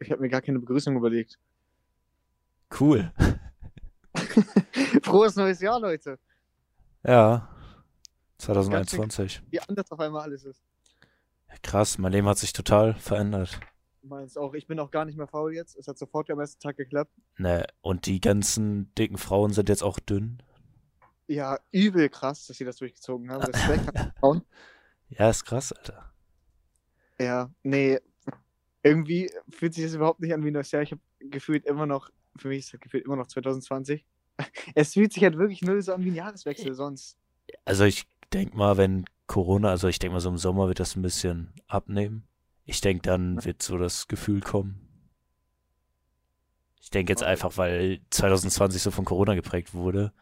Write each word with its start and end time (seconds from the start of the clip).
ich 0.00 0.10
habe 0.10 0.20
mir 0.20 0.28
gar 0.28 0.42
keine 0.42 0.58
Begrüßung 0.58 0.96
überlegt. 0.96 1.38
Cool. 2.78 3.12
Frohes 5.02 5.36
neues 5.36 5.60
Jahr, 5.60 5.80
Leute. 5.80 6.18
Ja. 7.04 7.48
2021. 8.38 9.42
Wie 9.50 9.60
anders 9.60 9.90
auf 9.90 10.00
einmal 10.00 10.22
alles 10.22 10.44
ist. 10.44 10.62
Krass, 11.62 11.98
mein 11.98 12.12
Leben 12.12 12.26
hat 12.26 12.38
sich 12.38 12.52
total 12.52 12.94
verändert. 12.94 13.60
Meins 14.02 14.36
auch. 14.36 14.54
Ich 14.54 14.66
bin 14.66 14.78
auch 14.78 14.90
gar 14.90 15.04
nicht 15.04 15.18
mehr 15.18 15.26
faul 15.26 15.52
jetzt. 15.54 15.76
Es 15.76 15.86
hat 15.86 15.98
sofort 15.98 16.30
am 16.30 16.40
ersten 16.40 16.60
Tag 16.60 16.76
geklappt. 16.76 17.12
Ne, 17.36 17.66
und 17.82 18.06
die 18.06 18.20
ganzen 18.20 18.94
dicken 18.94 19.18
Frauen 19.18 19.52
sind 19.52 19.68
jetzt 19.68 19.82
auch 19.82 19.98
dünn. 19.98 20.42
Ja, 21.26 21.58
übel 21.70 22.08
krass, 22.08 22.46
dass 22.46 22.56
sie 22.56 22.64
das 22.64 22.76
durchgezogen 22.76 23.30
haben. 23.30 23.42
Respekt 23.42 23.96
an 23.96 24.12
Frauen. 24.18 24.42
Ja, 25.12 25.28
ist 25.28 25.44
krass, 25.44 25.72
Alter. 25.72 26.12
Ja, 27.20 27.50
nee. 27.64 27.98
Irgendwie 28.82 29.30
fühlt 29.50 29.74
sich 29.74 29.84
das 29.84 29.94
überhaupt 29.94 30.20
nicht 30.20 30.32
an 30.32 30.42
wie 30.44 30.48
ein 30.48 30.54
neues 30.54 30.70
Jahr. 30.70 30.82
Ich 30.82 30.92
habe 30.92 31.02
gefühlt 31.18 31.66
immer 31.66 31.86
noch, 31.86 32.10
für 32.36 32.48
mich 32.48 32.60
ist 32.60 32.72
das 32.72 32.80
gefühlt 32.80 33.04
immer 33.04 33.16
noch 33.16 33.26
2020. 33.26 34.04
Es 34.74 34.94
fühlt 34.94 35.12
sich 35.12 35.22
halt 35.22 35.36
wirklich 35.36 35.60
null 35.62 35.82
so 35.82 35.92
an 35.92 36.02
wie 36.04 36.10
ein 36.10 36.14
Jahreswechsel 36.14 36.74
sonst. 36.74 37.18
Also 37.66 37.84
ich 37.84 38.06
denke 38.32 38.56
mal, 38.56 38.76
wenn 38.78 39.04
Corona, 39.26 39.68
also 39.70 39.88
ich 39.88 39.98
denke 39.98 40.14
mal, 40.14 40.20
so 40.20 40.30
im 40.30 40.38
Sommer 40.38 40.66
wird 40.68 40.80
das 40.80 40.96
ein 40.96 41.02
bisschen 41.02 41.52
abnehmen. 41.66 42.26
Ich 42.64 42.80
denke, 42.80 43.02
dann 43.02 43.44
wird 43.44 43.62
so 43.62 43.76
das 43.76 44.08
Gefühl 44.08 44.40
kommen. 44.40 44.80
Ich 46.80 46.90
denke 46.90 47.12
jetzt 47.12 47.22
Okay. 47.22 47.32
einfach, 47.32 47.56
weil 47.58 48.00
2020 48.10 48.80
so 48.82 48.90
von 48.90 49.04
Corona 49.04 49.34
geprägt 49.34 49.74
wurde, 49.74 50.12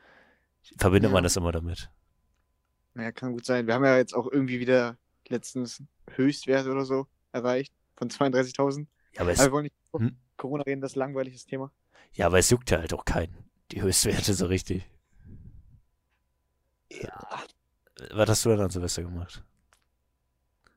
verbindet 0.79 1.11
Ja. 1.11 1.15
man 1.15 1.23
das 1.23 1.37
immer 1.37 1.53
damit. 1.53 1.91
Naja, 2.95 3.13
kann 3.13 3.33
gut 3.33 3.45
sein. 3.45 3.67
Wir 3.67 3.75
haben 3.75 3.85
ja 3.85 3.97
jetzt 3.97 4.15
auch 4.15 4.31
irgendwie 4.31 4.61
wieder 4.61 4.99
letztens 5.29 5.83
Höchstwerte 6.11 6.71
oder 6.71 6.85
so 6.85 7.07
erreicht 7.33 7.73
von 7.99 8.09
32.000. 8.11 8.87
Ja, 9.13 9.23
aber 9.23 9.33
es, 9.33 9.41
Aber 9.41 9.49
wir 9.49 9.53
wollen 9.53 9.63
nicht 9.65 9.75
Hm? 9.97 10.17
Corona 10.37 10.63
reden, 10.63 10.81
das 10.81 10.93
ist 10.93 10.97
ein 10.97 11.01
langweiliges 11.01 11.45
Thema. 11.45 11.73
ja, 12.13 12.27
aber 12.27 12.39
es 12.39 12.49
juckt 12.51 12.71
ja 12.71 12.79
halt 12.79 12.95
auch 12.95 13.05
keinen. 13.05 13.37
Die 13.73 13.83
Höchstwerte 13.83 14.33
so 14.35 14.47
richtig. 14.47 14.89
Ja. 16.91 17.43
Was 18.13 18.29
hast 18.31 18.45
du 18.45 18.51
denn 18.51 18.61
an 18.61 18.71
Silvester 18.71 19.03
gemacht? 19.03 19.45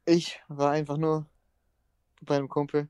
Ich 0.05 0.41
war 0.47 0.71
einfach 0.71 0.97
nur 0.97 1.25
bei 2.21 2.35
einem 2.37 2.49
Kumpel 2.49 2.89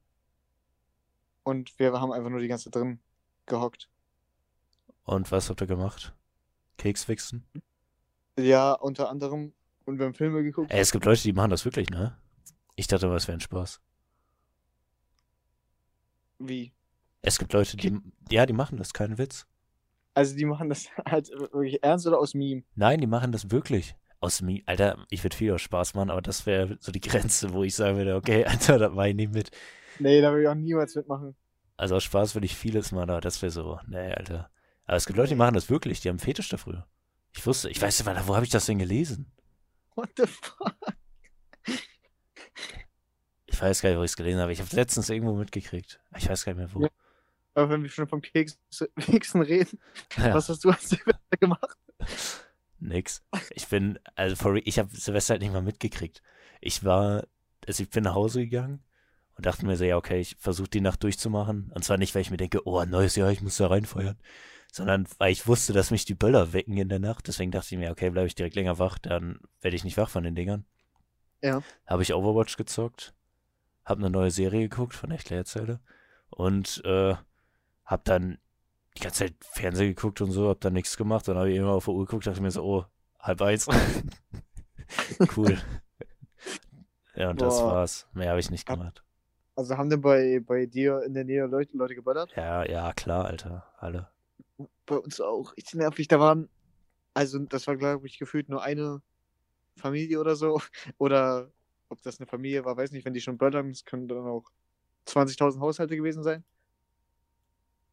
und 1.43 1.77
wir 1.77 1.91
haben 1.99 2.11
einfach 2.13 2.29
nur 2.29 2.39
die 2.39 2.47
ganze 2.47 2.65
Zeit 2.65 2.75
drin 2.75 2.99
gehockt. 3.45 3.89
Und 5.03 5.29
was 5.31 5.49
habt 5.49 5.61
ihr 5.61 5.67
gemacht? 5.67 6.13
Keks 6.77 7.03
fixen? 7.05 7.43
Ja, 8.39 8.71
unter 8.73 9.09
anderem 9.09 9.53
und 9.85 9.99
wir 9.99 10.05
haben 10.05 10.13
Filme 10.13 10.41
geguckt. 10.43 10.71
Ey, 10.71 10.79
es 10.79 10.91
gibt 10.91 11.03
Leute, 11.05 11.21
die 11.21 11.33
machen 11.33 11.49
das 11.49 11.65
wirklich, 11.65 11.89
ne? 11.89 12.17
Ich 12.75 12.87
dachte 12.87 13.07
immer, 13.07 13.15
es 13.15 13.27
wäre 13.27 13.37
ein 13.37 13.41
Spaß. 13.41 13.81
Wie? 16.47 16.73
Es 17.21 17.37
gibt 17.37 17.53
Leute, 17.53 17.77
die, 17.77 17.99
ja, 18.29 18.45
die 18.45 18.53
machen 18.53 18.77
das, 18.77 18.93
kein 18.93 19.17
Witz. 19.17 19.45
Also 20.13 20.35
die 20.35 20.45
machen 20.45 20.69
das 20.69 20.87
halt 21.05 21.29
wirklich 21.29 21.83
ernst 21.83 22.07
oder 22.07 22.19
aus 22.19 22.33
Meme? 22.33 22.63
Nein, 22.75 22.99
die 22.99 23.07
machen 23.07 23.31
das 23.31 23.51
wirklich. 23.51 23.95
Aus 24.19 24.41
mir, 24.41 24.61
Alter, 24.67 25.03
ich 25.09 25.23
würde 25.23 25.35
viel 25.35 25.51
aus 25.51 25.61
Spaß 25.61 25.95
machen, 25.95 26.11
aber 26.11 26.21
das 26.21 26.45
wäre 26.45 26.77
so 26.79 26.91
die 26.91 26.99
Grenze, 27.01 27.53
wo 27.53 27.63
ich 27.63 27.75
sagen 27.75 27.97
würde, 27.97 28.15
okay, 28.15 28.45
Alter, 28.45 28.77
da 28.77 28.95
war 28.95 29.07
ich 29.07 29.15
nicht 29.15 29.33
mit. 29.33 29.51
Nee, 29.99 30.21
da 30.21 30.33
will 30.33 30.43
ich 30.43 30.47
auch 30.47 30.55
niemals 30.55 30.95
mitmachen. 30.95 31.35
Also 31.77 31.95
aus 31.95 32.03
Spaß 32.03 32.35
würde 32.35 32.45
ich 32.45 32.55
vieles 32.55 32.91
machen, 32.91 33.09
aber 33.09 33.21
das 33.21 33.41
wäre 33.41 33.51
so, 33.51 33.79
nee, 33.87 34.13
Alter. 34.13 34.49
Aber 34.85 34.97
es 34.97 35.05
gibt 35.05 35.17
Leute, 35.17 35.29
die 35.29 35.35
machen 35.35 35.55
das 35.55 35.69
wirklich, 35.69 36.01
die 36.01 36.09
haben 36.09 36.19
Fetisch 36.19 36.49
dafür. 36.49 36.85
Ich 37.33 37.45
wusste, 37.45 37.69
ich 37.69 37.81
weiß 37.81 38.05
nicht, 38.05 38.27
wo 38.27 38.35
habe 38.35 38.45
ich 38.45 38.51
das 38.51 38.65
denn 38.65 38.79
gelesen? 38.79 39.31
What 39.95 40.09
the 40.17 40.25
fuck? 40.27 40.75
Ich 43.51 43.61
weiß 43.61 43.81
gar 43.81 43.89
nicht, 43.89 43.99
wo 43.99 44.03
ich 44.03 44.11
es 44.11 44.17
gelesen 44.17 44.39
habe. 44.39 44.53
Ich 44.53 44.59
habe 44.59 44.67
es 44.67 44.73
letztens 44.73 45.09
irgendwo 45.09 45.33
mitgekriegt. 45.35 45.99
Ich 46.17 46.29
weiß 46.29 46.45
gar 46.45 46.53
nicht 46.53 46.59
mehr 46.59 46.73
wo. 46.73 46.83
Ja. 46.83 46.89
Aber 47.53 47.69
wenn 47.69 47.83
wir 47.83 47.89
schon 47.89 48.07
vom 48.07 48.21
Keks 48.21 48.57
Keksen 48.97 49.41
reden, 49.41 49.77
Ja, 50.17 50.33
was 50.33 50.47
hast 50.49 50.63
du 50.63 50.69
als 50.69 50.89
Silvester 50.89 51.37
gemacht? 51.39 51.77
nix. 52.79 53.23
Ich 53.51 53.67
bin, 53.67 53.99
also 54.15 54.35
for, 54.35 54.55
ich 54.55 54.79
habe 54.79 54.89
Silvester 54.95 55.33
halt 55.33 55.41
nicht 55.41 55.53
mal 55.53 55.61
mitgekriegt. 55.61 56.21
Ich 56.61 56.83
war, 56.83 57.27
also 57.67 57.83
ich 57.83 57.89
bin 57.89 58.03
nach 58.03 58.15
Hause 58.15 58.41
gegangen 58.41 58.83
und 59.35 59.45
dachte 59.45 59.65
mir 59.65 59.75
so, 59.77 59.83
ja, 59.83 59.97
okay, 59.97 60.19
ich 60.19 60.35
versuche 60.39 60.69
die 60.69 60.81
Nacht 60.81 61.03
durchzumachen. 61.03 61.71
Und 61.73 61.83
zwar 61.83 61.97
nicht, 61.97 62.15
weil 62.15 62.21
ich 62.21 62.31
mir 62.31 62.37
denke, 62.37 62.65
oh, 62.65 62.83
neues 62.85 63.15
Jahr, 63.15 63.31
ich 63.31 63.41
muss 63.41 63.57
da 63.57 63.67
reinfeuern. 63.67 64.17
Sondern 64.71 65.05
weil 65.17 65.31
ich 65.31 65.45
wusste, 65.45 65.73
dass 65.73 65.91
mich 65.91 66.05
die 66.05 66.15
Böller 66.15 66.53
wecken 66.53 66.77
in 66.77 66.89
der 66.89 66.99
Nacht. 66.99 67.27
Deswegen 67.27 67.51
dachte 67.51 67.75
ich 67.75 67.79
mir, 67.79 67.91
okay, 67.91 68.09
bleibe 68.09 68.27
ich 68.27 68.35
direkt 68.35 68.55
länger 68.55 68.79
wach, 68.79 68.97
dann 68.97 69.39
werde 69.59 69.75
ich 69.75 69.83
nicht 69.83 69.97
wach 69.97 70.09
von 70.09 70.23
den 70.23 70.35
Dingern. 70.35 70.65
Ja. 71.41 71.61
Habe 71.85 72.03
ich 72.03 72.13
Overwatch 72.13 72.55
gezockt, 72.55 73.13
habe 73.85 74.01
eine 74.01 74.09
neue 74.09 74.31
Serie 74.31 74.69
geguckt 74.69 74.93
von 74.93 75.11
Echt 75.11 75.29
Leerzelle 75.29 75.79
und 76.29 76.81
äh, 76.85 77.15
habe 77.85 78.01
dann 78.03 78.37
die 78.97 79.01
ganze 79.01 79.25
Zeit 79.25 79.35
Fernsehen 79.41 79.95
geguckt 79.95 80.21
und 80.21 80.31
so, 80.31 80.49
habe 80.49 80.59
dann 80.59 80.73
nichts 80.73 80.97
gemacht. 80.97 81.27
Dann 81.27 81.37
habe 81.37 81.51
ich 81.51 81.57
immer 81.57 81.71
auf 81.71 81.85
die 81.85 81.91
Uhr 81.91 82.05
geguckt, 82.05 82.27
dachte 82.27 82.41
mir 82.41 82.51
so, 82.51 82.63
oh, 82.63 82.85
halb 83.19 83.41
eins. 83.41 83.67
cool. 85.37 85.57
ja, 87.15 87.29
und 87.29 87.41
das 87.41 87.59
Boah. 87.59 87.73
war's. 87.73 88.07
Mehr 88.13 88.29
habe 88.29 88.39
ich 88.39 88.51
nicht 88.51 88.67
gemacht. 88.67 89.03
Also 89.55 89.77
haben 89.77 89.89
denn 89.89 90.01
bei, 90.01 90.41
bei 90.45 90.65
dir 90.65 91.03
in 91.03 91.13
der 91.13 91.23
Nähe 91.23 91.45
Leute, 91.45 91.77
Leute 91.77 91.95
geböllert? 91.95 92.31
Ja, 92.35 92.65
ja, 92.65 92.93
klar, 92.93 93.25
Alter. 93.25 93.71
Alle. 93.77 94.09
Bei 94.85 94.97
uns 94.97 95.19
auch. 95.21 95.55
Richtig 95.55 95.75
nervig. 95.75 96.07
Da 96.07 96.19
waren, 96.19 96.49
also 97.13 97.39
das 97.39 97.67
war 97.67 97.77
glaube 97.77 98.07
ich 98.07 98.17
gefühlt 98.17 98.49
nur 98.49 98.63
eine 98.63 99.01
Familie 99.77 100.19
oder 100.19 100.35
so. 100.35 100.61
Oder 100.97 101.51
ob 101.91 102.01
das 102.01 102.19
eine 102.19 102.27
Familie 102.27 102.65
war, 102.65 102.77
weiß 102.77 102.91
nicht. 102.91 103.05
Wenn 103.05 103.13
die 103.13 103.21
schon 103.21 103.37
böllern, 103.37 103.69
es 103.69 103.85
können 103.85 104.07
dann 104.07 104.25
auch 104.25 104.45
20.000 105.07 105.59
Haushalte 105.59 105.95
gewesen 105.95 106.23
sein. 106.23 106.43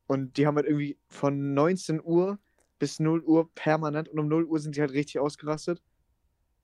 Und 0.07 0.37
die 0.37 0.47
haben 0.47 0.57
halt 0.57 0.67
irgendwie 0.67 0.99
von 1.09 1.55
19 1.55 2.03
Uhr 2.03 2.39
bis 2.79 3.01
0 3.01 3.23
Uhr 3.23 3.53
permanent 3.55 4.09
und 4.09 4.19
um 4.19 4.29
0 4.29 4.45
Uhr 4.45 4.59
sind 4.59 4.77
die 4.77 4.81
halt 4.81 4.93
richtig 4.93 5.19
ausgerastet. 5.19 5.83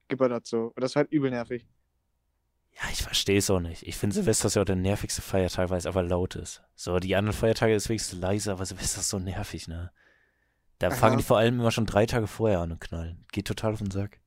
Geböllert 0.09 0.47
so. 0.47 0.73
Und 0.75 0.81
das 0.81 0.95
war 0.95 1.03
halt 1.03 1.13
übel 1.13 1.31
nervig. 1.31 1.67
Ja, 2.73 2.89
ich 2.91 3.03
verstehe 3.03 3.39
es 3.39 3.51
auch 3.51 3.61
nicht. 3.61 3.87
Ich 3.87 3.97
finde 3.97 4.15
Silvester 4.15 4.47
ist 4.47 4.55
ja 4.57 4.63
auch 4.63 4.67
der 4.67 4.77
nervigste 4.77 5.23
Feiertag, 5.23 5.71
weil 5.71 5.79
es 5.79 5.87
einfach 5.87 6.03
laut 6.03 6.35
ist. 6.35 6.63
So, 6.75 6.99
die 6.99 7.15
anderen 7.15 7.37
Feiertage 7.37 7.75
ist 7.75 7.89
wenigstens 7.89 8.19
leise, 8.19 8.53
aber 8.53 8.65
Silvester 8.65 9.01
ist 9.01 9.11
so 9.11 9.19
nervig, 9.19 9.69
ne? 9.69 9.93
Da 10.79 10.89
Aha. 10.89 10.97
fangen 10.97 11.19
die 11.19 11.25
vor 11.25 11.39
allem 11.39 11.61
immer 11.61 11.71
schon 11.71 11.87
drei 11.87 12.05
Tage 12.07 12.27
vorher 12.27 12.61
an 12.61 12.73
und 12.73 12.81
knallen. 12.81 13.25
Geht 13.31 13.47
total 13.47 13.75
auf 13.75 13.79
den 13.79 13.93
Sack. 13.93 14.21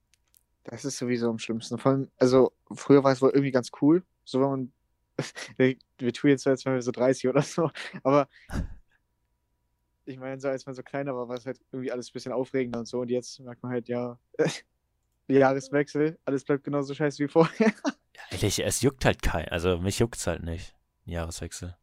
Das 0.68 0.84
ist 0.84 0.98
sowieso 0.98 1.30
am 1.30 1.40
schlimmsten. 1.40 1.78
Vor 1.78 1.94
allem, 1.94 2.12
also 2.18 2.52
früher 2.74 3.04
war 3.04 3.14
es 3.14 3.22
wohl 3.22 3.30
irgendwie 3.30 3.52
ganz 3.52 3.72
cool. 3.82 4.04
So 4.26 4.42
wenn 4.42 4.50
man. 4.50 4.74
wir, 5.58 6.14
tun 6.14 6.30
jetzt 6.30 6.44
so, 6.44 6.50
als 6.50 6.66
wären 6.66 6.76
wir 6.76 6.82
so 6.82 6.92
30 6.92 7.28
oder 7.30 7.42
so. 7.42 7.72
Aber 8.04 8.28
ich 10.06 10.20
meine, 10.20 10.40
so 10.40 10.50
als 10.50 10.66
man 10.66 10.76
so 10.76 10.84
kleiner 10.84 11.16
war, 11.16 11.28
war 11.30 11.38
es 11.38 11.46
halt 11.46 11.60
irgendwie 11.72 11.92
alles 11.92 12.10
ein 12.10 12.14
bisschen 12.14 12.34
aufregender 12.34 12.80
und 12.80 12.86
so. 12.86 13.00
Und 13.00 13.10
jetzt 13.10 13.40
merkt 13.40 13.64
man 13.64 13.72
halt, 13.72 13.88
ja, 13.88 14.20
Jahreswechsel, 15.28 16.20
alles 16.26 16.44
bleibt 16.44 16.66
genauso 16.66 16.94
scheiße 16.94 17.24
wie 17.24 17.30
vorher. 17.30 17.74
Ja, 18.16 18.22
ehrlich, 18.32 18.64
es 18.64 18.82
juckt 18.82 19.06
halt 19.06 19.22
kein. 19.22 19.48
Also 19.48 19.78
mich 19.78 20.00
juckt's 20.00 20.28
halt 20.28 20.44
nicht. 20.44 20.76
Jahreswechsel. 21.06 21.78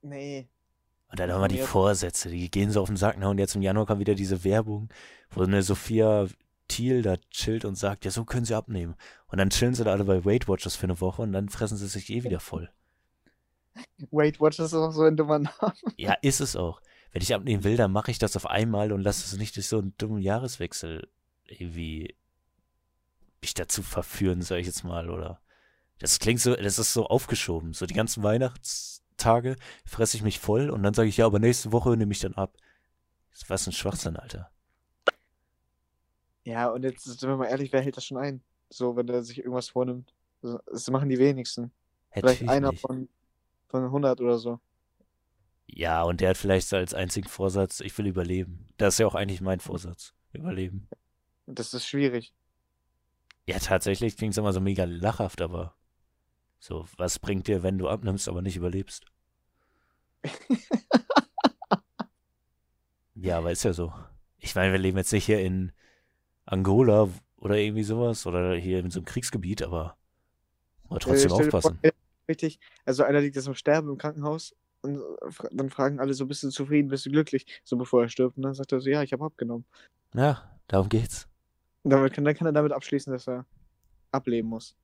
Nee. 0.00 0.48
Und 1.08 1.20
dann 1.20 1.30
haben 1.30 1.42
wir 1.42 1.48
die. 1.48 1.58
Vorsätze, 1.58 2.30
die 2.30 2.50
gehen 2.50 2.70
so 2.70 2.80
auf 2.80 2.88
den 2.88 2.96
Sack. 2.96 3.18
Ne? 3.18 3.28
Und 3.28 3.38
jetzt 3.38 3.54
im 3.54 3.62
Januar 3.62 3.86
kommt 3.86 4.00
wieder 4.00 4.14
diese 4.14 4.42
Werbung, 4.42 4.88
wo 5.30 5.42
eine 5.42 5.62
Sophia 5.62 6.26
Thiel 6.68 7.02
da 7.02 7.16
chillt 7.30 7.64
und 7.64 7.76
sagt, 7.76 8.04
ja, 8.04 8.10
so 8.10 8.24
können 8.24 8.44
sie 8.44 8.54
abnehmen. 8.54 8.96
Und 9.28 9.38
dann 9.38 9.50
chillen 9.50 9.74
sie 9.74 9.84
da 9.84 9.92
alle 9.92 10.04
bei 10.04 10.24
Weight 10.24 10.48
Watchers 10.48 10.76
für 10.76 10.84
eine 10.84 11.00
Woche 11.00 11.22
und 11.22 11.32
dann 11.32 11.48
fressen 11.48 11.76
sie 11.76 11.88
sich 11.88 12.10
eh 12.10 12.24
wieder 12.24 12.40
voll. 12.40 12.70
Weight 14.10 14.40
Watchers 14.40 14.72
ist 14.72 14.74
auch 14.74 14.90
so 14.90 15.02
ein 15.02 15.16
dummer 15.16 15.38
Name. 15.38 15.74
Ja, 15.96 16.14
ist 16.22 16.40
es 16.40 16.56
auch. 16.56 16.80
Wenn 17.12 17.22
ich 17.22 17.34
abnehmen 17.34 17.64
will, 17.64 17.76
dann 17.76 17.92
mache 17.92 18.10
ich 18.10 18.18
das 18.18 18.36
auf 18.36 18.46
einmal 18.46 18.92
und 18.92 19.00
lasse 19.00 19.24
es 19.24 19.38
nicht 19.38 19.56
durch 19.56 19.68
so 19.68 19.78
einen 19.78 19.94
dummen 19.96 20.20
Jahreswechsel 20.20 21.08
irgendwie 21.44 22.14
mich 23.40 23.54
dazu 23.54 23.82
verführen, 23.82 24.42
sag 24.42 24.58
ich 24.58 24.66
jetzt 24.66 24.84
mal, 24.84 25.10
oder? 25.10 25.40
Das 25.98 26.18
klingt 26.18 26.40
so, 26.40 26.54
das 26.54 26.78
ist 26.78 26.92
so 26.92 27.06
aufgeschoben. 27.06 27.72
So 27.72 27.86
die 27.86 27.94
ganzen 27.94 28.22
Weihnachtstage 28.22 29.56
fresse 29.84 30.16
ich 30.16 30.22
mich 30.22 30.40
voll 30.40 30.70
und 30.70 30.82
dann 30.82 30.94
sage 30.94 31.08
ich, 31.08 31.16
ja, 31.16 31.26
aber 31.26 31.38
nächste 31.38 31.72
Woche 31.72 31.96
nehme 31.96 32.12
ich 32.12 32.20
dann 32.20 32.34
ab. 32.34 32.56
Was 33.48 33.66
ein 33.66 33.72
Schwachsinn, 33.72 34.16
Alter. 34.16 34.50
Ja, 36.46 36.68
und 36.70 36.84
jetzt 36.84 37.02
sind 37.02 37.22
wir 37.22 37.36
mal 37.36 37.46
ehrlich, 37.48 37.72
wer 37.72 37.80
hält 37.80 37.96
das 37.96 38.04
schon 38.04 38.18
ein? 38.18 38.40
So, 38.70 38.94
wenn 38.94 39.08
der 39.08 39.24
sich 39.24 39.38
irgendwas 39.38 39.68
vornimmt. 39.68 40.14
Das 40.42 40.88
machen 40.90 41.08
die 41.08 41.18
wenigsten. 41.18 41.72
Hätte 42.10 42.28
Vielleicht 42.28 42.42
ich 42.42 42.48
einer 42.48 42.70
nicht. 42.70 42.80
von, 42.80 43.08
von 43.66 43.82
100 43.82 44.20
oder 44.20 44.38
so. 44.38 44.60
Ja, 45.66 46.04
und 46.04 46.20
der 46.20 46.30
hat 46.30 46.36
vielleicht 46.36 46.68
so 46.68 46.76
als 46.76 46.94
einzigen 46.94 47.28
Vorsatz, 47.28 47.80
ich 47.80 47.98
will 47.98 48.06
überleben. 48.06 48.68
Das 48.76 48.94
ist 48.94 48.98
ja 48.98 49.08
auch 49.08 49.16
eigentlich 49.16 49.40
mein 49.40 49.58
Vorsatz. 49.58 50.14
Überleben. 50.32 50.88
Und 51.46 51.58
das 51.58 51.74
ist 51.74 51.84
schwierig. 51.84 52.32
Ja, 53.46 53.58
tatsächlich 53.58 54.16
klingt 54.16 54.34
es 54.34 54.38
immer 54.38 54.52
so 54.52 54.60
mega 54.60 54.84
lachhaft, 54.84 55.42
aber 55.42 55.74
so, 56.60 56.86
was 56.96 57.18
bringt 57.18 57.48
dir, 57.48 57.64
wenn 57.64 57.76
du 57.78 57.88
abnimmst, 57.88 58.28
aber 58.28 58.40
nicht 58.40 58.56
überlebst? 58.56 59.04
Ja, 63.18 63.38
aber 63.38 63.50
ist 63.50 63.64
ja 63.64 63.72
so. 63.72 63.94
Ich 64.36 64.54
meine, 64.54 64.72
wir 64.72 64.78
leben 64.78 64.98
jetzt 64.98 65.10
nicht 65.10 65.24
hier 65.24 65.40
in 65.40 65.72
Angola 66.46 67.08
oder 67.36 67.56
irgendwie 67.56 67.84
sowas 67.84 68.26
oder 68.26 68.54
hier 68.56 68.80
in 68.80 68.90
so 68.90 69.00
einem 69.00 69.06
Kriegsgebiet, 69.06 69.62
aber 69.62 69.96
mal 70.90 70.98
trotzdem 71.00 71.32
Äh, 71.32 71.34
dir 71.34 71.52
vor, 71.52 71.52
aufpassen. 71.52 71.80
äh, 71.82 71.92
Richtig. 72.28 72.58
Also 72.84 73.04
einer 73.04 73.20
liegt 73.20 73.36
jetzt 73.36 73.46
im 73.46 73.54
Sterben 73.54 73.88
im 73.88 73.98
Krankenhaus 73.98 74.54
und 74.82 74.96
äh, 74.96 75.48
dann 75.52 75.70
fragen 75.70 76.00
alle 76.00 76.12
so, 76.14 76.26
bist 76.26 76.42
du 76.42 76.50
zufrieden, 76.50 76.88
bist 76.88 77.06
du 77.06 77.10
glücklich, 77.10 77.46
so 77.64 77.76
bevor 77.76 78.02
er 78.02 78.08
stirbt. 78.08 78.36
Und 78.36 78.42
dann 78.42 78.54
sagt 78.54 78.72
er 78.72 78.80
so, 78.80 78.90
ja, 78.90 79.02
ich 79.02 79.12
habe 79.12 79.24
abgenommen. 79.24 79.64
Ja, 80.14 80.50
darum 80.66 80.88
geht's. 80.88 81.28
Und 81.84 81.90
damit 81.90 82.12
kann, 82.12 82.24
dann 82.24 82.34
kann 82.34 82.46
er 82.46 82.52
damit 82.52 82.72
abschließen, 82.72 83.12
dass 83.12 83.26
er 83.28 83.46
ableben 84.12 84.48
muss. 84.50 84.76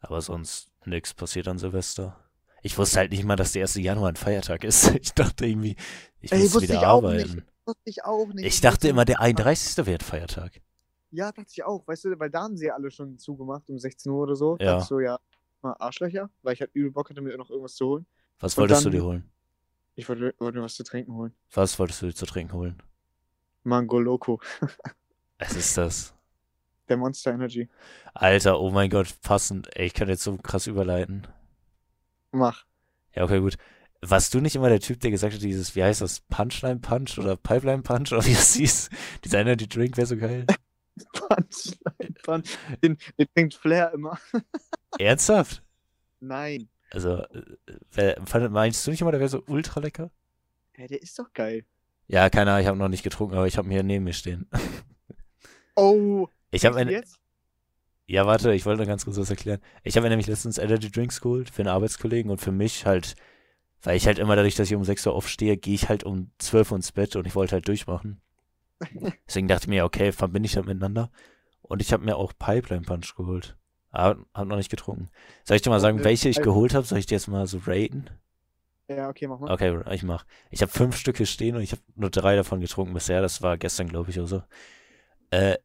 Aber 0.00 0.20
sonst 0.20 0.70
nix 0.84 1.14
passiert 1.14 1.48
an 1.48 1.58
Silvester. 1.58 2.20
Ich 2.62 2.78
wusste 2.78 2.98
halt 3.00 3.10
nicht 3.12 3.24
mal, 3.24 3.36
dass 3.36 3.52
der 3.52 3.62
1. 3.62 3.74
Januar 3.76 4.10
ein 4.10 4.16
Feiertag 4.16 4.64
ist. 4.64 4.90
Ich 5.00 5.12
dachte 5.14 5.46
irgendwie, 5.46 5.76
ich 6.20 6.32
Ey, 6.32 6.48
muss 6.48 6.60
wieder 6.60 6.74
ich 6.74 6.80
auch 6.80 6.98
arbeiten. 6.98 7.44
Wusste 7.66 7.82
ich 7.90 8.04
auch 8.04 8.26
nicht. 8.28 8.44
Ich 8.46 8.60
dachte 8.60 8.88
immer, 8.88 9.04
der 9.04 9.16
nicht. 9.16 9.38
31. 9.38 9.86
wäre 9.86 9.98
ein 9.98 10.04
Feiertag. 10.04 10.60
Ja, 11.10 11.30
dachte 11.32 11.48
ich 11.50 11.62
auch, 11.64 11.86
weißt 11.86 12.04
du, 12.06 12.18
weil 12.18 12.30
da 12.30 12.42
haben 12.42 12.56
sie 12.56 12.66
ja 12.66 12.74
alle 12.74 12.90
schon 12.90 13.18
zugemacht 13.18 13.68
um 13.70 13.78
16 13.78 14.10
Uhr 14.12 14.22
oder 14.22 14.36
so. 14.36 14.56
Ja. 14.58 14.72
Dachte 14.72 14.82
ich 14.82 14.88
so, 14.88 15.00
ja, 15.00 15.18
mal 15.62 15.74
Arschlöcher, 15.78 16.28
weil 16.42 16.54
ich 16.54 16.60
halt 16.60 16.70
übel 16.74 16.90
Bock 16.90 17.08
hatte, 17.10 17.20
mir 17.20 17.36
noch 17.38 17.50
irgendwas 17.50 17.74
zu 17.76 17.86
holen. 17.86 18.06
Was 18.40 18.54
Und 18.54 18.62
wolltest 18.62 18.84
du 18.84 18.90
dann- 18.90 18.98
dir 19.00 19.04
holen? 19.04 19.30
Ich 19.96 20.08
wollte, 20.08 20.34
wollte 20.38 20.58
mir 20.58 20.64
was 20.64 20.74
zu 20.74 20.82
trinken 20.82 21.14
holen. 21.14 21.32
Was 21.52 21.78
wolltest 21.78 22.02
du 22.02 22.06
dir 22.06 22.14
zu 22.14 22.26
trinken 22.26 22.52
holen? 22.52 22.82
Mango 23.62 23.98
Loco, 24.00 24.40
Was 25.38 25.54
ist 25.54 25.76
das? 25.78 26.12
der 26.88 26.96
Monster 26.98 27.32
Energy. 27.32 27.68
Alter, 28.12 28.60
oh 28.60 28.70
mein 28.70 28.90
Gott, 28.90 29.14
passend. 29.22 29.74
Ey, 29.76 29.86
ich 29.86 29.94
kann 29.94 30.08
jetzt 30.08 30.22
so 30.24 30.36
krass 30.36 30.66
überleiten. 30.66 31.26
Mach. 32.32 32.66
Ja, 33.14 33.24
okay, 33.24 33.40
gut. 33.40 33.56
Warst 34.06 34.34
du 34.34 34.40
nicht 34.40 34.54
immer 34.56 34.68
der 34.68 34.80
Typ, 34.80 35.00
der 35.00 35.10
gesagt 35.10 35.34
hat, 35.34 35.42
dieses, 35.42 35.74
wie 35.76 35.82
heißt 35.82 36.00
das, 36.00 36.20
Punchline 36.20 36.80
Punch 36.80 37.18
oder 37.18 37.36
Pipeline 37.36 37.82
Punch 37.82 38.12
oder 38.12 38.24
wie 38.26 38.32
es 38.32 38.54
hieß? 38.54 38.90
Dieser 39.24 39.40
Energy 39.40 39.68
Drink 39.68 39.96
wäre 39.96 40.06
so 40.06 40.16
geil. 40.16 40.46
Punchline, 41.12 42.14
Punch. 42.22 42.56
Den, 42.82 42.98
den 43.18 43.26
trinkt 43.34 43.54
Flair 43.54 43.92
immer. 43.92 44.18
Ernsthaft? 44.98 45.62
Nein. 46.20 46.68
Also, 46.90 47.18
äh, 47.18 47.42
wer- 47.92 48.50
meinst 48.50 48.86
du 48.86 48.90
nicht 48.90 49.00
immer, 49.00 49.10
der 49.10 49.20
wäre 49.20 49.28
so 49.30 49.42
ultra 49.46 49.80
lecker? 49.80 50.10
Hä, 50.72 50.86
der 50.86 51.02
ist 51.02 51.18
doch 51.18 51.32
geil. 51.32 51.64
Ja, 52.06 52.28
keine 52.30 52.50
Ahnung, 52.50 52.60
ich 52.62 52.66
habe 52.68 52.78
noch 52.78 52.88
nicht 52.88 53.02
getrunken, 53.02 53.34
aber 53.36 53.46
ich 53.46 53.56
habe 53.56 53.68
ihn 53.68 53.72
hier 53.72 53.82
neben 53.82 54.04
mir 54.04 54.12
stehen. 54.12 54.48
Oh. 55.76 56.28
Ich 56.50 56.64
habe 56.64 56.80
jetzt? 56.82 57.18
ja, 58.06 58.26
warte, 58.26 58.54
ich 58.54 58.64
wollte 58.64 58.82
noch 58.82 58.86
ganz 58.88 59.04
kurz 59.04 59.16
was 59.16 59.30
erklären. 59.30 59.60
Ich 59.82 59.96
habe 59.96 60.04
mir 60.04 60.10
nämlich 60.10 60.28
letztens 60.28 60.58
Energy 60.58 60.90
Drinks 60.90 61.20
geholt 61.20 61.50
für 61.50 61.62
einen 61.62 61.68
Arbeitskollegen 61.68 62.30
und 62.30 62.40
für 62.40 62.52
mich 62.52 62.86
halt, 62.86 63.16
weil 63.84 63.96
ich 63.96 64.06
halt 64.06 64.18
immer 64.18 64.34
dadurch, 64.34 64.56
dass 64.56 64.68
ich 64.68 64.74
um 64.74 64.84
6 64.84 65.06
Uhr 65.06 65.14
aufstehe, 65.14 65.56
gehe 65.56 65.74
ich 65.74 65.88
halt 65.88 66.04
um 66.04 66.30
12 66.38 66.72
Uhr 66.72 66.76
ins 66.76 66.92
Bett 66.92 67.16
und 67.16 67.26
ich 67.26 67.34
wollte 67.34 67.52
halt 67.52 67.68
durchmachen. 67.68 68.20
Deswegen 69.28 69.46
dachte 69.46 69.64
ich 69.64 69.68
mir, 69.68 69.84
okay, 69.84 70.10
verbinde 70.10 70.46
ich 70.46 70.56
halt 70.56 70.66
miteinander. 70.66 71.10
Und 71.62 71.80
ich 71.80 71.92
habe 71.92 72.04
mir 72.04 72.16
auch 72.16 72.32
Pipeline 72.38 72.82
Punch 72.82 73.14
geholt. 73.14 73.56
Aber 73.90 74.24
hab 74.34 74.48
noch 74.48 74.56
nicht 74.56 74.70
getrunken. 74.70 75.08
Soll 75.44 75.56
ich 75.56 75.62
dir 75.62 75.70
mal 75.70 75.80
sagen, 75.80 75.98
Okay, 75.98 76.04
welche 76.04 76.28
ich 76.28 76.42
geholt 76.42 76.74
habe? 76.74 76.86
Soll 76.86 76.98
ich 76.98 77.06
dir 77.06 77.14
jetzt 77.14 77.28
mal 77.28 77.46
so 77.46 77.60
raten? 77.64 78.10
Ja, 78.88 79.08
okay, 79.08 79.28
mach 79.28 79.38
mal. 79.38 79.52
Okay, 79.52 79.80
ich 79.92 80.02
mach. 80.02 80.26
Ich 80.50 80.62
habe 80.62 80.72
fünf 80.72 80.96
Stücke 80.96 81.24
stehen 81.26 81.54
und 81.56 81.62
ich 81.62 81.72
habe 81.72 81.82
nur 81.94 82.10
drei 82.10 82.36
davon 82.36 82.60
getrunken 82.60 82.92
bisher. 82.92 83.22
Das 83.22 83.40
war 83.40 83.56
gestern, 83.56 83.88
glaube 83.88 84.10
ich, 84.10 84.18
oder 84.18 84.26
so. 84.26 84.42
Äh, 85.30 85.56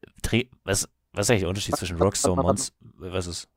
was, 0.64 0.88
was 1.12 1.26
ist 1.26 1.30
eigentlich 1.30 1.40
der 1.40 1.48
Unterschied 1.48 1.76
zwischen 1.76 1.98
Rockstar 1.98 2.32
und 2.32 2.42
Monster? 2.42 2.74
Was 2.80 3.26
ist? 3.26 3.48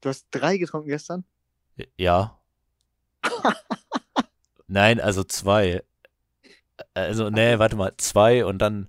Du 0.00 0.08
hast 0.08 0.26
drei 0.30 0.56
getrunken 0.56 0.88
gestern? 0.88 1.24
Ja. 1.96 2.40
Nein, 4.68 5.00
also 5.00 5.24
zwei. 5.24 5.82
Also, 6.94 7.30
nee, 7.30 7.58
warte 7.58 7.76
mal, 7.76 7.92
zwei 7.96 8.44
und 8.44 8.58
dann. 8.58 8.88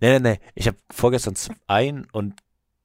Nee, 0.00 0.18
nee, 0.18 0.30
nee. 0.34 0.40
Ich 0.54 0.66
habe 0.68 0.76
vorgestern 0.90 1.34
ein 1.66 2.06
und 2.12 2.34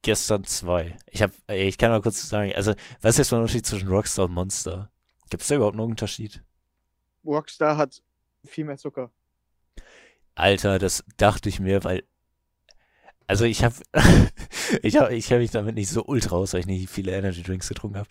gestern 0.01 0.45
zwei. 0.45 0.97
Ich 1.07 1.21
habe, 1.21 1.33
ich 1.53 1.77
kann 1.77 1.91
mal 1.91 2.01
kurz 2.01 2.27
sagen, 2.27 2.53
also, 2.55 2.73
was 3.01 3.15
ist 3.15 3.17
jetzt 3.19 3.31
der 3.31 3.39
Unterschied 3.39 3.65
zwischen 3.65 3.89
Rockstar 3.89 4.25
und 4.25 4.33
Monster? 4.33 4.89
Gibt 5.29 5.43
es 5.43 5.49
da 5.49 5.55
überhaupt 5.55 5.75
noch 5.75 5.83
einen 5.83 5.91
Unterschied? 5.91 6.41
Rockstar 7.25 7.77
hat 7.77 8.01
viel 8.45 8.65
mehr 8.65 8.77
Zucker. 8.77 9.11
Alter, 10.35 10.79
das 10.79 11.03
dachte 11.17 11.49
ich 11.49 11.59
mir, 11.59 11.83
weil. 11.83 12.03
Also 13.27 13.45
ich 13.45 13.63
habe, 13.63 13.75
ich 14.81 14.97
habe, 14.97 15.13
ich 15.13 15.31
habe 15.31 15.41
mich 15.41 15.51
damit 15.51 15.75
nicht 15.75 15.89
so 15.89 16.03
ultra 16.05 16.37
aus, 16.37 16.53
weil 16.53 16.61
ich 16.61 16.65
nicht 16.65 16.89
viele 16.89 17.11
Energy 17.11 17.43
Drinks 17.43 17.67
getrunken 17.67 17.97
habe. 17.97 18.09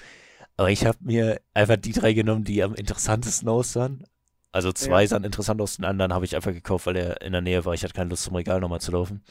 Aber 0.57 0.71
ich 0.71 0.85
habe 0.85 0.99
mir 1.01 1.41
einfach 1.55 1.77
die 1.77 1.93
drei 1.93 2.13
genommen, 2.13 2.45
die 2.45 2.63
am 2.63 2.75
interessantesten 2.75 3.49
aussahen. 3.49 4.05
Also 4.53 4.73
zwei 4.73 5.07
sahen 5.07 5.25
interessant 5.25 5.61
aus, 5.61 5.77
den 5.77 5.85
anderen 5.85 6.13
habe 6.15 6.25
ich 6.25 6.35
einfach 6.37 6.53
gekauft, 6.53 6.87
weil 6.87 6.97
er 6.97 7.21
in 7.23 7.33
der 7.33 7.43
Nähe 7.43 7.65
war. 7.65 7.75
Ich 7.75 7.85
hatte 7.85 7.95
keine 7.95 8.11
Lust 8.11 8.25
zum 8.25 8.35
Regal 8.37 8.61
nochmal 8.61 8.81
zu 8.81 8.93
laufen. 8.93 9.23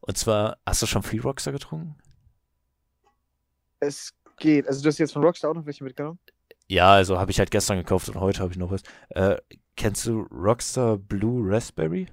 Und 0.00 0.18
zwar, 0.18 0.58
hast 0.66 0.82
du 0.82 0.86
schon 0.86 1.02
Free 1.02 1.20
Rockstar 1.20 1.52
getrunken? 1.52 1.96
Es 3.80 4.12
geht. 4.38 4.66
Also 4.66 4.82
du 4.82 4.88
hast 4.88 4.98
jetzt 4.98 5.12
von 5.12 5.22
Rockstar 5.24 5.50
auch 5.50 5.54
noch 5.54 5.66
welche 5.66 5.84
mitgenommen? 5.84 6.18
Ja, 6.68 6.92
also 6.94 7.18
habe 7.18 7.30
ich 7.30 7.38
halt 7.38 7.50
gestern 7.50 7.76
gekauft 7.78 8.08
und 8.08 8.18
heute 8.20 8.40
habe 8.40 8.52
ich 8.52 8.58
noch 8.58 8.70
was. 8.70 8.82
Äh, 9.10 9.36
kennst 9.76 10.06
du 10.06 10.22
Rockstar 10.30 10.96
Blue 10.96 11.42
Raspberry? 11.50 12.06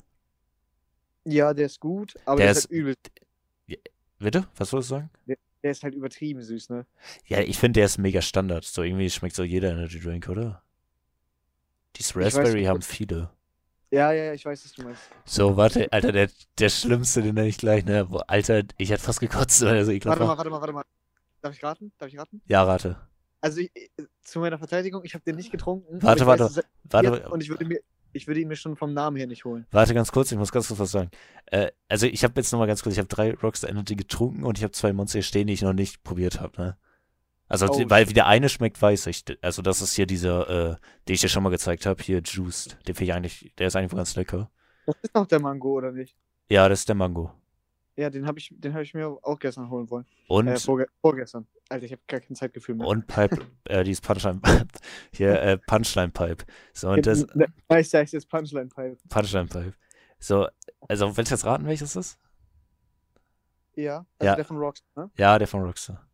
Ja, 1.25 1.53
der 1.53 1.67
ist 1.67 1.79
gut, 1.79 2.15
aber 2.25 2.37
Der 2.37 2.47
der, 2.47 2.51
ist 2.51 2.57
ist- 2.59 2.63
halt 2.65 2.71
übel. 2.71 2.95
Bitte? 4.19 4.47
Was 4.57 4.73
wolltest 4.73 4.91
du 4.91 4.95
sagen? 4.95 5.09
Der 5.63 5.71
ist 5.71 5.83
halt 5.83 5.95
übertrieben 5.95 6.41
süß, 6.41 6.69
ne? 6.69 6.85
Ja, 7.25 7.39
ich 7.39 7.57
finde, 7.57 7.79
der 7.79 7.85
ist 7.85 7.97
mega 7.97 8.21
Standard. 8.21 8.63
So 8.65 8.83
irgendwie 8.83 9.09
schmeckt 9.09 9.35
so 9.35 9.43
jeder 9.43 9.71
Energy 9.71 9.99
Drink, 9.99 10.27
oder? 10.29 10.61
Dieses 11.95 12.15
weiß 12.15 12.36
Raspberry 12.38 12.62
nicht, 12.62 12.68
haben 12.68 12.81
viele. 12.81 13.30
Ja, 13.91 14.12
ja, 14.12 14.25
ja, 14.25 14.33
ich 14.33 14.45
weiß, 14.45 14.63
was 14.65 14.74
du 14.74 14.83
meinst. 14.83 15.01
So, 15.25 15.57
warte, 15.57 15.91
Alter, 15.91 16.12
der, 16.12 16.30
der 16.59 16.69
Schlimmste, 16.69 17.21
den 17.24 17.36
nenne 17.36 17.47
ich 17.47 17.57
gleich, 17.57 17.86
ne? 17.86 18.07
Alter, 18.27 18.63
ich 18.77 18.91
hätte 18.91 19.01
fast 19.01 19.19
gekotzt, 19.19 19.62
weil 19.63 19.77
er 19.77 19.86
so 19.86 19.91
ekelhaft 19.91 20.19
Warte 20.19 20.24
mal, 20.24 20.30
war. 20.30 20.38
warte 20.38 20.50
mal, 20.51 20.62
warte 20.62 20.74
mal. 20.74 20.83
Darf 21.41 21.56
ich 21.56 21.63
raten? 21.63 21.91
Darf 21.97 22.09
ich 22.09 22.19
raten? 22.19 22.41
Ja, 22.45 22.63
rate. 22.63 22.97
Also 23.41 23.62
ich, 23.62 23.71
zu 24.21 24.39
meiner 24.39 24.57
Verteidigung, 24.57 25.03
ich 25.06 25.13
habe 25.13 25.24
den 25.24 25.38
nicht 25.38 25.51
getrunken. 25.51 26.01
Warte, 26.03 26.27
warte, 26.27 26.44
weiß, 26.44 26.63
Warte, 26.83 27.30
und 27.30 27.41
ich 27.41 27.50
würde 27.50 27.65
mir, 27.65 27.80
ich 28.12 28.27
würde 28.27 28.41
ihn 28.41 28.47
mir 28.47 28.56
schon 28.57 28.75
vom 28.75 28.94
Namen 28.94 29.18
her 29.18 29.27
nicht 29.27 29.45
holen. 29.45 29.65
warte 29.71 29.94
ganz 29.94 30.12
kurz, 30.12 30.31
ich 30.31 30.38
muss 30.38 30.51
ganz 30.51 30.68
kurz 30.68 30.80
was 30.80 30.91
sagen. 30.91 31.09
Äh, 31.45 31.71
also 31.88 32.06
ich 32.06 32.24
habe 32.24 32.33
jetzt 32.36 32.51
nochmal 32.51 32.68
ganz 32.68 32.83
kurz, 32.83 32.94
ich 32.94 33.00
habe 33.00 33.07
drei 33.07 33.33
Rockstar 33.33 33.69
Energy 33.69 33.95
getrunken 33.95 34.44
und 34.44 34.57
ich 34.57 34.63
habe 34.63 34.71
zwei 34.71 34.94
Monster 34.94 35.19
hier 35.19 35.24
stehen, 35.24 35.47
die 35.47 35.53
ich 35.53 35.62
noch 35.62 35.74
nicht 35.74 36.03
probiert 36.03 36.41
habe, 36.41 36.62
ne? 36.62 36.77
Also, 37.50 37.66
Oh, 37.68 37.90
weil 37.90 38.07
wie 38.07 38.13
der 38.13 38.28
eine 38.28 38.48
schmeckt, 38.48 38.80
weiß 38.81 39.07
ich. 39.07 39.25
Also 39.42 39.62
das 39.63 39.81
ist 39.81 39.96
hier 39.96 40.06
dieser, 40.06 40.50
äh, 40.50 40.75
den 41.07 41.16
ich 41.16 41.22
dir 41.22 41.30
schon 41.30 41.42
mal 41.44 41.50
gezeigt 41.50 41.86
habe, 41.88 42.01
hier 42.01 42.22
Juiced. 42.24 42.78
Den 42.88 42.94
finde 42.96 43.04
ich 43.06 43.13
eigentlich, 43.13 43.54
der 43.57 43.68
ist 43.68 43.75
eigentlich 43.75 43.92
ganz 43.92 44.16
lecker. 44.16 44.51
Das 44.86 44.96
ist 45.01 45.16
doch 45.16 45.25
der 45.25 45.40
Mango, 45.42 45.74
oder 45.74 45.92
nicht? 45.92 46.16
Ja, 46.50 46.69
das 46.69 46.80
ist 46.81 46.88
der 46.90 46.96
Mango. 46.96 47.31
Ja, 47.96 48.10
den 48.10 48.25
habe 48.28 48.40
ich, 48.40 48.54
den 48.56 48.74
hab 48.74 48.81
ich 48.81 48.94
mir 48.94 49.07
auch 49.07 49.40
gestern 49.40 49.69
holen 49.69 49.90
wollen. 49.90 50.06
Und 50.28 50.48
Äh, 50.48 50.57
vorge 50.57 50.88
vorgestern. 51.01 51.48
Alter, 51.68 51.86
ich 51.86 51.92
habe 51.92 52.01
gar 52.07 52.19
kein 52.22 52.34
Zeitgefühl 52.36 52.75
mehr. 52.75 52.88
Und 52.88 53.07
Pipe, 53.07 53.40
äh, 53.66 53.84
dieses 53.84 54.00
Punchline, 54.00 54.40
hier, 55.12 55.42
äh, 55.42 55.57
Punchline 55.57 56.10
Pipe. 56.12 56.46
So, 56.74 56.90
und 56.92 57.06
das, 57.06 57.25
Nice, 57.68 57.94
ist 57.94 58.13
jetzt 58.13 58.29
Punchline 58.29 58.68
Pipe. 58.70 58.98
Punchline 59.10 59.48
Pipe. 59.48 59.74
So, 60.20 60.48
also, 60.88 61.18
willst 61.18 61.32
du 61.32 61.36
jetzt 61.36 61.46
raten, 61.46 61.65
welches 61.65 61.94
das 61.94 62.06
ist? 62.13 62.20
Ja, 63.75 64.06
also 64.18 64.29
Ja. 64.29 64.36
der 64.36 64.46
von 64.46 64.58
Rockstar, 64.58 65.06
ne? 65.06 65.12
Ja, 65.18 65.38
der 65.39 65.48
von 65.48 65.62
Rockstar. 65.63 66.06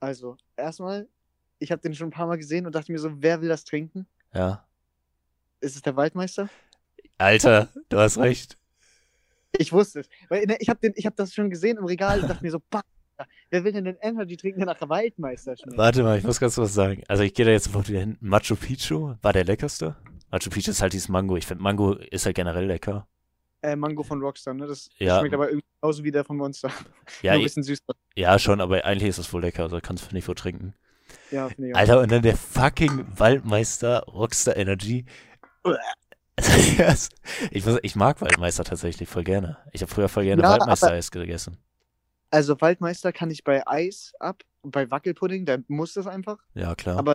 Also, 0.00 0.36
erstmal, 0.56 1.08
ich 1.58 1.72
habe 1.72 1.82
den 1.82 1.94
schon 1.94 2.08
ein 2.08 2.12
paar 2.12 2.26
Mal 2.26 2.36
gesehen 2.36 2.66
und 2.66 2.74
dachte 2.74 2.92
mir 2.92 2.98
so, 2.98 3.10
wer 3.22 3.40
will 3.40 3.48
das 3.48 3.64
trinken? 3.64 4.06
Ja. 4.34 4.66
Ist 5.60 5.76
es 5.76 5.82
der 5.82 5.96
Waldmeister? 5.96 6.48
Alter, 7.18 7.68
du 7.88 7.98
hast 7.98 8.18
recht. 8.18 8.58
Ich 9.58 9.72
wusste 9.72 10.00
es. 10.00 10.08
Weil 10.28 10.44
ne, 10.44 10.56
ich 10.60 10.68
habe 10.68 10.86
hab 10.88 11.16
das 11.16 11.32
schon 11.32 11.48
gesehen 11.48 11.78
im 11.78 11.86
Regal 11.86 12.20
und 12.20 12.28
dachte 12.28 12.44
mir 12.44 12.50
so, 12.50 12.60
bah, 12.70 12.82
wer 13.50 13.64
will 13.64 13.72
denn 13.72 13.84
den 13.84 13.96
Energy 14.02 14.36
trinken, 14.36 14.60
der 14.60 14.66
nach 14.66 14.88
Waldmeister 14.88 15.56
schmeckt? 15.56 15.78
Warte 15.78 16.02
mal, 16.02 16.18
ich 16.18 16.24
muss 16.24 16.40
ganz 16.40 16.58
was 16.58 16.74
sagen. 16.74 17.02
Also, 17.08 17.22
ich 17.22 17.32
gehe 17.32 17.46
da 17.46 17.52
jetzt 17.52 17.64
sofort 17.64 17.88
wieder 17.88 18.00
hin. 18.00 18.18
Machu 18.20 18.54
Picchu 18.54 19.14
war 19.22 19.32
der 19.32 19.44
leckerste. 19.44 19.96
Machu 20.30 20.50
Picchu 20.50 20.72
ist 20.72 20.82
halt 20.82 20.92
dieses 20.92 21.08
Mango. 21.08 21.36
Ich 21.36 21.46
finde, 21.46 21.62
Mango 21.62 21.94
ist 21.94 22.26
halt 22.26 22.36
generell 22.36 22.66
lecker. 22.66 23.08
Äh, 23.66 23.74
Mango 23.76 24.02
von 24.04 24.20
Rockstar, 24.22 24.54
ne? 24.54 24.66
Das 24.66 24.88
Ja. 24.98 25.18
schmeckt 25.18 25.34
aber 25.34 25.48
irgendwie 25.48 25.66
genauso 25.80 26.04
wie 26.04 26.12
der 26.12 26.24
von 26.24 26.36
Monster. 26.36 26.70
Ja, 27.22 27.32
ein 27.32 27.42
bisschen 27.42 27.62
süß. 27.64 27.80
ja, 28.14 28.38
schon, 28.38 28.60
aber 28.60 28.84
eigentlich 28.84 29.08
ist 29.08 29.18
es 29.18 29.32
wohl 29.32 29.40
lecker. 29.42 29.64
Also, 29.64 29.80
kannst 29.82 30.10
du 30.10 30.14
nicht 30.14 30.28
wohl 30.28 30.34
trinken. 30.36 30.74
Ja, 31.30 31.48
finde 31.48 31.68
ich 31.68 31.74
auch. 31.74 31.78
Alter, 31.78 32.00
und 32.00 32.12
dann 32.12 32.22
der 32.22 32.36
fucking 32.36 33.06
Waldmeister 33.18 34.04
Rockstar 34.04 34.56
Energy. 34.56 35.04
ich, 37.50 37.66
muss, 37.66 37.78
ich 37.82 37.96
mag 37.96 38.20
Waldmeister 38.20 38.62
tatsächlich 38.64 39.08
voll 39.08 39.24
gerne. 39.24 39.58
Ich 39.72 39.82
habe 39.82 39.92
früher 39.92 40.08
voll 40.08 40.24
gerne 40.24 40.42
Ja, 40.42 40.50
Waldmeister-Eis 40.50 41.10
gegessen. 41.10 41.58
Also 42.30 42.60
Waldmeister 42.60 43.12
kann 43.12 43.30
ich 43.30 43.42
bei 43.44 43.66
Eis 43.66 44.12
ab, 44.20 44.42
bei 44.62 44.90
Wackelpudding, 44.90 45.44
da 45.44 45.58
muss 45.68 45.94
das 45.94 46.06
einfach. 46.06 46.38
Ja, 46.54 46.74
klar. 46.74 46.98
Aber- 46.98 47.14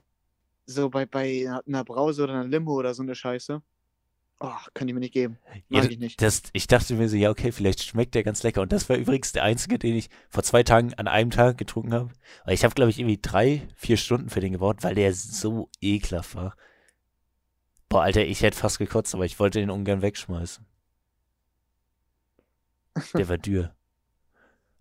So 0.65 0.89
bei, 0.89 1.05
bei 1.05 1.49
einer 1.67 1.83
Brause 1.83 2.23
oder 2.23 2.33
einer 2.33 2.45
Limo 2.47 2.73
oder 2.73 2.93
so 2.93 3.03
eine 3.03 3.15
Scheiße. 3.15 3.61
Oh, 4.43 4.55
können 4.73 4.87
die 4.87 4.93
mir 4.93 5.01
nicht 5.01 5.13
geben. 5.13 5.37
Ja, 5.69 5.83
Mag 5.83 5.91
ich 5.91 5.99
nicht. 5.99 6.19
Das, 6.19 6.41
ich 6.53 6.65
dachte 6.65 6.95
mir 6.95 7.07
so, 7.07 7.15
ja, 7.15 7.29
okay, 7.29 7.51
vielleicht 7.51 7.83
schmeckt 7.83 8.15
der 8.15 8.23
ganz 8.23 8.41
lecker. 8.41 8.63
Und 8.63 8.71
das 8.71 8.89
war 8.89 8.97
übrigens 8.97 9.33
der 9.33 9.43
einzige, 9.43 9.77
den 9.77 9.95
ich 9.95 10.09
vor 10.29 10.41
zwei 10.41 10.63
Tagen 10.63 10.95
an 10.95 11.07
einem 11.07 11.29
Tag 11.29 11.59
getrunken 11.59 11.93
habe. 11.93 12.09
Weil 12.43 12.55
ich 12.55 12.63
habe, 12.63 12.73
glaube 12.73 12.89
ich, 12.89 12.97
irgendwie 12.97 13.19
drei, 13.21 13.67
vier 13.75 13.97
Stunden 13.97 14.31
für 14.31 14.39
den 14.39 14.53
gebraucht, 14.53 14.83
weil 14.83 14.95
der 14.95 15.13
so 15.13 15.69
ekelhaft 15.79 16.33
war. 16.33 16.55
Boah, 17.87 18.01
Alter, 18.01 18.25
ich 18.25 18.41
hätte 18.41 18.57
fast 18.57 18.79
gekotzt, 18.79 19.13
aber 19.13 19.25
ich 19.25 19.39
wollte 19.39 19.59
den 19.59 19.69
ungern 19.69 20.01
wegschmeißen. 20.01 20.65
Der 23.13 23.29
war 23.29 23.37
dürr. 23.37 23.75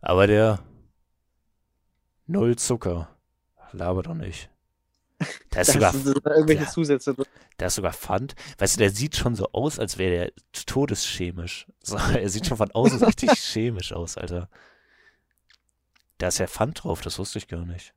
Aber 0.00 0.26
der 0.26 0.64
Null 2.26 2.56
Zucker. 2.56 3.14
Laber 3.72 4.02
doch 4.02 4.14
nicht. 4.14 4.48
Da 5.50 5.60
ist 5.60 5.72
sogar, 5.72 5.92
sind 5.92 6.06
irgendwelche 6.24 6.64
ja. 6.64 6.68
Zusätze 6.68 7.14
drin. 7.14 7.26
da 7.58 7.66
ist 7.66 7.74
sogar 7.74 7.92
Pfand. 7.92 8.34
Weißt 8.58 8.76
du, 8.76 8.78
der 8.78 8.90
sieht 8.90 9.16
schon 9.16 9.34
so 9.34 9.50
aus, 9.52 9.78
als 9.78 9.98
wäre 9.98 10.10
der 10.10 10.32
todeschemisch. 10.66 11.66
So, 11.82 11.96
er 12.14 12.28
sieht 12.28 12.46
schon 12.46 12.56
von 12.56 12.70
außen 12.70 13.02
richtig 13.04 13.30
chemisch 13.38 13.92
aus, 13.92 14.16
Alter. 14.16 14.48
Da 16.18 16.28
ist 16.28 16.38
ja 16.38 16.46
Pfand 16.46 16.84
drauf, 16.84 17.00
das 17.02 17.18
wusste 17.18 17.38
ich 17.38 17.48
gar 17.48 17.64
nicht. 17.64 17.94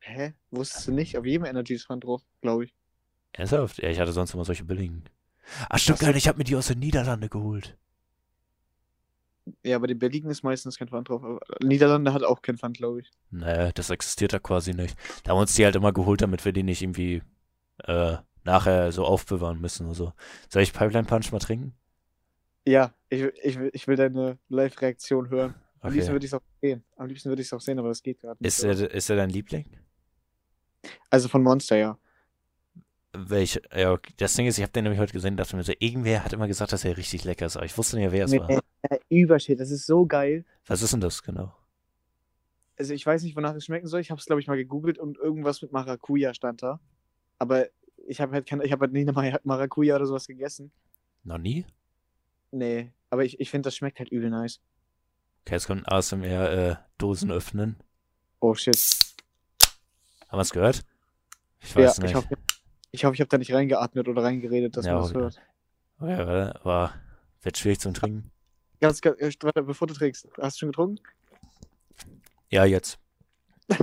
Hä? 0.00 0.34
Wusstest 0.50 0.88
du 0.88 0.92
nicht? 0.92 1.16
Auf 1.16 1.26
jedem 1.26 1.44
Energy 1.44 1.74
ist 1.74 1.86
Pfand 1.86 2.04
drauf, 2.04 2.22
glaube 2.40 2.64
ich. 2.64 2.74
Ernsthaft? 3.32 3.78
Ja, 3.78 3.90
ich 3.90 4.00
hatte 4.00 4.12
sonst 4.12 4.34
immer 4.34 4.44
solche 4.44 4.64
billigen. 4.64 5.04
Ach, 5.68 5.78
stimmt 5.78 6.02
nicht, 6.02 6.16
ich 6.16 6.28
habe 6.28 6.38
mir 6.38 6.44
die 6.44 6.56
aus 6.56 6.68
den 6.68 6.78
Niederlanden 6.78 7.28
geholt. 7.28 7.76
Ja, 9.62 9.78
bei 9.78 9.86
den 9.86 9.98
Berlin 9.98 10.28
ist 10.30 10.42
meistens 10.42 10.78
kein 10.78 10.88
Pfand 10.88 11.08
drauf. 11.08 11.22
Aber 11.22 11.40
Niederlande 11.62 12.12
hat 12.12 12.22
auch 12.22 12.42
kein 12.42 12.58
Pfand, 12.58 12.76
glaube 12.78 13.00
ich. 13.00 13.10
Naja, 13.30 13.70
das 13.72 13.90
existiert 13.90 14.32
da 14.32 14.38
quasi 14.38 14.74
nicht. 14.74 14.96
Da 15.24 15.30
haben 15.30 15.36
wir 15.38 15.42
uns 15.42 15.54
die 15.54 15.64
halt 15.64 15.76
immer 15.76 15.92
geholt, 15.92 16.20
damit 16.22 16.44
wir 16.44 16.52
die 16.52 16.62
nicht 16.62 16.82
irgendwie 16.82 17.22
äh, 17.84 18.16
nachher 18.44 18.92
so 18.92 19.04
aufbewahren 19.04 19.60
müssen 19.60 19.86
oder 19.86 19.94
so. 19.94 20.12
Soll 20.48 20.62
ich 20.62 20.72
Pipeline 20.72 21.06
Punch 21.06 21.30
mal 21.32 21.38
trinken? 21.38 21.74
Ja, 22.66 22.94
ich, 23.08 23.22
will- 23.22 23.34
ich, 23.42 23.56
ich 23.72 23.88
will 23.88 23.96
deine 23.96 24.38
Live-Reaktion 24.48 25.30
hören. 25.30 25.54
Am 25.80 25.92
liebsten 25.92 26.10
Okay. 26.10 26.14
würde 26.14 26.26
ich 26.26 26.32
es 26.32 26.34
auch 26.34 26.42
sehen. 26.60 26.84
Am 26.96 27.06
liebsten 27.06 27.28
würde 27.30 27.42
ich 27.42 27.48
es 27.48 27.52
auch 27.52 27.60
sehen, 27.60 27.78
aber 27.78 27.88
das 27.88 28.02
geht 28.02 28.20
gerade 28.20 28.42
nicht. 28.42 28.48
Ist 28.58 28.62
er, 28.62 28.90
ist 28.90 29.10
er 29.10 29.16
dein 29.16 29.30
Liebling? 29.30 29.64
Also 31.10 31.28
von 31.28 31.42
Monster, 31.42 31.76
ja. 31.76 31.98
Welche? 33.12 33.62
Ja, 33.74 33.92
okay. 33.92 34.12
das 34.18 34.34
Ding 34.34 34.46
ist, 34.46 34.56
ich 34.58 34.62
habe 34.62 34.72
den 34.72 34.84
nämlich 34.84 35.00
heute 35.00 35.12
gesehen 35.12 35.32
und 35.32 35.36
dachte 35.38 35.56
mir 35.56 35.64
so, 35.64 35.72
irgendwer 35.78 36.24
hat 36.24 36.32
immer 36.32 36.46
gesagt, 36.46 36.72
dass 36.72 36.84
er 36.84 36.96
richtig 36.96 37.24
lecker 37.24 37.46
ist, 37.46 37.56
aber 37.56 37.66
ich 37.66 37.76
wusste 37.76 37.96
nicht, 37.96 38.12
wer 38.12 38.24
es 38.24 38.36
war. 38.36 38.46
Nee, 38.48 38.58
äh, 38.82 38.98
Übershit, 39.08 39.58
das 39.58 39.70
ist 39.70 39.86
so 39.86 40.06
geil. 40.06 40.44
Was 40.66 40.82
ist 40.82 40.92
denn 40.92 41.00
das 41.00 41.22
genau? 41.22 41.52
Also 42.78 42.94
ich 42.94 43.04
weiß 43.04 43.22
nicht, 43.24 43.36
wonach 43.36 43.54
es 43.54 43.64
schmecken 43.64 43.88
soll. 43.88 44.00
Ich 44.00 44.10
habe 44.10 44.18
es, 44.20 44.26
glaube 44.26 44.40
ich, 44.40 44.46
mal 44.46 44.56
gegoogelt 44.56 44.98
und 44.98 45.18
irgendwas 45.18 45.60
mit 45.60 45.72
Maracuja 45.72 46.32
stand 46.34 46.62
da. 46.62 46.80
Aber 47.38 47.66
ich 48.06 48.20
habe 48.20 48.32
halt, 48.32 48.46
kein, 48.46 48.60
ich 48.62 48.72
hab 48.72 48.80
halt 48.80 48.92
nie 48.92 49.00
eine 49.00 49.12
Mar- 49.12 49.40
Maracuja 49.44 49.96
oder 49.96 50.06
sowas 50.06 50.26
gegessen. 50.26 50.70
Noch 51.24 51.38
nie? 51.38 51.66
Nee, 52.52 52.90
aber 53.10 53.24
ich, 53.24 53.38
ich 53.40 53.50
finde, 53.50 53.66
das 53.66 53.76
schmeckt 53.76 53.98
halt 53.98 54.10
übel 54.10 54.30
nice. 54.30 54.60
Okay, 55.44 55.54
jetzt 55.56 55.66
kommt 55.66 55.86
ein 55.86 55.92
ASMR 55.92 56.52
äh, 56.52 56.76
Dosen 56.98 57.30
öffnen. 57.30 57.76
Oh 58.40 58.54
shit. 58.54 58.78
Haben 60.28 60.38
wir 60.38 60.42
es 60.42 60.50
gehört? 60.50 60.84
Ich 61.60 61.74
Ja, 61.74 61.82
weiß 61.82 61.98
nicht. 61.98 62.10
ich 62.10 62.14
hoffe, 62.16 62.28
ich, 62.92 63.04
hoffe, 63.04 63.14
ich 63.14 63.20
habe 63.20 63.28
da 63.28 63.38
nicht 63.38 63.52
reingeatmet 63.52 64.08
oder 64.08 64.22
reingeredet, 64.22 64.76
dass 64.76 64.86
Ja, 64.86 64.94
man 64.94 65.02
das 65.02 65.14
hört. 65.14 65.40
Okay, 65.98 66.18
warte, 66.18 66.60
war, 66.64 66.94
wird 67.42 67.58
schwierig 67.58 67.80
zum 67.80 67.94
Trinken. 67.94 68.30
Ganz, 68.80 69.00
ganz, 69.00 69.20
äh, 69.20 69.32
warte, 69.42 69.62
bevor 69.62 69.86
du 69.86 69.94
trinkst, 69.94 70.28
hast 70.40 70.56
du 70.56 70.60
schon 70.60 70.70
getrunken? 70.70 71.02
Ja, 72.48 72.64
jetzt. 72.64 72.98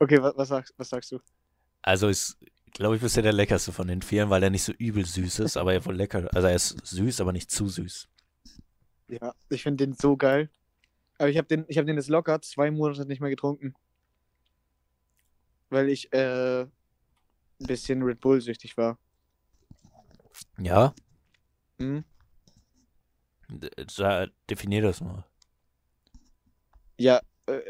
Okay, 0.00 0.20
was, 0.22 0.34
was, 0.34 0.48
sagst, 0.48 0.74
was 0.78 0.88
sagst 0.88 1.12
du? 1.12 1.18
Also 1.82 2.08
ist, 2.08 2.38
glaube 2.72 2.96
ich, 2.96 3.02
bisher 3.02 3.22
der 3.22 3.34
leckerste 3.34 3.70
von 3.70 3.86
den 3.86 4.00
vieren, 4.00 4.30
weil 4.30 4.42
er 4.42 4.48
nicht 4.48 4.62
so 4.62 4.72
übel 4.72 5.04
süß 5.04 5.40
ist, 5.40 5.58
aber 5.58 5.74
er 5.74 5.84
wohl 5.84 5.94
lecker. 5.94 6.26
Also 6.34 6.48
er 6.48 6.54
ist 6.54 6.86
süß, 6.86 7.20
aber 7.20 7.32
nicht 7.32 7.50
zu 7.50 7.68
süß. 7.68 8.08
Ja, 9.08 9.34
ich 9.50 9.62
finde 9.62 9.86
den 9.86 9.94
so 9.94 10.16
geil. 10.16 10.48
Aber 11.18 11.28
ich 11.28 11.36
habe 11.36 11.48
den, 11.48 11.66
ich 11.68 11.76
habe 11.76 11.86
den 11.86 11.96
jetzt 11.96 12.08
locker 12.08 12.40
zwei 12.40 12.70
Monate 12.70 13.04
nicht 13.04 13.20
mehr 13.20 13.28
getrunken. 13.28 13.74
Weil 15.70 15.88
ich 15.88 16.12
äh, 16.12 16.62
ein 16.62 16.70
bisschen 17.58 18.02
Red 18.02 18.20
Bull 18.20 18.40
süchtig 18.40 18.76
war. 18.76 18.98
Ja, 20.58 20.94
Hm? 21.78 22.04
da, 23.96 24.26
definier 24.48 24.82
das 24.82 25.00
mal. 25.00 25.24
Ja, 26.98 27.20
äh, 27.46 27.60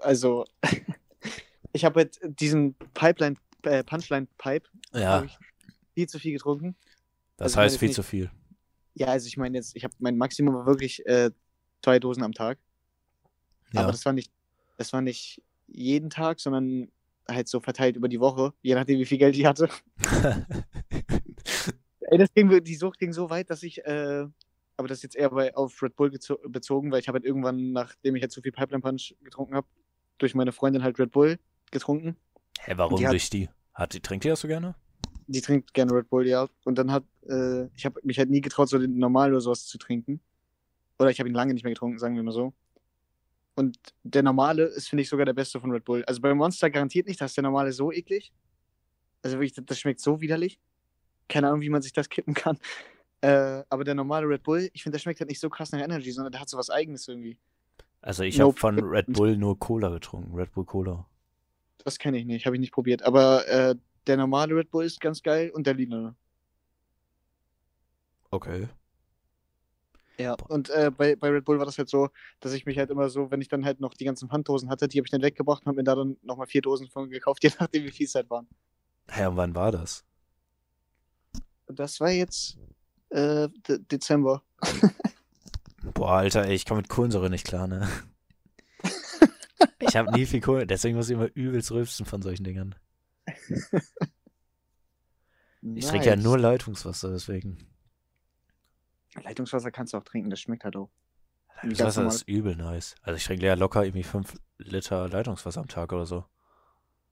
also 0.00 0.44
ich 1.72 1.84
habe 1.84 2.00
jetzt 2.00 2.20
diesen 2.24 2.74
Pipeline, 2.94 3.36
äh, 3.62 3.84
Punchline 3.84 4.26
Pipe, 4.38 4.68
Ja, 4.92 5.26
viel 5.94 6.08
zu 6.08 6.18
viel 6.18 6.32
getrunken. 6.32 6.76
das 7.36 7.52
also 7.52 7.60
heißt 7.60 7.78
viel 7.78 7.88
nicht- 7.88 7.96
zu 7.96 8.02
viel. 8.02 8.30
Ja, 8.94 9.06
also 9.06 9.28
ich 9.28 9.36
meine 9.36 9.56
jetzt, 9.56 9.76
ich 9.76 9.84
habe 9.84 9.94
mein 10.00 10.18
Maximum 10.18 10.54
war 10.54 10.66
wirklich 10.66 11.06
äh, 11.06 11.30
zwei 11.82 12.00
Dosen 12.00 12.24
am 12.24 12.32
Tag. 12.32 12.58
Ja. 13.72 13.82
Aber 13.82 13.92
das 13.92 14.04
war 14.04 14.12
nicht, 14.12 14.32
das 14.78 14.92
war 14.92 15.00
nicht 15.00 15.40
jeden 15.68 16.10
Tag, 16.10 16.40
sondern 16.40 16.90
halt 17.34 17.48
so 17.48 17.60
verteilt 17.60 17.96
über 17.96 18.08
die 18.08 18.20
Woche, 18.20 18.52
je 18.62 18.74
nachdem 18.74 18.98
wie 18.98 19.04
viel 19.06 19.18
Geld 19.18 19.36
ich 19.36 19.44
hatte. 19.46 19.68
Ey, 22.00 22.18
das 22.18 22.32
ging, 22.34 22.62
die 22.64 22.74
Sucht 22.74 22.98
ging 22.98 23.12
so 23.12 23.30
weit, 23.30 23.50
dass 23.50 23.62
ich, 23.62 23.84
äh, 23.84 24.26
aber 24.76 24.88
das 24.88 24.98
ist 24.98 25.02
jetzt 25.04 25.16
eher 25.16 25.30
bei, 25.30 25.54
auf 25.54 25.82
Red 25.82 25.96
Bull 25.96 26.10
bezogen, 26.10 26.90
weil 26.90 27.00
ich 27.00 27.08
habe 27.08 27.16
halt 27.16 27.24
irgendwann, 27.24 27.72
nachdem 27.72 28.16
ich 28.16 28.22
halt 28.22 28.32
zu 28.32 28.40
viel 28.42 28.52
Pipeline 28.52 28.80
Punch 28.82 29.14
getrunken 29.22 29.54
habe, 29.54 29.66
durch 30.18 30.34
meine 30.34 30.52
Freundin 30.52 30.82
halt 30.82 30.98
Red 30.98 31.12
Bull 31.12 31.38
getrunken. 31.70 32.16
Hä, 32.60 32.72
warum 32.76 32.98
Die 32.98 33.06
hat- 33.06 33.12
durch 33.12 33.30
die? 33.30 33.48
Hat 33.74 33.94
die, 33.94 34.00
trinkt 34.00 34.24
die 34.24 34.28
das 34.28 34.40
so 34.40 34.48
gerne? 34.48 34.74
Die 35.28 35.40
trinkt 35.40 35.72
gerne 35.74 35.92
Red 35.94 36.10
Bull, 36.10 36.26
ja. 36.26 36.48
Und 36.64 36.76
dann 36.76 36.90
hat, 36.90 37.04
äh, 37.28 37.66
ich 37.76 37.86
habe 37.86 38.00
mich 38.02 38.18
halt 38.18 38.30
nie 38.30 38.40
getraut, 38.40 38.68
so 38.68 38.78
den 38.78 38.98
normal 38.98 39.30
oder 39.30 39.40
sowas 39.40 39.66
zu 39.66 39.78
trinken. 39.78 40.20
Oder 40.98 41.10
ich 41.10 41.20
habe 41.20 41.28
ihn 41.28 41.34
lange 41.34 41.54
nicht 41.54 41.62
mehr 41.62 41.72
getrunken, 41.72 41.98
sagen 41.98 42.16
wir 42.16 42.22
mal 42.22 42.32
so. 42.32 42.52
Und 43.54 43.78
der 44.04 44.22
normale 44.22 44.64
ist, 44.64 44.88
finde 44.88 45.02
ich, 45.02 45.08
sogar 45.08 45.26
der 45.26 45.32
beste 45.34 45.60
von 45.60 45.70
Red 45.70 45.84
Bull. 45.84 46.04
Also 46.06 46.20
bei 46.20 46.32
Monster 46.34 46.70
garantiert 46.70 47.06
nicht, 47.06 47.20
dass 47.20 47.34
der 47.34 47.42
normale 47.42 47.72
so 47.72 47.92
eklig. 47.92 48.32
Also 49.22 49.36
wirklich, 49.36 49.54
das- 49.66 49.78
schmeckt 49.78 50.00
so 50.00 50.20
widerlich. 50.20 50.58
Keine 51.28 51.48
Ahnung, 51.48 51.60
wie 51.60 51.68
man 51.70 51.82
sich 51.82 51.92
das 51.92 52.08
kippen 52.08 52.34
kann. 52.34 52.58
Äh, 53.22 53.64
aber 53.68 53.84
der 53.84 53.94
normale 53.94 54.26
Red 54.26 54.42
Bull, 54.44 54.70
ich 54.72 54.82
finde, 54.82 54.96
der 54.96 55.02
schmeckt 55.02 55.20
halt 55.20 55.28
nicht 55.28 55.40
so 55.40 55.50
krass 55.50 55.72
nach 55.72 55.78
Energy, 55.80 56.10
sondern 56.10 56.32
der 56.32 56.40
hat 56.40 56.48
so 56.48 56.56
was 56.56 56.70
Eigenes 56.70 57.06
irgendwie. 57.06 57.36
Also 58.00 58.22
ich 58.22 58.40
habe 58.40 58.48
Nope. 58.48 58.58
von 58.60 58.78
Red 58.78 59.12
Bull 59.12 59.36
nur 59.36 59.58
Cola 59.58 59.90
getrunken. 59.90 60.34
Red 60.34 60.50
Bull 60.52 60.64
Cola. 60.64 61.06
Das 61.84 61.98
kenne 61.98 62.16
ich 62.16 62.24
nicht, 62.24 62.46
habe 62.46 62.56
ich 62.56 62.60
nicht 62.60 62.72
probiert. 62.72 63.02
Aber 63.02 63.46
äh, 63.46 63.74
der 64.06 64.16
normale 64.16 64.56
Red 64.56 64.70
Bull 64.70 64.86
ist 64.86 65.02
ganz 65.02 65.22
geil 65.22 65.50
und 65.50 65.66
der 65.66 65.74
lila. 65.74 66.14
Okay. 68.30 68.68
Ja, 70.20 70.34
und 70.48 70.68
äh, 70.68 70.90
bei, 70.94 71.16
bei 71.16 71.28
Red 71.30 71.46
Bull 71.46 71.58
war 71.58 71.64
das 71.64 71.78
halt 71.78 71.88
so, 71.88 72.10
dass 72.40 72.52
ich 72.52 72.66
mich 72.66 72.76
halt 72.76 72.90
immer 72.90 73.08
so, 73.08 73.30
wenn 73.30 73.40
ich 73.40 73.48
dann 73.48 73.64
halt 73.64 73.80
noch 73.80 73.94
die 73.94 74.04
ganzen 74.04 74.28
Pfanddosen 74.28 74.68
hatte, 74.68 74.86
die 74.86 74.98
habe 74.98 75.06
ich 75.06 75.10
dann 75.10 75.22
weggebracht 75.22 75.62
und 75.62 75.68
habe 75.68 75.76
mir 75.76 75.84
da 75.84 75.94
dann 75.94 76.18
nochmal 76.22 76.46
vier 76.46 76.60
Dosen 76.60 76.88
von 76.88 77.08
gekauft, 77.08 77.42
je 77.44 77.50
nachdem, 77.58 77.84
wie 77.84 77.90
viel 77.90 78.06
es 78.06 78.14
halt 78.14 78.28
waren. 78.28 78.46
Hä, 79.08 79.26
und 79.26 79.36
wann 79.36 79.54
war 79.54 79.72
das? 79.72 80.04
Das 81.66 82.00
war 82.00 82.10
jetzt 82.10 82.58
äh, 83.08 83.48
De 83.66 83.78
Dezember. 83.78 84.42
Boah, 85.94 86.18
Alter, 86.18 86.44
ey, 86.44 86.54
ich 86.54 86.66
komme 86.66 86.82
mit 86.82 86.90
Kohlensäure 86.90 87.30
nicht 87.30 87.46
klar, 87.46 87.66
ne? 87.66 87.88
Ich 89.82 89.96
habe 89.96 90.12
nie 90.12 90.26
viel 90.26 90.40
Kohlensäure, 90.40 90.66
deswegen 90.66 90.96
muss 90.96 91.08
ich 91.08 91.14
immer 91.14 91.30
übelst 91.34 91.70
rülpsen 91.70 92.04
von 92.04 92.20
solchen 92.20 92.44
Dingern. 92.44 92.74
Ich 95.62 95.86
trinke 95.86 96.06
ja 96.06 96.16
Nice. 96.16 96.24
nur 96.24 96.38
Leitungswasser, 96.38 97.10
deswegen. 97.10 97.69
Leitungswasser 99.22 99.70
kannst 99.70 99.92
du 99.92 99.98
auch 99.98 100.04
trinken, 100.04 100.30
das 100.30 100.40
schmeckt 100.40 100.64
halt 100.64 100.76
auch. 100.76 100.90
Leitungswasser 101.62 102.06
ist 102.06 102.28
übel 102.28 102.56
nice. 102.56 102.94
Also 103.02 103.16
ich 103.16 103.24
trinke 103.24 103.46
ja 103.46 103.54
locker 103.54 103.84
irgendwie 103.84 104.02
5 104.02 104.34
Liter 104.58 105.08
Leitungswasser 105.08 105.60
am 105.60 105.68
Tag 105.68 105.92
oder 105.92 106.06
so. 106.06 106.24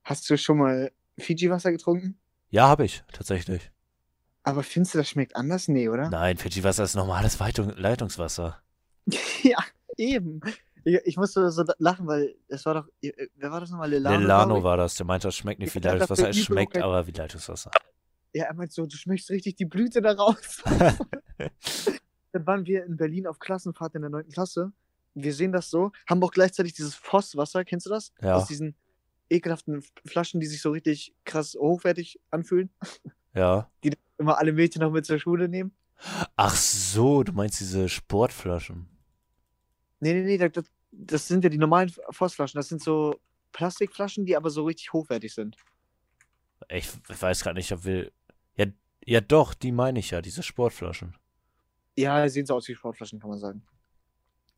Hast 0.04 0.28
du 0.30 0.38
schon 0.38 0.58
mal 0.58 0.90
Fiji-Wasser 1.18 1.70
getrunken? 1.70 2.18
Ja, 2.50 2.68
habe 2.68 2.84
ich, 2.84 3.04
tatsächlich. 3.12 3.70
Aber 4.42 4.62
findest 4.62 4.94
du, 4.94 4.98
das 4.98 5.08
schmeckt 5.08 5.36
anders? 5.36 5.68
Nee, 5.68 5.88
oder? 5.88 6.08
Nein, 6.08 6.38
Fiji-Wasser 6.38 6.84
ist 6.84 6.94
normales 6.94 7.38
Leitungswasser. 7.38 8.62
ja, 9.42 9.58
eben. 9.96 10.40
Ich, 10.84 10.98
ich 11.04 11.16
musste 11.18 11.50
so 11.50 11.64
lachen, 11.78 12.06
weil 12.06 12.34
es 12.48 12.64
war 12.64 12.74
doch, 12.74 12.88
äh, 13.02 13.12
wer 13.36 13.50
war 13.50 13.60
das 13.60 13.70
nochmal? 13.70 13.90
Glaub 13.90 14.58
ich? 14.58 14.64
war 14.64 14.76
das, 14.76 14.94
der 14.94 15.04
meinte, 15.04 15.28
das 15.28 15.36
schmeckt 15.36 15.60
nicht 15.60 15.74
wie 15.74 15.80
Leitungswasser, 15.80 16.30
es 16.30 16.38
schmeckt 16.38 16.78
aber 16.78 17.06
wie 17.06 17.12
Leitungswasser. 17.12 17.70
Ja, 18.34 18.44
er 18.44 18.54
meint 18.54 18.72
so, 18.72 18.86
du 18.86 18.96
schmeckst 18.96 19.30
richtig 19.30 19.56
die 19.56 19.64
Blüte 19.64 20.02
da 20.02 20.12
raus. 20.12 20.62
Dann 22.32 22.46
waren 22.46 22.66
wir 22.66 22.84
in 22.84 22.96
Berlin 22.96 23.26
auf 23.26 23.38
Klassenfahrt 23.38 23.94
in 23.94 24.02
der 24.02 24.10
9. 24.10 24.28
Klasse. 24.28 24.72
Wir 25.14 25.32
sehen 25.32 25.52
das 25.52 25.70
so, 25.70 25.92
haben 26.08 26.22
auch 26.22 26.30
gleichzeitig 26.30 26.74
dieses 26.74 26.94
Vosswasser, 26.94 27.64
kennst 27.64 27.86
du 27.86 27.90
das? 27.90 28.12
Ja. 28.20 28.36
Aus 28.36 28.46
diesen 28.46 28.76
ekelhaften 29.30 29.82
Flaschen, 30.04 30.40
die 30.40 30.46
sich 30.46 30.62
so 30.62 30.70
richtig 30.70 31.14
krass 31.24 31.56
hochwertig 31.58 32.20
anfühlen. 32.30 32.70
ja. 33.34 33.70
Die 33.84 33.92
immer 34.18 34.38
alle 34.38 34.52
Mädchen 34.52 34.82
noch 34.82 34.92
mit 34.92 35.06
zur 35.06 35.18
Schule 35.18 35.48
nehmen. 35.48 35.72
Ach 36.36 36.54
so, 36.54 37.24
du 37.24 37.32
meinst 37.32 37.60
diese 37.60 37.88
Sportflaschen. 37.88 38.88
Nee, 40.00 40.14
nee, 40.14 40.36
nee, 40.36 40.48
das, 40.48 40.64
das 40.92 41.26
sind 41.26 41.42
ja 41.42 41.50
die 41.50 41.58
normalen 41.58 41.92
Vossflaschen. 42.10 42.58
Das 42.58 42.68
sind 42.68 42.82
so 42.82 43.20
Plastikflaschen, 43.52 44.24
die 44.26 44.36
aber 44.36 44.50
so 44.50 44.64
richtig 44.64 44.92
hochwertig 44.92 45.34
sind. 45.34 45.56
Ich 46.68 46.88
weiß 47.08 47.42
gerade 47.42 47.58
nicht, 47.58 47.72
ob 47.72 47.84
will. 47.84 48.12
Ja, 48.58 48.66
ja 49.04 49.20
doch, 49.20 49.54
die 49.54 49.72
meine 49.72 50.00
ich 50.00 50.10
ja, 50.10 50.20
diese 50.20 50.42
Sportflaschen. 50.42 51.16
Ja, 51.96 52.28
sehen 52.28 52.46
so 52.46 52.54
aus 52.54 52.68
wie 52.68 52.74
Sportflaschen, 52.74 53.18
kann 53.20 53.30
man 53.30 53.38
sagen. 53.38 53.62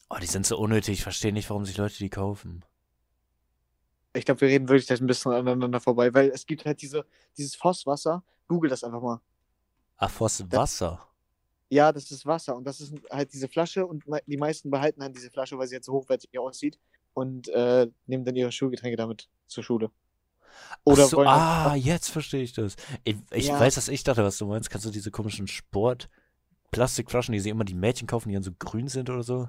Oh, 0.08 0.16
die 0.20 0.26
sind 0.26 0.44
so 0.44 0.58
unnötig, 0.58 0.94
ich 0.94 1.02
verstehe 1.02 1.32
nicht, 1.32 1.48
warum 1.50 1.64
sich 1.64 1.76
Leute 1.76 1.96
die 1.98 2.10
kaufen. 2.10 2.64
Ich 4.12 4.24
glaube, 4.24 4.40
wir 4.40 4.48
reden 4.48 4.68
wirklich 4.68 4.88
gleich 4.88 5.00
ein 5.00 5.06
bisschen 5.06 5.32
aneinander 5.32 5.80
vorbei, 5.80 6.12
weil 6.12 6.30
es 6.30 6.44
gibt 6.44 6.64
halt 6.64 6.82
diese, 6.82 7.06
dieses 7.38 7.54
Vosswasser. 7.54 8.24
Google 8.48 8.68
das 8.70 8.82
einfach 8.82 9.00
mal. 9.00 9.20
Ach, 9.96 10.10
Voss 10.10 10.44
Wasser. 10.50 11.06
Ja, 11.68 11.92
das 11.92 12.10
ist 12.10 12.26
Wasser 12.26 12.56
und 12.56 12.64
das 12.64 12.80
ist 12.80 12.94
halt 13.10 13.32
diese 13.32 13.46
Flasche 13.46 13.86
und 13.86 14.02
die 14.26 14.36
meisten 14.36 14.70
behalten 14.70 15.00
halt 15.02 15.14
diese 15.14 15.30
Flasche, 15.30 15.56
weil 15.56 15.68
sie 15.68 15.76
jetzt 15.76 15.86
so 15.86 15.92
hochwertig 15.92 16.36
aussieht. 16.36 16.78
und 17.14 17.48
äh, 17.48 17.86
nehmen 18.06 18.24
dann 18.24 18.36
ihre 18.36 18.52
Schulgetränke 18.52 18.96
damit 18.96 19.28
zur 19.46 19.62
Schule. 19.62 19.90
Oder 20.84 21.06
so, 21.06 21.20
ah, 21.22 21.74
jetzt 21.74 22.08
verstehe 22.10 22.42
ich 22.42 22.52
das. 22.52 22.76
Ich, 23.04 23.16
ich 23.32 23.48
Ja. 23.48 23.60
weiß, 23.60 23.74
dass 23.74 23.88
ich 23.88 24.02
dachte, 24.04 24.24
was 24.24 24.38
du 24.38 24.46
meinst. 24.46 24.70
Kannst 24.70 24.86
du 24.86 24.90
diese 24.90 25.10
komischen 25.10 25.46
Sport-Plastikflaschen, 25.46 27.32
die 27.32 27.40
sie 27.40 27.50
immer 27.50 27.64
die 27.64 27.74
Mädchen 27.74 28.06
kaufen, 28.08 28.28
die 28.28 28.34
dann 28.34 28.42
so 28.42 28.52
grün 28.58 28.88
sind 28.88 29.10
oder 29.10 29.22
so, 29.22 29.48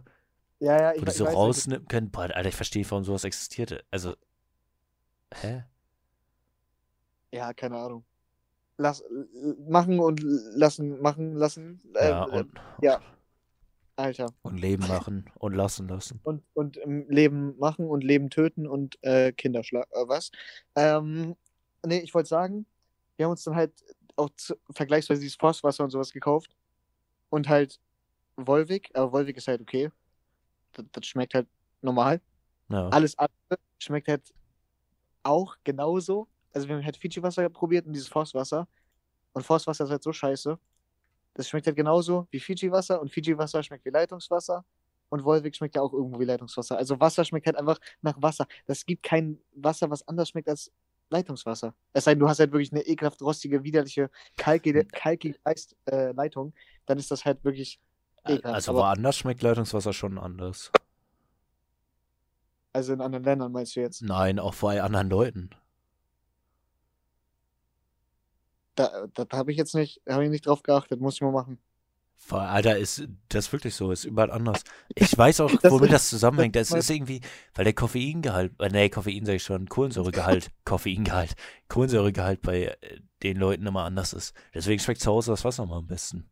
ja, 0.60 0.79
ja, 0.79 0.89
wo 0.91 0.96
ich, 0.96 1.03
die 1.03 1.10
ich 1.10 1.15
so 1.15 1.25
rausnehmen 1.25 1.88
können? 1.88 2.12
Boah, 2.12 2.24
Alter, 2.24 2.50
ich 2.50 2.55
verstehe, 2.55 2.86
warum 2.89 3.03
sowas 3.03 3.24
existierte. 3.24 3.84
Also, 3.91 4.15
hä? 5.34 5.63
Ja, 7.31 7.53
keine 7.53 7.77
Ahnung. 7.77 8.03
Lass, 8.77 9.03
machen 9.67 10.00
und 10.00 10.22
lassen, 10.22 11.01
machen, 11.01 11.36
lassen. 11.36 11.81
Äh, 11.96 12.10
Ja, 12.10 12.25
äh, 12.25 12.29
und, 12.29 12.51
ja. 12.81 13.00
Alter. 13.96 14.28
und 14.42 14.60
Leben 14.60 14.88
machen 14.88 15.30
und 15.36 15.54
lassen 15.54 15.88
lassen. 15.88 16.20
Und, 16.24 16.44
und 16.54 16.78
ähm, 16.78 17.06
Leben 17.10 17.58
machen 17.60 17.86
und 17.88 18.04
Leben 18.04 18.30
töten 18.30 18.68
und 18.68 18.98
äh, 19.04 19.32
Kinder 19.32 19.64
schlagen. 19.64 19.90
Äh, 19.92 20.08
was? 20.08 20.32
Ähm, 20.76 21.36
nee, 21.86 22.00
ich 22.00 22.14
wollte 22.14 22.30
sagen, 22.30 22.66
wir 23.18 23.26
haben 23.26 23.32
uns 23.32 23.44
dann 23.44 23.56
halt 23.56 23.74
auch 24.16 24.30
zu, 24.36 24.56
vergleichsweise 24.72 25.22
dieses 25.22 25.36
Forstwasser 25.36 25.84
und 25.84 25.92
sowas 25.92 26.12
gekauft. 26.12 26.56
Und 27.30 27.48
halt 27.48 27.80
Wolwig, 28.36 28.90
aber 28.94 29.12
Wolwig 29.12 29.38
ist 29.38 29.48
halt 29.48 29.62
okay. 29.62 29.92
Das, 30.74 30.86
das 30.92 31.06
schmeckt 31.06 31.34
halt 31.34 31.48
normal. 31.82 32.22
Ja. 32.70 32.90
Alles 32.90 33.18
andere 33.18 33.60
schmeckt 33.80 34.08
halt 34.08 34.34
auch 35.24 35.56
genauso. 35.64 36.28
Also 36.54 36.68
wir 36.68 36.76
haben 36.76 36.86
halt 36.86 36.98
Fiji-Wasser 36.98 37.48
probiert 37.50 37.86
und 37.86 37.94
dieses 37.94 38.08
Forstwasser. 38.08 38.68
Und 39.34 39.44
Forstwasser 39.44 39.86
ist 39.86 39.92
halt 39.92 40.04
so 40.04 40.12
scheiße. 40.12 40.58
Das 41.34 41.48
schmeckt 41.48 41.68
halt 41.68 41.76
genauso 41.76 42.28
wie 42.32 42.40
Fiji-Wasser 42.40 43.02
und 43.02 43.10
Fiji-Wasser 43.10 43.64
schmeckt 43.64 43.86
wie 43.86 43.90
Leitungswasser. 43.90 44.66
Und 45.10 45.24
Wolwig 45.26 45.56
schmeckt 45.56 45.76
ja 45.76 45.82
auch 45.82 45.92
irgendwo 45.94 46.20
wie 46.20 46.26
Leitungswasser. 46.26 46.78
Also 46.78 47.00
Wasser 47.00 47.26
schmeckt 47.26 47.46
halt 47.46 47.58
einfach 47.58 47.80
nach 48.02 48.22
Wasser. 48.22 48.48
Das 48.66 48.86
gibt 48.86 49.04
kein 49.04 49.40
Wasser, 49.54 49.90
was 49.90 50.08
anders 50.08 50.30
schmeckt 50.30 50.48
als 50.48 50.72
Leitungswasser. 51.10 51.74
Es 51.94 52.06
sei 52.06 52.12
denn, 52.14 52.20
du 52.20 52.30
hast 52.30 52.40
halt 52.40 52.52
wirklich 52.54 52.72
eine 52.72 52.82
ekelhaft 52.82 53.22
rostige, 53.22 53.64
widerliche, 53.64 54.10
kalkige, 54.38 54.86
kalkige 54.86 55.38
Leist, 55.44 55.76
äh, 55.86 56.14
Leitung. 56.14 56.54
Dann 56.86 56.98
ist 56.98 57.12
das 57.12 57.26
halt 57.26 57.44
wirklich 57.44 57.80
ekelhaft. 58.26 58.56
Also 58.56 58.72
Aber, 58.72 58.82
woanders 58.82 59.18
schmeckt 59.18 59.42
Leitungswasser 59.42 59.92
schon 59.94 60.18
anders. 60.18 60.72
also 62.74 62.94
in 62.94 63.02
anderen 63.02 63.26
Ländern 63.26 63.52
meinst 63.52 63.76
du 63.76 63.82
jetzt? 63.82 64.02
Nein, 64.02 64.40
auch 64.40 64.56
bei 64.56 64.82
anderen 64.82 65.10
Leuten. 65.10 65.50
Da, 69.14 69.26
da 69.26 69.38
habe 69.38 69.52
ich 69.52 69.58
jetzt 69.58 69.76
nicht, 69.76 70.02
habe 70.08 70.24
ich 70.24 70.30
nicht 70.30 70.46
drauf 70.46 70.64
geachtet. 70.64 71.00
Muss 71.02 71.16
ich 71.16 71.22
mal 71.22 71.32
machen. 71.32 71.58
Alter, 72.30 72.78
ist 72.78 73.08
das 73.30 73.52
wirklich 73.52 73.74
so? 73.76 73.92
Ist 73.92 74.06
überall 74.06 74.32
anders. 74.32 74.64
Ich 74.96 75.18
weiß 75.18 75.40
auch, 75.42 75.52
Das- 75.58 75.72
womit 75.72 75.92
das 75.92 76.08
zusammenhängt. 76.10 76.56
Das 76.56 76.70
das- 76.70 76.80
ist 76.80 76.90
irgendwie, 76.92 77.20
weil 77.56 77.66
der 77.66 77.74
Koffeingehalt, 77.74 78.54
äh, 78.60 78.70
nee, 78.70 78.90
Koffein 78.90 79.26
sag 79.26 79.34
ich 79.36 79.44
schon, 79.44 79.68
Kohlensäuregehalt, 79.68 80.50
Koffeingehalt, 80.66 81.36
Kohlensäuregehalt 81.68 82.42
bei 82.42 82.66
äh, 82.82 83.00
den 83.24 83.38
Leuten 83.38 83.66
immer 83.66 83.84
anders 83.84 84.14
ist. 84.14 84.34
Deswegen 84.54 84.80
schmeckt 84.80 85.02
zu 85.02 85.12
Hause 85.12 85.32
das 85.32 85.44
Wasser 85.44 85.66
mal 85.66 85.78
am 85.80 85.88
besten. 85.88 86.30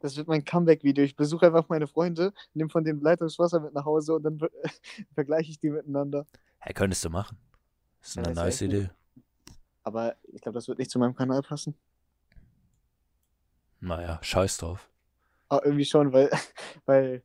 Das 0.00 0.16
wird 0.16 0.28
mein 0.28 0.44
Comeback-Video. 0.44 1.04
Ich 1.04 1.16
besuche 1.16 1.46
einfach 1.46 1.68
meine 1.68 1.86
Freunde, 1.86 2.32
nehme 2.54 2.70
von 2.70 2.84
dem 2.84 3.00
Leitungswasser 3.02 3.60
mit 3.60 3.74
nach 3.74 3.84
Hause 3.84 4.14
und 4.14 4.22
dann 4.22 4.38
ver- 4.38 4.50
vergleiche 5.14 5.50
ich 5.50 5.58
die 5.58 5.70
miteinander. 5.70 6.26
Ja, 6.64 6.72
könntest 6.72 7.04
du 7.04 7.10
machen. 7.10 7.36
ist 8.02 8.16
Ja, 8.16 8.22
eine 8.22 8.30
ist 8.32 8.36
nice 8.36 8.60
Idee. 8.62 8.90
Aber 9.84 10.16
ich 10.24 10.40
glaube, 10.40 10.54
das 10.54 10.66
wird 10.66 10.78
nicht 10.78 10.90
zu 10.90 10.98
meinem 10.98 11.14
Kanal 11.14 11.42
passen. 11.42 11.74
Naja, 13.80 14.18
scheiß 14.22 14.56
drauf. 14.56 14.88
Aber 15.48 15.64
irgendwie 15.64 15.84
schon, 15.84 16.12
weil, 16.12 16.30
weil 16.86 17.22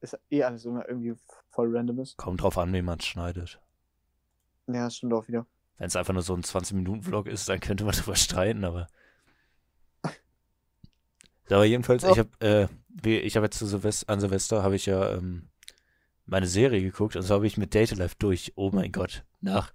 es 0.00 0.18
eh 0.30 0.42
alles 0.42 0.64
immer 0.64 0.88
irgendwie 0.88 1.14
voll 1.50 1.76
random 1.76 2.00
ist. 2.00 2.16
Kommt 2.16 2.42
drauf 2.42 2.58
an, 2.58 2.72
wie 2.72 2.82
man 2.82 2.98
es 2.98 3.04
schneidet. 3.04 3.60
Ja, 4.66 4.84
das 4.84 4.96
stimmt 4.96 5.12
auch 5.12 5.28
wieder. 5.28 5.46
Wenn 5.76 5.88
es 5.88 5.96
einfach 5.96 6.14
nur 6.14 6.22
so 6.22 6.34
ein 6.34 6.42
20-Minuten-Vlog 6.42 7.26
ist, 7.26 7.48
dann 7.48 7.60
könnte 7.60 7.84
man 7.84 7.94
drüber 7.96 8.16
streiten, 8.16 8.64
aber. 8.64 8.88
Aber 11.50 11.64
jedenfalls, 11.64 12.04
ich 12.04 12.18
habe 12.18 12.30
äh, 12.40 12.68
ich 13.04 13.36
habe 13.36 13.46
jetzt 13.46 13.58
zu 13.58 13.66
Silvester, 13.66 14.10
an 14.10 14.20
Silvester 14.20 14.62
habe 14.62 14.76
ich 14.76 14.86
ja 14.86 15.12
ähm, 15.12 15.48
meine 16.24 16.46
Serie 16.46 16.80
geguckt 16.80 17.16
und 17.16 17.22
so 17.22 17.34
habe 17.34 17.46
ich 17.46 17.58
mit 17.58 17.74
Data 17.74 17.94
Life 17.94 18.16
durch. 18.18 18.52
Oh 18.56 18.70
mein 18.72 18.92
Gott. 18.92 19.24
Nach, 19.40 19.72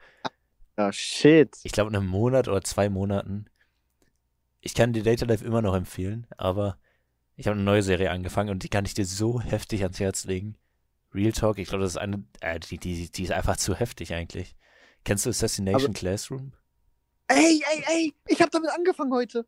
Ja, 0.77 0.93
shit. 0.93 1.57
ich 1.63 1.71
glaube, 1.71 1.89
einem 1.89 2.07
Monat 2.07 2.47
oder 2.47 2.61
zwei 2.61 2.89
Monaten. 2.89 3.45
Ich 4.61 4.75
kann 4.75 4.93
dir 4.93 5.03
Data 5.03 5.25
Life 5.25 5.43
immer 5.43 5.61
noch 5.61 5.75
empfehlen, 5.75 6.27
aber 6.37 6.77
ich 7.35 7.47
habe 7.47 7.55
eine 7.55 7.63
neue 7.63 7.83
Serie 7.83 8.11
angefangen 8.11 8.49
und 8.49 8.63
die 8.63 8.69
kann 8.69 8.85
ich 8.85 8.93
dir 8.93 9.05
so 9.05 9.41
heftig 9.41 9.83
ans 9.83 9.99
Herz 9.99 10.25
legen. 10.25 10.55
Real 11.13 11.31
Talk, 11.31 11.57
ich 11.57 11.69
glaube, 11.69 11.83
das 11.83 11.93
ist 11.93 11.97
eine, 11.97 12.23
äh, 12.41 12.59
die, 12.59 12.77
die, 12.77 13.11
die 13.11 13.23
ist 13.23 13.31
einfach 13.31 13.57
zu 13.57 13.75
heftig 13.75 14.13
eigentlich. 14.13 14.55
Kennst 15.03 15.25
du 15.25 15.29
Assassination 15.29 15.93
Classroom? 15.93 16.53
Ey, 17.27 17.61
ey, 17.71 17.83
ey, 17.87 18.13
ich 18.27 18.41
habe 18.41 18.51
damit 18.51 18.69
angefangen 18.71 19.13
heute. 19.13 19.45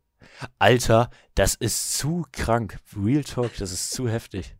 Alter, 0.57 1.09
das 1.35 1.55
ist 1.55 1.97
zu 1.97 2.25
krank. 2.31 2.79
Real 2.95 3.23
Talk, 3.23 3.55
das 3.57 3.71
ist 3.71 3.91
zu 3.91 4.09
heftig. 4.09 4.55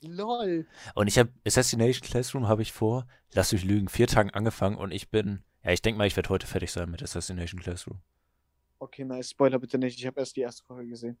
Lol. 0.00 0.66
Und 0.94 1.08
ich 1.08 1.18
habe 1.18 1.30
Assassination 1.46 2.08
Classroom 2.08 2.48
habe 2.48 2.62
ich 2.62 2.72
vor, 2.72 3.06
lass 3.32 3.52
mich 3.52 3.64
lügen, 3.64 3.88
vier 3.88 4.06
Tagen 4.06 4.30
angefangen 4.30 4.76
und 4.76 4.92
ich 4.92 5.10
bin, 5.10 5.42
ja, 5.68 5.74
ich 5.74 5.82
denke 5.82 5.98
mal, 5.98 6.06
ich 6.06 6.16
werde 6.16 6.30
heute 6.30 6.46
fertig 6.46 6.72
sein 6.72 6.90
mit 6.90 7.02
Assassination 7.02 7.60
Classroom. 7.60 7.98
Okay, 8.78 9.04
nice. 9.04 9.30
Spoiler 9.30 9.58
bitte 9.58 9.76
nicht. 9.76 9.98
Ich 9.98 10.06
habe 10.06 10.18
erst 10.18 10.34
die 10.36 10.40
erste 10.40 10.64
Folge 10.64 10.88
gesehen. 10.88 11.18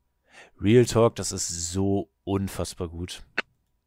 Real 0.58 0.86
Talk, 0.86 1.16
das 1.16 1.32
ist 1.32 1.70
so 1.70 2.08
unfassbar 2.24 2.88
gut. 2.88 3.22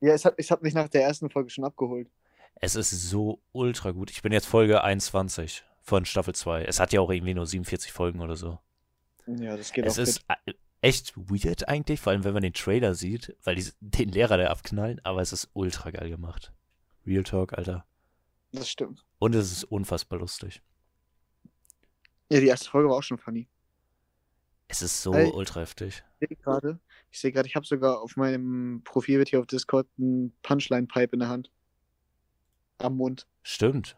Ja, 0.02 0.14
es 0.14 0.24
hat, 0.24 0.36
ich 0.38 0.52
habe 0.52 0.62
mich 0.64 0.76
nach 0.76 0.88
der 0.88 1.02
ersten 1.02 1.32
Folge 1.32 1.50
schon 1.50 1.64
abgeholt. 1.64 2.12
Es 2.56 2.76
ist 2.76 2.92
so 2.92 3.42
ultra 3.54 3.90
gut. 3.90 4.12
Ich 4.12 4.22
bin 4.22 4.32
jetzt 4.32 4.46
Folge 4.46 4.84
21 4.84 5.64
von 5.82 6.06
Staffel 6.06 6.36
2. 6.36 6.66
Es 6.66 6.80
hat 6.80 6.94
ja 6.94 7.02
auch 7.02 7.10
irgendwie 7.10 7.34
nur 7.34 7.48
47 7.48 7.92
Folgen 7.92 8.22
oder 8.22 8.36
so. 8.36 8.60
Ja, 9.26 9.58
das 9.58 9.72
geht 9.72 9.88
es 9.88 9.98
auch 9.98 10.04
ist 10.04 10.26
äh, 10.28 10.54
echt 10.82 11.18
weird 11.18 11.68
eigentlich, 11.68 12.00
vor 12.00 12.12
allem 12.12 12.24
wenn 12.24 12.34
man 12.34 12.44
den 12.44 12.54
Trailer 12.54 12.94
sieht, 12.94 13.36
weil 13.44 13.56
die 13.56 13.68
den 13.80 14.10
Lehrer 14.10 14.38
da 14.38 14.48
abknallen, 14.48 15.02
aber 15.04 15.22
es 15.22 15.34
ist 15.34 15.50
ultra 15.54 15.90
geil 15.90 16.12
gemacht. 16.12 16.54
Real 17.06 17.24
Talk, 17.24 17.54
Alter. 17.54 17.86
Das 18.52 18.70
stimmt. 18.70 19.06
Und 19.20 19.36
es 19.36 19.52
ist 19.52 19.64
unfassbar 19.66 20.20
lustig. 20.20 20.62
Ja, 22.32 22.40
die 22.40 22.48
erste 22.48 22.70
Folge 22.70 22.90
war 22.90 22.98
auch 22.98 23.04
schon 23.04 23.18
funny. 23.18 23.48
Es 24.68 24.82
ist 24.82 25.02
so 25.02 25.14
Ey. 25.14 25.30
ultra 25.32 25.62
heftig. 25.62 26.04
Ich 26.20 26.30
sehe 27.20 27.32
gerade, 27.34 27.48
ich 27.48 27.56
habe 27.56 27.66
sogar 27.66 28.02
auf 28.02 28.16
meinem 28.16 28.82
Profilbild 28.86 29.30
hier 29.30 29.40
auf 29.42 29.48
Discord 29.48 29.88
einen 29.98 30.34
Punchline-Pipe 30.44 31.14
in 31.14 31.20
der 31.20 31.28
Hand. 31.28 31.52
Am 32.78 32.96
Mund. 32.96 33.28
Stimmt. 33.44 33.98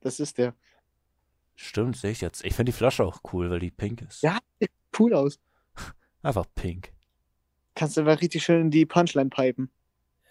Das 0.00 0.20
ist 0.20 0.38
der. 0.38 0.54
Stimmt, 1.56 1.96
sehe 1.96 2.12
ich 2.12 2.20
jetzt. 2.20 2.44
Ich 2.44 2.54
finde 2.54 2.70
die 2.70 2.76
Flasche 2.76 3.04
auch 3.04 3.20
cool, 3.32 3.50
weil 3.50 3.58
die 3.58 3.70
pink 3.70 4.02
ist. 4.02 4.22
Ja. 4.22 4.38
Sieht 4.60 4.70
cool 4.98 5.12
aus. 5.14 5.40
Einfach 6.22 6.46
pink. 6.54 6.92
Kannst 7.74 7.96
du 7.96 8.02
einfach 8.02 8.20
richtig 8.22 8.44
schön 8.44 8.60
in 8.60 8.70
die 8.70 8.86
Punchline 8.86 9.30
pipen. 9.30 9.68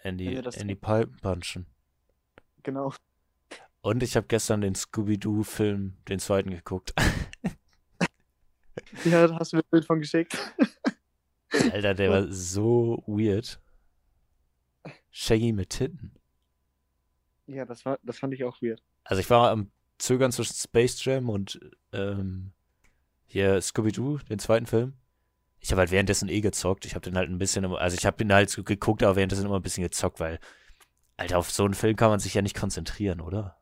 In 0.02 0.16
die, 0.16 0.34
in 0.34 0.68
die 0.68 0.74
Pipen 0.74 1.16
punchen. 1.20 1.66
Genau. 2.62 2.94
Und 3.84 4.02
ich 4.02 4.16
habe 4.16 4.26
gestern 4.26 4.62
den 4.62 4.74
Scooby-Doo-Film, 4.74 5.92
den 6.08 6.18
zweiten, 6.18 6.50
geguckt. 6.50 6.94
Ja, 9.04 9.26
da 9.26 9.38
hast 9.38 9.52
du 9.52 9.56
mir 9.56 9.62
ein 9.62 9.70
Bild 9.70 9.84
von 9.84 10.00
geschickt. 10.00 10.38
Alter, 11.72 11.94
der 11.94 12.10
war 12.10 12.32
so 12.32 13.02
weird. 13.06 13.60
Shaggy 15.10 15.52
mit 15.52 15.70
Titten. 15.70 16.12
Ja, 17.46 17.64
das 17.66 17.84
war, 17.84 17.98
das 18.02 18.18
fand 18.18 18.32
ich 18.34 18.44
auch 18.44 18.62
weird. 18.62 18.82
Also 19.04 19.20
ich 19.20 19.28
war 19.28 19.50
am 19.50 19.70
Zögern 19.98 20.32
zwischen 20.32 20.54
Space 20.54 21.04
Jam 21.04 21.28
und 21.28 21.60
ähm, 21.92 22.52
hier 23.26 23.60
Scooby-Doo, 23.60 24.18
den 24.30 24.38
zweiten 24.38 24.66
Film. 24.66 24.94
Ich 25.60 25.72
habe 25.72 25.80
halt 25.80 25.90
währenddessen 25.90 26.28
eh 26.28 26.40
gezockt. 26.40 26.86
Ich 26.86 26.94
habe 26.94 27.04
den 27.04 27.16
halt 27.16 27.28
ein 27.28 27.38
bisschen, 27.38 27.64
also 27.66 27.96
ich 27.96 28.06
habe 28.06 28.16
den 28.16 28.32
halt 28.32 28.54
geguckt, 28.64 29.02
aber 29.02 29.16
währenddessen 29.16 29.44
immer 29.44 29.56
ein 29.56 29.62
bisschen 29.62 29.84
gezockt, 29.84 30.20
weil, 30.20 30.38
Alter, 31.16 31.38
auf 31.38 31.50
so 31.50 31.64
einen 31.64 31.74
Film 31.74 31.96
kann 31.96 32.10
man 32.10 32.20
sich 32.20 32.34
ja 32.34 32.42
nicht 32.42 32.56
konzentrieren, 32.56 33.20
oder? 33.20 33.58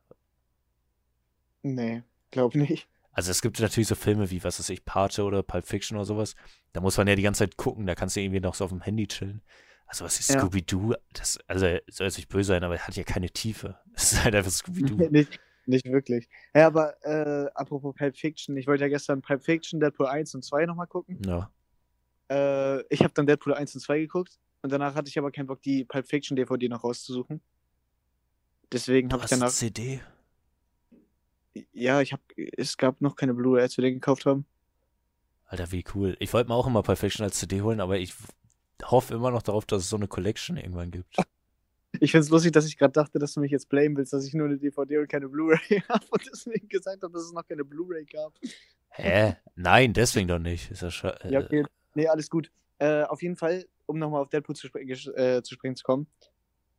Nee, 1.63 2.03
glaub 2.31 2.55
nicht. 2.55 2.87
Also 3.11 3.31
es 3.31 3.41
gibt 3.41 3.59
natürlich 3.59 3.87
so 3.87 3.95
Filme 3.95 4.29
wie, 4.31 4.43
was 4.43 4.59
weiß 4.59 4.69
ich, 4.69 4.85
Pate 4.85 5.23
oder 5.23 5.43
Pulp 5.43 5.65
Fiction 5.65 5.97
oder 5.97 6.05
sowas. 6.05 6.35
Da 6.73 6.81
muss 6.81 6.97
man 6.97 7.07
ja 7.07 7.15
die 7.15 7.21
ganze 7.21 7.39
Zeit 7.39 7.57
gucken, 7.57 7.85
da 7.85 7.95
kannst 7.95 8.15
du 8.15 8.21
irgendwie 8.21 8.39
noch 8.39 8.55
so 8.55 8.65
auf 8.65 8.71
dem 8.71 8.81
Handy 8.81 9.07
chillen. 9.07 9.41
Also 9.85 10.03
was 10.05 10.19
ist 10.19 10.29
Ja. 10.31 10.39
Scooby-Doo? 10.39 10.95
Das, 11.13 11.37
also 11.47 11.67
soll 11.89 12.07
jetzt 12.07 12.17
nicht 12.17 12.29
böse 12.29 12.47
sein, 12.49 12.63
aber 12.63 12.75
er 12.75 12.87
hat 12.87 12.95
ja 12.95 13.03
keine 13.03 13.29
Tiefe. 13.29 13.77
Es 13.95 14.13
ist 14.13 14.23
halt 14.23 14.33
einfach 14.33 14.51
Scooby-Doo. 14.51 14.95
nicht, 15.11 15.39
nicht 15.67 15.85
wirklich. 15.85 16.27
Ja, 16.55 16.65
aber 16.67 16.95
äh, 17.05 17.49
apropos 17.53 17.93
Pulp 17.95 18.17
Fiction, 18.17 18.57
ich 18.57 18.65
wollte 18.65 18.83
ja 18.85 18.87
gestern 18.89 19.21
Pulp 19.21 19.43
Fiction, 19.43 19.79
Deadpool 19.79 20.07
1 20.07 20.33
und 20.33 20.43
2 20.43 20.65
nochmal 20.65 20.87
gucken. 20.87 21.19
ja. 21.25 21.51
Äh, 22.31 22.81
ich 22.89 23.01
habe 23.03 23.13
dann 23.13 23.27
Deadpool 23.27 23.53
1 23.53 23.75
und 23.75 23.81
2 23.81 23.99
geguckt 23.99 24.39
und 24.63 24.71
danach 24.71 24.95
hatte 24.95 25.09
ich 25.09 25.19
aber 25.19 25.31
keinen 25.31 25.45
Bock, 25.45 25.61
die 25.61 25.83
Pulp 25.85 26.07
Fiction 26.07 26.35
DVD 26.35 26.67
noch 26.69 26.83
rauszusuchen. 26.83 27.41
Deswegen 28.71 29.11
habe 29.13 29.23
ich 29.23 29.29
danach. 29.29 29.49
CD. 29.49 30.01
Ja, 31.71 32.01
ich 32.01 32.13
habe. 32.13 32.21
Es 32.57 32.77
gab 32.77 33.01
noch 33.01 33.15
keine 33.15 33.33
Blu-ray, 33.33 33.61
als 33.61 33.77
wir 33.77 33.83
den 33.83 33.95
gekauft 33.95 34.25
haben. 34.25 34.45
Alter, 35.45 35.71
wie 35.71 35.83
cool. 35.93 36.15
Ich 36.19 36.33
wollte 36.33 36.49
mir 36.49 36.55
auch 36.55 36.65
immer 36.67 36.81
Pulp 36.81 36.97
Fiction 36.97 37.23
als 37.23 37.37
CD 37.39 37.61
holen, 37.61 37.79
aber 37.79 37.97
ich 37.99 38.13
hoffe 38.83 39.13
immer 39.13 39.29
noch 39.31 39.43
darauf, 39.43 39.65
dass 39.65 39.83
es 39.83 39.89
so 39.89 39.95
eine 39.97 40.07
Collection 40.07 40.57
irgendwann 40.57 40.91
gibt. 40.91 41.15
Ich 41.99 42.09
finde 42.09 42.23
es 42.25 42.31
lustig, 42.31 42.51
dass 42.53 42.65
ich 42.65 42.75
gerade 42.79 42.91
dachte, 42.91 43.19
dass 43.19 43.35
du 43.35 43.39
mich 43.39 43.51
jetzt 43.51 43.69
blamen 43.69 43.95
willst, 43.95 44.13
dass 44.13 44.25
ich 44.25 44.33
nur 44.33 44.47
eine 44.47 44.57
DVD 44.57 44.97
und 44.97 45.07
keine 45.07 45.29
Blu-ray 45.29 45.59
habe 45.89 46.03
und 46.09 46.25
deswegen 46.25 46.67
gesagt 46.67 47.03
habe, 47.03 47.13
dass 47.13 47.21
es 47.21 47.33
noch 47.33 47.47
keine 47.47 47.63
Blu-ray 47.63 48.03
gab. 48.05 48.33
Hä? 48.89 49.35
Nein, 49.55 49.93
deswegen 49.93 50.27
doch 50.27 50.39
nicht. 50.39 50.71
Ist 50.71 50.81
ja, 50.81 50.87
scha- 50.87 51.29
Ja, 51.29 51.41
äh, 51.41 51.43
okay. 51.45 51.63
Nee, 51.93 52.07
alles 52.07 52.31
gut. 52.31 52.49
Äh, 52.79 53.03
auf 53.03 53.21
jeden 53.21 53.35
Fall, 53.35 53.67
um 53.85 53.99
nochmal 53.99 54.23
auf 54.23 54.29
Deadpool 54.29 54.55
zu, 54.55 54.65
spre 54.65 54.79
äh, 54.81 55.43
zu 55.43 55.53
sprechen 55.53 55.75
zu 55.75 55.83
kommen. 55.83 56.07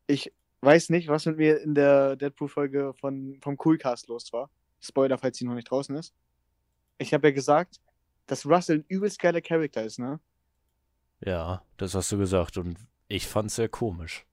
Ich 0.09 0.33
weiß 0.63 0.91
nicht, 0.91 1.07
was 1.07 1.27
mit 1.27 1.37
mir 1.37 1.61
in 1.61 1.77
der 1.77 2.17
Deadpool-Folge 2.17 2.93
von, 2.95 3.39
vom 3.41 3.57
Coolcast 3.57 4.09
los 4.09 4.33
war. 4.33 4.51
Spoiler, 4.85 5.18
falls 5.18 5.38
sie 5.38 5.47
noch 5.47 5.55
nicht 5.55 5.70
draußen 5.70 5.97
ist. 5.97 6.14
Ich 6.99 7.12
habe 7.14 7.29
ja 7.29 7.35
gesagt, 7.35 7.81
dass 8.27 8.47
Russell 8.47 8.79
ein 8.79 8.85
übelst 8.88 9.18
geiler 9.18 9.40
Charakter 9.40 9.83
ist, 9.85 9.99
ne? 9.99 10.20
ja, 11.25 11.62
das 11.77 11.94
hast 11.94 12.12
du 12.12 12.18
gesagt 12.18 12.59
und 12.59 12.77
ich 13.09 13.27
fand's 13.27 13.57
sehr 13.57 13.68
komisch. 13.68 14.27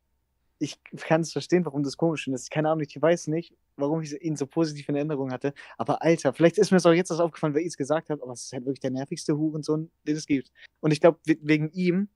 Ich 0.59 0.79
kann 0.97 1.21
es 1.21 1.31
verstehen, 1.31 1.65
warum 1.65 1.81
das 1.81 1.97
komisch 1.97 2.27
ist. 2.27 2.51
Keine 2.51 2.69
Ahnung, 2.69 2.85
ich 2.87 3.01
weiß 3.01 3.27
nicht, 3.27 3.53
warum 3.77 4.01
ich 4.01 4.21
ihn 4.21 4.35
so 4.35 4.45
positiv 4.45 4.87
in 4.89 4.95
Erinnerung 4.95 5.31
hatte. 5.31 5.53
Aber 5.77 6.03
Alter, 6.03 6.33
vielleicht 6.33 6.59
ist 6.59 6.69
mir 6.69 6.77
es 6.77 6.85
auch 6.85 6.93
jetzt 6.93 7.09
erst 7.09 7.21
aufgefallen, 7.21 7.55
wer 7.55 7.61
ich 7.61 7.69
es 7.69 7.77
gesagt 7.77 8.09
hat, 8.09 8.21
aber 8.21 8.33
es 8.33 8.43
ist 8.43 8.53
halt 8.53 8.65
wirklich 8.65 8.79
der 8.79 8.91
nervigste 8.91 9.35
Hurensohn, 9.35 9.89
den 10.05 10.15
es 10.15 10.27
gibt. 10.27 10.51
Und 10.79 10.91
ich 10.91 11.01
glaube, 11.01 11.19
wegen 11.25 11.71
ihm 11.71 12.09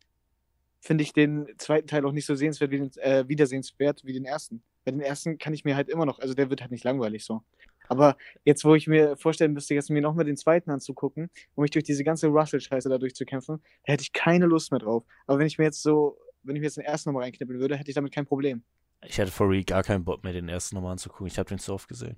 finde 0.79 1.03
ich 1.03 1.13
den 1.13 1.47
zweiten 1.57 1.87
Teil 1.87 2.05
auch 2.05 2.11
nicht 2.11 2.27
so 2.27 2.35
sehenswert 2.35 2.69
wie 2.69 2.77
den, 2.77 2.91
äh, 2.97 3.27
wiedersehenswert 3.27 4.05
wie 4.05 4.13
den 4.13 4.25
ersten. 4.25 4.61
Bei 4.83 4.91
den 4.91 5.01
ersten 5.01 5.39
kann 5.39 5.53
ich 5.53 5.65
mir 5.65 5.75
halt 5.75 5.89
immer 5.89 6.05
noch, 6.05 6.19
also 6.19 6.35
der 6.35 6.51
wird 6.51 6.61
halt 6.61 6.69
nicht 6.69 6.83
langweilig 6.83 7.25
so. 7.25 7.41
Aber 7.87 8.17
jetzt, 8.43 8.65
wo 8.65 8.75
ich 8.75 8.87
mir 8.87 9.17
vorstellen 9.17 9.53
müsste, 9.53 9.73
jetzt 9.73 9.89
mir 9.89 10.01
nochmal 10.01 10.25
den 10.25 10.37
zweiten 10.37 10.71
anzugucken, 10.71 11.29
um 11.55 11.61
mich 11.61 11.71
durch 11.71 11.83
diese 11.83 12.03
ganze 12.03 12.27
Russell-Scheiße 12.27 12.89
da 12.89 12.97
durchzukämpfen, 12.97 13.61
da 13.85 13.93
hätte 13.93 14.03
ich 14.03 14.13
keine 14.13 14.45
Lust 14.45 14.71
mehr 14.71 14.79
drauf. 14.79 15.03
Aber 15.27 15.39
wenn 15.39 15.47
ich 15.47 15.57
mir 15.57 15.65
jetzt 15.65 15.81
so, 15.81 16.17
wenn 16.43 16.55
ich 16.55 16.59
mir 16.59 16.67
jetzt 16.67 16.77
den 16.77 16.85
ersten 16.85 17.09
nochmal 17.09 17.23
reinknippeln 17.23 17.59
würde, 17.59 17.75
hätte 17.77 17.89
ich 17.89 17.95
damit 17.95 18.13
kein 18.13 18.25
Problem. 18.25 18.63
Ich 19.03 19.19
hatte 19.19 19.31
for 19.31 19.49
real 19.49 19.63
gar 19.63 19.83
keinen 19.83 20.03
Bock 20.03 20.23
mehr, 20.23 20.33
den 20.33 20.49
ersten 20.49 20.75
nochmal 20.75 20.93
anzugucken. 20.93 21.27
Ich 21.27 21.37
habe 21.37 21.49
den 21.49 21.59
so 21.59 21.73
oft 21.73 21.87
gesehen. 21.87 22.17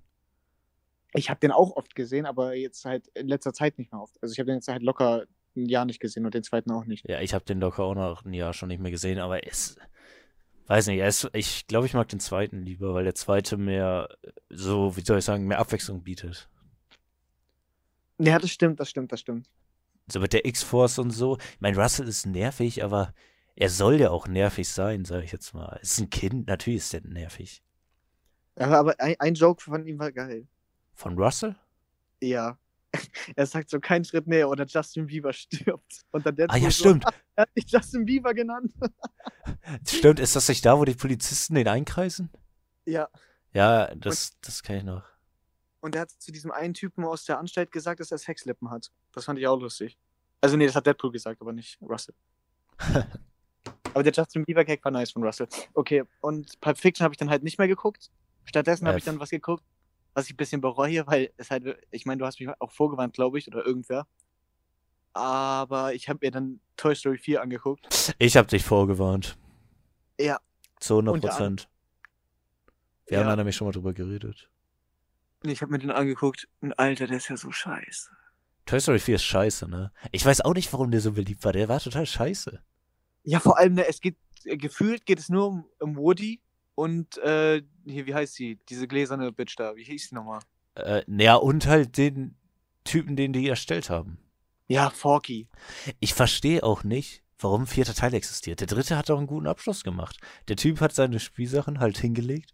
Ich 1.13 1.30
habe 1.30 1.39
den 1.39 1.51
auch 1.51 1.75
oft 1.75 1.95
gesehen, 1.95 2.25
aber 2.25 2.53
jetzt 2.56 2.86
halt 2.86 3.08
in 3.13 3.27
letzter 3.27 3.53
Zeit 3.53 3.77
nicht 3.77 3.91
mehr 3.91 4.01
oft. 4.01 4.21
Also 4.21 4.34
ich 4.34 4.39
habe 4.39 4.47
den 4.47 4.56
jetzt 4.56 4.67
halt 4.67 4.84
locker 4.84 5.25
ein 5.56 5.65
Jahr 5.65 5.86
nicht 5.86 5.99
gesehen 5.99 6.25
und 6.25 6.34
den 6.34 6.43
zweiten 6.43 6.71
auch 6.71 6.86
nicht. 6.86 7.08
Ja, 7.10 7.19
ich 7.21 7.34
habe 7.34 7.45
den 7.45 7.60
locker 7.60 7.84
auch 7.84 7.95
noch 7.95 8.25
ein 8.25 8.34
Jahr 8.34 8.53
schon 8.53 8.69
nicht 8.69 8.80
mehr 8.82 8.91
gesehen, 8.91 9.19
aber 9.19 9.45
es. 9.47 9.77
Weiß 10.67 10.88
nicht, 10.88 10.99
ist, 10.99 11.30
ich 11.34 11.65
glaube, 11.67 11.86
ich 11.86 11.93
mag 11.93 12.10
den 12.10 12.19
zweiten 12.19 12.62
lieber, 12.62 12.93
weil 12.93 13.06
der 13.06 13.15
zweite 13.15 13.56
mehr 13.56 14.10
so, 14.49 14.97
wie 14.97 15.01
soll 15.01 15.19
ich 15.19 15.25
sagen, 15.25 15.47
mehr 15.47 15.60
Abwechslung 15.60 16.03
bietet. 16.03 16.49
Ja, 18.19 18.38
das 18.38 18.51
stimmt, 18.51 18.80
das 18.80 18.89
stimmt, 18.89 19.12
das 19.12 19.21
stimmt. 19.21 19.49
So 20.08 20.19
mit 20.19 20.34
der 20.34 20.45
X-Force 20.45 20.99
und 20.99 21.12
so. 21.12 21.38
Ich 21.38 21.62
meine, 21.62 21.82
Russell 21.82 22.08
ist 22.08 22.25
nervig, 22.25 22.84
aber 22.84 23.13
er 23.56 23.69
soll 23.69 23.99
ja 23.99 24.10
auch 24.10 24.27
nervig 24.27 24.67
sein, 24.67 25.06
sage 25.06 25.23
ich 25.23 25.32
jetzt 25.32 25.53
mal. 25.53 25.80
Ist 25.82 25.99
ein 25.99 26.10
Kind, 26.10 26.47
natürlich 26.47 26.80
ist 26.80 26.93
der 26.93 27.01
nervig. 27.01 27.63
Aber, 28.56 28.77
aber 28.77 28.99
ein, 28.99 29.15
ein 29.19 29.36
Joke 29.36 29.62
von 29.62 29.86
ihm 29.86 29.99
war 29.99 30.12
geil. 30.12 30.47
Von 30.93 31.17
Russell? 31.17 31.56
Ja. 32.21 32.58
Er 33.36 33.45
sagt 33.45 33.69
so 33.69 33.80
keinen 33.80 34.06
Schritt 34.06 34.27
näher 34.27 34.49
oder 34.49 34.65
Justin 34.65 35.08
Bieber 35.08 35.34
stirbt. 35.34 36.06
Und 36.12 36.25
dann 36.25 36.36
der 36.36 36.49
Ah 36.49 36.58
ja, 36.58 36.71
so, 36.71 36.86
stimmt. 36.86 37.06
er 37.38 37.43
hat 37.43 37.56
nicht 37.56 37.71
Justin 37.71 38.06
Bieber 38.06 38.34
genannt. 38.34 38.73
Stimmt, 39.88 40.19
ist 40.19 40.36
das 40.36 40.50
nicht 40.50 40.65
da, 40.65 40.78
wo 40.78 40.86
die 40.86 40.95
Polizisten 40.95 41.56
den 41.56 41.67
einkreisen? 41.67 42.30
ja. 42.86 43.08
Ja, 43.54 43.95
das, 43.95 44.38
das 44.41 44.62
kann 44.62 44.76
ich 44.76 44.84
noch. 44.84 45.04
Und 45.80 45.95
er 45.95 46.02
hat 46.02 46.12
zu 46.12 46.32
diesem 46.32 46.52
einen 46.52 46.73
Typen 46.73 47.06
aus 47.06 47.26
der 47.26 47.39
Anstalt 47.39 47.71
gesagt, 47.71 48.00
dass 48.00 48.12
er 48.12 48.17
Sexlippen 48.17 48.69
hat. 48.69 48.91
Das 49.13 49.26
fand 49.26 49.39
ich 49.39 49.47
auch 49.47 49.60
lustig. 49.60 49.97
Also 50.41 50.58
nee, 50.58 50.65
das 50.65 50.76
hat 50.76 50.86
Deadpool 50.86 51.12
gesagt, 51.12 51.41
aber 51.41 51.54
nicht 51.54 51.80
Russell. 51.82 52.13
aber 53.93 54.04
der 54.04 54.13
Justin 54.13 54.43
Bieber 54.45 54.65
Gag 54.65 54.84
war 54.84 54.91
nice 54.91 55.12
von 55.12 55.23
Russell. 55.23 55.47
Okay, 55.73 56.04
und 56.21 56.60
Pulp 56.60 56.78
Fiction 56.78 57.04
habe 57.04 57.13
ich 57.13 57.17
dann 57.17 57.30
halt 57.30 57.43
nicht 57.43 57.58
mehr 57.58 57.67
geguckt. 57.67 58.12
Stattdessen 58.43 58.88
habe 58.88 59.00
ich 59.00 59.06
dann 59.06 59.19
was 59.19 59.30
geguckt, 59.30 59.63
was 60.13 60.26
ich 60.26 60.34
ein 60.34 60.38
bisschen 60.38 60.62
bereue, 60.62 61.08
weil 61.08 61.32
es 61.38 61.50
halt, 61.50 61.80
ich 61.89 62.06
meine, 62.06 62.19
du 62.19 62.26
hast 62.26 62.39
mich 62.39 62.50
auch 62.60 62.71
vorgewarnt, 62.71 63.13
glaube 63.13 63.39
ich, 63.39 63.47
oder 63.47 63.65
irgendwer. 63.65 64.08
Aber 65.17 65.93
ich 65.93 66.10
habe 66.10 66.19
mir 66.21 66.32
dann 66.32 66.60
Toy 66.77 66.95
Story 66.95 67.17
4 67.17 67.41
angeguckt. 67.41 68.13
Ich 68.19 68.38
habe 68.38 68.47
dich 68.47 68.63
vorgewarnt. 68.63 69.36
Ja. 70.19 70.39
Zu 70.80 70.93
100 70.95 71.13
Unter 71.15 71.27
Prozent. 71.30 71.69
Wir 73.08 73.17
haben 73.19 73.25
Ja. 73.25 73.32
da 73.32 73.36
nämlich 73.38 73.56
schon 73.56 73.67
mal 73.67 73.71
drüber 73.71 73.93
geredet. 73.93 74.49
Ich 75.43 75.62
habe 75.62 75.71
mir 75.71 75.80
den 75.80 75.91
angeguckt. 75.91 76.47
Und 76.62 76.77
Alter, 76.77 77.08
der 77.08 77.17
ist 77.17 77.30
ja 77.30 77.38
so 77.38 77.51
scheiße. 77.51 78.12
Toy 78.65 78.80
Story 78.80 78.99
4 78.99 79.15
ist 79.15 79.23
scheiße, 79.23 79.67
ne? 79.69 79.91
Ich 80.12 80.25
weiß 80.25 80.41
auch 80.41 80.53
nicht, 80.53 80.71
warum 80.73 80.91
der 80.91 80.99
so 81.01 81.13
beliebt 81.13 81.43
war. 81.45 81.53
Der 81.53 81.67
war 81.69 81.80
total 81.80 82.06
scheiße. 82.06 82.62
Ja, 83.23 83.39
vor 83.39 83.58
allem, 83.58 83.73
ne, 83.73 83.88
es 83.88 84.01
geht, 84.01 84.17
äh, 84.43 84.58
gefühlt 84.58 85.06
geht 85.06 85.19
es 85.19 85.30
nur 85.30 85.47
um, 85.47 85.65
um 85.80 85.95
Woody 85.95 86.41
und, 86.75 87.17
äh, 87.19 87.63
hier, 87.86 88.06
wie 88.06 88.13
heißt 88.13 88.36
sie? 88.36 88.60
Diese 88.69 88.88
gläserne 88.88 89.32
Bitch 89.32 89.56
da. 89.58 89.75
Wie 89.75 89.84
hieß 89.84 90.10
die 90.10 90.15
nochmal? 90.15 90.39
Äh, 90.75 91.03
ja, 91.08 91.36
und 91.36 91.65
halt 91.65 91.97
den 91.97 92.36
Typen, 92.84 93.15
den 93.15 93.34
die 93.34 93.47
erstellt 93.47 93.89
haben. 93.89 94.17
Ja, 94.67 94.89
Forky. 94.89 95.47
Ich 95.99 96.13
verstehe 96.13 96.63
auch 96.63 96.84
nicht, 96.84 97.23
warum 97.39 97.63
ein 97.63 97.67
vierter 97.67 97.93
Teil 97.93 98.13
existiert. 98.13 98.60
Der 98.60 98.67
dritte 98.67 98.97
hat 98.97 99.10
doch 99.10 99.17
einen 99.17 99.27
guten 99.27 99.47
Abschluss 99.47 99.84
gemacht. 99.84 100.17
Der 100.49 100.58
Typ 100.58 100.82
hat 100.82 100.93
seine 100.93 101.19
Spielsachen 101.19 101.80
halt 101.80 101.97
hingelegt. 101.97 102.51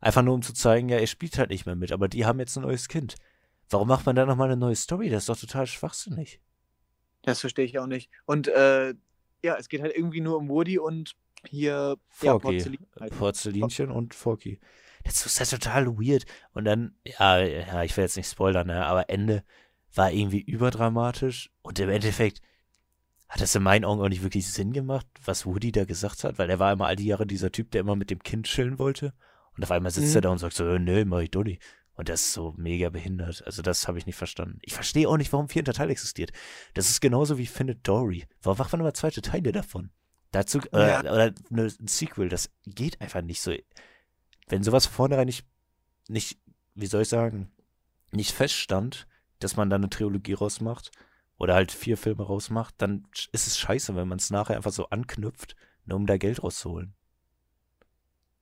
Einfach 0.00 0.22
nur, 0.22 0.34
um 0.34 0.42
zu 0.42 0.54
zeigen, 0.54 0.88
ja, 0.88 0.96
er 0.96 1.06
spielt 1.06 1.36
halt 1.38 1.50
nicht 1.50 1.66
mehr 1.66 1.76
mit, 1.76 1.92
aber 1.92 2.08
die 2.08 2.24
haben 2.24 2.40
jetzt 2.40 2.56
ein 2.56 2.62
neues 2.62 2.88
Kind. 2.88 3.16
Warum 3.68 3.88
macht 3.88 4.06
man 4.06 4.16
da 4.16 4.24
nochmal 4.24 4.48
eine 4.48 4.56
neue 4.56 4.74
Story? 4.74 5.10
Das 5.10 5.24
ist 5.24 5.28
doch 5.28 5.38
total 5.38 5.66
schwachsinnig. 5.66 6.40
Das 7.22 7.40
verstehe 7.40 7.66
ich 7.66 7.78
auch 7.78 7.86
nicht. 7.86 8.10
Und, 8.24 8.48
äh, 8.48 8.94
ja, 9.42 9.56
es 9.56 9.68
geht 9.68 9.82
halt 9.82 9.94
irgendwie 9.94 10.22
nur 10.22 10.38
um 10.38 10.48
Woody 10.48 10.78
und 10.78 11.14
hier, 11.46 11.96
ja, 12.22 12.32
Forky. 12.32 12.46
Porzellan 12.46 12.86
halt. 12.98 13.18
Porzellinchen 13.18 13.90
und 13.90 14.14
Forky. 14.14 14.58
Das 15.04 15.24
ist 15.24 15.38
ja 15.38 15.46
total 15.46 15.86
weird. 15.98 16.24
Und 16.52 16.64
dann, 16.64 16.94
ja, 17.04 17.38
ja, 17.38 17.82
ich 17.82 17.96
will 17.96 18.04
jetzt 18.04 18.16
nicht 18.16 18.30
spoilern, 18.30 18.66
ne, 18.66 18.84
aber 18.84 19.08
Ende 19.08 19.44
war 19.94 20.10
irgendwie 20.12 20.40
überdramatisch 20.40 21.50
und 21.62 21.78
im 21.78 21.88
Endeffekt 21.90 22.40
hat 23.28 23.40
das 23.40 23.54
in 23.54 23.62
meinen 23.62 23.84
Augen 23.84 24.00
auch 24.02 24.08
nicht 24.08 24.22
wirklich 24.22 24.50
Sinn 24.52 24.72
gemacht, 24.72 25.06
was 25.24 25.46
Woody 25.46 25.70
da 25.72 25.84
gesagt 25.84 26.24
hat, 26.24 26.38
weil 26.38 26.50
er 26.50 26.58
war 26.58 26.72
immer 26.72 26.86
all 26.86 26.96
die 26.96 27.06
Jahre 27.06 27.26
dieser 27.26 27.52
Typ, 27.52 27.70
der 27.70 27.80
immer 27.82 27.94
mit 27.96 28.10
dem 28.10 28.22
Kind 28.22 28.46
chillen 28.46 28.78
wollte. 28.78 29.14
Und 29.56 29.62
auf 29.64 29.70
einmal 29.70 29.92
sitzt 29.92 30.10
Mhm. 30.10 30.16
er 30.16 30.20
da 30.22 30.28
und 30.30 30.38
sagt 30.38 30.54
so, 30.54 30.66
äh, 30.66 30.78
nö, 30.78 31.04
mach 31.04 31.20
ich 31.20 31.30
doch 31.30 31.44
nicht. 31.44 31.62
Und 31.94 32.08
das 32.08 32.22
ist 32.22 32.32
so 32.32 32.54
mega 32.56 32.88
behindert. 32.88 33.44
Also 33.46 33.62
das 33.62 33.86
habe 33.86 33.98
ich 33.98 34.06
nicht 34.06 34.16
verstanden. 34.16 34.58
Ich 34.62 34.72
verstehe 34.72 35.08
auch 35.08 35.16
nicht, 35.16 35.32
warum 35.32 35.48
vierter 35.48 35.74
Teil 35.74 35.90
existiert. 35.90 36.32
Das 36.74 36.88
ist 36.88 37.00
genauso 37.00 37.36
wie 37.38 37.46
Findet 37.46 37.86
Dory. 37.86 38.26
Warum 38.42 38.58
macht 38.58 38.72
man 38.72 38.80
immer 38.80 38.94
zweite 38.94 39.20
Teile 39.22 39.52
davon? 39.52 39.90
Dazu, 40.32 40.60
äh, 40.72 40.88
Ja. 40.88 41.00
oder 41.00 41.32
ne, 41.50 41.64
ein 41.80 41.86
Sequel, 41.88 42.28
das 42.28 42.50
geht 42.64 43.00
einfach 43.00 43.22
nicht 43.22 43.40
so. 43.42 43.52
Wenn 44.48 44.62
sowas 44.62 44.86
vornherein 44.86 45.26
nicht, 45.26 45.46
nicht, 46.08 46.38
wie 46.74 46.86
soll 46.86 47.02
ich 47.02 47.08
sagen, 47.08 47.52
nicht 48.12 48.32
feststand, 48.32 49.06
dass 49.40 49.56
man 49.56 49.70
da 49.70 49.76
eine 49.76 49.90
Trilogie 49.90 50.34
rausmacht 50.34 50.90
oder 51.38 51.54
halt 51.54 51.72
vier 51.72 51.96
Filme 51.96 52.24
rausmacht, 52.24 52.74
dann 52.78 53.06
ist 53.32 53.46
es 53.46 53.58
scheiße, 53.58 53.96
wenn 53.96 54.08
man 54.08 54.18
es 54.18 54.30
nachher 54.30 54.56
einfach 54.56 54.72
so 54.72 54.88
anknüpft, 54.90 55.56
nur 55.86 55.96
um 55.98 56.06
da 56.06 56.16
Geld 56.18 56.42
rauszuholen. 56.42 56.94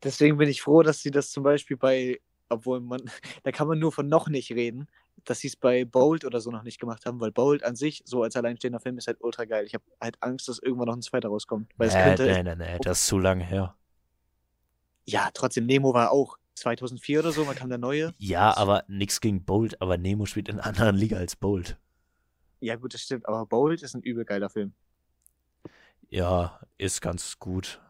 Deswegen 0.03 0.37
bin 0.39 0.49
ich 0.49 0.63
froh, 0.63 0.83
dass 0.83 1.03
sie 1.03 1.11
das 1.11 1.31
zum 1.31 1.43
Beispiel 1.43 1.77
bei, 1.77 2.21
obwohl 2.49 2.81
man, 2.81 3.03
da 3.43 3.53
kann 3.53 3.69
man 3.69 3.79
nur 3.79 3.93
von 3.93 4.09
noch 4.09 4.29
nicht 4.29 4.51
reden, 4.53 4.87
dass 5.25 5.41
sie 5.41 5.49
es 5.49 5.57
bei 5.57 5.85
Bold 5.85 6.25
oder 6.25 6.41
so 6.41 6.51
noch 6.51 6.63
nicht 6.63 6.79
gemacht 6.81 7.05
haben, 7.07 7.21
weil 7.21 7.33
Bold 7.33 7.65
an 7.65 7.75
sich, 7.77 8.03
so 8.05 8.23
als 8.23 8.37
alleinstehender 8.37 8.81
Film, 8.81 8.99
ist 8.99 9.09
halt 9.09 9.19
ultra 9.21 9.45
geil. 9.45 9.65
Ich 9.67 9.75
habe 9.75 9.85
halt 10.01 10.17
Angst, 10.23 10.49
dass 10.49 10.59
irgendwann 10.61 10.87
noch 10.87 10.95
ein 10.97 11.03
zweiter 11.03 11.29
rauskommt. 11.29 11.73
Weil 11.77 11.89
es 11.89 11.97
Nee, 11.97 11.99
könnte, 11.99 12.41
nee, 12.41 12.43
nee, 12.45 12.55
nee, 12.57 12.79
das 12.81 13.01
ist 13.01 13.07
zu 13.09 13.19
lange 13.19 13.45
her. 13.45 13.77
ja, 15.07 15.31
trotzdem, 15.33 15.67
Nemo 15.67 15.95
war 15.95 16.11
auch 16.13 16.37
2004 16.61 17.21
oder 17.21 17.33
so, 17.33 17.45
man 17.45 17.55
kam 17.55 17.69
der 17.69 17.79
neue. 17.79 18.15
Ja, 18.19 18.57
aber 18.57 18.85
nix 18.89 19.21
gegen 19.21 19.45
Bolt, 19.45 19.81
aber 19.81 19.99
Nemo 19.99 20.27
spielt 20.27 20.49
in 20.49 20.61
einer 20.61 20.67
anderen 20.67 20.97
Liga 20.97 21.17
als 21.17 21.37
Bolt. 21.37 21.79
Ja, 22.61 22.77
gut, 22.77 22.95
das 22.95 23.03
stimmt, 23.03 23.27
aber 23.27 23.47
Bold 23.47 23.83
ist 23.83 23.95
ein 23.95 24.03
übel 24.03 24.25
geiler 24.25 24.51
Film. 24.51 24.73
Ja, 26.11 26.61
ist 26.77 27.01
ganz 27.01 27.39
gut. 27.39 27.81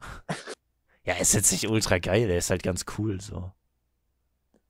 ja, 1.04 1.14
ist 1.14 1.34
jetzt 1.34 1.52
nicht 1.52 1.68
ultra 1.68 1.98
geil, 1.98 2.28
der 2.28 2.38
ist 2.38 2.50
halt 2.50 2.62
ganz 2.62 2.84
cool 2.98 3.20
so. 3.20 3.52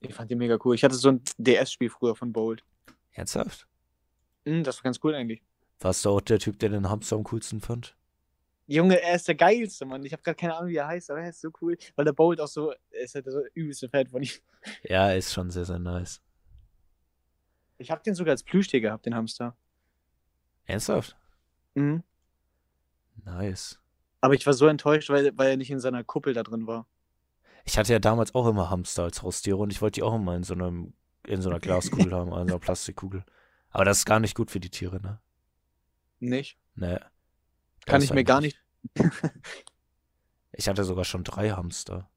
Ich 0.01 0.15
fand 0.15 0.31
den 0.31 0.39
mega 0.39 0.59
cool. 0.65 0.75
Ich 0.75 0.85
hatte 0.85 0.95
so 0.95 1.09
ein 1.11 1.23
DS-Spiel 1.39 1.91
früher 1.91 2.15
von 2.15 2.33
Bold. 2.33 2.65
Ernsthaft? 3.13 3.67
Hm, 4.45 4.63
das 4.63 4.77
war 4.79 4.85
ganz 4.85 5.01
cool 5.03 5.15
eigentlich. 5.15 5.43
Warst 5.81 6.05
du 6.05 6.11
auch 6.11 6.21
der 6.21 6.39
Typ, 6.39 6.59
der 6.59 6.71
den 6.71 6.89
Hamster 6.89 7.17
am 7.17 7.25
coolsten 7.25 7.61
fand? 7.61 7.97
Junge, 8.71 9.01
er 9.01 9.15
ist 9.15 9.27
der 9.27 9.35
geilste, 9.35 9.87
Mann. 9.87 10.05
Ich 10.05 10.13
habe 10.13 10.23
gerade 10.23 10.37
keine 10.37 10.55
Ahnung, 10.55 10.69
wie 10.69 10.77
er 10.77 10.87
heißt, 10.87 11.11
aber 11.11 11.23
er 11.23 11.31
ist 11.31 11.41
so 11.41 11.51
cool, 11.63 11.79
weil 11.97 12.05
der 12.05 12.13
Bold 12.13 12.39
auch 12.39 12.49
so, 12.49 12.71
er 12.91 13.01
ist 13.01 13.15
halt 13.15 13.25
so 13.27 13.43
übelste 13.55 13.89
Fan 13.89 14.07
von 14.07 14.23
ihm. 14.23 14.31
Ja, 14.83 15.11
ist 15.13 15.33
schon 15.33 15.51
sehr, 15.51 15.65
sehr 15.65 15.79
nice. 15.79 16.21
Ich 17.79 17.91
habe 17.91 18.03
den 18.03 18.15
sogar 18.15 18.33
als 18.33 18.43
Plüschtier 18.43 18.83
gehabt, 18.83 19.07
den 19.07 19.15
Hamster. 19.15 19.57
Ernsthaft? 20.67 21.17
Mhm. 21.75 22.03
Nice. 23.25 23.81
Aber 24.21 24.35
ich 24.35 24.45
war 24.47 24.53
so 24.53 24.67
enttäuscht, 24.67 25.09
weil, 25.09 25.33
weil 25.39 25.51
er 25.51 25.57
nicht 25.57 25.71
in 25.71 25.81
seiner 25.81 26.05
Kuppel 26.05 26.35
da 26.35 26.43
drin 26.43 26.67
war. 26.67 26.87
Ich 27.65 27.79
hatte 27.79 27.93
ja 27.95 28.01
damals 28.01 28.35
auch 28.35 28.47
immer 28.47 28.69
Hamster 28.69 29.05
als 29.05 29.23
Haustiere 29.23 29.57
und 29.57 29.73
ich 29.73 29.81
wollte 29.81 30.01
die 30.01 30.03
auch 30.03 30.15
immer 30.15 30.37
in 30.37 30.43
so 30.43 30.53
einem, 30.53 30.93
in 31.27 31.41
so 31.41 31.49
einer 31.49 31.61
Glaskugel 31.61 32.13
haben, 32.13 32.35
also 32.35 32.43
einer 32.43 32.59
Plastikkugel. 32.59 33.25
Aber 33.71 33.87
das 33.87 33.99
ist 33.99 34.05
gar 34.05 34.21
nicht 34.21 34.35
gut 34.35 34.51
für 34.51 34.61
die 34.61 34.71
Tiere, 34.71 35.01
ne? 35.01 35.21
Nicht? 36.21 36.59
Ne. 36.75 37.01
Kann 37.89 38.03
ich 38.03 38.13
mir 38.13 38.25
gar 38.25 38.41
nicht. 38.41 38.59
Ich 40.53 40.69
hatte 40.69 40.85
sogar 40.85 41.05
schon 41.05 41.25
drei 41.25 41.51
Hamster. 41.51 42.11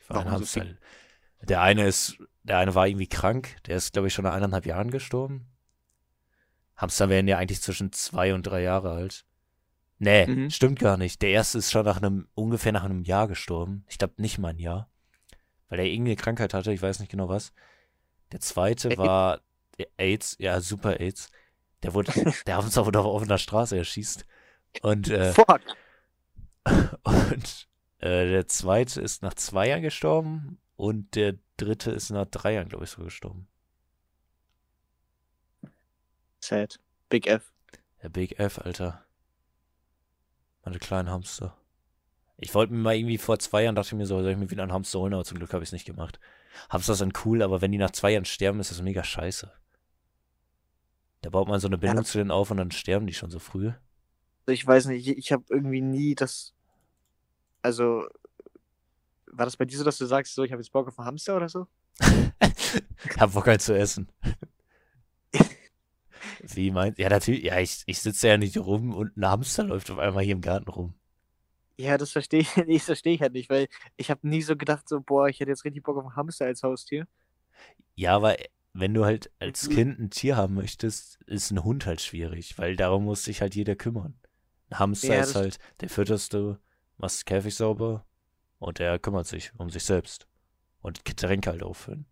Ich 0.00 0.10
war 0.10 0.20
ein 0.20 0.26
Warum 0.26 0.32
so 0.32 0.40
Hamster. 0.40 0.62
viel? 0.62 0.78
Der 1.42 1.62
eine 1.62 1.86
ist, 1.86 2.18
der 2.44 2.58
eine 2.58 2.74
war 2.74 2.86
irgendwie 2.86 3.08
krank. 3.08 3.56
Der 3.66 3.76
ist, 3.76 3.92
glaube 3.92 4.08
ich, 4.08 4.14
schon 4.14 4.24
nach 4.24 4.34
eineinhalb 4.34 4.66
Jahren 4.66 4.90
gestorben. 4.90 5.46
Hamster 6.76 7.08
werden 7.08 7.28
ja 7.28 7.38
eigentlich 7.38 7.62
zwischen 7.62 7.92
zwei 7.92 8.34
und 8.34 8.42
drei 8.44 8.62
Jahre 8.62 8.90
alt. 8.92 9.24
Nee, 9.98 10.26
Mhm. 10.26 10.50
stimmt 10.50 10.80
gar 10.80 10.96
nicht. 10.96 11.22
Der 11.22 11.30
erste 11.30 11.58
ist 11.58 11.70
schon 11.70 11.84
nach 11.84 11.98
einem, 11.98 12.28
ungefähr 12.34 12.72
nach 12.72 12.84
einem 12.84 13.04
Jahr 13.04 13.28
gestorben. 13.28 13.84
Ich 13.88 13.98
glaube 13.98 14.14
nicht 14.18 14.38
mal 14.38 14.48
ein 14.50 14.58
Jahr. 14.58 14.90
Weil 15.68 15.80
er 15.80 15.86
irgendeine 15.86 16.16
Krankheit 16.16 16.54
hatte, 16.54 16.72
ich 16.72 16.82
weiß 16.82 17.00
nicht 17.00 17.10
genau 17.10 17.28
was. 17.28 17.52
Der 18.32 18.40
zweite 18.40 18.96
war 18.98 19.40
AIDS, 19.98 20.36
ja, 20.40 20.60
super 20.60 21.00
AIDS. 21.00 21.30
Der 21.82 21.94
wurde, 21.94 22.12
der 22.46 22.56
Hamster 22.56 22.86
wurde 22.86 23.00
auf 23.00 23.06
offener 23.06 23.38
Straße 23.38 23.76
erschießt. 23.76 24.26
Und, 24.82 25.08
äh, 25.08 25.32
Fuck. 25.32 25.60
und 27.02 27.68
äh, 27.98 28.28
der 28.30 28.46
zweite 28.48 29.00
ist 29.00 29.22
nach 29.22 29.34
zwei 29.34 29.68
Jahren 29.68 29.82
gestorben 29.82 30.58
und 30.76 31.14
der 31.14 31.34
dritte 31.56 31.90
ist 31.90 32.10
nach 32.10 32.26
drei 32.26 32.54
Jahren, 32.54 32.68
glaube 32.68 32.84
ich, 32.84 32.90
so 32.90 33.02
gestorben. 33.02 33.48
Sad. 36.40 36.80
Big 37.08 37.26
F. 37.26 37.52
Der 38.02 38.08
Big 38.08 38.38
F, 38.38 38.58
Alter. 38.58 39.04
Meine 40.64 40.78
kleinen 40.78 41.10
Hamster. 41.10 41.56
Ich 42.38 42.54
wollte 42.54 42.72
mir 42.72 42.80
mal 42.80 42.96
irgendwie 42.96 43.18
vor 43.18 43.38
zwei 43.38 43.62
Jahren, 43.62 43.76
dachte 43.76 43.88
ich 43.88 43.98
mir 43.98 44.06
so, 44.06 44.20
soll 44.20 44.32
ich 44.32 44.36
mir 44.36 44.50
wieder 44.50 44.64
einen 44.64 44.72
Hamster 44.72 44.98
holen, 44.98 45.14
aber 45.14 45.24
zum 45.24 45.38
Glück 45.38 45.52
habe 45.52 45.62
ich 45.62 45.68
es 45.68 45.72
nicht 45.72 45.84
gemacht. 45.84 46.18
Hamster 46.70 46.94
sind 46.94 47.24
cool, 47.24 47.42
aber 47.42 47.60
wenn 47.60 47.70
die 47.70 47.78
nach 47.78 47.92
zwei 47.92 48.12
Jahren 48.12 48.24
sterben, 48.24 48.58
ist 48.58 48.70
das 48.70 48.82
mega 48.82 49.04
scheiße. 49.04 49.52
Da 51.22 51.30
baut 51.30 51.48
man 51.48 51.60
so 51.60 51.68
eine 51.68 51.78
Bindung 51.78 52.04
zu 52.04 52.18
denen 52.18 52.30
auf 52.30 52.50
und 52.50 52.58
dann 52.58 52.70
sterben 52.72 53.06
die 53.06 53.14
schon 53.14 53.30
so 53.30 53.38
früh. 53.38 53.72
Ich 54.46 54.66
weiß 54.66 54.86
nicht, 54.86 55.06
ich, 55.06 55.16
ich 55.16 55.32
habe 55.32 55.44
irgendwie 55.48 55.80
nie 55.80 56.14
das. 56.14 56.52
Also. 57.62 58.06
War 59.34 59.46
das 59.46 59.56
bei 59.56 59.64
dir 59.64 59.78
so, 59.78 59.84
dass 59.84 59.96
du 59.96 60.04
sagst, 60.04 60.34
so, 60.34 60.42
ich 60.42 60.52
habe 60.52 60.60
jetzt 60.60 60.72
Bock 60.72 60.88
auf 60.88 60.98
einen 60.98 61.06
Hamster 61.06 61.36
oder 61.36 61.48
so? 61.48 61.66
Hab 63.18 63.32
Bock 63.32 63.46
halt 63.46 63.62
zu 63.62 63.74
essen. 63.74 64.08
Wie 66.40 66.70
meint, 66.70 66.98
ja, 66.98 67.08
natürlich, 67.08 67.44
ja, 67.44 67.58
ich, 67.58 67.82
ich 67.86 68.00
sitze 68.00 68.28
ja 68.28 68.36
nicht 68.36 68.58
rum 68.58 68.94
und 68.94 69.16
ein 69.16 69.26
Hamster 69.26 69.64
läuft 69.64 69.90
auf 69.90 69.98
einmal 69.98 70.22
hier 70.24 70.34
im 70.34 70.42
Garten 70.42 70.68
rum. 70.68 70.92
Ja, 71.78 71.96
das 71.96 72.10
verstehe 72.10 72.40
ich, 72.40 72.52
das 72.68 72.84
verstehe 72.84 73.14
ich 73.14 73.22
halt 73.22 73.32
nicht, 73.32 73.48
weil 73.48 73.68
ich 73.96 74.10
habe 74.10 74.28
nie 74.28 74.42
so 74.42 74.56
gedacht, 74.56 74.88
so, 74.88 75.00
boah, 75.00 75.28
ich 75.28 75.40
hätte 75.40 75.50
jetzt 75.50 75.64
richtig 75.64 75.82
Bock 75.82 75.96
auf 75.96 76.04
einen 76.04 76.16
Hamster 76.16 76.44
als 76.46 76.62
Haustier. 76.62 77.06
Ja, 77.94 78.16
aber 78.16 78.36
wenn 78.74 78.94
du 78.94 79.04
halt 79.04 79.30
als 79.38 79.68
Mhm. 79.68 79.72
Kind 79.74 79.98
ein 80.00 80.10
Tier 80.10 80.36
haben 80.36 80.54
möchtest, 80.54 81.20
ist 81.26 81.50
ein 81.50 81.64
Hund 81.64 81.86
halt 81.86 82.00
schwierig, 82.00 82.58
weil 82.58 82.76
darum 82.76 83.04
muss 83.04 83.24
sich 83.24 83.40
halt 83.40 83.54
jeder 83.54 83.76
kümmern. 83.76 84.18
Ein 84.70 84.78
Hamster 84.78 85.16
Ja, 85.16 85.22
ist 85.22 85.34
halt, 85.34 85.58
der 85.80 85.90
fütterst 85.90 86.32
du, 86.32 86.58
machst 86.96 87.20
den 87.20 87.26
Käfig 87.26 87.54
sauber 87.54 88.06
und 88.58 88.78
der 88.78 88.98
kümmert 88.98 89.26
sich 89.26 89.52
um 89.58 89.70
sich 89.70 89.84
selbst. 89.84 90.26
Und 90.80 91.04
Getränke 91.04 91.50
halt 91.50 91.62
auffüllen. 91.62 92.06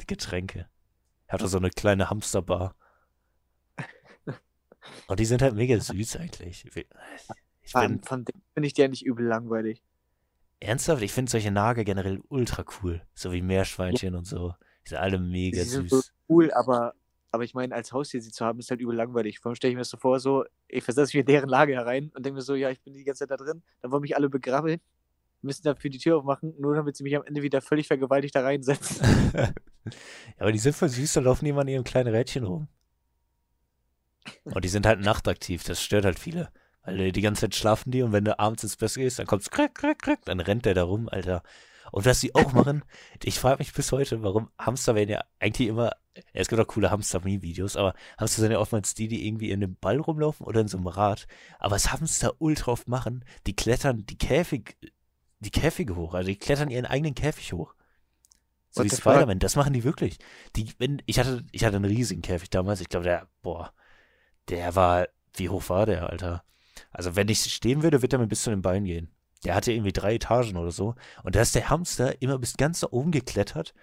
Die 0.00 0.06
Getränke. 0.06 0.68
Er 1.26 1.38
hat 1.38 1.48
so 1.48 1.58
eine 1.58 1.70
kleine 1.70 2.10
Hamsterbar. 2.10 2.74
Und 5.08 5.20
die 5.20 5.24
sind 5.26 5.42
halt 5.42 5.54
mega 5.54 5.78
süß 5.78 6.16
eigentlich. 6.16 6.64
Ich 6.64 6.72
bin, 6.72 6.84
Von, 7.64 8.02
von 8.02 8.24
dem 8.24 8.42
finde 8.54 8.66
ich 8.66 8.74
die 8.74 8.82
eigentlich 8.82 9.04
übel 9.04 9.26
langweilig. 9.26 9.82
Ernsthaft, 10.60 11.02
ich 11.02 11.12
finde 11.12 11.30
solche 11.30 11.50
Nager 11.50 11.84
generell 11.84 12.20
ultra 12.28 12.64
cool. 12.82 13.02
So 13.14 13.32
wie 13.32 13.42
Meerschweinchen 13.42 14.14
und 14.14 14.26
so. 14.26 14.54
Die 14.84 14.90
sind 14.90 14.98
alle 14.98 15.18
mega 15.18 15.62
Sie 15.62 15.68
sind 15.68 15.90
so 15.90 15.96
süß. 15.96 16.12
cool, 16.28 16.52
aber, 16.52 16.94
aber 17.32 17.44
ich 17.44 17.54
meine, 17.54 17.74
als 17.74 17.92
Haustier 17.92 18.20
sie 18.22 18.30
zu 18.30 18.44
haben, 18.44 18.58
ist 18.58 18.70
halt 18.70 18.80
übel 18.80 18.94
langweilig. 18.94 19.40
Vor 19.40 19.50
allem 19.50 19.56
stelle 19.56 19.70
ich 19.72 19.76
mir 19.76 19.80
das 19.80 19.90
so 19.90 19.96
vor, 19.96 20.20
so, 20.20 20.44
ich 20.68 20.84
versetze 20.84 21.16
mich 21.16 21.20
in 21.20 21.26
deren 21.26 21.48
Lage 21.48 21.74
herein 21.74 22.10
und 22.14 22.24
denke 22.24 22.36
mir 22.36 22.42
so, 22.42 22.54
ja, 22.54 22.70
ich 22.70 22.80
bin 22.82 22.94
die 22.94 23.04
ganze 23.04 23.20
Zeit 23.20 23.30
da 23.30 23.36
drin, 23.36 23.62
dann 23.80 23.90
wollen 23.90 24.02
mich 24.02 24.16
alle 24.16 24.28
begrabbeln, 24.28 24.80
müssen 25.42 25.62
dafür 25.62 25.90
die 25.90 25.98
Tür 25.98 26.18
aufmachen, 26.18 26.54
nur 26.58 26.74
damit 26.74 26.96
sie 26.96 27.02
mich 27.02 27.16
am 27.16 27.24
Ende 27.24 27.42
wieder 27.42 27.60
völlig 27.60 27.86
vergewaltigt 27.86 28.34
da 28.34 28.42
reinsetzen. 28.42 29.32
ja, 29.34 29.52
aber 30.38 30.52
die 30.52 30.58
sind 30.58 30.76
voll 30.76 30.88
süß, 30.88 31.14
da 31.14 31.20
laufen 31.20 31.44
die 31.44 31.50
immer 31.50 31.62
in 31.62 31.68
ihrem 31.68 31.84
kleinen 31.84 32.14
Rädchen 32.14 32.44
rum. 32.44 32.68
Und 34.44 34.64
die 34.64 34.68
sind 34.68 34.86
halt 34.86 35.00
nachtaktiv, 35.00 35.64
das 35.64 35.82
stört 35.82 36.04
halt 36.04 36.18
viele. 36.18 36.50
Weil 36.82 37.12
die 37.12 37.20
ganze 37.20 37.42
Zeit 37.42 37.54
schlafen 37.54 37.90
die 37.90 38.02
und 38.02 38.12
wenn 38.12 38.24
du 38.24 38.38
abends 38.38 38.62
ins 38.62 38.76
Bett 38.76 38.94
gehst, 38.94 39.18
dann 39.18 39.26
kommt's 39.26 39.50
krack, 39.50 39.74
krack, 39.74 40.00
krack, 40.00 40.24
dann 40.24 40.40
rennt 40.40 40.64
der 40.64 40.74
da 40.74 40.84
rum, 40.84 41.08
Alter. 41.10 41.42
Und 41.92 42.06
was 42.06 42.20
die 42.20 42.34
auch 42.34 42.52
machen, 42.52 42.84
ich 43.22 43.38
frage 43.38 43.58
mich 43.58 43.72
bis 43.72 43.92
heute, 43.92 44.22
warum 44.22 44.50
Hamster 44.58 44.94
werden 44.94 45.10
ja 45.10 45.24
eigentlich 45.38 45.68
immer, 45.68 45.92
es 46.32 46.48
gibt 46.48 46.60
auch 46.60 46.66
coole 46.66 46.90
Hamster-Meme-Videos, 46.90 47.76
aber 47.76 47.94
Hamster 48.18 48.42
sind 48.42 48.52
ja 48.52 48.58
oftmals 48.58 48.94
die, 48.94 49.08
die 49.08 49.26
irgendwie 49.26 49.50
in 49.50 49.62
einem 49.62 49.76
Ball 49.76 49.98
rumlaufen 49.98 50.46
oder 50.46 50.60
in 50.60 50.68
so 50.68 50.78
einem 50.78 50.86
Rad. 50.86 51.26
Aber 51.58 51.74
was 51.74 51.92
Hamster 51.92 52.34
ultra 52.38 52.72
oft 52.72 52.88
machen, 52.88 53.24
die 53.46 53.56
klettern 53.56 54.06
die 54.06 54.18
Käfig, 54.18 54.76
die 55.40 55.50
Käfige 55.50 55.96
hoch, 55.96 56.14
also 56.14 56.28
die 56.28 56.38
klettern 56.38 56.70
ihren 56.70 56.86
eigenen 56.86 57.14
Käfig 57.14 57.52
hoch. 57.52 57.74
So 58.70 58.84
What 58.84 58.92
wie? 58.92 58.96
Spider-Man, 58.96 59.38
das 59.40 59.56
machen 59.56 59.72
die 59.72 59.84
wirklich. 59.84 60.18
Die, 60.56 60.72
wenn, 60.78 61.02
ich 61.06 61.18
hatte, 61.18 61.44
ich 61.50 61.64
hatte 61.64 61.76
einen 61.76 61.86
riesigen 61.86 62.22
Käfig 62.22 62.50
damals, 62.50 62.80
ich 62.80 62.88
glaube, 62.88 63.04
der, 63.04 63.26
boah, 63.42 63.72
der 64.48 64.76
war, 64.76 65.08
wie 65.34 65.48
hoch 65.48 65.68
war 65.68 65.86
der, 65.86 66.08
Alter? 66.08 66.44
Also, 66.90 67.16
wenn 67.16 67.28
ich 67.28 67.52
stehen 67.52 67.82
würde, 67.82 68.02
wird 68.02 68.12
er 68.12 68.18
mir 68.18 68.26
bis 68.26 68.42
zu 68.42 68.50
den 68.50 68.62
Beinen 68.62 68.84
gehen. 68.84 69.10
Der 69.44 69.54
hatte 69.54 69.72
irgendwie 69.72 69.92
drei 69.92 70.16
Etagen 70.16 70.56
oder 70.56 70.70
so. 70.70 70.94
Und 71.22 71.34
da 71.34 71.40
ist 71.40 71.54
der 71.54 71.70
Hamster 71.70 72.20
immer 72.20 72.38
bis 72.38 72.56
ganz 72.56 72.82
nach 72.82 72.92
oben 72.92 73.10
geklettert. 73.10 73.74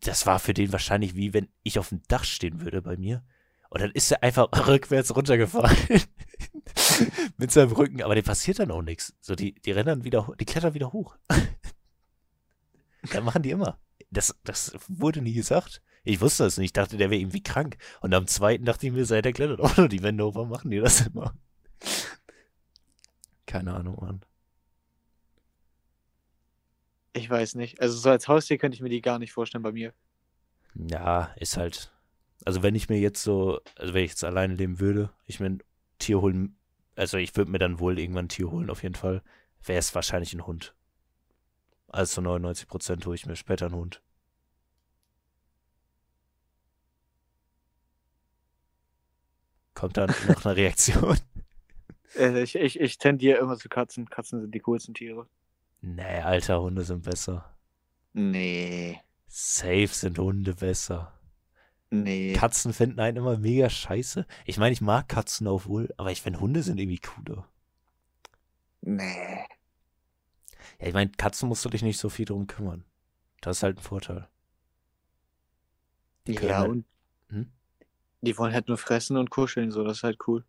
Das 0.00 0.26
war 0.26 0.38
für 0.38 0.54
den 0.54 0.72
wahrscheinlich 0.72 1.16
wie 1.16 1.34
wenn 1.34 1.48
ich 1.62 1.78
auf 1.78 1.88
dem 1.88 2.02
Dach 2.08 2.24
stehen 2.24 2.60
würde 2.60 2.82
bei 2.82 2.96
mir. 2.96 3.24
Und 3.70 3.80
dann 3.80 3.90
ist 3.90 4.10
er 4.12 4.22
einfach 4.22 4.48
rückwärts 4.68 5.14
runtergefallen. 5.14 5.76
Mit 7.36 7.50
seinem 7.50 7.72
Rücken. 7.72 8.02
Aber 8.02 8.14
dem 8.14 8.24
passiert 8.24 8.60
dann 8.60 8.70
auch 8.70 8.82
nichts. 8.82 9.14
So, 9.20 9.34
die, 9.34 9.54
die 9.54 9.72
rennen 9.72 10.04
wieder, 10.04 10.32
die 10.38 10.44
klettern 10.44 10.74
wieder 10.74 10.92
hoch. 10.92 11.16
dann 13.12 13.24
machen 13.24 13.42
die 13.42 13.50
immer. 13.50 13.80
Das, 14.10 14.38
das 14.44 14.76
wurde 14.86 15.22
nie 15.22 15.32
gesagt. 15.32 15.82
Ich 16.04 16.20
wusste 16.20 16.44
das 16.44 16.58
nicht. 16.58 16.66
Ich 16.66 16.72
dachte, 16.72 16.96
der 16.96 17.10
wäre 17.10 17.20
irgendwie 17.20 17.42
krank. 17.42 17.78
Und 18.00 18.14
am 18.14 18.28
zweiten 18.28 18.64
dachte 18.64 18.86
ich 18.86 18.92
mir, 18.92 19.06
sei 19.06 19.22
der 19.22 19.32
klettert 19.32 19.60
auch 19.60 19.76
nur 19.76 19.88
die 19.88 20.02
Wände 20.02 20.24
hoch. 20.24 20.36
Warum 20.36 20.50
machen 20.50 20.70
die 20.70 20.78
das 20.78 21.00
immer? 21.06 21.34
Keine 23.46 23.74
Ahnung, 23.74 23.96
Mann. 24.00 24.24
Ich 27.12 27.30
weiß 27.30 27.54
nicht. 27.54 27.80
Also 27.80 27.96
so 27.96 28.10
als 28.10 28.26
Haustier 28.26 28.58
könnte 28.58 28.74
ich 28.74 28.82
mir 28.82 28.88
die 28.88 29.00
gar 29.00 29.18
nicht 29.18 29.32
vorstellen 29.32 29.62
bei 29.62 29.72
mir. 29.72 29.92
Ja, 30.74 31.32
ist 31.36 31.56
halt. 31.56 31.92
Also 32.44 32.62
wenn 32.62 32.74
ich 32.74 32.88
mir 32.88 32.98
jetzt 32.98 33.22
so, 33.22 33.60
also 33.76 33.94
wenn 33.94 34.04
ich 34.04 34.10
jetzt 34.10 34.24
alleine 34.24 34.54
leben 34.54 34.80
würde, 34.80 35.10
ich 35.26 35.40
mir 35.40 35.46
ein 35.46 35.62
Tier 35.98 36.20
holen, 36.20 36.56
also 36.96 37.16
ich 37.16 37.36
würde 37.36 37.50
mir 37.50 37.58
dann 37.58 37.78
wohl 37.78 37.98
irgendwann 37.98 38.26
ein 38.26 38.28
Tier 38.28 38.50
holen, 38.50 38.70
auf 38.70 38.82
jeden 38.82 38.96
Fall, 38.96 39.22
wäre 39.62 39.78
es 39.78 39.94
wahrscheinlich 39.94 40.34
ein 40.34 40.46
Hund. 40.46 40.74
Also 41.88 42.14
zu 42.14 42.22
99 42.22 42.66
Prozent 42.66 43.06
hole 43.06 43.14
ich 43.14 43.26
mir 43.26 43.36
später 43.36 43.66
einen 43.66 43.76
Hund. 43.76 44.02
Kommt 49.74 49.96
dann 49.96 50.12
noch 50.28 50.44
eine 50.44 50.56
Reaktion? 50.56 51.18
Äh, 52.16 52.42
ich, 52.42 52.54
ich, 52.56 52.80
ich 52.80 52.98
tendiere 52.98 53.38
immer 53.40 53.56
zu 53.56 53.68
Katzen. 53.68 54.08
Katzen 54.08 54.40
sind 54.40 54.54
die 54.54 54.60
coolsten 54.60 54.94
Tiere. 54.94 55.28
Nee, 55.80 56.20
alter, 56.20 56.60
Hunde 56.62 56.82
sind 56.84 57.02
besser. 57.02 57.54
Nee. 58.12 59.00
Safe 59.26 59.88
sind 59.88 60.18
Hunde 60.18 60.54
besser. 60.54 61.12
Nee. 61.90 62.32
Katzen 62.32 62.72
finden 62.72 63.00
einen 63.00 63.18
immer 63.18 63.36
mega 63.38 63.68
scheiße. 63.70 64.26
Ich 64.46 64.58
meine, 64.58 64.72
ich 64.72 64.80
mag 64.80 65.08
Katzen 65.08 65.46
auch 65.46 65.66
wohl, 65.66 65.92
aber 65.96 66.10
ich 66.10 66.22
finde 66.22 66.40
Hunde 66.40 66.62
sind 66.62 66.78
irgendwie 66.78 66.98
cooler. 67.00 67.48
nee. 68.82 69.44
Ja, 70.80 70.88
ich 70.88 70.94
meine, 70.94 71.10
Katzen 71.12 71.48
musst 71.48 71.64
du 71.64 71.68
dich 71.70 71.82
nicht 71.82 71.98
so 71.98 72.08
viel 72.08 72.24
drum 72.24 72.46
kümmern. 72.46 72.84
Das 73.40 73.58
ist 73.58 73.62
halt 73.62 73.78
ein 73.78 73.82
Vorteil. 73.82 74.28
Die 76.26 76.34
können 76.34 76.50
Ja, 76.50 76.58
halt- 76.60 76.70
und 76.70 76.84
Hm? 77.28 77.52
die 78.22 78.36
wollen 78.38 78.52
halt 78.52 78.68
nur 78.68 78.78
fressen 78.78 79.16
und 79.16 79.30
kuscheln, 79.30 79.70
so, 79.70 79.84
das 79.84 79.98
ist 79.98 80.02
halt 80.04 80.18
cool. 80.26 80.44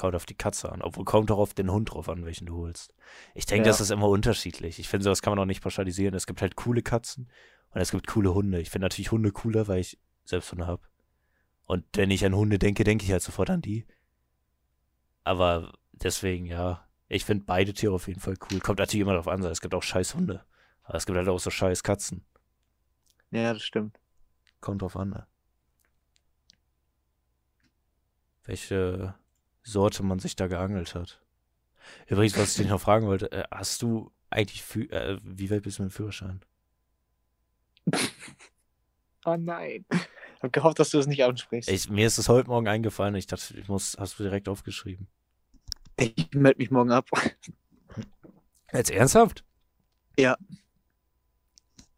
Kommt 0.00 0.14
auf 0.14 0.24
die 0.24 0.34
Katze 0.34 0.72
an. 0.72 0.80
Obwohl 0.80 1.04
kommt 1.04 1.28
doch 1.28 1.36
auf 1.36 1.52
den 1.52 1.70
Hund 1.70 1.92
drauf 1.92 2.08
an, 2.08 2.24
welchen 2.24 2.46
du 2.46 2.56
holst. 2.56 2.94
Ich 3.34 3.44
denke, 3.44 3.66
Ja. 3.66 3.72
das 3.72 3.82
ist 3.82 3.90
immer 3.90 4.08
unterschiedlich. 4.08 4.78
Ich 4.78 4.88
finde, 4.88 5.04
sowas 5.04 5.20
kann 5.20 5.32
man 5.32 5.38
auch 5.40 5.44
nicht 5.44 5.62
pauschalisieren. 5.62 6.14
Es 6.14 6.26
gibt 6.26 6.40
halt 6.40 6.56
coole 6.56 6.80
Katzen 6.80 7.28
und 7.72 7.82
es 7.82 7.90
gibt 7.90 8.06
coole 8.06 8.32
Hunde. 8.32 8.62
Ich 8.62 8.70
finde 8.70 8.86
natürlich 8.86 9.12
Hunde 9.12 9.30
cooler, 9.30 9.68
weil 9.68 9.80
ich 9.80 9.98
selbst 10.24 10.52
Hunde 10.52 10.66
habe. 10.66 10.80
Und 11.66 11.84
wenn 11.92 12.10
ich 12.10 12.24
an 12.24 12.34
Hunde 12.34 12.58
denke, 12.58 12.82
denke 12.82 13.04
ich 13.04 13.12
halt 13.12 13.22
sofort 13.22 13.50
an 13.50 13.60
die. 13.60 13.86
Aber 15.22 15.70
deswegen, 15.92 16.46
ja, 16.46 16.88
ich 17.08 17.26
finde 17.26 17.44
beide 17.44 17.74
Tiere 17.74 17.92
auf 17.92 18.08
jeden 18.08 18.20
Fall 18.20 18.36
cool. 18.50 18.60
Kommt 18.60 18.78
natürlich 18.78 19.02
immer 19.02 19.12
darauf 19.12 19.28
an, 19.28 19.42
es 19.44 19.60
gibt 19.60 19.74
auch 19.74 19.82
scheiß 19.82 20.14
Hunde. 20.14 20.46
Aber 20.84 20.94
es 20.94 21.04
gibt 21.04 21.18
halt 21.18 21.28
auch 21.28 21.38
so 21.40 21.50
scheiß 21.50 21.82
Katzen. 21.82 22.24
Ja, 23.32 23.52
das 23.52 23.62
stimmt. 23.62 24.00
Kommt 24.62 24.80
drauf 24.80 24.96
an, 24.96 25.10
ne? 25.10 25.26
Welche 28.44 29.14
Sorte 29.70 30.02
man 30.02 30.18
sich 30.18 30.36
da 30.36 30.46
geangelt 30.46 30.94
hat. 30.94 31.22
Übrigens, 32.06 32.36
was 32.38 32.50
ich 32.50 32.56
dich 32.56 32.68
noch 32.68 32.80
fragen 32.80 33.06
wollte, 33.06 33.32
äh, 33.32 33.44
hast 33.50 33.82
du 33.82 34.12
eigentlich, 34.28 34.62
Fü 34.62 34.84
äh, 34.90 35.18
wie 35.22 35.50
weit 35.50 35.62
bist 35.62 35.78
du 35.78 35.82
mit 35.82 35.92
dem 35.92 35.94
Führerschein? 35.94 36.40
Oh 39.26 39.36
nein. 39.36 39.84
hab 40.42 40.50
gehofft, 40.50 40.78
dass 40.78 40.88
du 40.88 40.98
es 40.98 41.06
nicht 41.06 41.22
ansprichst. 41.22 41.68
Ich, 41.68 41.90
mir 41.90 42.06
ist 42.06 42.16
es 42.16 42.30
heute 42.30 42.48
Morgen 42.48 42.68
eingefallen. 42.68 43.14
Ich 43.16 43.26
dachte, 43.26 43.54
ich 43.58 43.68
muss, 43.68 43.96
hast 43.98 44.18
du 44.18 44.22
direkt 44.22 44.48
aufgeschrieben. 44.48 45.08
Ich 45.98 46.30
melde 46.32 46.56
mich 46.58 46.70
morgen 46.70 46.90
ab. 46.90 47.06
Jetzt 48.72 48.90
ernsthaft? 48.90 49.44
Ja. 50.18 50.38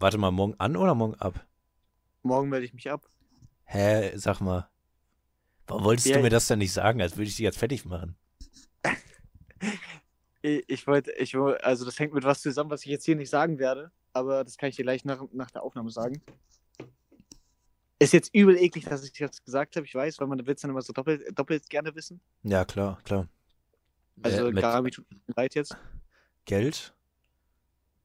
Warte 0.00 0.18
mal, 0.18 0.32
morgen 0.32 0.54
an 0.58 0.76
oder 0.76 0.96
morgen 0.96 1.14
ab? 1.14 1.46
Morgen 2.22 2.48
melde 2.48 2.66
ich 2.66 2.74
mich 2.74 2.90
ab. 2.90 3.06
Hä, 3.64 4.16
sag 4.16 4.40
mal. 4.40 4.68
Warum 5.72 5.85
wolltest 5.85 6.06
Ja, 6.08 6.16
du 6.16 6.22
mir 6.22 6.30
das 6.30 6.46
denn 6.46 6.58
nicht 6.58 6.72
sagen, 6.72 7.00
als 7.00 7.16
würde 7.16 7.24
ich 7.28 7.37
dich 7.37 7.44
jetzt 7.44 7.58
fertig 7.58 7.85
machen? 7.85 8.16
Ich, 10.44 10.88
wollte, 10.88 11.12
ich 11.12 11.35
woll- 11.35 11.56
also 11.58 11.85
das 11.85 12.00
hängt 12.00 12.12
mit 12.12 12.24
was 12.24 12.42
zusammen, 12.42 12.68
was 12.68 12.80
ich 12.85 12.90
jetzt 12.90 13.04
hier 13.04 13.14
nicht 13.14 13.30
sagen 13.30 13.61
werde, 13.61 13.92
aber 14.12 14.42
das 14.42 14.56
kann 14.58 14.68
ich 14.70 14.74
dir 14.74 14.82
gleich 14.82 15.04
nach, 15.04 15.22
nach 15.32 15.52
der 15.52 15.62
Aufnahme 15.62 15.90
sagen. 15.90 16.20
Ist 18.00 18.12
jetzt 18.12 18.35
übel 18.35 18.56
eklig, 18.56 18.85
dass 18.87 19.04
ich 19.04 19.12
das 19.12 19.44
gesagt 19.44 19.76
habe, 19.76 19.87
ich 19.87 19.94
weiß, 19.94 20.18
weil 20.18 20.26
man 20.26 20.44
will 20.44 20.54
es 20.54 20.61
dann 20.61 20.72
immer 20.72 20.82
so 20.82 20.92
doppelt, 20.92 21.22
doppelt 21.38 21.70
gerne 21.70 21.94
wissen. 21.94 22.20
Ja, 22.42 22.64
klar, 22.64 22.98
klar. 23.04 23.28
Also 24.20 24.48
äh, 24.48 24.52
Gabi 24.52 24.90
tut 24.90 25.08
mir 25.08 25.18
leid 25.37 25.54
jetzt. 25.54 25.76
Geld? 26.44 26.92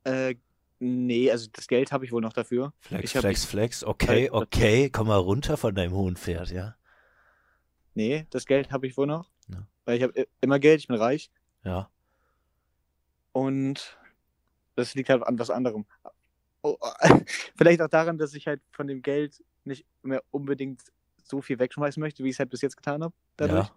Äh, 0.04 0.36
nee, 0.78 1.32
also 1.32 1.48
das 1.52 1.68
Geld 1.68 1.92
habe 1.92 2.06
ich 2.06 2.12
wohl 2.12 2.22
noch 2.22 2.34
dafür. 2.34 2.72
Flex, 2.82 3.04
Ich 3.16 3.20
flex, 3.20 3.46
flex. 3.46 3.84
Okay, 3.84 4.30
Halt, 4.30 4.32
okay. 4.32 4.90
Komm 4.92 5.08
mal 5.08 5.16
runter 5.18 5.58
von 5.58 5.74
deinem 5.74 5.94
hohen 5.94 6.16
Pferd, 6.18 6.52
ja? 6.52 6.77
Nee, 7.98 8.28
das 8.30 8.46
Geld 8.46 8.72
habe 8.72 8.86
ich 8.86 8.96
wohl 8.96 9.08
noch. 9.08 9.32
Ja. 9.50 9.66
Weil 9.86 9.98
ich 9.98 10.04
habe 10.04 10.28
immer 10.40 10.60
Geld, 10.60 10.82
ich 10.82 10.88
bin 10.88 10.98
reich. 10.98 11.32
Ja. 11.64 11.90
Und 13.32 13.98
das 14.76 14.94
liegt 14.94 15.10
halt 15.10 15.24
an 15.24 15.40
was 15.40 15.50
anderem. 15.50 15.88
Oh, 16.62 16.78
vielleicht 17.58 17.82
auch 17.82 17.88
daran, 17.88 18.20
dass 18.20 18.36
ich 18.36 18.46
halt 18.46 18.62
von 18.70 18.86
dem 18.86 19.02
Geld 19.02 19.44
nicht 19.64 19.84
mehr 20.04 20.24
unbedingt 20.30 20.82
so 21.24 21.42
viel 21.42 21.58
wegschmeißen 21.58 22.00
möchte, 22.00 22.24
wie 22.24 22.30
ich 22.30 22.36
es 22.36 22.40
halt 22.40 22.52
bis 22.52 22.62
jetzt 22.62 22.78
getan 22.78 23.04
habe. 23.04 23.16
Dadurch. 23.36 23.68
ja. 23.68 23.76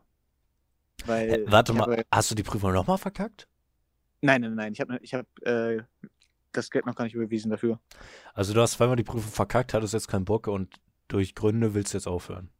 Weil 1.06 1.30
Äh, 1.30 1.50
warte 1.50 1.72
mal, 1.72 1.90
Habe, 1.90 2.04
hast 2.12 2.30
du 2.30 2.34
die 2.34 2.42
Prüfung 2.42 2.74
nochmal 2.74 2.98
verkackt? 2.98 3.48
nein, 4.20 4.42
nein, 4.42 4.54
nein. 4.54 4.72
Ich 4.74 4.82
habe 4.82 4.98
ich 5.00 5.14
hab, 5.14 5.26
äh, 5.46 5.82
das 6.52 6.70
Geld 6.70 6.84
noch 6.84 6.94
gar 6.94 7.04
nicht 7.04 7.14
überwiesen 7.14 7.50
dafür. 7.50 7.80
Also 8.34 8.52
du 8.52 8.60
hast 8.60 8.72
zweimal 8.72 8.96
die 8.96 9.02
Prüfung 9.02 9.32
verkackt, 9.32 9.72
hattest 9.72 9.94
jetzt 9.94 10.08
keinen 10.08 10.26
Bock 10.26 10.46
und 10.46 10.78
durch 11.08 11.34
Gründe 11.34 11.72
willst 11.72 11.94
du 11.94 11.96
jetzt 11.96 12.06
aufhören. 12.06 12.50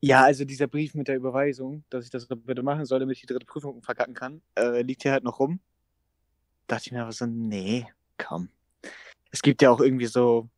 Ja, 0.00 0.22
also 0.24 0.44
dieser 0.44 0.68
Brief 0.68 0.94
mit 0.94 1.08
der 1.08 1.16
Überweisung, 1.16 1.84
dass 1.90 2.04
ich 2.04 2.10
das 2.10 2.26
bitte 2.28 2.62
machen 2.62 2.84
soll, 2.84 3.00
damit 3.00 3.16
ich 3.16 3.22
die 3.22 3.26
dritte 3.26 3.46
Prüfung 3.46 3.82
verkacken 3.82 4.14
kann, 4.14 4.42
äh, 4.56 4.82
liegt 4.82 5.02
hier 5.02 5.12
halt 5.12 5.24
noch 5.24 5.40
rum. 5.40 5.60
Dachte 6.68 6.84
ich 6.86 6.92
mir 6.92 7.02
aber 7.02 7.12
so, 7.12 7.26
nee, 7.26 7.86
komm. 8.16 8.48
Es 9.30 9.42
gibt 9.42 9.60
ja 9.60 9.70
auch 9.70 9.80
irgendwie 9.80 10.06
so, 10.06 10.48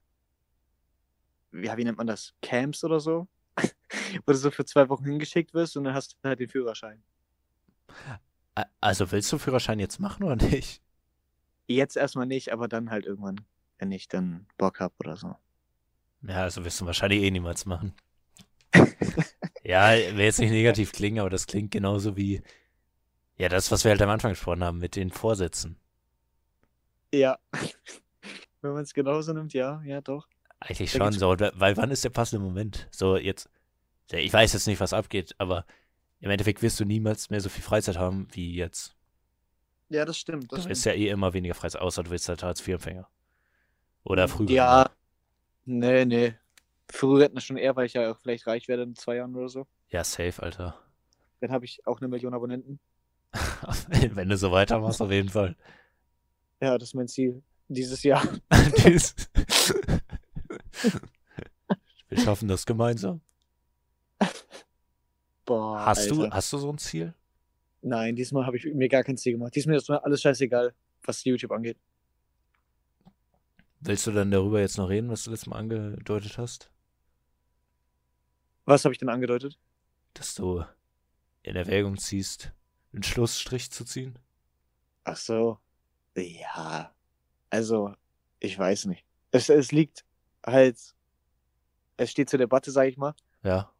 ja, 1.52 1.76
wie 1.76 1.84
nennt 1.84 1.98
man 1.98 2.06
das? 2.06 2.34
Camps 2.42 2.84
oder 2.84 3.00
so? 3.00 3.28
Wo 4.26 4.32
du 4.32 4.34
so 4.34 4.50
für 4.50 4.64
zwei 4.64 4.88
Wochen 4.88 5.04
hingeschickt 5.04 5.54
wirst 5.54 5.76
und 5.76 5.84
dann 5.84 5.94
hast 5.94 6.12
du 6.12 6.28
halt 6.28 6.40
den 6.40 6.48
Führerschein. 6.48 7.02
Also 8.80 9.10
willst 9.10 9.32
du 9.32 9.38
Führerschein 9.38 9.78
jetzt 9.78 10.00
machen 10.00 10.24
oder 10.24 10.36
nicht? 10.36 10.82
Jetzt 11.66 11.96
erstmal 11.96 12.26
nicht, 12.26 12.52
aber 12.52 12.68
dann 12.68 12.90
halt 12.90 13.06
irgendwann, 13.06 13.40
wenn 13.78 13.92
ich 13.92 14.08
dann 14.08 14.46
Bock 14.58 14.80
hab 14.80 14.92
oder 15.00 15.16
so. 15.16 15.36
Ja, 16.22 16.42
also 16.42 16.64
wirst 16.64 16.80
du 16.80 16.86
wahrscheinlich 16.86 17.22
eh 17.22 17.30
niemals 17.30 17.64
machen. 17.64 17.94
ja, 19.70 19.92
will 20.16 20.24
jetzt 20.24 20.40
nicht 20.40 20.50
negativ 20.50 20.90
klingen, 20.90 21.20
aber 21.20 21.30
das 21.30 21.46
klingt 21.46 21.70
genauso 21.70 22.16
wie, 22.16 22.42
ja, 23.38 23.48
das, 23.48 23.70
was 23.70 23.84
wir 23.84 23.92
halt 23.92 24.02
am 24.02 24.10
Anfang 24.10 24.32
gesprochen 24.32 24.64
haben, 24.64 24.78
mit 24.78 24.96
den 24.96 25.10
Vorsätzen. 25.12 25.76
Ja. 27.14 27.38
Wenn 28.62 28.72
man 28.72 28.82
es 28.82 28.92
genauso 28.92 29.32
nimmt, 29.32 29.52
ja, 29.52 29.80
ja, 29.84 30.00
doch. 30.00 30.26
Eigentlich 30.58 30.90
schon 30.90 31.12
so, 31.12 31.28
weil 31.38 31.76
wann 31.76 31.90
ist 31.92 32.04
der 32.04 32.10
passende 32.10 32.44
Moment? 32.44 32.88
So, 32.90 33.16
jetzt, 33.16 33.48
ich 34.10 34.32
weiß 34.32 34.52
jetzt 34.52 34.66
nicht, 34.66 34.80
was 34.80 34.92
abgeht, 34.92 35.36
aber 35.38 35.64
im 36.18 36.30
Endeffekt 36.30 36.62
wirst 36.62 36.80
du 36.80 36.84
niemals 36.84 37.30
mehr 37.30 37.40
so 37.40 37.48
viel 37.48 37.62
Freizeit 37.62 37.96
haben 37.96 38.26
wie 38.32 38.52
jetzt. 38.54 38.96
Ja, 39.88 40.04
das 40.04 40.18
stimmt. 40.18 40.52
Das 40.52 40.64
Du 40.64 40.68
wirst 40.68 40.84
ja 40.84 40.92
eh 40.92 41.08
immer 41.08 41.32
weniger 41.32 41.54
Freizeit, 41.54 41.80
außer 41.80 42.02
du 42.02 42.10
willst 42.10 42.28
halt 42.28 42.42
als 42.42 42.60
Vierempfänger. 42.60 43.08
Oder 44.02 44.26
früher. 44.26 44.50
Ja. 44.50 44.90
Nee, 45.64 46.04
nee. 46.04 46.34
Frührentner 46.92 47.40
schon 47.40 47.56
eher, 47.56 47.76
weil 47.76 47.86
ich 47.86 47.94
ja 47.94 48.12
auch 48.12 48.18
vielleicht 48.18 48.46
reich 48.46 48.68
werde 48.68 48.82
in 48.82 48.94
zwei 48.94 49.16
Jahren 49.16 49.34
oder 49.34 49.48
so. 49.48 49.66
Ja, 49.88 50.04
safe, 50.04 50.42
Alter. 50.42 50.78
Dann 51.40 51.50
habe 51.50 51.64
ich 51.64 51.86
auch 51.86 52.00
eine 52.00 52.08
Million 52.08 52.34
Abonnenten. 52.34 52.78
Wenn 53.88 54.28
du 54.28 54.36
so 54.36 54.52
weitermachst, 54.52 55.00
auf 55.00 55.10
jeden 55.10 55.28
Fall. 55.28 55.56
Ja, 56.62 56.76
das 56.76 56.90
ist 56.90 56.94
mein 56.94 57.08
Ziel. 57.08 57.42
Dieses 57.68 58.02
Jahr. 58.02 58.22
Wir 62.10 62.18
schaffen 62.18 62.48
das 62.48 62.66
gemeinsam. 62.66 63.22
Boah. 65.46 65.86
Hast 65.86 66.10
du, 66.10 66.28
hast 66.28 66.52
du 66.52 66.58
so 66.58 66.70
ein 66.70 66.76
Ziel? 66.76 67.14
Nein, 67.80 68.14
diesmal 68.14 68.44
habe 68.44 68.58
ich 68.58 68.66
mir 68.66 68.90
gar 68.90 69.04
kein 69.04 69.16
Ziel 69.16 69.32
gemacht. 69.32 69.54
Diesmal 69.54 69.76
ist 69.76 69.88
mir 69.88 70.04
alles 70.04 70.20
scheißegal, 70.20 70.74
was 71.02 71.24
YouTube 71.24 71.52
angeht. 71.52 71.78
Willst 73.80 74.06
du 74.06 74.10
dann 74.10 74.30
darüber 74.30 74.60
jetzt 74.60 74.76
noch 74.76 74.90
reden, 74.90 75.08
was 75.08 75.24
du 75.24 75.30
letztes 75.30 75.48
Mal 75.48 75.56
angedeutet 75.56 76.36
hast? 76.36 76.70
Was 78.70 78.84
habe 78.84 78.92
ich 78.92 78.98
denn 78.98 79.08
angedeutet? 79.08 79.58
Dass 80.14 80.36
du 80.36 80.64
in 81.42 81.56
Erwägung 81.56 81.98
ziehst, 81.98 82.52
einen 82.92 83.02
Schlussstrich 83.02 83.72
zu 83.72 83.84
ziehen? 83.84 84.16
Ach 85.02 85.16
so. 85.16 85.58
Ja. 86.14 86.94
Also, 87.50 87.96
ich 88.38 88.56
weiß 88.56 88.84
nicht. 88.84 89.04
Es, 89.32 89.48
es 89.48 89.72
liegt 89.72 90.04
halt. 90.46 90.78
Es 91.96 92.12
steht 92.12 92.30
zur 92.30 92.38
Debatte, 92.38 92.70
sage 92.70 92.90
ich 92.90 92.96
mal. 92.96 93.12
Ja. 93.42 93.72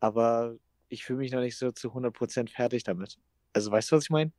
Aber 0.00 0.56
ich 0.88 1.04
fühle 1.04 1.20
mich 1.20 1.30
noch 1.30 1.40
nicht 1.40 1.56
so 1.56 1.70
zu 1.70 1.92
100% 1.92 2.50
fertig 2.50 2.82
damit. 2.82 3.20
Also, 3.52 3.70
weißt 3.70 3.92
du, 3.92 3.96
was 3.96 4.04
ich 4.06 4.10
meine? 4.10 4.32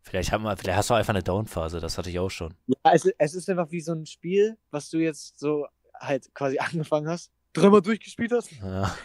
Vielleicht, 0.00 0.32
haben 0.32 0.42
wir, 0.42 0.56
vielleicht 0.56 0.78
hast 0.78 0.88
du 0.88 0.94
einfach 0.94 1.12
eine 1.12 1.22
Downphase, 1.22 1.80
das 1.80 1.98
hatte 1.98 2.08
ich 2.08 2.18
auch 2.18 2.30
schon. 2.30 2.54
Ja, 2.66 2.92
es, 2.94 3.04
es 3.18 3.34
ist 3.34 3.50
einfach 3.50 3.70
wie 3.72 3.82
so 3.82 3.92
ein 3.92 4.06
Spiel, 4.06 4.56
was 4.70 4.88
du 4.88 4.96
jetzt 4.96 5.38
so 5.38 5.66
halt 5.94 6.34
quasi 6.34 6.58
angefangen 6.60 7.10
hast, 7.10 7.30
dreimal 7.52 7.82
durchgespielt 7.82 8.32
hast. 8.32 8.52
Ja. 8.52 8.96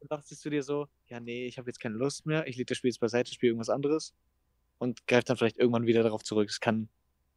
Und 0.00 0.10
dachtest 0.10 0.44
du 0.44 0.50
dir 0.50 0.62
so, 0.62 0.88
ja, 1.08 1.20
nee, 1.20 1.46
ich 1.46 1.58
habe 1.58 1.68
jetzt 1.68 1.80
keine 1.80 1.96
Lust 1.96 2.26
mehr, 2.26 2.46
ich 2.46 2.56
lege 2.56 2.66
das 2.66 2.78
Spiel 2.78 2.90
jetzt 2.90 3.00
beiseite, 3.00 3.32
spiele 3.32 3.50
irgendwas 3.50 3.70
anderes 3.70 4.14
und 4.78 5.06
greife 5.06 5.24
dann 5.24 5.36
vielleicht 5.36 5.58
irgendwann 5.58 5.86
wieder 5.86 6.02
darauf 6.02 6.22
zurück. 6.22 6.48
Es 6.48 6.60
kann 6.60 6.88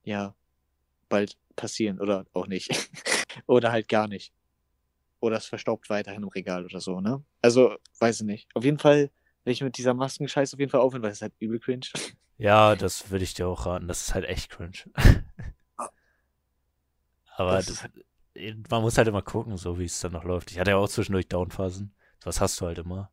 ja 0.04 0.36
bald 1.08 1.38
passieren 1.56 2.00
oder 2.00 2.26
auch 2.34 2.48
nicht. 2.48 2.70
oder 3.48 3.72
halt 3.72 3.88
gar 3.88 4.08
nicht. 4.08 4.34
Oder 5.20 5.38
es 5.38 5.46
verstaubt 5.46 5.90
weiterhin 5.90 6.24
im 6.24 6.30
Regal 6.30 6.64
oder 6.66 6.80
so, 6.80 7.02
ne? 7.02 7.24
Also, 7.42 7.76
weiß 8.00 8.22
ich 8.22 8.26
nicht. 8.26 8.48
Auf 8.56 8.64
jeden 8.64 8.80
Fall 8.80 9.12
will 9.44 9.54
ich 9.54 9.62
mit 9.62 9.78
dieser 9.78 9.94
Maskenscheiß 9.94 10.54
auf 10.54 10.60
jeden 10.60 10.72
Fall 10.72 10.82
aufhören, 10.82 11.02
weil 11.02 11.12
es 11.12 11.18
ist 11.18 11.22
halt 11.24 11.34
übel 11.40 11.60
cringe. 11.60 11.88
Ja, 12.42 12.78
das 12.78 13.12
würde 13.12 13.26
ich 13.26 13.34
dir 13.34 13.50
auch 13.50 13.66
raten. 13.66 13.90
Das 13.90 14.00
ist 14.00 14.14
halt 14.14 14.24
echt 14.24 14.50
cringe. 14.50 14.72
Aber 17.36 17.52
Das 17.58 17.66
das, 17.66 17.84
ist 17.84 17.90
man 18.70 18.82
muss 18.82 18.98
halt 18.98 19.08
immer 19.08 19.22
gucken, 19.22 19.58
so 19.58 19.78
wie 19.80 19.86
es 19.86 20.00
dann 20.00 20.12
noch 20.14 20.24
läuft. 20.24 20.52
Ich 20.52 20.60
hatte 20.60 20.72
ja 20.72 20.78
auch 20.78 20.88
zwischendurch 20.90 21.28
Downphasen. 21.28 21.94
Was 22.24 22.40
hast 22.42 22.60
du 22.62 22.66
halt 22.66 22.78
immer. 22.80 23.12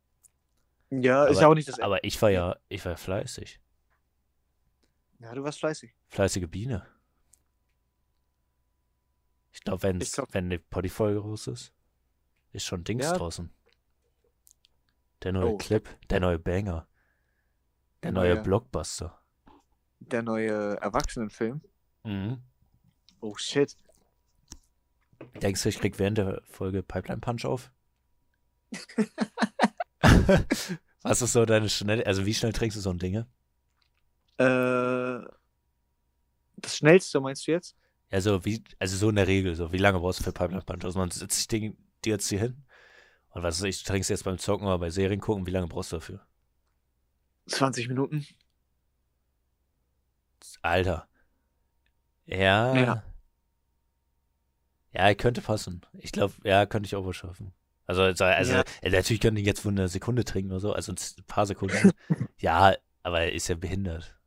Ja, 0.89 1.25
ist 1.25 1.37
Aber- 1.37 1.41
ja 1.41 1.47
auch 1.49 1.53
nicht 1.55 1.67
das. 1.67 1.79
Aber 1.79 2.03
ich 2.03 2.21
war 2.21 2.29
ja, 2.29 2.55
ich 2.69 2.83
war 2.85 2.95
fleißig. 2.97 3.59
Ja, 5.19 5.33
du 5.33 5.43
warst 5.43 5.59
fleißig. 5.59 5.95
Fleißige 6.09 6.47
Biene. 6.47 6.85
Ich 9.51 9.61
glaube, 9.63 9.83
wenn 9.83 9.99
glaub- 9.99 10.33
wenn 10.33 10.49
die 10.49 10.59
Poddy-Folge 10.59 11.19
raus 11.19 11.47
ist, 11.47 11.73
ist 12.51 12.63
schon 12.65 12.83
Dings 12.83 13.05
Ja. 13.05 13.13
draußen. 13.17 13.49
Der 15.23 15.33
neue 15.33 15.53
Oh. 15.53 15.57
Clip, 15.57 15.89
der 16.09 16.19
neue 16.19 16.37
Banger, 16.37 16.87
der 18.03 18.11
Der 18.11 18.11
neue 18.11 18.33
neue- 18.35 18.43
Blockbuster. 18.43 19.19
Der 19.99 20.21
neue 20.21 20.77
Erwachsenenfilm. 20.79 21.61
Mhm. 22.03 22.41
Oh 23.19 23.35
shit. 23.35 23.75
Denkst 25.41 25.63
du, 25.63 25.69
ich 25.69 25.79
krieg 25.79 25.99
während 25.99 26.17
der 26.17 26.41
Folge 26.49 26.83
Pipeline 26.83 27.21
Punch 27.21 27.45
auf? 27.45 27.71
Was 31.03 31.21
ist 31.21 31.33
so 31.33 31.45
deine 31.45 31.69
schnelle, 31.69 32.05
also 32.05 32.25
wie 32.25 32.33
schnell 32.33 32.51
trinkst 32.53 32.75
du 32.77 32.81
so 32.81 32.89
ein 32.89 32.97
Ding? 32.97 33.15
Äh, 33.15 33.25
das 36.57 36.75
schnellste 36.75 37.21
meinst 37.21 37.47
du 37.47 37.51
jetzt? 37.51 37.75
Also 38.09 38.43
wie, 38.45 38.63
also 38.79 38.97
so 38.97 39.09
in 39.09 39.15
der 39.15 39.27
Regel, 39.27 39.55
so 39.55 39.71
wie 39.71 39.77
lange 39.77 39.99
brauchst 39.99 40.19
du 40.19 40.23
für 40.23 40.31
Pipeline 40.31 40.63
Punch? 40.63 40.83
Also 40.83 40.99
man 40.99 41.11
setzt 41.11 41.37
sich 41.37 41.47
dir 41.47 41.73
jetzt 42.05 42.27
hier 42.29 42.39
hin 42.39 42.63
und 43.29 43.43
was 43.43 43.61
weiß 43.61 43.69
ich, 43.69 43.83
du 43.83 43.89
trinkst 43.91 44.09
jetzt 44.09 44.23
beim 44.23 44.37
Zocken 44.37 44.65
oder 44.65 44.79
bei 44.79 44.89
Serien 44.89 45.21
gucken, 45.21 45.45
wie 45.45 45.51
lange 45.51 45.67
brauchst 45.67 45.91
du 45.91 45.97
dafür? 45.97 46.25
20 47.47 47.87
Minuten. 47.87 48.25
Alter. 50.61 51.07
Ja. 52.25 52.75
Ja. 52.75 53.03
Ja, 54.93 55.13
könnte 55.13 55.41
passen. 55.41 55.81
Ich 55.93 56.11
glaube, 56.11 56.33
ja, 56.43 56.65
könnte 56.65 56.87
ich 56.87 56.95
auch 56.95 57.11
schaffen. 57.13 57.53
Also, 57.85 58.01
also, 58.01 58.25
also 58.25 58.53
Ja. 58.53 58.63
äh, 58.81 58.89
natürlich 58.89 59.21
könnte 59.21 59.39
ich 59.39 59.47
jetzt 59.47 59.63
wohl 59.63 59.71
eine 59.71 59.87
Sekunde 59.87 60.25
trinken 60.25 60.51
oder 60.51 60.59
so, 60.59 60.73
also 60.73 60.91
ein 60.91 60.97
paar 61.25 61.45
Sekunden. 61.45 61.91
ja, 62.37 62.75
aber 63.03 63.21
er 63.21 63.31
ist 63.33 63.47
ja 63.47 63.55
behindert. 63.55 64.17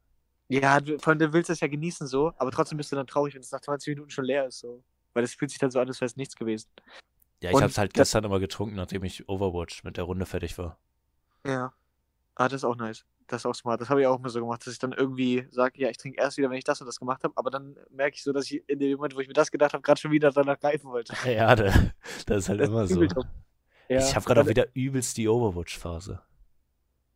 Ja, 0.49 0.81
du, 0.81 0.97
allem, 1.05 1.19
du 1.19 1.33
willst 1.33 1.51
das 1.51 1.61
ja 1.61 1.69
genießen 1.69 2.07
so, 2.07 2.33
aber 2.39 2.51
trotzdem 2.51 2.79
bist 2.79 2.91
du 2.91 2.97
dann 2.97 3.07
traurig, 3.07 3.35
wenn 3.35 3.43
es 3.43 3.53
nach 3.53 3.61
20 3.61 3.95
Minuten 3.95 4.11
schon 4.11 4.25
leer 4.25 4.47
ist 4.47 4.59
so. 4.61 4.83
Weil 5.13 5.23
das 5.23 5.35
fühlt 5.35 5.51
sich 5.51 5.59
dann 5.61 5.71
so 5.71 5.79
an, 5.79 5.89
als 5.89 6.01
wäre 6.01 6.07
es 6.07 6.17
nichts 6.17 6.37
gewesen. 6.37 6.69
Ja, 7.43 7.51
ich 7.51 7.57
Und 7.57 7.63
hab's 7.63 7.79
halt 7.79 7.95
gestern 7.95 8.25
immer 8.25 8.41
getrunken, 8.41 8.77
nachdem 8.77 9.05
ich 9.05 9.29
Overwatch 9.29 9.85
mit 9.85 9.97
der 9.97 10.05
Runde 10.05 10.27
fertig 10.27 10.57
war. 10.59 10.79
Ja. 11.47 11.73
Ah, 12.35 12.49
das 12.49 12.63
ist 12.63 12.65
auch 12.65 12.77
nice. 12.77 13.05
Das 13.31 13.47
auch 13.47 13.55
smart. 13.55 13.81
Das 13.81 13.89
habe 13.89 14.01
ich 14.01 14.09
auch 14.09 14.19
immer 14.19 14.29
so 14.29 14.41
gemacht, 14.41 14.67
dass 14.67 14.73
ich 14.73 14.81
dann 14.81 14.93
irgendwie 14.93 15.47
sage, 15.51 15.81
ja, 15.81 15.89
ich 15.89 15.97
trinke 15.99 16.21
erst 16.21 16.37
wieder, 16.37 16.51
wenn 16.51 16.59
ich 16.59 16.65
das 16.65 16.81
und 16.81 16.89
das 16.89 16.99
gemacht 16.99 17.23
habe, 17.23 17.33
aber 17.37 17.49
dann 17.49 17.77
merke 17.89 18.17
ich 18.17 18.25
so, 18.25 18.33
dass 18.33 18.51
ich 18.51 18.69
in 18.69 18.81
dem 18.81 18.97
Moment, 18.97 19.15
wo 19.15 19.21
ich 19.21 19.29
mir 19.29 19.35
das 19.35 19.53
gedacht 19.53 19.73
habe, 19.73 19.83
gerade 19.83 20.01
schon 20.01 20.11
wieder 20.11 20.33
danach 20.33 20.59
greifen 20.59 20.91
wollte. 20.91 21.15
Ja, 21.31 21.55
da, 21.55 21.73
das 22.27 22.39
ist 22.39 22.49
halt 22.49 22.61
Das 22.61 22.69
immer 22.69 22.83
ist 22.83 22.91
so. 22.91 23.03
Ja, 23.89 23.99
ich 23.99 24.17
habe 24.17 24.27
gerade 24.27 24.41
auch 24.43 24.49
wieder 24.49 24.67
übelst 24.75 25.17
die 25.17 25.29
Overwatch-Phase. 25.29 26.21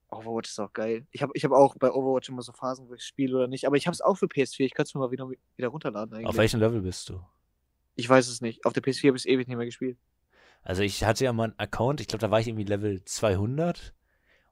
Overwatch 0.08 0.50
ist 0.50 0.60
auch 0.60 0.72
geil. 0.72 1.04
Ich 1.10 1.22
habe 1.22 1.32
ich 1.34 1.44
hab 1.44 1.50
auch 1.50 1.74
bei 1.76 1.90
Overwatch 1.90 2.28
immer 2.28 2.42
so 2.42 2.52
Phasen, 2.52 2.88
wo 2.88 2.94
ich 2.94 3.02
spiele 3.02 3.36
oder 3.36 3.48
nicht, 3.48 3.66
aber 3.66 3.76
ich 3.76 3.88
habe 3.88 3.94
es 3.94 4.00
auch 4.00 4.14
für 4.14 4.26
PS4. 4.26 4.60
Ich 4.60 4.74
könnte 4.74 4.88
es 4.90 4.94
mir 4.94 5.00
mal 5.00 5.10
wieder, 5.10 5.28
wieder 5.56 5.68
runterladen 5.68 6.14
eigentlich. 6.14 6.28
Auf 6.28 6.36
welchem 6.36 6.60
Level 6.60 6.80
bist 6.80 7.08
du? 7.08 7.20
Ich 7.96 8.08
weiß 8.08 8.28
es 8.28 8.40
nicht. 8.40 8.64
Auf 8.64 8.72
der 8.72 8.84
PS4 8.84 9.08
habe 9.08 9.16
ich 9.16 9.22
es 9.22 9.26
ewig 9.26 9.48
nicht 9.48 9.56
mehr 9.56 9.66
gespielt. 9.66 9.98
Also 10.62 10.82
ich 10.82 11.02
hatte 11.02 11.24
ja 11.24 11.32
mal 11.32 11.44
einen 11.44 11.58
Account, 11.58 12.00
ich 12.00 12.06
glaube, 12.06 12.20
da 12.20 12.30
war 12.30 12.38
ich 12.38 12.46
irgendwie 12.46 12.64
Level 12.64 13.04
200 13.04 13.94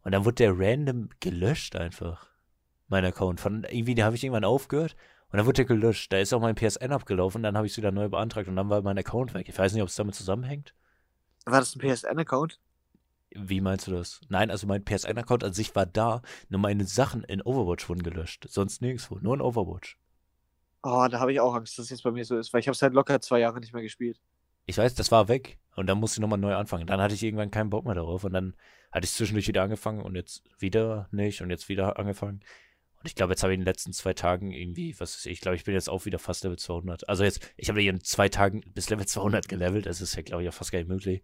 und 0.02 0.12
dann 0.12 0.24
wurde 0.24 0.36
der 0.36 0.58
random 0.58 1.08
gelöscht 1.20 1.76
einfach. 1.76 2.26
Mein 2.88 3.04
Account. 3.04 3.40
Von 3.40 3.64
irgendwie, 3.64 3.94
da 3.94 4.04
habe 4.04 4.16
ich 4.16 4.24
irgendwann 4.24 4.44
aufgehört 4.44 4.96
und 5.30 5.38
dann 5.38 5.46
wurde 5.46 5.56
der 5.56 5.64
gelöscht. 5.64 6.12
Da 6.12 6.18
ist 6.18 6.32
auch 6.32 6.40
mein 6.40 6.56
PSN 6.56 6.92
abgelaufen, 6.92 7.42
dann 7.42 7.56
habe 7.56 7.66
ich 7.66 7.72
es 7.72 7.78
wieder 7.78 7.92
neu 7.92 8.08
beantragt 8.08 8.48
und 8.48 8.56
dann 8.56 8.68
war 8.68 8.82
mein 8.82 8.98
Account 8.98 9.34
weg. 9.34 9.48
Ich 9.48 9.58
weiß 9.58 9.72
nicht, 9.72 9.82
ob 9.82 9.88
es 9.88 9.96
damit 9.96 10.14
zusammenhängt. 10.14 10.74
War 11.46 11.60
das 11.60 11.74
ein 11.74 11.80
PSN-Account? 11.80 12.60
Wie 13.30 13.60
meinst 13.62 13.86
du 13.86 13.92
das? 13.92 14.20
Nein, 14.28 14.50
also 14.50 14.66
mein 14.66 14.84
PSN-Account 14.84 15.42
an 15.42 15.54
sich 15.54 15.74
war 15.74 15.86
da, 15.86 16.20
nur 16.50 16.60
meine 16.60 16.84
Sachen 16.84 17.24
in 17.24 17.40
Overwatch 17.40 17.88
wurden 17.88 18.02
gelöscht. 18.02 18.46
Sonst 18.48 18.82
nirgendwo, 18.82 19.18
nur 19.20 19.34
in 19.34 19.40
Overwatch. 19.40 19.98
Oh, 20.82 21.06
da 21.10 21.20
habe 21.20 21.32
ich 21.32 21.40
auch 21.40 21.54
Angst, 21.54 21.78
dass 21.78 21.86
es 21.86 21.90
jetzt 21.90 22.02
bei 22.02 22.10
mir 22.10 22.24
so 22.24 22.36
ist, 22.36 22.52
weil 22.52 22.60
ich 22.60 22.68
habe 22.68 22.74
es 22.74 22.82
halt 22.82 22.92
locker 22.92 23.20
zwei 23.20 23.38
Jahre 23.38 23.60
nicht 23.60 23.72
mehr 23.72 23.82
gespielt. 23.82 24.20
Ich 24.66 24.76
weiß, 24.76 24.94
das 24.94 25.10
war 25.10 25.28
weg 25.28 25.58
und 25.74 25.86
dann 25.86 25.98
musste 25.98 26.18
ich 26.18 26.20
nochmal 26.20 26.38
neu 26.38 26.54
anfangen. 26.54 26.86
Dann 26.86 27.00
hatte 27.00 27.14
ich 27.14 27.22
irgendwann 27.22 27.50
keinen 27.50 27.70
Bock 27.70 27.84
mehr 27.84 27.94
darauf 27.94 28.24
und 28.24 28.32
dann 28.32 28.54
hatte 28.90 29.04
ich 29.04 29.12
zwischendurch 29.12 29.48
wieder 29.48 29.62
angefangen 29.62 30.02
und 30.02 30.14
jetzt 30.14 30.42
wieder 30.58 31.08
nicht 31.10 31.40
und 31.40 31.50
jetzt 31.50 31.68
wieder 31.68 31.98
angefangen. 31.98 32.40
Und 32.98 33.06
ich 33.06 33.14
glaube, 33.14 33.32
jetzt 33.32 33.42
habe 33.42 33.52
ich 33.52 33.56
in 33.56 33.62
den 33.62 33.66
letzten 33.66 33.92
zwei 33.92 34.12
Tagen 34.12 34.52
irgendwie, 34.52 34.94
was 35.00 35.16
ist 35.16 35.26
ich, 35.26 35.40
glaube, 35.40 35.56
ich 35.56 35.64
bin 35.64 35.74
jetzt 35.74 35.88
auch 35.88 36.04
wieder 36.04 36.18
fast 36.18 36.44
Level 36.44 36.58
200. 36.58 37.08
Also 37.08 37.24
jetzt, 37.24 37.52
ich 37.56 37.68
habe 37.68 37.82
in 37.82 38.00
zwei 38.00 38.28
Tagen 38.28 38.60
bis 38.74 38.90
Level 38.90 39.06
200 39.06 39.48
gelevelt. 39.48 39.86
Das 39.86 40.00
ist 40.00 40.14
ja, 40.14 40.22
glaube 40.22 40.42
ich, 40.42 40.48
auch 40.48 40.54
fast 40.54 40.70
gar 40.70 40.78
nicht 40.78 40.88
möglich. 40.88 41.22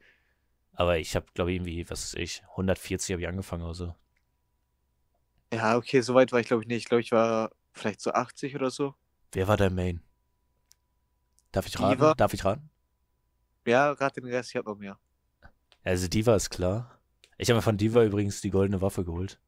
Aber 0.72 0.98
ich 0.98 1.14
habe, 1.14 1.26
glaube 1.34 1.50
ich, 1.50 1.56
irgendwie, 1.56 1.88
was 1.90 2.04
ist 2.04 2.16
ich, 2.16 2.42
140 2.50 3.12
habe 3.12 3.22
ich 3.22 3.28
angefangen 3.28 3.62
oder 3.62 3.74
so. 3.74 3.94
Ja, 5.52 5.76
okay, 5.76 6.00
so 6.00 6.14
weit 6.14 6.32
war 6.32 6.40
ich 6.40 6.46
glaube 6.46 6.62
ich 6.62 6.68
nicht. 6.68 6.78
Ich 6.78 6.84
glaube, 6.86 7.00
ich 7.00 7.12
war 7.12 7.52
vielleicht 7.72 8.00
so 8.00 8.12
80 8.12 8.54
oder 8.54 8.70
so. 8.70 8.94
Wer 9.32 9.46
war 9.46 9.56
dein 9.56 9.74
Main? 9.74 10.02
Darf 11.52 11.66
ich 11.66 11.78
raten? 11.78 12.16
Darf 12.16 12.34
ich 12.34 12.44
raten? 12.44 12.70
Ja, 13.68 13.92
gerade 13.92 14.18
den 14.18 14.30
Rest, 14.30 14.48
ich 14.50 14.56
habe 14.56 14.70
noch 14.70 14.78
mehr. 14.78 14.98
Also 15.84 16.08
Diva 16.08 16.34
ist 16.34 16.48
klar. 16.48 16.98
Ich 17.36 17.50
habe 17.50 17.58
mir 17.58 17.62
von 17.62 17.76
Diva 17.76 18.02
übrigens 18.02 18.40
die 18.40 18.48
goldene 18.48 18.80
Waffe 18.80 19.04
geholt. 19.04 19.38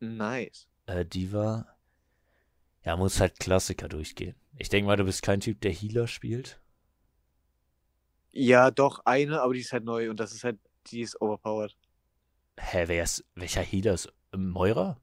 Nice. 0.00 0.66
Äh, 0.86 1.04
Diva. 1.04 1.66
Ja, 2.82 2.96
muss 2.96 3.20
halt 3.20 3.38
Klassiker 3.38 3.88
durchgehen. 3.88 4.34
Ich 4.56 4.70
denke 4.70 4.86
mal, 4.86 4.96
du 4.96 5.04
bist 5.04 5.22
kein 5.22 5.40
Typ, 5.40 5.60
der 5.60 5.72
Healer 5.72 6.06
spielt. 6.06 6.62
Ja, 8.32 8.70
doch, 8.70 9.00
eine, 9.04 9.42
aber 9.42 9.52
die 9.52 9.60
ist 9.60 9.72
halt 9.72 9.84
neu 9.84 10.08
und 10.08 10.18
das 10.18 10.32
ist 10.32 10.42
halt, 10.42 10.58
die 10.86 11.02
ist 11.02 11.20
overpowered. 11.20 11.76
Hä, 12.58 12.84
wer 12.86 13.04
ist, 13.04 13.22
welcher 13.34 13.62
Healer 13.62 13.92
ist? 13.92 14.10
Ähm, 14.32 14.48
Moira? 14.48 14.98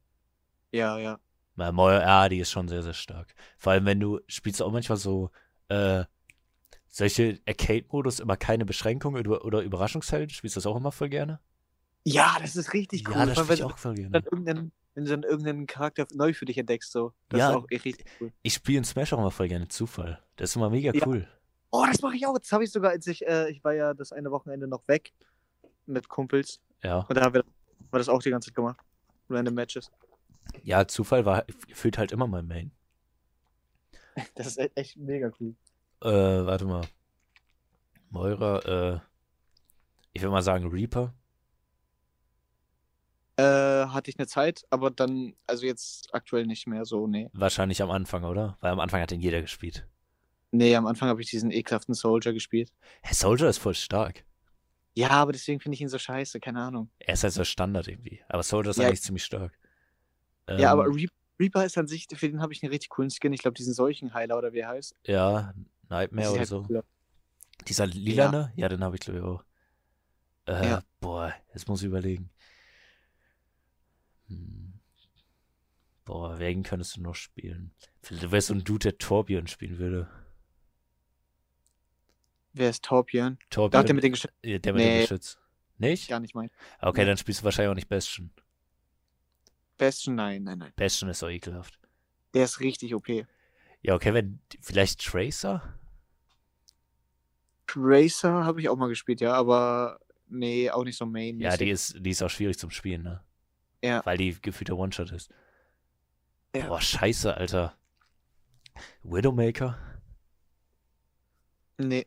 Ja, 0.72 0.98
ja. 0.98 1.20
Na, 1.56 1.72
Moira, 1.72 2.02
ja, 2.02 2.30
die 2.30 2.40
ist 2.40 2.50
schon 2.50 2.68
sehr, 2.68 2.82
sehr 2.82 2.94
stark. 2.94 3.36
Vor 3.60 3.74
allem, 3.74 3.86
wenn 3.86 4.00
du 4.00 4.20
spielst 4.26 4.62
auch 4.64 4.72
manchmal 4.72 4.98
so, 4.98 5.30
äh, 5.68 6.06
solche 6.92 7.40
Arcade-Modus, 7.48 8.20
immer 8.20 8.38
keine 8.38 8.66
Beschränkungen 8.66 9.26
oder, 9.26 9.44
oder 9.46 9.62
Überraschungshelden, 9.62 10.30
spielst 10.30 10.56
du 10.56 10.60
das 10.60 10.66
auch 10.68 10.76
immer 10.76 10.92
voll 10.92 11.10
gerne? 11.10 11.40
Ja, 12.04 12.38
das 12.42 12.56
ist 12.56 12.74
richtig 12.74 13.08
cool. 13.08 13.16
Ja, 13.16 13.26
das 13.26 13.38
spiele 13.40 13.44
ich 13.44 13.50
wenn 13.62 13.68
du 13.68 13.74
auch 13.74 13.78
voll 13.78 13.96
dann 13.96 14.12
gerne. 14.12 14.26
irgendeinen, 14.26 14.72
wenn 14.96 15.06
du 15.06 15.12
dann 15.12 15.24
irgendeinen 15.24 15.68
Charakter 15.68 16.06
neu 16.14 16.34
für 16.34 16.46
dich 16.46 16.58
entdeckst, 16.58 16.92
so. 16.92 17.14
Das 17.30 17.40
Ja. 17.40 17.50
ist 17.52 17.56
auch 17.56 17.70
richtig 17.70 18.04
cool. 18.20 18.32
Ich 18.42 18.54
spiele 18.54 18.80
in 18.80 18.84
Smash 18.84 19.14
auch 19.14 19.20
immer 19.20 19.32
voll 19.32 19.48
gerne 19.48 19.68
Zufall. 19.70 20.22
Das 20.36 20.50
ist 20.52 20.56
immer 20.58 20.70
mega 20.70 20.92
Ja. 20.94 21.08
cool. 21.08 21.28
Oh, 21.72 21.86
das 21.90 22.02
mache 22.02 22.18
ich 22.18 22.28
auch. 22.28 22.38
Das 22.38 22.52
habe 22.52 22.64
ich 22.66 22.72
sogar, 22.72 22.92
als 22.92 23.08
ich, 23.08 23.26
äh, 23.26 23.50
ich 23.50 23.64
war 23.64 23.74
ja 23.74 23.94
das 23.94 24.12
eine 24.12 24.30
Wochenende 24.32 24.68
noch 24.68 24.86
weg 24.88 25.14
mit 25.86 26.10
Kumpels. 26.10 26.60
Ja. 26.84 27.00
Und 27.08 27.16
da 27.16 27.22
haben 27.22 27.34
wir, 27.36 27.46
war 27.92 28.00
das 28.00 28.10
auch 28.10 28.22
die 28.22 28.30
ganze 28.32 28.50
Zeit 28.50 28.56
gemacht. 28.56 28.80
Random 29.30 29.54
Matches. 29.54 29.90
Ja, 30.64 30.86
Zufall 30.88 31.24
war 31.26 31.46
gefühlt 31.68 31.98
halt 31.98 32.12
immer 32.12 32.28
mein 32.28 32.48
Main. 32.48 32.72
Das 34.36 34.48
ist 34.48 34.58
e- 34.60 34.72
echt 34.76 34.98
mega 34.98 35.32
cool. 35.40 35.56
Äh, 36.02 36.46
warte 36.46 36.66
mal. 36.66 36.82
Moira, 38.10 38.60
äh, 38.96 39.00
ich 40.14 40.22
würde 40.22 40.32
mal 40.32 40.42
sagen 40.42 40.68
Reaper. 40.68 41.14
Äh, 43.38 43.44
hatte 43.88 44.10
ich 44.12 44.20
eine 44.20 44.28
Zeit, 44.28 44.66
aber 44.70 44.92
dann, 44.92 45.36
also 45.48 45.66
jetzt 45.66 46.14
aktuell 46.14 46.46
nicht 46.46 46.68
mehr 46.68 46.86
so, 46.86 47.08
nee. 47.08 47.30
Wahrscheinlich 47.34 47.82
am 47.82 47.90
Anfang, 47.90 48.24
oder? 48.24 48.58
Weil 48.62 48.72
am 48.72 48.80
Anfang 48.80 49.02
hat 49.02 49.12
den 49.12 49.22
jeder 49.22 49.42
gespielt. 49.42 49.88
Nee, 50.52 50.76
am 50.76 50.86
Anfang 50.86 51.08
habe 51.08 51.22
ich 51.22 51.30
diesen 51.30 51.50
ekelhaften 51.50 51.94
Soldier 51.96 52.34
gespielt. 52.34 52.72
Hey, 53.02 53.16
Soldier 53.16 53.48
ist 53.48 53.58
voll 53.60 53.74
stark. 53.74 54.26
Ja, 54.94 55.12
aber 55.12 55.32
deswegen 55.32 55.62
finde 55.62 55.76
ich 55.76 55.82
ihn 55.82 55.88
so 55.88 55.98
scheiße, 55.98 56.42
keine 56.42 56.60
Ahnung. 56.62 56.90
Er 57.00 57.14
ist 57.14 57.24
halt 57.24 57.34
so 57.34 57.46
Standard 57.46 57.88
irgendwie. 57.88 58.22
Aber 58.28 58.44
Soldier 58.44 58.72
ist 58.72 58.78
Ja. 58.78 58.88
eigentlich 58.88 59.02
ziemlich 59.02 59.24
stark. 59.24 59.58
ja, 60.50 60.72
aber 60.72 60.86
Ähm, 60.88 60.92
Reap 60.94 61.10
Reaper 61.40 61.66
ist 61.66 61.76
an 61.78 61.88
sich, 61.88 62.06
für 62.14 62.30
den 62.30 62.40
habe 62.42 62.54
ich 62.54 62.62
einen 62.62 62.72
richtig 62.72 62.90
coolen 62.90 63.10
Skin. 63.10 63.34
Ich 63.34 63.42
glaube, 63.42 63.56
diesen 63.56 63.74
Seuchenheiler 63.74 64.38
oder 64.38 64.54
wie 64.54 64.60
er 64.60 64.68
heißt. 64.68 64.94
Ja, 65.08 65.54
Nightmare 65.92 66.30
oder 66.32 66.40
halt 66.40 66.48
so. 66.50 66.66
cool. 66.70 66.84
Dieser 67.68 67.86
lilane? 67.86 68.52
Ja, 68.56 68.68
den 68.70 68.84
habe 68.84 68.96
ich 68.96 69.02
glaube 69.02 69.20
ich 69.20 69.26
auch. 69.26 69.44
Äh, 70.48 70.68
Ja. 70.70 70.84
boah, 71.00 71.34
jetzt 71.54 71.68
muss 71.68 71.82
ich 71.82 71.88
überlegen. 71.88 72.30
Hm. 74.28 74.74
Boah, 76.06 76.40
wen 76.40 76.64
könntest 76.64 76.98
du 76.98 77.02
noch 77.02 77.14
spielen? 77.16 77.72
Du 78.10 78.32
wärst 78.32 78.48
so 78.48 78.54
ein 78.56 78.64
Dude, 78.64 78.80
der 78.90 78.98
Torbjörn 78.98 79.48
spielen 79.48 79.78
würde. 79.78 80.10
Wer 82.54 82.70
ist 82.72 82.84
Torbjörn? 82.84 83.38
Torbjörn, 83.50 83.86
der 83.86 83.96
mit 83.96 84.04
den 84.04 84.12
Geschützen 84.14 84.36
äh, 84.42 84.60
der 84.60 84.74
mit 84.74 84.82
dem 84.82 84.88
Nee. 84.90 85.02
Geschütz. 85.02 85.38
Nicht? 85.78 86.10
gar 86.10 86.20
nicht 86.20 86.36
mein. 86.36 86.50
Okay, 86.82 87.02
Nee. 87.02 87.06
dann 87.08 87.18
spielst 87.18 87.42
du 87.42 87.46
wahrscheinlich 87.46 87.72
auch 87.72 87.76
nicht 87.76 87.88
Bastion. 87.90 88.32
Bastion, 89.78 90.16
nein, 90.16 90.44
nein, 90.44 90.58
nein. 90.60 90.74
Bastion 90.76 91.10
ist 91.10 91.22
doch 91.22 91.30
ekelhaft. 91.30 91.80
Der 92.34 92.44
ist 92.46 92.60
richtig 92.60 92.94
OP. 92.94 93.08
Ja, 93.82 93.96
okay, 93.96 94.14
wenn 94.14 94.40
vielleicht 94.62 95.04
Tracer? 95.04 95.80
Tracer 97.74 98.44
habe 98.46 98.60
ich 98.62 98.70
auch 98.70 98.76
mal 98.76 98.88
gespielt, 98.90 99.22
ja, 99.22 99.34
aber 99.34 100.00
nee, 100.28 100.70
auch 100.70 100.84
nicht 100.84 100.98
so 100.98 101.06
main. 101.06 101.40
Ja, 101.40 101.56
die 101.58 101.70
ist, 101.70 101.96
die 102.00 102.10
ist 102.10 102.22
auch 102.22 102.30
schwierig 102.30 102.58
zum 102.58 102.70
Spielen, 102.72 103.04
ne? 103.04 103.24
Ja. 103.84 104.06
Weil 104.06 104.18
die 104.18 104.40
gefühlter 104.42 104.78
One-Shot 104.78 105.12
ist. 105.12 105.32
Ja. 106.56 106.68
Boah, 106.68 106.82
scheiße, 106.82 107.36
Alter. 107.36 107.76
Widowmaker? 109.04 109.78
Nee. 111.78 112.06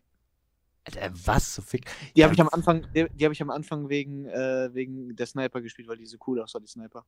Alter, 0.85 1.11
was? 1.27 1.55
So 1.55 1.63
fick. 1.63 1.87
Die 2.15 2.21
Ja, 2.21 2.27
habe 2.27 2.35
ich 2.35 2.41
am 2.41 2.51
Anfang, 2.51 2.87
die, 2.95 3.09
die 3.11 3.25
habe 3.25 3.33
ich 3.33 3.43
am 3.43 3.51
Anfang 3.51 3.89
wegen, 3.89 4.27
äh, 4.27 4.73
wegen 4.75 5.17
der 5.17 5.27
Sniper 5.27 5.61
gespielt, 5.63 5.89
weil 5.89 5.97
die 5.97 6.07
so 6.07 6.19
cool 6.27 6.41
aussah, 6.41 6.61
die 6.61 6.67
Sniper. 6.67 7.07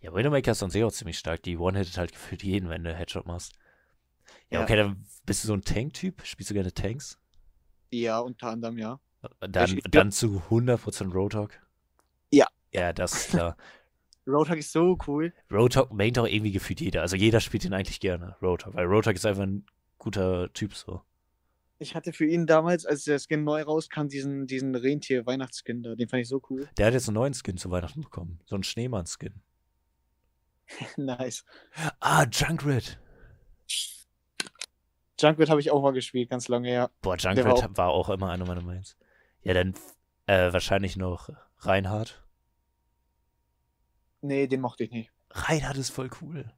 Ja, 0.00 0.14
Widowmaker 0.14 0.52
ist 0.52 0.62
an 0.62 0.70
sich 0.70 0.82
auch 0.82 0.92
ziemlich 0.92 1.18
stark. 1.18 1.42
Die 1.42 1.56
One-Hittet 1.58 1.98
halt 1.98 2.12
gefühlt 2.12 2.42
jeden, 2.42 2.68
wenn 2.68 2.82
du 2.82 2.94
Headshot 2.94 3.26
machst. 3.26 3.52
Ja, 4.50 4.58
Ja. 4.58 4.64
okay, 4.64 4.76
dann 4.76 5.04
bist 5.26 5.44
du 5.44 5.48
so 5.48 5.54
ein 5.54 5.62
Tank-Typ? 5.62 6.24
Spielst 6.24 6.50
du 6.50 6.54
gerne 6.54 6.72
Tanks? 6.72 7.18
Ja, 7.92 8.20
unter 8.20 8.48
anderem, 8.48 8.78
ja. 8.78 9.00
Dann, 9.40 9.80
dann 9.90 10.10
zu 10.10 10.42
100% 10.50 11.12
Roadhog? 11.12 11.50
Ja. 12.30 12.46
Ja, 12.72 12.92
das 12.92 13.12
ist 13.12 13.30
klar. 13.30 13.56
Roadhog 14.26 14.56
ist 14.56 14.72
so 14.72 14.96
cool. 15.06 15.32
Roadhog 15.50 15.92
maint 15.92 16.18
auch 16.18 16.26
irgendwie 16.26 16.52
gefühlt 16.52 16.80
jeder. 16.80 17.02
Also 17.02 17.16
jeder 17.16 17.40
spielt 17.40 17.64
ihn 17.64 17.74
eigentlich 17.74 18.00
gerne, 18.00 18.36
Roadhog. 18.40 18.74
Weil 18.74 18.86
Roadhog 18.86 19.14
ist 19.14 19.26
einfach 19.26 19.42
ein 19.42 19.66
guter 19.98 20.52
Typ 20.52 20.74
so. 20.74 21.02
Ich 21.78 21.96
hatte 21.96 22.12
für 22.12 22.26
ihn 22.26 22.46
damals, 22.46 22.86
als 22.86 23.04
der 23.04 23.18
Skin 23.18 23.42
neu 23.42 23.62
rauskam, 23.62 24.06
diesen, 24.06 24.46
diesen 24.46 24.74
Rentier-Weihnachtsskin 24.74 25.82
da. 25.82 25.96
Den 25.96 26.08
fand 26.08 26.22
ich 26.22 26.28
so 26.28 26.40
cool. 26.48 26.68
Der 26.78 26.86
hat 26.86 26.94
jetzt 26.94 27.08
einen 27.08 27.16
neuen 27.16 27.34
Skin 27.34 27.56
zu 27.56 27.70
Weihnachten 27.70 28.02
bekommen. 28.02 28.40
So 28.46 28.54
einen 28.54 28.62
Schneemann-Skin. 28.62 29.34
nice. 30.96 31.44
Ah, 31.98 32.24
Junkrat. 32.30 33.00
Junkrat 35.22 35.50
habe 35.50 35.60
ich 35.60 35.70
auch 35.70 35.82
mal 35.82 35.92
gespielt, 35.92 36.30
ganz 36.30 36.48
lange, 36.48 36.72
ja. 36.72 36.90
Boah, 37.00 37.16
war 37.22 37.34
Junkrat 37.34 37.76
war 37.76 37.88
auch 37.88 38.08
immer 38.10 38.30
einer 38.30 38.46
meiner 38.46 38.62
Mains. 38.62 38.96
Ja, 39.42 39.54
dann 39.54 39.74
äh, 40.26 40.52
wahrscheinlich 40.52 40.96
noch 40.96 41.30
Reinhard. 41.58 42.22
Nee, 44.20 44.46
den 44.46 44.60
mochte 44.60 44.84
ich 44.84 44.90
nicht. 44.90 45.10
Reinhard 45.30 45.76
ist 45.76 45.90
voll 45.90 46.10
cool. 46.20 46.52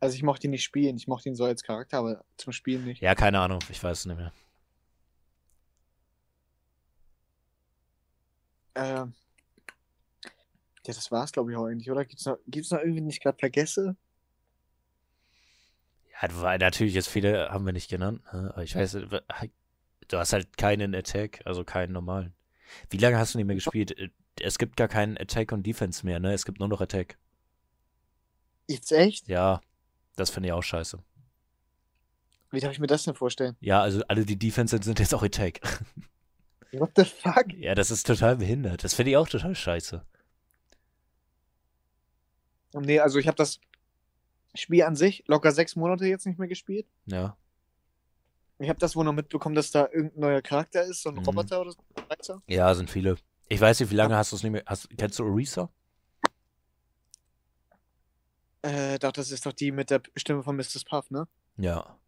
Also 0.00 0.16
ich 0.16 0.22
mochte 0.22 0.48
ihn 0.48 0.50
nicht 0.50 0.64
spielen. 0.64 0.96
Ich 0.96 1.06
mochte 1.06 1.28
ihn 1.28 1.36
so 1.36 1.44
als 1.44 1.62
Charakter, 1.62 1.98
aber 1.98 2.24
zum 2.36 2.52
Spielen 2.52 2.84
nicht. 2.84 3.00
Ja, 3.00 3.14
keine 3.14 3.38
Ahnung, 3.38 3.60
ich 3.70 3.82
weiß 3.82 4.00
es 4.00 4.06
nicht 4.06 4.16
mehr. 4.16 4.32
Ähm. 8.74 9.14
Ja, 10.84 10.92
das 10.92 11.12
war's, 11.12 11.30
glaube 11.30 11.52
ich, 11.52 11.56
auch 11.56 11.66
eigentlich, 11.66 11.90
oder? 11.90 12.04
Gibt's 12.04 12.26
noch, 12.26 12.38
gibt's 12.48 12.72
noch 12.72 12.80
irgendwie 12.80 13.00
nicht 13.00 13.22
gerade 13.22 13.38
vergesse? 13.38 13.96
Ja, 16.22 16.28
weil 16.40 16.58
natürlich 16.58 16.94
jetzt 16.94 17.08
viele 17.08 17.50
haben 17.50 17.66
wir 17.66 17.72
nicht 17.72 17.90
genannt. 17.90 18.22
Ne? 18.32 18.50
Aber 18.52 18.62
ich 18.62 18.74
weiß, 18.76 18.92
du 18.92 20.18
hast 20.18 20.32
halt 20.32 20.56
keinen 20.56 20.94
Attack, 20.94 21.42
also 21.44 21.64
keinen 21.64 21.92
normalen. 21.92 22.32
Wie 22.90 22.96
lange 22.98 23.18
hast 23.18 23.34
du 23.34 23.38
nicht 23.38 23.46
mehr 23.46 23.56
gespielt? 23.56 23.98
Äh, 23.98 24.10
Es 24.40 24.58
gibt 24.58 24.76
gar 24.76 24.88
keinen 24.88 25.18
Attack 25.18 25.52
und 25.52 25.66
Defense 25.66 26.06
mehr, 26.06 26.20
ne? 26.20 26.32
Es 26.32 26.44
gibt 26.44 26.58
nur 26.58 26.68
noch 26.68 26.80
Attack. 26.80 27.18
Jetzt 28.68 28.92
echt? 28.92 29.28
Ja, 29.28 29.60
das 30.16 30.30
finde 30.30 30.48
ich 30.48 30.52
auch 30.52 30.62
scheiße. 30.62 30.98
Wie 32.50 32.60
darf 32.60 32.72
ich 32.72 32.78
mir 32.78 32.86
das 32.86 33.04
denn 33.04 33.14
vorstellen? 33.14 33.56
Ja, 33.60 33.82
also 33.82 34.02
alle, 34.08 34.24
die 34.24 34.38
Defense 34.38 34.72
sind, 34.72 34.84
sind 34.84 34.98
jetzt 35.00 35.14
auch 35.14 35.22
Attack. 35.22 35.60
What 36.72 36.92
the 36.96 37.04
fuck? 37.04 37.52
Ja, 37.56 37.74
das 37.74 37.90
ist 37.90 38.06
total 38.06 38.36
behindert. 38.36 38.84
Das 38.84 38.94
finde 38.94 39.10
ich 39.10 39.16
auch 39.16 39.28
total 39.28 39.54
scheiße. 39.54 40.02
Nee, 42.74 43.00
also 43.00 43.18
ich 43.18 43.26
habe 43.26 43.36
das 43.36 43.60
Spiel 44.54 44.82
an 44.82 44.96
sich 44.96 45.24
locker 45.26 45.52
sechs 45.52 45.76
Monate 45.76 46.06
jetzt 46.06 46.26
nicht 46.26 46.38
mehr 46.38 46.48
gespielt. 46.48 46.86
Ja. 47.06 47.36
Ich 48.58 48.68
habe 48.68 48.78
das 48.78 48.94
wohl 48.94 49.04
noch 49.04 49.12
mitbekommen, 49.12 49.54
dass 49.54 49.70
da 49.70 49.88
irgendein 49.92 50.20
neuer 50.20 50.42
Charakter 50.42 50.84
ist, 50.84 51.02
so 51.02 51.08
ein 51.08 51.16
Mhm. 51.16 51.24
Roboter 51.24 51.60
oder 51.62 51.72
so. 52.20 52.40
Ja, 52.46 52.72
sind 52.74 52.90
viele. 52.90 53.16
Ich 53.48 53.60
weiß 53.60 53.80
nicht, 53.80 53.90
wie 53.90 53.96
lange 53.96 54.16
hast 54.16 54.32
du 54.32 54.36
es 54.36 54.42
nicht 54.42 54.52
mehr. 54.52 54.62
Hast, 54.66 54.88
kennst 54.96 55.18
du 55.18 55.24
Orisa? 55.24 55.70
Äh, 58.62 58.98
doch, 58.98 59.12
das 59.12 59.30
ist 59.30 59.44
doch 59.44 59.52
die 59.52 59.72
mit 59.72 59.90
der 59.90 60.02
Stimme 60.16 60.42
von 60.42 60.56
Mrs. 60.56 60.84
Puff, 60.84 61.10
ne? 61.10 61.26
Ja. 61.56 61.98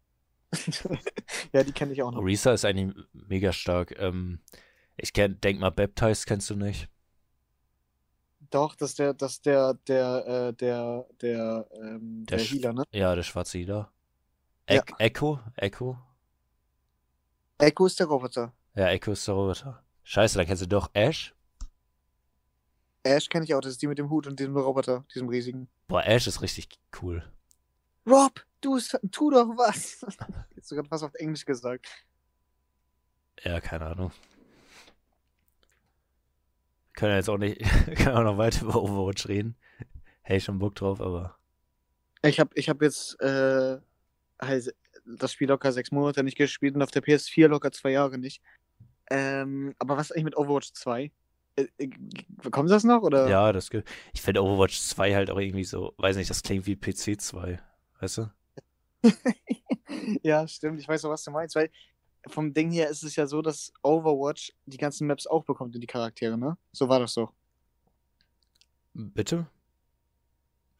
ja, 1.51 1.63
die 1.63 1.73
kenne 1.73 1.91
ich 1.91 2.01
auch 2.01 2.11
noch. 2.11 2.19
Orisa 2.19 2.53
ist 2.53 2.63
eigentlich 2.63 2.95
mega 3.11 3.51
stark. 3.51 3.93
Ähm, 3.99 4.39
ich 4.95 5.11
kenn, 5.11 5.39
denk 5.41 5.59
mal, 5.59 5.71
Baptized 5.71 6.25
kennst 6.25 6.49
du 6.49 6.55
nicht. 6.55 6.87
Doch, 8.55 8.73
das 8.73 8.91
ist 8.91 8.99
der, 8.99 9.13
das 9.13 9.33
ist 9.33 9.45
der, 9.45 9.73
der, 9.73 10.25
äh, 10.25 10.53
der, 10.53 11.05
der, 11.21 11.67
ähm, 11.73 12.25
Der 12.25 12.37
der 12.37 12.45
Healer, 12.45 12.71
ne? 12.71 12.83
Ja, 12.93 13.13
der 13.13 13.23
schwarze. 13.23 13.57
Ja. 13.57 13.91
E 14.65 14.79
Echo? 14.97 15.41
Echo? 15.57 15.97
Echo 17.57 17.85
ist 17.85 17.99
der 17.99 18.07
Roboter. 18.07 18.53
Ja, 18.73 18.87
Echo 18.91 19.11
ist 19.11 19.27
der 19.27 19.35
Roboter. 19.35 19.83
Scheiße, 20.03 20.37
dann 20.37 20.47
kennst 20.47 20.61
du 20.61 20.67
doch 20.69 20.89
Ash. 20.93 21.35
Ash 23.03 23.27
kenne 23.27 23.43
ich 23.43 23.53
auch, 23.53 23.59
das 23.59 23.73
ist 23.73 23.81
die 23.81 23.87
mit 23.87 23.97
dem 23.97 24.09
Hut 24.09 24.25
und 24.25 24.39
diesem 24.39 24.55
Roboter, 24.55 25.03
diesem 25.13 25.27
riesigen. 25.27 25.67
Boah, 25.89 26.05
Ash 26.05 26.25
ist 26.25 26.41
richtig 26.41 26.69
cool. 27.01 27.29
Rob, 28.07 28.39
du, 28.61 28.79
tu 29.11 29.31
doch 29.31 29.49
was! 29.57 29.99
Jetzt 30.55 30.69
sogar 30.69 30.85
fast 30.85 31.03
auf 31.03 31.13
Englisch 31.15 31.43
gesagt. 31.43 31.87
Ja, 33.43 33.59
keine 33.59 33.87
Ahnung. 33.87 34.11
Können 36.95 37.11
ja 37.11 37.17
jetzt 37.17 37.29
auch 37.29 37.37
nicht, 37.37 37.59
können 37.97 38.15
auch 38.17 38.23
noch 38.23 38.37
weiter 38.37 38.63
über 38.65 38.81
Overwatch 38.81 39.27
reden. 39.27 39.55
Hey, 40.21 40.39
schon 40.39 40.59
Bock 40.59 40.75
drauf, 40.75 41.01
aber. 41.01 41.37
Ich 42.23 42.39
habe 42.39 42.49
ich 42.55 42.69
hab 42.69 42.81
jetzt 42.81 43.19
äh, 43.21 43.77
halt 44.41 44.75
das 45.05 45.31
Spiel 45.33 45.49
locker 45.49 45.71
sechs 45.71 45.91
Monate 45.91 46.23
nicht 46.23 46.37
gespielt 46.37 46.73
und 46.75 46.81
auf 46.81 46.89
der 46.91 47.03
PS4 47.03 47.47
locker 47.47 47.71
zwei 47.71 47.91
Jahre 47.91 48.17
nicht. 48.17 48.41
Ähm, 49.11 49.75
aber 49.77 49.97
was 49.97 50.11
eigentlich 50.11 50.23
mit 50.25 50.37
Overwatch 50.37 50.71
2? 50.73 51.11
Äh, 51.57 51.67
äh, 51.77 51.89
bekommen 52.41 52.67
Sie 52.67 52.73
das 52.73 52.83
noch? 52.83 53.03
Oder? 53.03 53.27
Ja, 53.29 53.53
das 53.53 53.69
ge- 53.69 53.83
Ich 54.13 54.21
finde 54.23 54.41
Overwatch 54.43 54.79
2 54.79 55.13
halt 55.13 55.29
auch 55.29 55.37
irgendwie 55.37 55.63
so, 55.63 55.93
weiß 55.97 56.15
nicht, 56.15 56.29
das 56.29 56.41
klingt 56.41 56.65
wie 56.65 56.75
PC 56.75 57.21
2. 57.21 57.59
Weißt 57.99 58.17
du? 58.17 58.31
ja, 60.23 60.47
stimmt. 60.47 60.79
Ich 60.79 60.87
weiß 60.87 61.05
auch, 61.05 61.11
was 61.11 61.23
du 61.23 61.31
meinst, 61.31 61.55
weil 61.55 61.69
vom 62.27 62.53
Ding 62.53 62.71
her 62.71 62.89
ist 62.89 63.03
es 63.03 63.15
ja 63.15 63.27
so, 63.27 63.41
dass 63.41 63.71
Overwatch 63.83 64.53
die 64.65 64.77
ganzen 64.77 65.07
Maps 65.07 65.27
auch 65.27 65.43
bekommt 65.43 65.75
und 65.75 65.81
die 65.81 65.87
Charaktere, 65.87 66.37
ne? 66.37 66.57
So 66.71 66.89
war 66.89 66.99
das 66.99 67.13
doch. 67.13 67.31
Bitte? 68.93 69.47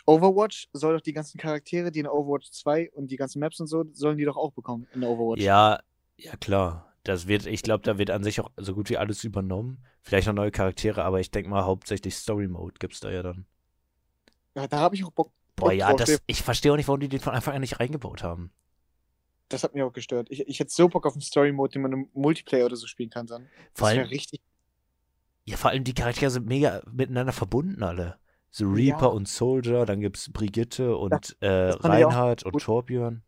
Overwatch 0.06 0.70
soll 0.74 0.96
doch 0.96 1.02
die 1.02 1.14
ganzen 1.14 1.38
Charaktere, 1.40 1.92
die 1.92 2.00
in 2.00 2.08
Overwatch 2.08 2.52
2 2.52 2.92
und 2.92 3.10
die 3.10 3.18
ganzen 3.18 3.40
Maps 3.40 3.60
und 3.60 3.68
so, 3.68 3.86
sollen 3.94 4.18
die 4.18 4.26
doch 4.26 4.38
auch 4.38 4.52
bekommen 4.52 4.88
in 4.94 5.04
Overwatch. 5.04 5.42
Ja, 5.42 5.80
ja 6.18 6.36
klar. 6.38 6.94
Das 7.04 7.28
wird, 7.28 7.46
ich 7.46 7.62
glaube, 7.62 7.84
da 7.84 8.00
wird 8.00 8.10
an 8.10 8.24
sich 8.24 8.40
auch 8.40 8.50
so 8.58 8.74
gut 8.74 8.90
wie 8.90 8.98
alles 8.98 9.24
übernommen. 9.24 9.84
Vielleicht 10.02 10.28
noch 10.28 10.34
neue 10.34 10.52
Charaktere, 10.52 11.04
aber 11.04 11.20
ich 11.20 11.30
denke 11.30 11.50
mal 11.50 11.64
hauptsächlich 11.64 12.16
Story 12.16 12.48
Mode 12.48 12.76
gibt's 12.80 13.00
da 13.00 13.12
ja 13.12 13.22
dann. 13.22 13.46
Ja, 14.56 14.68
da 14.68 14.80
habe 14.80 14.96
ich 14.96 15.04
auch 15.04 15.12
Bock. 15.12 15.32
Boah, 15.56 15.72
ja, 15.72 15.90
drauf, 15.90 15.98
das, 15.98 16.22
ich 16.26 16.42
verstehe 16.42 16.72
auch 16.72 16.78
nicht, 16.78 16.88
warum 16.88 17.00
die 17.00 17.08
den 17.08 17.20
von 17.20 17.34
Anfang 17.34 17.54
an 17.54 17.62
nicht 17.62 17.80
reingebaut 17.80 18.24
haben. 18.24 18.52
Das 19.50 19.64
hat 19.64 19.74
mich 19.76 19.84
auch 19.84 19.94
gestört. 19.94 20.28
Ich, 20.32 20.42
ich 20.48 20.60
hätte 20.60 20.72
so 20.74 20.90
Bock 20.90 21.06
auf 21.06 21.14
einen 21.14 21.22
Story-Mode, 21.22 21.74
den 21.74 21.82
man 21.84 21.94
im 21.94 22.10
Multiplayer 22.14 22.66
oder 22.66 22.76
so 22.76 22.88
spielen 22.88 23.10
kann 23.10 23.28
dann. 23.28 23.48
Vor 23.74 23.88
allem, 23.90 24.08
richtig. 24.08 24.42
ja, 25.46 25.56
vor 25.58 25.70
allem 25.72 25.84
die 25.84 25.94
Charaktere 25.94 26.32
sind 26.32 26.48
mega 26.48 26.82
miteinander 26.92 27.32
verbunden 27.34 27.84
alle. 27.84 28.18
So 28.50 28.68
Reaper 28.70 29.02
Ja. 29.02 29.08
und 29.08 29.28
Soldier, 29.28 29.86
dann 29.86 30.00
gibt's 30.00 30.32
Brigitte 30.32 30.96
und 30.98 31.14
äh, 31.42 31.68
das 31.68 31.76
auch 31.82 31.84
Reinhard 31.84 32.44
und. 32.44 32.60
Torbjörn. 32.60 33.22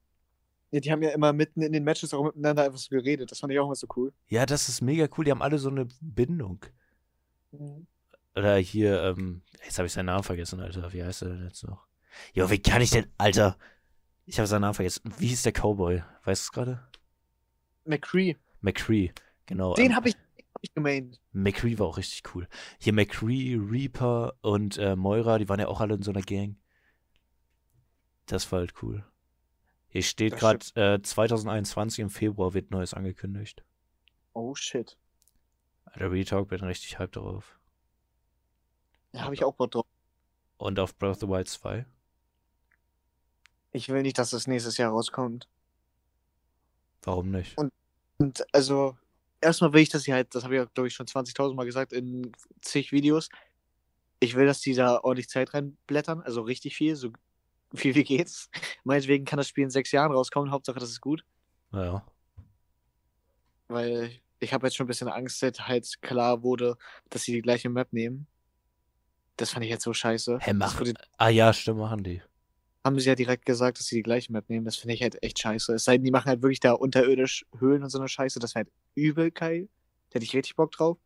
Ja, 0.71 0.79
die 0.79 0.91
haben 0.91 1.01
ja 1.03 1.09
immer 1.11 1.33
mitten 1.33 1.61
in 1.61 1.71
den 1.71 1.83
Matches 1.83 2.13
auch 2.13 2.23
miteinander 2.23 2.63
einfach 2.63 2.77
so 2.77 2.89
geredet. 2.89 3.31
Das 3.31 3.39
fand 3.39 3.53
ich 3.53 3.59
auch 3.59 3.65
immer 3.65 3.75
so 3.75 3.87
cool. 3.95 4.11
Ja, 4.27 4.45
das 4.45 4.67
ist 4.69 4.81
mega 4.81 5.07
cool. 5.17 5.25
Die 5.25 5.31
haben 5.31 5.41
alle 5.41 5.59
so 5.59 5.69
eine 5.69 5.87
Bindung. 6.01 6.65
Oder 8.35 8.57
hier, 8.57 9.01
ähm, 9.03 9.41
jetzt 9.63 9.77
habe 9.77 9.87
ich 9.87 9.93
seinen 9.93 10.07
Namen 10.07 10.23
vergessen, 10.23 10.59
Alter. 10.59 10.91
Wie 10.93 11.03
heißt 11.03 11.21
er 11.23 11.29
denn 11.29 11.43
jetzt 11.45 11.63
noch? 11.63 11.85
Jo, 12.33 12.49
wie 12.49 12.59
kann 12.61 12.81
ich 12.81 12.89
denn, 12.91 13.07
Alter? 13.17 13.57
Ich 14.29 14.37
habe 14.39 14.47
seinen 14.47 14.61
Namen 14.61 14.73
vergessen. 14.73 15.01
Wie 15.17 15.27
hieß 15.27 15.43
der 15.43 15.53
Cowboy? 15.53 16.03
Weißt 16.25 16.43
du 16.43 16.45
es 16.47 16.51
gerade? 16.51 16.85
McCree. 17.85 18.35
McCree, 18.59 19.11
genau. 19.45 19.73
Den 19.73 19.87
ähm, 19.87 19.95
habe 19.95 20.09
ich, 20.09 20.15
hab 20.53 20.61
ich 20.61 20.73
gemaint. 20.73 21.21
McCree 21.31 21.79
war 21.79 21.87
auch 21.87 21.97
richtig 21.97 22.35
cool. 22.35 22.45
Hier 22.77 22.91
McCree, 22.91 23.55
Reaper 23.57 24.33
und 24.41 24.77
äh, 24.77 24.97
Moira, 24.97 25.37
die 25.37 25.47
waren 25.47 25.61
ja 25.61 25.69
auch 25.69 25.79
alle 25.79 25.95
in 25.95 26.01
so 26.01 26.11
einer 26.11 26.21
Gang. 26.21 26.57
Das 28.25 28.51
war 28.51 28.59
halt 28.59 28.73
cool. 28.81 29.05
Hier 29.87 30.03
steht 30.03 30.35
gerade 30.35 30.65
äh, 30.75 31.01
2021 31.01 31.99
im 31.99 32.09
Februar 32.09 32.53
wird 32.53 32.69
Neues 32.69 32.93
angekündigt. 32.93 33.63
Oh 34.33 34.55
shit. 34.55 34.97
Alter, 35.85 36.11
Retalk 36.11 36.49
bin 36.49 36.59
richtig 36.65 36.99
hyped 36.99 37.15
darauf. 37.15 37.57
Da 39.13 39.21
habe 39.21 39.33
ich 39.33 39.45
auch 39.45 39.53
Bock 39.53 39.71
drauf. 39.71 39.85
Und 40.57 40.79
auf 40.79 40.97
Breath 40.97 41.11
of 41.11 41.19
the 41.21 41.27
Wild 41.29 41.47
2. 41.47 41.85
Ich 43.77 43.89
will 43.89 44.01
nicht, 44.01 44.17
dass 44.17 44.31
das 44.31 44.47
nächstes 44.47 44.77
Jahr 44.77 44.91
rauskommt. 44.91 45.47
Warum 47.03 47.29
nicht? 47.29 47.55
Und 48.17 48.43
also, 48.51 48.97
erstmal 49.39 49.71
will 49.71 49.81
ich, 49.81 49.89
dass 49.89 50.03
sie 50.03 50.13
halt, 50.13 50.33
das 50.33 50.43
habe 50.43 50.57
ich, 50.57 50.73
glaube 50.73 50.87
ich, 50.87 50.95
schon 50.95 51.05
20.000 51.05 51.53
Mal 51.53 51.65
gesagt 51.65 51.93
in 51.93 52.31
zig 52.61 52.91
Videos. 52.91 53.29
Ich 54.19 54.33
will, 54.35 54.47
dass 54.47 54.61
die 54.61 54.73
da 54.73 54.99
ordentlich 55.01 55.29
Zeit 55.29 55.53
reinblättern, 55.53 56.21
also 56.23 56.41
richtig 56.41 56.75
viel, 56.75 56.95
so 56.95 57.11
viel 57.75 57.93
wie 57.93 58.03
geht's. 58.03 58.49
Meinetwegen 58.83 59.25
kann 59.25 59.37
das 59.37 59.47
Spiel 59.47 59.65
in 59.65 59.69
sechs 59.69 59.91
Jahren 59.91 60.11
rauskommen, 60.11 60.49
Hauptsache 60.49 60.79
das 60.79 60.89
ist 60.89 61.01
gut. 61.01 61.23
Naja. 61.69 62.03
Weil 63.67 64.19
ich 64.39 64.53
habe 64.53 64.65
jetzt 64.65 64.75
schon 64.75 64.85
ein 64.85 64.87
bisschen 64.87 65.07
Angst, 65.07 65.43
dass 65.43 65.67
halt 65.67 66.01
klar 66.01 66.41
wurde, 66.41 66.77
dass 67.11 67.21
sie 67.21 67.33
die 67.33 67.43
gleiche 67.43 67.69
Map 67.69 67.93
nehmen. 67.93 68.25
Das 69.35 69.51
fand 69.51 69.65
ich 69.65 69.69
jetzt 69.69 69.83
so 69.83 69.93
scheiße. 69.93 70.39
Hä, 70.41 70.53
Das 70.57 70.73
mach. 70.79 70.93
Ah 71.17 71.29
ja, 71.29 71.53
stimmt, 71.53 71.77
machen 71.79 72.03
die. 72.03 72.23
Haben 72.87 72.99
sie 72.99 73.09
ja 73.09 73.15
direkt 73.15 73.45
gesagt, 73.45 73.79
dass 73.79 73.85
sie 73.85 73.97
die 73.97 74.03
gleiche 74.03 74.31
Map 74.31 74.49
nehmen. 74.49 74.65
Das 74.65 74.77
finde 74.77 74.95
ich 74.95 75.01
halt 75.01 75.21
echt 75.21 75.39
scheiße. 75.39 75.75
Es 75.75 75.83
sei 75.83 75.97
denn, 75.97 76.05
die 76.05 76.11
machen 76.11 76.27
halt 76.27 76.41
wirklich 76.41 76.59
da 76.59 76.71
unterirdisch 76.73 77.45
Höhlen 77.59 77.83
und 77.83 77.89
so 77.89 77.99
eine 77.99 78.07
Scheiße. 78.07 78.39
Das 78.39 78.55
wäre 78.55 78.65
halt 78.65 78.73
übel 78.95 79.31
geil. 79.31 79.69
Da 80.09 80.15
hätte 80.15 80.25
ich 80.25 80.35
richtig 80.35 80.55
Bock 80.55 80.71
drauf. 80.71 80.97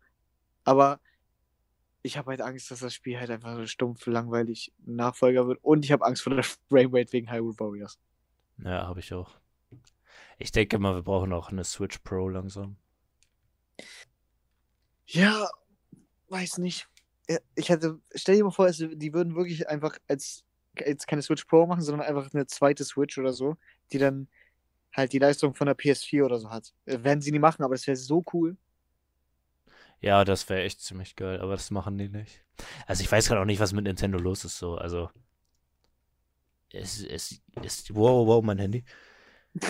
Aber 0.63 0.99
ich 2.03 2.17
habe 2.17 2.31
halt 2.31 2.41
Angst, 2.41 2.71
dass 2.71 2.79
das 2.79 2.93
Spiel 2.93 3.19
halt 3.19 3.29
einfach 3.29 3.55
so 3.55 3.65
stumpf, 3.65 4.05
langweilig 4.05 4.71
Nachfolger 4.85 5.47
wird. 5.47 5.59
Und 5.63 5.83
ich 5.85 5.91
habe 5.91 6.05
Angst 6.05 6.23
vor 6.23 6.33
der 6.33 6.43
Framerate 6.69 7.11
wegen 7.13 7.31
Hyrule 7.31 7.59
Warriors. 7.59 7.99
Ja, 8.57 8.87
habe 8.87 8.99
ich 8.99 9.13
auch. 9.13 9.31
Ich 10.37 10.51
denke 10.51 10.79
mal, 10.79 10.95
wir 10.95 11.03
brauchen 11.03 11.33
auch 11.33 11.49
eine 11.49 11.63
Switch 11.63 11.99
Pro 11.99 12.29
langsam. 12.29 12.77
Ja, 15.05 15.49
weiß 16.29 16.59
nicht. 16.59 16.87
Ich 17.55 17.69
hätte, 17.69 17.99
stell 18.15 18.37
dir 18.37 18.43
mal 18.43 18.51
vor, 18.51 18.69
die 18.71 19.13
würden 19.13 19.35
wirklich 19.35 19.67
einfach 19.69 19.97
als 20.07 20.43
jetzt 20.77 21.07
keine 21.07 21.21
Switch 21.21 21.45
Pro 21.45 21.65
machen, 21.65 21.81
sondern 21.81 22.07
einfach 22.07 22.33
eine 22.33 22.47
zweite 22.47 22.83
Switch 22.83 23.17
oder 23.17 23.33
so, 23.33 23.57
die 23.91 23.97
dann 23.97 24.27
halt 24.93 25.13
die 25.13 25.19
Leistung 25.19 25.53
von 25.53 25.67
der 25.67 25.75
PS4 25.75 26.25
oder 26.25 26.39
so 26.39 26.49
hat. 26.49 26.73
Äh, 26.85 27.03
Werden 27.03 27.21
sie 27.21 27.31
nie 27.31 27.39
machen, 27.39 27.63
aber 27.63 27.75
das 27.75 27.87
wäre 27.87 27.97
so 27.97 28.23
cool. 28.33 28.57
Ja, 30.01 30.25
das 30.25 30.49
wäre 30.49 30.63
echt 30.63 30.81
ziemlich 30.81 31.15
geil, 31.15 31.39
aber 31.39 31.53
das 31.53 31.69
machen 31.69 31.97
die 31.97 32.09
nicht. 32.09 32.43
Also 32.87 33.03
ich 33.03 33.11
weiß 33.11 33.27
gerade 33.27 33.41
auch 33.41 33.45
nicht, 33.45 33.59
was 33.59 33.73
mit 33.73 33.85
Nintendo 33.85 34.17
los 34.17 34.43
ist, 34.45 34.57
so, 34.57 34.75
also. 34.75 35.09
Es, 36.73 37.03
es, 37.03 37.41
es, 37.61 37.93
wow, 37.93 38.25
wow, 38.25 38.43
mein 38.43 38.59
Handy. 38.59 38.83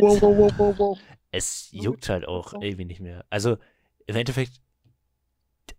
Wow, 0.00 0.20
wow, 0.20 0.36
wow, 0.38 0.52
wow, 0.58 0.78
wow. 0.78 0.98
es 1.30 1.68
juckt 1.72 2.08
halt 2.08 2.26
auch 2.26 2.52
irgendwie 2.54 2.84
nicht 2.84 3.00
mehr. 3.00 3.24
Also, 3.30 3.56
im 4.06 4.16
Endeffekt, 4.16 4.60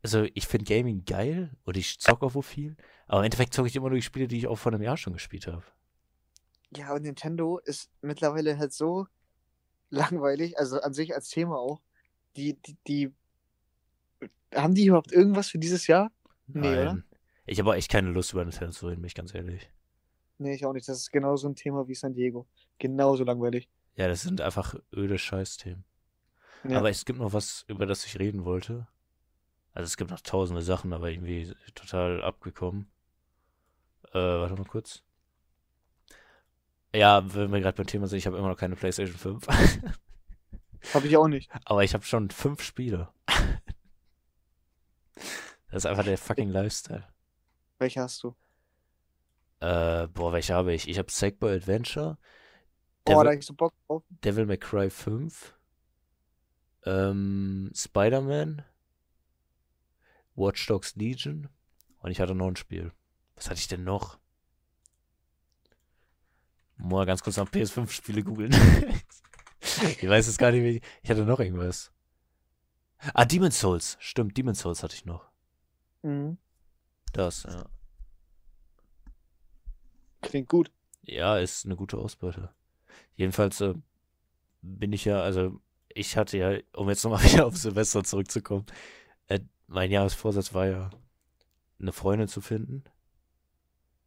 also 0.01 0.25
ich 0.33 0.47
finde 0.47 0.65
Gaming 0.65 1.05
geil 1.05 1.51
und 1.63 1.77
ich 1.77 1.99
zocke 1.99 2.25
auch 2.25 2.35
wo 2.35 2.41
viel, 2.41 2.77
aber 3.07 3.19
im 3.19 3.25
Endeffekt 3.25 3.53
zocke 3.53 3.67
ich 3.67 3.75
immer 3.75 3.89
nur 3.89 3.97
die 3.97 4.03
Spiele, 4.03 4.27
die 4.27 4.37
ich 4.37 4.47
auch 4.47 4.57
vor 4.57 4.71
einem 4.71 4.81
Jahr 4.81 4.97
schon 4.97 5.13
gespielt 5.13 5.47
habe. 5.47 5.63
Ja, 6.75 6.93
und 6.93 7.01
Nintendo 7.01 7.57
ist 7.59 7.89
mittlerweile 8.01 8.57
halt 8.57 8.73
so 8.73 9.07
langweilig, 9.89 10.57
also 10.57 10.79
an 10.81 10.93
sich 10.93 11.15
als 11.15 11.29
Thema 11.29 11.57
auch. 11.57 11.81
Die, 12.35 12.53
die, 12.61 12.77
die, 12.87 13.13
haben 14.53 14.75
die 14.75 14.85
überhaupt 14.85 15.11
irgendwas 15.11 15.49
für 15.49 15.57
dieses 15.57 15.87
Jahr? 15.87 16.11
Nee, 16.47 16.67
oder? 16.67 16.85
Nein. 16.85 17.03
Ich 17.45 17.59
habe 17.59 17.71
auch 17.71 17.75
echt 17.75 17.89
keine 17.89 18.11
Lust, 18.11 18.33
über 18.33 18.45
Nintendo 18.45 18.71
zu 18.71 18.87
reden, 18.87 19.01
bin 19.01 19.07
ich 19.07 19.15
ganz 19.15 19.33
ehrlich. 19.33 19.69
Nee, 20.37 20.53
ich 20.53 20.65
auch 20.65 20.73
nicht. 20.73 20.87
Das 20.87 20.97
ist 20.97 21.11
genauso 21.11 21.49
ein 21.49 21.55
Thema 21.55 21.87
wie 21.87 21.95
San 21.95 22.13
Diego. 22.13 22.47
Genauso 22.77 23.23
langweilig. 23.23 23.67
Ja, 23.95 24.07
das 24.07 24.21
sind 24.21 24.39
einfach 24.39 24.75
öde 24.93 25.17
Scheißthemen. 25.17 25.83
Ja. 26.63 26.77
Aber 26.77 26.89
es 26.89 27.05
gibt 27.05 27.19
noch 27.19 27.33
was, 27.33 27.65
über 27.67 27.85
das 27.85 28.05
ich 28.05 28.19
reden 28.19 28.45
wollte. 28.45 28.87
Also 29.73 29.85
es 29.85 29.97
gibt 29.97 30.11
noch 30.11 30.21
tausende 30.21 30.61
Sachen, 30.61 30.93
aber 30.93 31.09
irgendwie 31.09 31.53
total 31.75 32.21
abgekommen. 32.23 32.89
Äh, 34.11 34.17
warte 34.19 34.55
mal 34.55 34.65
kurz. 34.65 35.03
Ja, 36.93 37.21
wenn 37.35 37.51
wir 37.51 37.59
gerade 37.61 37.77
beim 37.77 37.85
Thema 37.87 38.07
sind, 38.07 38.17
ich 38.17 38.25
habe 38.27 38.37
immer 38.37 38.49
noch 38.49 38.57
keine 38.57 38.75
PlayStation 38.75 39.17
5. 39.17 39.47
Habe 40.93 41.07
ich 41.07 41.17
auch 41.17 41.27
nicht. 41.27 41.51
aber 41.65 41.83
ich 41.83 41.93
habe 41.93 42.05
schon 42.05 42.29
fünf 42.31 42.61
Spiele. 42.63 43.09
das 45.69 45.83
ist 45.83 45.85
einfach 45.85 46.05
der 46.05 46.17
fucking 46.17 46.49
Lifestyle. 46.49 47.05
Welche 47.77 48.01
hast 48.01 48.23
du? 48.23 48.35
Äh, 49.59 50.07
boah, 50.07 50.31
welche 50.33 50.53
habe 50.53 50.73
ich? 50.73 50.87
Ich 50.87 50.97
habe 50.97 51.11
Sackboy 51.11 51.53
Adventure, 51.53 52.17
Boah, 53.03 53.23
Devil- 53.23 53.25
da 53.25 53.33
ich 53.33 53.45
so 53.45 53.53
Bock 53.53 53.73
drauf. 53.87 54.03
Devil 54.23 54.45
May 54.45 54.57
Cry 54.57 54.89
5, 54.89 55.53
ähm, 56.85 57.69
Spider-Man, 57.75 58.63
Watch 60.39 60.65
Dogs 60.67 60.95
Legion 60.95 61.49
und 61.99 62.11
ich 62.11 62.19
hatte 62.19 62.33
noch 62.33 62.47
ein 62.47 62.55
Spiel. 62.55 62.91
Was 63.35 63.49
hatte 63.49 63.59
ich 63.59 63.67
denn 63.67 63.83
noch? 63.83 64.17
Mal 66.77 67.05
ganz 67.05 67.21
kurz 67.21 67.37
nach 67.37 67.49
PS5-Spiele 67.49 68.23
googeln. 68.23 68.51
ich 69.61 70.07
weiß 70.07 70.27
es 70.27 70.37
gar 70.37 70.51
nicht 70.51 70.61
mehr. 70.61 70.79
Ich 71.03 71.09
hatte 71.09 71.25
noch 71.25 71.39
irgendwas. 71.39 71.91
Ah, 73.13 73.25
Demon's 73.25 73.59
Souls. 73.59 73.97
Stimmt, 73.99 74.37
Demon's 74.37 74.59
Souls 74.59 74.81
hatte 74.81 74.95
ich 74.95 75.05
noch. 75.05 75.29
Mhm. 76.03 76.37
Das, 77.11 77.43
ja. 77.43 77.65
Klingt 80.21 80.47
gut. 80.47 80.71
Ja, 81.01 81.37
ist 81.37 81.65
eine 81.65 81.75
gute 81.75 81.97
Ausbeute. 81.97 82.53
Jedenfalls 83.15 83.59
äh, 83.61 83.73
bin 84.61 84.93
ich 84.93 85.05
ja, 85.05 85.21
also 85.21 85.59
ich 85.89 86.15
hatte 86.17 86.37
ja, 86.37 86.57
um 86.73 86.89
jetzt 86.89 87.03
nochmal 87.03 87.23
wieder 87.31 87.45
auf 87.45 87.57
Silvester 87.57 88.03
zurückzukommen, 88.03 88.65
mein 89.69 89.91
Jahresvorsatz 89.91 90.53
war 90.53 90.67
ja, 90.67 90.89
eine 91.79 91.93
Freundin 91.93 92.27
zu 92.27 92.41
finden. 92.41 92.83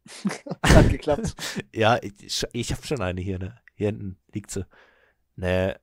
Hat 0.63 0.89
geklappt. 0.89 1.33
Ja, 1.73 1.99
ich, 2.01 2.45
ich 2.51 2.71
habe 2.71 2.85
schon 2.85 3.01
eine 3.01 3.21
hier, 3.21 3.39
ne? 3.39 3.59
Hier 3.75 3.87
hinten 3.87 4.19
liegt 4.31 4.51
sie. 4.51 4.65
Nee, 5.35 5.73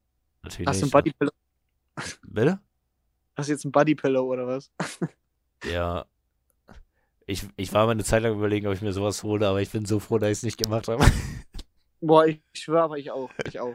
natürlich 0.43 0.69
Hast 0.69 0.81
du 0.81 0.85
ein 0.85 0.87
nicht. 0.87 0.93
Buddy 0.93 1.13
Pillow? 1.13 1.33
Bitte? 2.23 2.61
Hast 3.37 3.49
du 3.49 3.53
jetzt 3.53 3.65
ein 3.65 3.73
Buddy 3.73 3.95
Pillow 3.95 4.25
oder 4.27 4.47
was? 4.47 4.71
Ja. 5.65 6.07
Ich, 7.27 7.47
ich 7.57 7.73
war 7.73 7.87
mal 7.87 7.93
eine 7.93 8.05
Zeit 8.05 8.23
lang 8.23 8.35
überlegen, 8.35 8.67
ob 8.67 8.75
ich 8.75 8.83
mir 8.83 8.93
sowas 8.93 9.23
hole, 9.23 9.47
aber 9.49 9.63
ich 9.63 9.71
bin 9.71 9.87
so 9.87 9.99
froh, 9.99 10.19
dass 10.19 10.31
ich 10.31 10.39
es 10.39 10.43
nicht 10.43 10.63
gemacht 10.63 10.89
habe. 10.89 11.05
Boah, 12.01 12.27
ich 12.27 12.41
schwöre, 12.53 12.83
aber 12.83 12.99
ich 12.99 13.11
auch. 13.11 13.31
Ich 13.47 13.59
auch. 13.61 13.75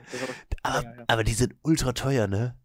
Aber, 0.63 0.83
aber 1.07 1.23
die 1.23 1.33
sind 1.33 1.55
ultra 1.63 1.93
teuer, 1.93 2.27
ne? 2.27 2.57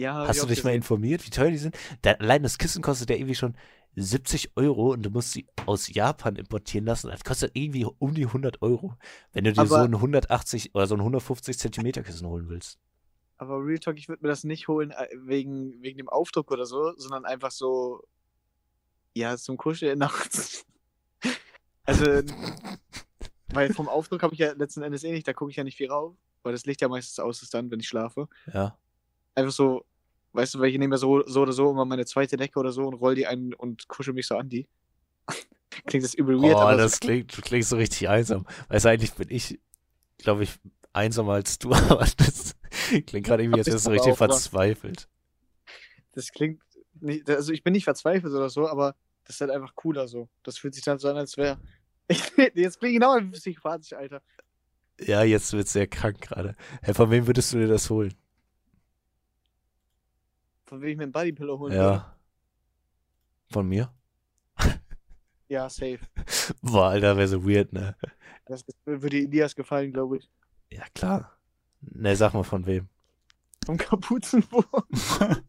Ja, 0.00 0.26
Hast 0.26 0.42
du 0.42 0.46
dich 0.46 0.64
mal 0.64 0.74
informiert, 0.74 1.24
wie 1.26 1.30
teuer 1.30 1.50
die 1.50 1.58
sind? 1.58 1.76
Da, 2.02 2.12
allein 2.12 2.42
das 2.42 2.58
Kissen 2.58 2.82
kostet 2.82 3.10
ja 3.10 3.16
irgendwie 3.16 3.34
schon 3.34 3.54
70 3.96 4.56
Euro 4.56 4.92
und 4.92 5.02
du 5.02 5.10
musst 5.10 5.32
sie 5.32 5.46
aus 5.66 5.92
Japan 5.92 6.36
importieren 6.36 6.86
lassen. 6.86 7.08
Das 7.08 7.24
kostet 7.24 7.50
irgendwie 7.54 7.84
um 7.98 8.14
die 8.14 8.26
100 8.26 8.62
Euro, 8.62 8.94
wenn 9.32 9.44
du 9.44 9.52
dir 9.52 9.66
so 9.66 9.74
Aber- 9.76 9.84
ein 9.84 9.94
180 9.94 10.74
oder 10.74 10.86
so 10.86 10.94
ein 10.94 11.00
150 11.00 11.58
Zentimeter 11.58 12.02
Kissen 12.02 12.26
holen 12.26 12.48
willst. 12.48 12.78
Aber 13.38 13.56
Real 13.64 13.78
Talk, 13.78 13.96
ich 13.98 14.08
würde 14.08 14.22
mir 14.22 14.28
das 14.28 14.44
nicht 14.44 14.68
holen 14.68 14.90
äh, 14.90 15.06
wegen, 15.24 15.82
wegen 15.82 15.96
dem 15.98 16.08
Aufdruck 16.10 16.50
oder 16.50 16.66
so, 16.66 16.92
sondern 16.98 17.24
einfach 17.24 17.50
so, 17.50 18.04
ja, 19.14 19.36
zum 19.36 19.56
Kuscheln 19.56 19.98
nachts. 19.98 20.64
Also, 21.86 22.04
weil 23.52 23.72
vom 23.74 23.88
Aufdruck 23.88 24.22
habe 24.22 24.34
ich 24.34 24.38
ja 24.38 24.52
letzten 24.52 24.82
Endes 24.82 25.02
eh 25.02 25.10
nicht, 25.10 25.26
da 25.26 25.32
gucke 25.32 25.50
ich 25.50 25.56
ja 25.56 25.64
nicht 25.64 25.76
viel 25.76 25.90
rauf, 25.90 26.14
weil 26.44 26.52
das 26.52 26.64
Licht 26.66 26.80
ja 26.82 26.88
meistens 26.88 27.18
aus 27.18 27.42
ist 27.42 27.52
dann, 27.52 27.70
wenn 27.70 27.80
ich 27.80 27.88
schlafe. 27.88 28.28
Ja. 28.52 28.78
Einfach 29.34 29.50
so, 29.52 29.84
weißt 30.32 30.54
du, 30.54 30.60
weil 30.60 30.70
ich 30.70 30.78
nehme 30.78 30.94
ja 30.94 30.98
so, 30.98 31.26
so 31.26 31.42
oder 31.42 31.52
so 31.52 31.70
immer 31.70 31.84
meine 31.84 32.06
zweite 32.06 32.36
Decke 32.36 32.58
oder 32.58 32.72
so 32.72 32.86
und 32.86 32.94
roll 32.94 33.14
die 33.14 33.26
ein 33.26 33.54
und 33.54 33.88
kuschel 33.88 34.14
mich 34.14 34.26
so 34.26 34.36
an 34.36 34.48
die. 34.48 34.66
Klingt 35.86 36.04
das 36.04 36.14
übel 36.14 36.40
weird, 36.40 36.56
oh, 36.56 36.76
das 36.76 36.92
so, 36.92 36.98
klingt, 36.98 37.36
du 37.36 37.42
klingst 37.42 37.70
so 37.70 37.76
richtig 37.76 38.08
einsam. 38.08 38.44
Weißt 38.68 38.84
du, 38.84 38.88
eigentlich 38.88 39.14
bin 39.14 39.28
ich, 39.30 39.60
glaube 40.18 40.42
ich, 40.42 40.58
einsamer 40.92 41.34
als 41.34 41.58
du, 41.58 41.72
aber 41.74 42.06
das 42.16 42.56
klingt 43.06 43.26
gerade 43.26 43.44
irgendwie, 43.44 43.60
als 43.60 43.68
wärst 43.68 43.86
du 43.86 43.90
richtig 43.90 44.16
verzweifelt. 44.16 45.08
das 46.12 46.32
klingt 46.32 46.60
nicht, 47.00 47.30
also 47.30 47.52
ich 47.52 47.62
bin 47.62 47.72
nicht 47.72 47.84
verzweifelt 47.84 48.32
oder 48.34 48.50
so, 48.50 48.68
aber 48.68 48.96
das 49.24 49.36
ist 49.36 49.40
halt 49.40 49.52
einfach 49.52 49.74
cooler 49.74 50.08
so. 50.08 50.28
Das 50.42 50.58
fühlt 50.58 50.74
sich 50.74 50.82
dann 50.82 50.98
so 50.98 51.08
an, 51.08 51.16
als 51.16 51.36
wäre. 51.36 51.58
Jetzt 52.54 52.80
bin 52.80 52.90
ich 52.90 52.94
genau 52.96 53.12
ein 53.12 53.30
bisschen 53.30 53.52
sympathisch, 53.52 53.92
Alter. 53.92 54.20
Ja, 55.00 55.22
jetzt 55.22 55.52
wird's 55.52 55.72
sehr 55.72 55.86
krank 55.86 56.20
gerade. 56.20 56.56
Hey, 56.82 56.92
von 56.92 57.10
wem 57.10 57.26
würdest 57.26 57.52
du 57.52 57.58
dir 57.58 57.68
das 57.68 57.88
holen? 57.88 58.12
Von 60.70 60.80
wem 60.82 60.88
ich 60.90 60.96
mir 60.98 61.02
ein 61.02 61.10
Bodypillow 61.12 61.58
holen 61.58 61.72
würde. 61.72 61.84
Ja. 61.84 62.16
Von 63.50 63.68
mir? 63.68 63.92
Ja, 65.48 65.68
safe. 65.68 65.98
Boah, 66.62 66.90
Alter, 66.90 67.16
wäre 67.16 67.26
so 67.26 67.44
weird, 67.44 67.72
ne? 67.72 67.96
Das 68.46 68.64
würde 68.84 69.16
Elias 69.16 69.56
gefallen, 69.56 69.92
glaube 69.92 70.18
ich. 70.18 70.30
Ja, 70.70 70.84
klar. 70.94 71.36
Ne, 71.80 72.14
sag 72.14 72.34
mal 72.34 72.44
von 72.44 72.64
wem. 72.66 72.88
Vom 73.66 73.76
Kapuzenwurm. 73.76 74.64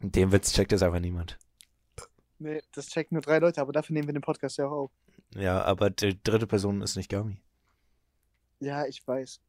Den 0.00 0.30
Witz 0.30 0.52
checkt 0.52 0.72
jetzt 0.72 0.82
einfach 0.82 1.00
niemand. 1.00 1.38
nee, 2.38 2.60
das 2.72 2.88
checken 2.88 3.14
nur 3.14 3.22
drei 3.22 3.38
Leute, 3.38 3.62
aber 3.62 3.72
dafür 3.72 3.94
nehmen 3.94 4.08
wir 4.08 4.12
den 4.12 4.20
Podcast 4.20 4.58
ja 4.58 4.66
auch 4.66 4.72
auf. 4.72 4.90
Ja, 5.34 5.62
aber 5.62 5.88
die 5.88 6.22
dritte 6.22 6.46
Person 6.46 6.82
ist 6.82 6.96
nicht 6.96 7.08
Gami. 7.08 7.40
Ja, 8.60 8.84
ich 8.86 9.06
weiß. 9.08 9.40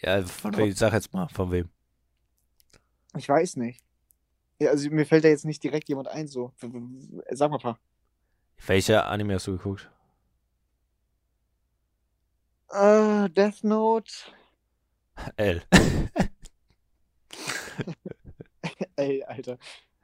Ja, 0.00 0.22
von 0.22 0.56
wem? 0.56 0.72
Sag 0.72 0.92
jetzt 0.92 1.12
mal, 1.12 1.28
von 1.28 1.50
wem? 1.50 1.68
Ich 3.16 3.28
weiß 3.28 3.56
nicht. 3.56 3.80
Ja, 4.58 4.70
also 4.70 4.88
mir 4.90 5.06
fällt 5.06 5.24
da 5.24 5.28
jetzt 5.28 5.44
nicht 5.44 5.62
direkt 5.62 5.88
jemand 5.88 6.08
ein, 6.08 6.26
so. 6.26 6.52
Sag 7.30 7.50
mal 7.50 7.56
ein 7.56 7.62
paar. 7.62 7.78
Welcher 8.66 9.06
Anime 9.08 9.34
hast 9.34 9.46
du 9.46 9.56
geguckt? 9.56 9.90
Äh, 12.70 13.28
Death 13.30 13.62
Note. 13.62 14.12
L. 15.36 15.62
Ey, 18.96 19.22
Alter. 19.24 19.58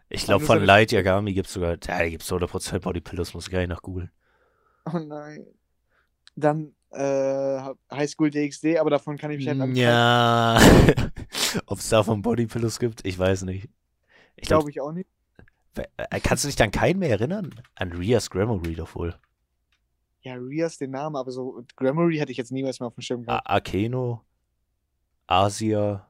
Ich 0.09 0.25
glaube, 0.25 0.45
von 0.45 0.65
Light 0.65 0.93
Yagami 0.93 1.33
gibt's 1.33 1.53
sogar, 1.53 1.71
ja, 1.71 1.77
da 1.77 2.09
gibt's 2.09 2.31
100% 2.33 2.81
Bodypillows, 2.81 3.35
muss 3.35 3.47
ich 3.47 3.53
gar 3.53 3.61
nicht 3.61 3.69
nach 3.69 3.83
googeln. 3.83 4.11
Oh 4.85 4.99
nein. 4.99 5.47
Dann 6.35 6.75
äh, 6.91 7.61
High 7.93 8.11
School 8.11 8.31
DxD, 8.31 8.79
aber 8.79 8.91
davon 8.91 9.17
kann 9.17 9.31
ich 9.31 9.39
mich 9.39 9.49
halt 9.49 9.61
am 9.61 9.75
Ja. 9.75 10.59
Ob 11.67 11.79
es 11.79 11.89
davon 11.89 12.23
Bodypillows 12.23 12.79
gibt, 12.79 13.07
ich 13.07 13.19
weiß 13.19 13.43
nicht. 13.43 13.69
Ich 14.37 14.49
glaube, 14.49 14.65
Glaube 14.65 14.71
ich 14.71 14.81
auch 14.81 14.93
nicht. 14.93 15.09
kannst 16.25 16.45
du 16.45 16.49
dich 16.49 16.57
dann 16.57 16.71
keinen 16.71 16.99
mehr 16.99 17.11
erinnern? 17.11 17.55
An 17.75 17.93
Rias 17.93 18.31
Grammar 18.31 18.65
Reader 18.65 18.89
wohl. 18.95 19.15
Ja, 20.23 20.35
Rias 20.35 20.77
den 20.77 20.91
Namen, 20.91 21.17
aber 21.17 21.31
so 21.33 21.65
Grammarly 21.77 22.19
hätte 22.19 22.31
ich 22.33 22.39
jetzt 22.39 22.53
niemals 22.53 22.79
mehr 22.81 22.89
auf 22.89 22.95
dem 22.95 23.01
Schirm 23.03 23.23
A 23.23 23.25
gehabt. 23.25 23.51
Akeno, 23.51 24.25
Asia. 25.27 26.07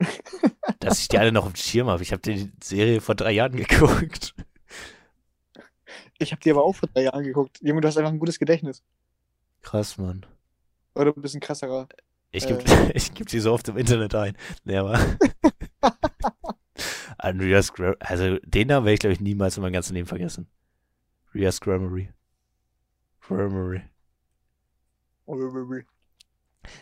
Dass 0.80 1.00
ich 1.00 1.08
die 1.08 1.18
alle 1.18 1.32
noch 1.32 1.46
im 1.46 1.54
Schirm 1.56 1.88
habe. 1.88 2.02
Ich 2.02 2.12
habe 2.12 2.22
die 2.22 2.50
Serie 2.62 3.00
vor 3.00 3.14
drei 3.14 3.32
Jahren 3.32 3.56
geguckt. 3.56 4.34
Ich 6.18 6.32
habe 6.32 6.40
die 6.42 6.50
aber 6.50 6.64
auch 6.64 6.74
vor 6.74 6.88
drei 6.92 7.04
Jahren 7.04 7.22
geguckt. 7.22 7.60
Junge, 7.62 7.80
du 7.80 7.88
hast 7.88 7.96
einfach 7.96 8.10
ein 8.12 8.18
gutes 8.18 8.38
Gedächtnis. 8.38 8.82
Krass, 9.62 9.98
Mann. 9.98 10.26
Oder 10.94 11.14
ein 11.16 11.40
krasserer. 11.40 11.88
Ich 12.30 12.46
gebe 12.46 12.64
Äh. 12.64 12.92
ich 12.94 13.14
geb 13.14 13.28
die 13.28 13.40
so 13.40 13.52
oft 13.52 13.68
im 13.68 13.76
Internet 13.76 14.14
ein. 14.14 14.36
Nee, 14.64 14.76
aber. 14.76 14.98
An 17.18 17.40
Rias 17.40 17.72
Grammar. 17.72 17.96
Also, 18.00 18.38
den 18.44 18.68
Namen 18.68 18.86
werde 18.86 18.94
ich, 18.94 19.00
glaube 19.00 19.12
ich, 19.12 19.20
niemals 19.20 19.56
in 19.56 19.62
meinem 19.62 19.72
ganzen 19.72 19.94
Leben 19.94 20.06
vergessen. 20.06 20.48
Rias 21.34 21.60
Grammary. 21.60 22.10
Grammary. 23.20 23.82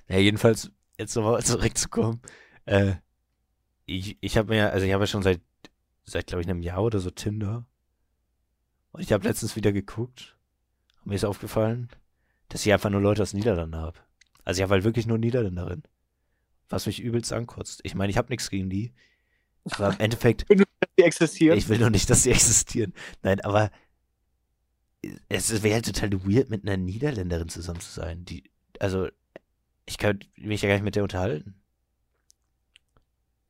Ja, 0.08 0.18
jedenfalls, 0.18 0.70
jetzt 0.98 1.16
nochmal 1.16 1.42
zurückzukommen. 1.44 2.20
Äh, 2.64 2.94
ich 3.86 4.18
ich 4.20 4.36
habe 4.36 4.54
mir, 4.54 4.72
also 4.72 4.86
ich 4.86 4.92
habe 4.92 5.02
ja 5.04 5.06
schon 5.06 5.22
seit, 5.22 5.40
seit 6.04 6.26
glaube 6.26 6.42
ich, 6.42 6.48
einem 6.48 6.62
Jahr 6.62 6.82
oder 6.82 7.00
so 7.00 7.10
Tinder. 7.10 7.66
Und 8.92 9.00
ich 9.00 9.12
habe 9.12 9.26
letztens 9.26 9.56
wieder 9.56 9.72
geguckt. 9.72 10.36
Und 11.00 11.08
mir 11.08 11.16
ist 11.16 11.24
aufgefallen, 11.24 11.88
dass 12.56 12.64
ich 12.64 12.72
einfach 12.72 12.88
nur 12.88 13.02
Leute 13.02 13.20
aus 13.20 13.34
Niederlanden 13.34 13.76
habe. 13.76 13.98
Also 14.42 14.60
ich 14.60 14.62
habe 14.62 14.72
halt 14.72 14.84
wirklich 14.84 15.06
nur 15.06 15.18
Niederländerin. 15.18 15.82
Was 16.70 16.86
mich 16.86 17.00
übelst 17.00 17.30
ankotzt. 17.34 17.80
Ich 17.82 17.94
meine, 17.94 18.08
ich 18.08 18.16
habe 18.16 18.30
nichts 18.30 18.48
gegen 18.48 18.70
die. 18.70 18.94
Aber 19.72 19.90
im 19.92 20.00
Endeffekt, 20.00 20.46
Die 20.98 21.02
existieren. 21.02 21.58
ich 21.58 21.68
will 21.68 21.78
nur 21.78 21.90
nicht, 21.90 22.08
dass 22.08 22.22
sie 22.22 22.30
existieren. 22.30 22.94
Nein, 23.22 23.42
aber 23.42 23.70
es 25.28 25.62
wäre 25.62 25.74
halt 25.74 25.84
total 25.84 26.14
weird, 26.24 26.48
mit 26.48 26.62
einer 26.62 26.78
Niederländerin 26.78 27.50
zusammen 27.50 27.80
zu 27.80 27.92
sein. 27.92 28.24
Die, 28.24 28.44
also, 28.80 29.08
ich 29.84 29.98
kann 29.98 30.20
mich 30.36 30.62
ja 30.62 30.68
gar 30.68 30.76
nicht 30.76 30.84
mit 30.84 30.96
der 30.96 31.02
unterhalten. 31.02 31.60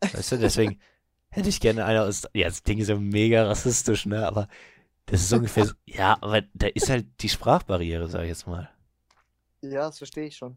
Weißt 0.01 0.33
du, 0.33 0.39
deswegen 0.39 0.81
hätte 1.29 1.49
ich 1.49 1.61
gerne 1.61 1.85
eine 1.85 2.03
aus. 2.03 2.25
Ja, 2.35 2.49
das 2.49 2.65
Ding 2.65 2.79
ist 2.79 2.89
ja 2.89 2.99
mega 2.99 3.47
rassistisch, 3.47 4.05
ne? 4.05 4.27
Aber 4.27 4.49
das 5.05 5.23
ist 5.23 5.33
ungefähr. 5.33 5.71
Ja, 5.85 6.19
aber 6.21 6.43
da 6.55 6.67
ist 6.67 6.91
halt 6.91 7.07
die 7.21 7.29
Sprachbarriere, 7.29 8.09
sag 8.09 8.23
ich 8.23 8.31
jetzt 8.31 8.49
mal. 8.49 8.69
Ja, 9.71 9.87
das 9.87 9.99
verstehe 9.99 10.27
ich 10.27 10.37
schon. 10.37 10.57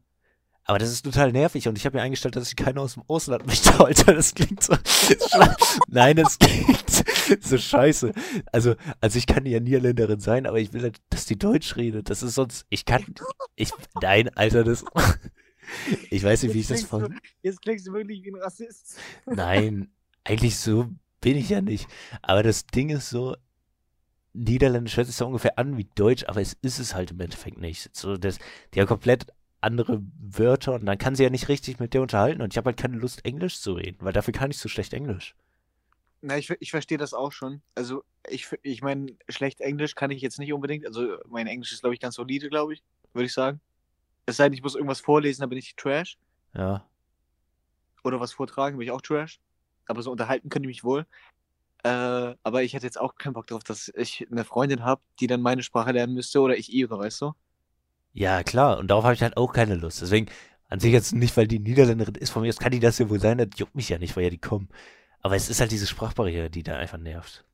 Aber 0.70 0.78
das 0.78 0.91
ist 0.91 1.03
total 1.03 1.32
nervig 1.32 1.68
und 1.68 1.78
ich 1.80 1.86
habe 1.86 1.97
mir 1.97 2.03
eingestellt, 2.03 2.36
dass 2.36 2.49
ich 2.49 2.55
keiner 2.55 2.82
aus 2.82 2.93
dem 2.93 3.03
Ausland 3.07 3.47
möchte, 3.47 3.80
Alter. 3.80 4.14
Das 4.20 4.36
klingt 4.36 4.62
so. 4.62 4.76
Nein, 5.88 6.18
das 6.18 6.38
klingt 6.38 7.43
so 7.43 7.57
scheiße. 7.57 8.14
Also, 8.51 8.76
also 9.01 9.18
ich 9.18 9.26
kann 9.26 9.47
ja 9.47 9.60
Niederländerin 9.60 10.20
sein, 10.20 10.45
aber 10.45 10.60
ich 10.60 10.72
will, 10.72 10.84
halt, 10.84 10.97
dass 11.10 11.26
die 11.26 11.39
Deutsch 11.39 11.76
redet. 11.76 12.12
Das 12.12 12.22
ist 12.22 12.36
sonst. 12.36 12.68
Ich 12.70 12.86
kann. 12.86 13.03
Ich. 13.55 13.72
Nein, 14.01 14.30
Alter, 14.36 14.64
das. 14.64 14.86
Ich 16.12 16.24
weiß 16.24 16.43
nicht, 16.43 16.53
wie 16.53 16.60
ich 16.60 16.68
das 16.68 16.84
von. 16.84 17.20
Jetzt 17.41 17.62
klingst 17.62 17.88
du 17.88 17.93
wirklich 17.93 18.24
wie 18.24 18.30
ein 18.30 18.36
Rassist. 18.36 18.97
Nein, 19.26 19.91
eigentlich 20.24 20.57
so 20.57 20.89
bin 21.22 21.36
ich 21.36 21.49
ja 21.49 21.62
nicht. 21.62 21.88
Aber 22.22 22.43
das 22.43 22.66
Ding 22.68 22.89
ist 22.89 23.10
so, 23.10 23.36
Niederländisch 24.34 24.97
hört 24.97 25.07
sich 25.07 25.15
so 25.15 25.25
ungefähr 25.25 25.57
an 25.57 25.77
wie 25.77 25.88
Deutsch, 25.95 26.25
aber 26.27 26.41
es 26.41 26.53
ist 26.61 26.80
es 26.80 26.93
halt 26.93 27.11
im 27.11 27.19
Endeffekt 27.19 27.57
nicht. 27.57 27.95
So, 27.95 28.17
das, 28.17 28.38
die 28.73 28.80
haben 28.80 28.88
komplett 28.88 29.27
andere 29.61 30.01
Wörter 30.19 30.73
und 30.73 30.86
dann 30.86 30.97
kann 30.97 31.15
sie 31.15 31.23
ja 31.23 31.30
nicht 31.30 31.49
richtig 31.49 31.80
mit 31.80 31.93
dir 31.93 32.01
unterhalten 32.01 32.41
und 32.41 32.53
ich 32.53 32.57
habe 32.57 32.67
halt 32.67 32.77
keine 32.77 32.97
Lust, 32.97 33.25
Englisch 33.25 33.59
zu 33.59 33.73
reden, 33.73 33.97
weil 34.01 34.13
dafür 34.13 34.34
kann 34.34 34.51
ich 34.51 34.57
so 34.57 34.69
schlecht 34.69 34.93
Englisch. 34.93 35.36
Na, 36.21 36.38
ich, 36.38 36.49
ich 36.59 36.71
verstehe 36.71 36.97
das 36.97 37.13
auch 37.13 37.32
schon. 37.32 37.61
Also, 37.75 38.03
ich, 38.27 38.49
ich 38.61 38.82
meine, 38.82 39.15
schlecht 39.30 39.61
Englisch 39.61 39.95
kann 39.95 40.11
ich 40.11 40.21
jetzt 40.21 40.38
nicht 40.38 40.51
unbedingt. 40.51 40.86
Also, 40.86 41.17
mein 41.27 41.47
Englisch 41.47 41.71
ist, 41.71 41.82
glaube 41.82 41.93
ich, 41.93 42.01
ganz 42.01 42.15
solide, 42.15 42.49
glaube 42.49 42.73
ich, 42.73 42.84
würde 43.13 43.27
ich 43.27 43.34
sagen. 43.34 43.61
Es 44.25 44.36
sei 44.36 44.45
denn, 44.45 44.53
ich 44.53 44.61
muss 44.61 44.75
irgendwas 44.75 44.99
vorlesen, 44.99 45.41
dann 45.41 45.49
bin 45.49 45.57
ich 45.57 45.75
Trash. 45.77 46.17
Ja. 46.53 46.86
Oder 48.03 48.19
was 48.19 48.34
vortragen, 48.34 48.77
bin 48.77 48.86
ich 48.86 48.91
auch 48.91 49.01
Trash. 49.01 49.39
Aber 49.86 50.01
so 50.01 50.11
unterhalten 50.11 50.49
könnte 50.49 50.69
ich 50.69 50.75
mich 50.77 50.84
wohl. 50.84 51.05
Äh, 51.84 52.36
aber 52.43 52.63
ich 52.63 52.73
hätte 52.73 52.86
jetzt 52.86 52.99
auch 52.99 53.15
keinen 53.15 53.34
Bock 53.34 53.47
darauf, 53.47 53.63
dass 53.63 53.91
ich 53.95 54.27
eine 54.32 54.43
Freundin 54.45 54.84
habe, 54.84 55.01
die 55.19 55.27
dann 55.27 55.41
meine 55.41 55.63
Sprache 55.63 55.91
lernen 55.91 56.13
müsste 56.13 56.41
oder 56.41 56.57
ich 56.57 56.71
ihre, 56.73 56.99
weißt 56.99 57.21
du? 57.21 57.34
Ja, 58.13 58.43
klar. 58.43 58.77
Und 58.80 58.88
darauf 58.89 59.03
habe 59.03 59.13
ich 59.15 59.21
halt 59.23 59.38
auch 59.38 59.53
keine 59.53 59.75
Lust. 59.75 60.01
Deswegen, 60.01 60.27
an 60.67 60.80
sich 60.80 60.91
jetzt 60.91 61.13
nicht, 61.13 61.36
weil 61.38 61.47
die 61.47 61.59
Niederländerin 61.59 62.15
ist, 62.15 62.30
von 62.32 62.41
mir 62.41 62.49
aus 62.49 62.57
kann 62.57 62.71
die 62.71 62.80
das 62.80 62.99
ja 62.99 63.09
wohl 63.09 63.19
sein, 63.19 63.38
das 63.38 63.49
juckt 63.57 63.75
mich 63.75 63.89
ja 63.89 63.97
nicht, 63.97 64.15
weil 64.15 64.23
ja 64.25 64.30
die 64.30 64.38
kommen. 64.39 64.69
Aber 65.21 65.36
es 65.36 65.49
ist 65.49 65.59
halt 65.61 65.71
diese 65.71 65.88
Sprachbarriere, 65.88 66.49
die 66.49 66.63
da 66.63 66.77
einfach 66.77 66.97
nervt. 66.97 67.45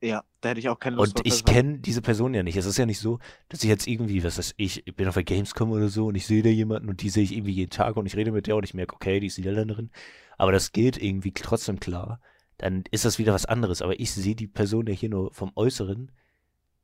Ja, 0.00 0.22
da 0.40 0.50
hätte 0.50 0.60
ich 0.60 0.68
auch 0.68 0.78
keine 0.78 0.96
Lust 0.96 1.16
Und 1.16 1.26
ich 1.26 1.44
kenne 1.44 1.78
diese 1.80 2.02
Person 2.02 2.34
ja 2.34 2.42
nicht. 2.44 2.56
Es 2.56 2.66
ist 2.66 2.78
ja 2.78 2.86
nicht 2.86 3.00
so, 3.00 3.18
dass 3.48 3.62
ich 3.64 3.68
jetzt 3.68 3.88
irgendwie, 3.88 4.22
was 4.22 4.38
weiß 4.38 4.54
ich, 4.56 4.86
ich 4.86 4.94
bin 4.94 5.08
auf 5.08 5.14
der 5.14 5.24
Gamescom 5.24 5.72
oder 5.72 5.88
so 5.88 6.06
und 6.06 6.14
ich 6.14 6.26
sehe 6.26 6.42
da 6.42 6.50
jemanden 6.50 6.88
und 6.88 7.02
die 7.02 7.10
sehe 7.10 7.24
ich 7.24 7.32
irgendwie 7.32 7.52
jeden 7.52 7.70
Tag 7.70 7.96
und 7.96 8.06
ich 8.06 8.16
rede 8.16 8.30
mit 8.30 8.46
der 8.46 8.54
und 8.56 8.64
ich 8.64 8.74
merke, 8.74 8.94
okay, 8.94 9.18
die 9.18 9.26
ist 9.26 9.38
Niederländerin. 9.38 9.90
Aber 10.38 10.52
das 10.52 10.70
geht 10.72 11.02
irgendwie 11.02 11.32
trotzdem 11.32 11.80
klar. 11.80 12.20
Dann 12.58 12.84
ist 12.90 13.04
das 13.04 13.18
wieder 13.18 13.32
was 13.32 13.46
anderes. 13.46 13.82
Aber 13.82 13.98
ich 13.98 14.12
sehe 14.12 14.34
die 14.34 14.46
Person 14.46 14.86
ja 14.86 14.94
hier 14.94 15.08
nur 15.08 15.32
vom 15.32 15.52
Äußeren. 15.54 16.12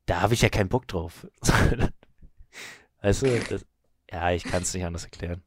Da 0.06 0.20
habe 0.20 0.34
ich 0.34 0.42
ja 0.42 0.48
keinen 0.48 0.68
Bock 0.68 0.88
drauf. 0.88 1.26
weißt 3.02 3.22
du, 3.22 3.40
das, 3.48 3.64
ja, 4.10 4.30
ich 4.32 4.44
kann 4.44 4.62
es 4.62 4.74
nicht 4.74 4.84
anders 4.84 5.04
erklären. 5.04 5.42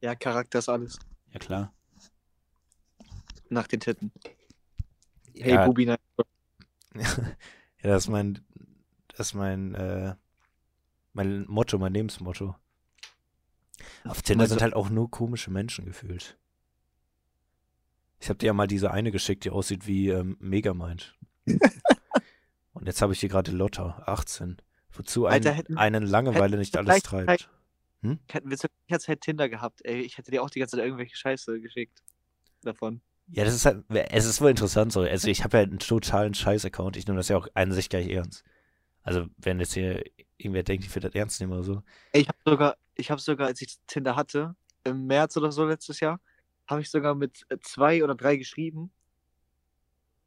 Ja, 0.00 0.14
Charakter 0.14 0.58
ist 0.58 0.68
alles. 0.68 0.98
Ja, 1.32 1.38
klar. 1.38 1.72
Nach 3.48 3.66
den 3.66 3.80
Titten. 3.80 4.12
Hey, 5.34 5.52
Ja, 5.52 5.66
Bubi, 5.66 5.86
nein. 5.86 5.98
ja, 6.94 7.04
das 7.82 8.04
ist 8.04 8.08
mein, 8.08 8.44
das 9.08 9.28
ist 9.28 9.34
mein, 9.34 9.74
äh, 9.74 10.14
mein 11.12 11.46
Motto, 11.46 11.78
mein 11.78 11.92
Lebensmotto. 11.92 12.56
Auf 14.04 14.22
Tinder 14.22 14.46
sind 14.46 14.62
halt 14.62 14.74
auch 14.74 14.90
nur 14.90 15.10
komische 15.10 15.50
Menschen 15.50 15.84
gefühlt. 15.84 16.38
Ich 18.20 18.28
habe 18.28 18.38
dir 18.38 18.46
ja 18.46 18.52
mal 18.52 18.66
diese 18.66 18.90
eine 18.90 19.10
geschickt, 19.10 19.44
die 19.44 19.50
aussieht 19.50 19.86
wie 19.86 20.08
ähm, 20.10 20.36
Megamind. 20.40 21.16
Und 22.72 22.86
jetzt 22.86 23.02
habe 23.02 23.12
ich 23.12 23.20
hier 23.20 23.28
gerade 23.28 23.50
Lotta, 23.50 24.02
18. 24.06 24.58
Wozu 24.92 25.26
ein, 25.26 25.34
Alter, 25.34 25.52
hätten- 25.52 25.76
einen 25.78 26.02
Langeweile 26.04 26.52
hätten 26.52 26.58
nicht 26.60 26.76
alles 26.76 27.02
treibt. 27.02 27.48
Hätten 28.28 28.48
wir 28.50 28.56
zur 28.56 28.70
gleichen 28.88 29.00
Zeit 29.02 29.20
Tinder 29.20 29.48
gehabt, 29.48 29.80
ey. 29.84 30.00
Ich 30.00 30.16
hätte 30.18 30.30
dir 30.30 30.42
auch 30.42 30.50
die 30.50 30.58
ganze 30.58 30.76
Zeit 30.76 30.84
irgendwelche 30.86 31.16
Scheiße 31.16 31.60
geschickt. 31.60 32.02
Davon. 32.62 33.00
Ja, 33.28 33.44
das 33.44 33.54
ist 33.54 33.64
halt, 33.66 33.84
es 33.90 34.24
ist 34.26 34.40
wohl 34.40 34.50
interessant 34.50 34.92
so. 34.92 35.00
Also 35.00 35.28
ich 35.28 35.44
habe 35.44 35.58
ja 35.58 35.62
einen 35.64 35.78
totalen 35.78 36.34
Scheiß-Account. 36.34 36.96
Ich 36.96 37.06
nehme 37.06 37.18
das 37.18 37.28
ja 37.28 37.36
auch 37.36 37.46
an 37.54 37.72
sich 37.72 37.88
gleich 37.88 38.08
ernst. 38.08 38.42
Also 39.02 39.26
wenn 39.38 39.60
jetzt 39.60 39.74
hier 39.74 40.02
irgendwer 40.36 40.62
denkt, 40.62 40.84
ich 40.84 40.94
würde 40.94 41.08
das 41.08 41.14
ernst 41.14 41.40
nehmen 41.40 41.52
oder 41.52 41.62
so. 41.62 41.82
Ey, 42.12 42.22
ich 42.22 42.28
habe 42.28 42.38
sogar, 42.44 42.76
ich 42.96 43.10
habe 43.10 43.20
sogar, 43.20 43.46
als 43.48 43.60
ich 43.62 43.78
Tinder 43.86 44.16
hatte, 44.16 44.56
im 44.84 45.06
März 45.06 45.36
oder 45.36 45.52
so 45.52 45.64
letztes 45.66 46.00
Jahr, 46.00 46.20
habe 46.70 46.80
ich 46.80 46.90
sogar 46.90 47.14
mit 47.14 47.44
äh, 47.48 47.58
zwei 47.60 48.02
oder 48.04 48.14
drei 48.14 48.36
geschrieben. 48.36 48.90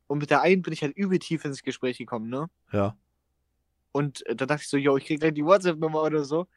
Und 0.07 0.19
mit 0.19 0.29
der 0.29 0.41
einen 0.41 0.61
bin 0.61 0.73
ich 0.73 0.81
halt 0.81 0.95
übel 0.95 1.17
tief 1.19 1.45
ins 1.45 1.63
Gespräch 1.63 1.97
gekommen, 1.97 2.29
ne? 2.29 2.49
Ja. 2.71 2.95
Und 3.91 4.25
äh, 4.27 4.35
dann 4.35 4.47
dachte 4.47 4.63
ich 4.63 4.69
so, 4.69 4.77
yo, 4.77 4.97
ich 4.97 5.05
krieg 5.05 5.19
gleich 5.19 5.33
die 5.33 5.45
WhatsApp-Nummer 5.45 6.03
oder 6.03 6.23
so. 6.23 6.47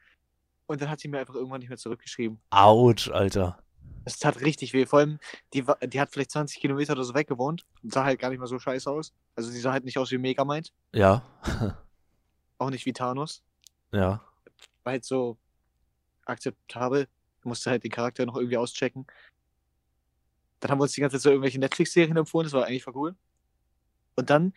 Und 0.65 0.81
dann 0.81 0.89
hat 0.89 0.99
sie 0.99 1.07
mir 1.07 1.19
einfach 1.19 1.35
irgendwann 1.35 1.59
nicht 1.59 1.69
mehr 1.69 1.77
zurückgeschrieben. 1.77 2.39
Autsch, 2.49 3.09
Alter. 3.09 3.63
Das 4.03 4.19
tat 4.19 4.41
richtig 4.41 4.73
weh. 4.73 4.85
Vor 4.85 4.99
allem, 4.99 5.19
die, 5.53 5.63
die 5.83 5.99
hat 6.01 6.11
vielleicht 6.11 6.31
20 6.31 6.59
Kilometer 6.59 6.93
oder 6.93 7.03
so 7.03 7.13
weg 7.13 7.27
gewohnt 7.27 7.65
und 7.83 7.93
sah 7.93 8.03
halt 8.03 8.19
gar 8.19 8.29
nicht 8.29 8.39
mal 8.39 8.47
so 8.47 8.59
scheiße 8.59 8.89
aus. 8.89 9.13
Also 9.35 9.49
sie 9.49 9.59
sah 9.59 9.71
halt 9.71 9.85
nicht 9.85 9.97
aus 9.97 10.11
wie 10.11 10.17
Megamind, 10.17 10.71
Ja. 10.93 11.23
auch 12.57 12.69
nicht 12.69 12.85
wie 12.85 12.93
Thanos. 12.93 13.43
ja. 13.91 14.21
War 14.83 14.91
halt 14.93 15.03
so 15.05 15.37
akzeptabel. 16.25 17.07
Musste 17.43 17.69
halt 17.69 17.83
den 17.83 17.91
Charakter 17.91 18.25
noch 18.25 18.35
irgendwie 18.37 18.57
auschecken. 18.57 19.05
Dann 20.59 20.71
haben 20.71 20.79
wir 20.79 20.83
uns 20.83 20.93
die 20.93 21.01
ganze 21.01 21.17
Zeit 21.17 21.23
so 21.23 21.29
irgendwelche 21.29 21.59
Netflix-Serien 21.59 22.17
empfohlen, 22.17 22.45
das 22.45 22.53
war 22.53 22.65
eigentlich 22.65 22.83
voll 22.83 22.95
cool. 22.95 23.15
Und 24.15 24.29
dann, 24.29 24.53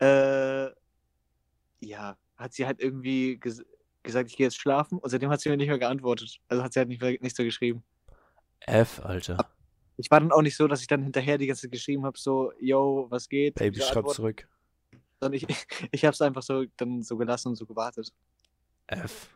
äh, 0.00 0.68
ja, 1.80 2.16
hat 2.36 2.52
sie 2.52 2.66
halt 2.66 2.80
irgendwie 2.80 3.38
ges 3.38 3.64
gesagt, 4.02 4.30
ich 4.30 4.36
gehe 4.36 4.46
jetzt 4.46 4.58
schlafen 4.58 4.98
und 4.98 5.10
seitdem 5.10 5.28
hat 5.30 5.40
sie 5.40 5.50
mir 5.50 5.56
nicht 5.56 5.68
mehr 5.68 5.78
geantwortet. 5.78 6.38
Also 6.48 6.62
hat 6.62 6.72
sie 6.72 6.80
halt 6.80 6.88
nicht 6.88 7.00
mehr, 7.02 7.10
nichts 7.20 7.38
mehr 7.38 7.44
geschrieben. 7.44 7.82
F, 8.60 9.04
Alter. 9.04 9.38
Ich 9.96 10.10
war 10.10 10.20
dann 10.20 10.32
auch 10.32 10.42
nicht 10.42 10.56
so, 10.56 10.68
dass 10.68 10.80
ich 10.80 10.86
dann 10.86 11.02
hinterher 11.02 11.38
die 11.38 11.46
ganze 11.46 11.62
Zeit 11.62 11.72
geschrieben 11.72 12.04
habe, 12.04 12.18
so, 12.18 12.52
yo, 12.60 13.06
was 13.10 13.28
geht? 13.28 13.56
Baby, 13.56 13.80
schreib 13.80 14.08
zurück. 14.08 14.48
Sondern 15.20 15.34
ich, 15.34 15.46
ich 15.92 16.04
habe 16.04 16.14
es 16.14 16.20
einfach 16.22 16.42
so 16.42 16.64
dann 16.76 17.02
so 17.02 17.16
gelassen 17.16 17.48
und 17.48 17.56
so 17.56 17.66
gewartet. 17.66 18.12
F. 18.86 19.28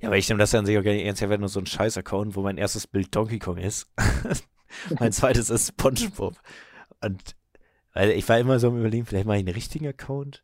Ja, 0.00 0.08
aber 0.08 0.18
ich 0.18 0.28
nehme 0.28 0.38
das 0.38 0.52
ja 0.52 0.58
an 0.58 0.66
sich 0.66 0.76
auch 0.78 0.82
gar 0.82 0.92
nicht 0.92 1.04
ernst. 1.04 1.22
Ich 1.22 1.28
habe 1.28 1.38
nur 1.38 1.48
so 1.48 1.60
einen 1.60 1.66
Scheiß-Account, 1.66 2.36
wo 2.36 2.42
mein 2.42 2.58
erstes 2.58 2.86
Bild 2.86 3.14
Donkey 3.14 3.38
Kong 3.38 3.56
ist. 3.56 3.90
mein 4.98 5.12
zweites 5.12 5.50
ist 5.50 5.68
SpongeBob. 5.68 6.36
Und 7.00 7.36
weil 7.92 8.10
ich 8.10 8.28
war 8.28 8.38
immer 8.38 8.58
so 8.58 8.68
am 8.68 8.78
überlegen, 8.78 9.06
vielleicht 9.06 9.26
mache 9.26 9.36
ich 9.38 9.44
einen 9.46 9.54
richtigen 9.54 9.86
Account. 9.86 10.42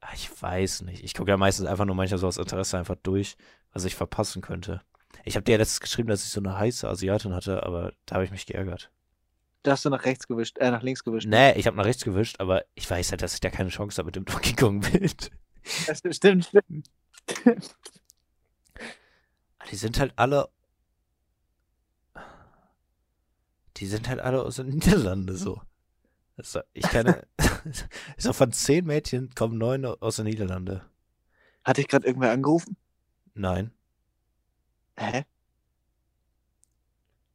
Ah, 0.00 0.12
Ich 0.14 0.30
weiß 0.42 0.82
nicht. 0.82 1.04
Ich 1.04 1.14
gucke 1.14 1.30
ja 1.30 1.36
meistens 1.36 1.66
einfach 1.66 1.84
nur 1.84 1.94
manchmal 1.94 2.18
so 2.18 2.26
aus 2.26 2.38
Interesse 2.38 2.78
einfach 2.78 2.96
durch, 3.02 3.36
was 3.72 3.84
ich 3.84 3.94
verpassen 3.94 4.42
könnte. 4.42 4.80
Ich 5.24 5.36
habe 5.36 5.44
dir 5.44 5.52
ja 5.52 5.58
letztens 5.58 5.80
geschrieben, 5.80 6.08
dass 6.08 6.24
ich 6.24 6.30
so 6.30 6.40
eine 6.40 6.58
heiße 6.58 6.88
Asiatin 6.88 7.34
hatte, 7.34 7.62
aber 7.62 7.92
da 8.06 8.16
habe 8.16 8.24
ich 8.24 8.30
mich 8.30 8.46
geärgert. 8.46 8.90
Da 9.62 9.72
hast 9.72 9.84
du 9.84 9.90
nach 9.90 10.04
rechts 10.04 10.26
gewischt, 10.28 10.58
äh, 10.58 10.70
nach 10.70 10.82
links 10.82 11.04
gewischt. 11.04 11.26
Nee, 11.26 11.52
ich 11.52 11.66
habe 11.66 11.76
nach 11.76 11.86
rechts 11.86 12.04
gewischt, 12.04 12.36
aber 12.38 12.64
ich 12.74 12.90
weiß 12.90 13.10
halt, 13.10 13.22
dass 13.22 13.32
ich 13.32 13.40
da 13.40 13.48
keine 13.48 13.70
Chance 13.70 13.96
habe 13.98 14.06
mit 14.08 14.16
dem 14.16 14.24
Donkey 14.26 14.54
Kong-Bild. 14.54 15.30
Das 15.86 15.98
stimmt, 15.98 16.44
stimmt. 16.44 16.90
Die 19.70 19.76
sind 19.76 19.98
halt 19.98 20.12
alle. 20.16 20.48
Die 23.76 23.86
sind 23.86 24.08
halt 24.08 24.20
alle 24.20 24.42
aus 24.42 24.56
den 24.56 24.68
Niederlanden 24.70 25.36
so. 25.36 25.60
Also 26.36 26.60
ich 26.72 26.88
kenne. 26.88 27.26
so 28.18 28.32
von 28.32 28.52
zehn 28.52 28.84
Mädchen 28.86 29.34
kommen 29.34 29.58
neun 29.58 29.84
aus 29.84 30.16
den 30.16 30.26
Niederlanden. 30.26 30.80
Hatte 31.64 31.80
ich 31.80 31.88
gerade 31.88 32.06
irgendwer 32.06 32.32
angerufen? 32.32 32.76
Nein. 33.34 33.72
Hä? 34.96 35.24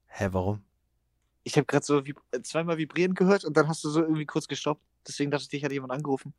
Hä, 0.08 0.30
warum? 0.32 0.64
Ich 1.44 1.56
habe 1.56 1.66
gerade 1.66 1.86
so 1.86 2.06
vib 2.06 2.20
zweimal 2.44 2.78
vibrieren 2.78 3.16
gehört 3.16 3.46
und 3.46 3.56
dann 3.58 3.68
hast 3.68 3.84
du 3.84 3.90
so 3.90 4.02
irgendwie 4.02 4.26
kurz 4.26 4.48
gestoppt. 4.48 4.84
Deswegen 5.08 5.32
dachte 5.32 5.44
ich, 5.44 5.50
dich 5.50 5.64
hat 5.64 5.72
jemand 5.72 5.94
angerufen. 5.94 6.34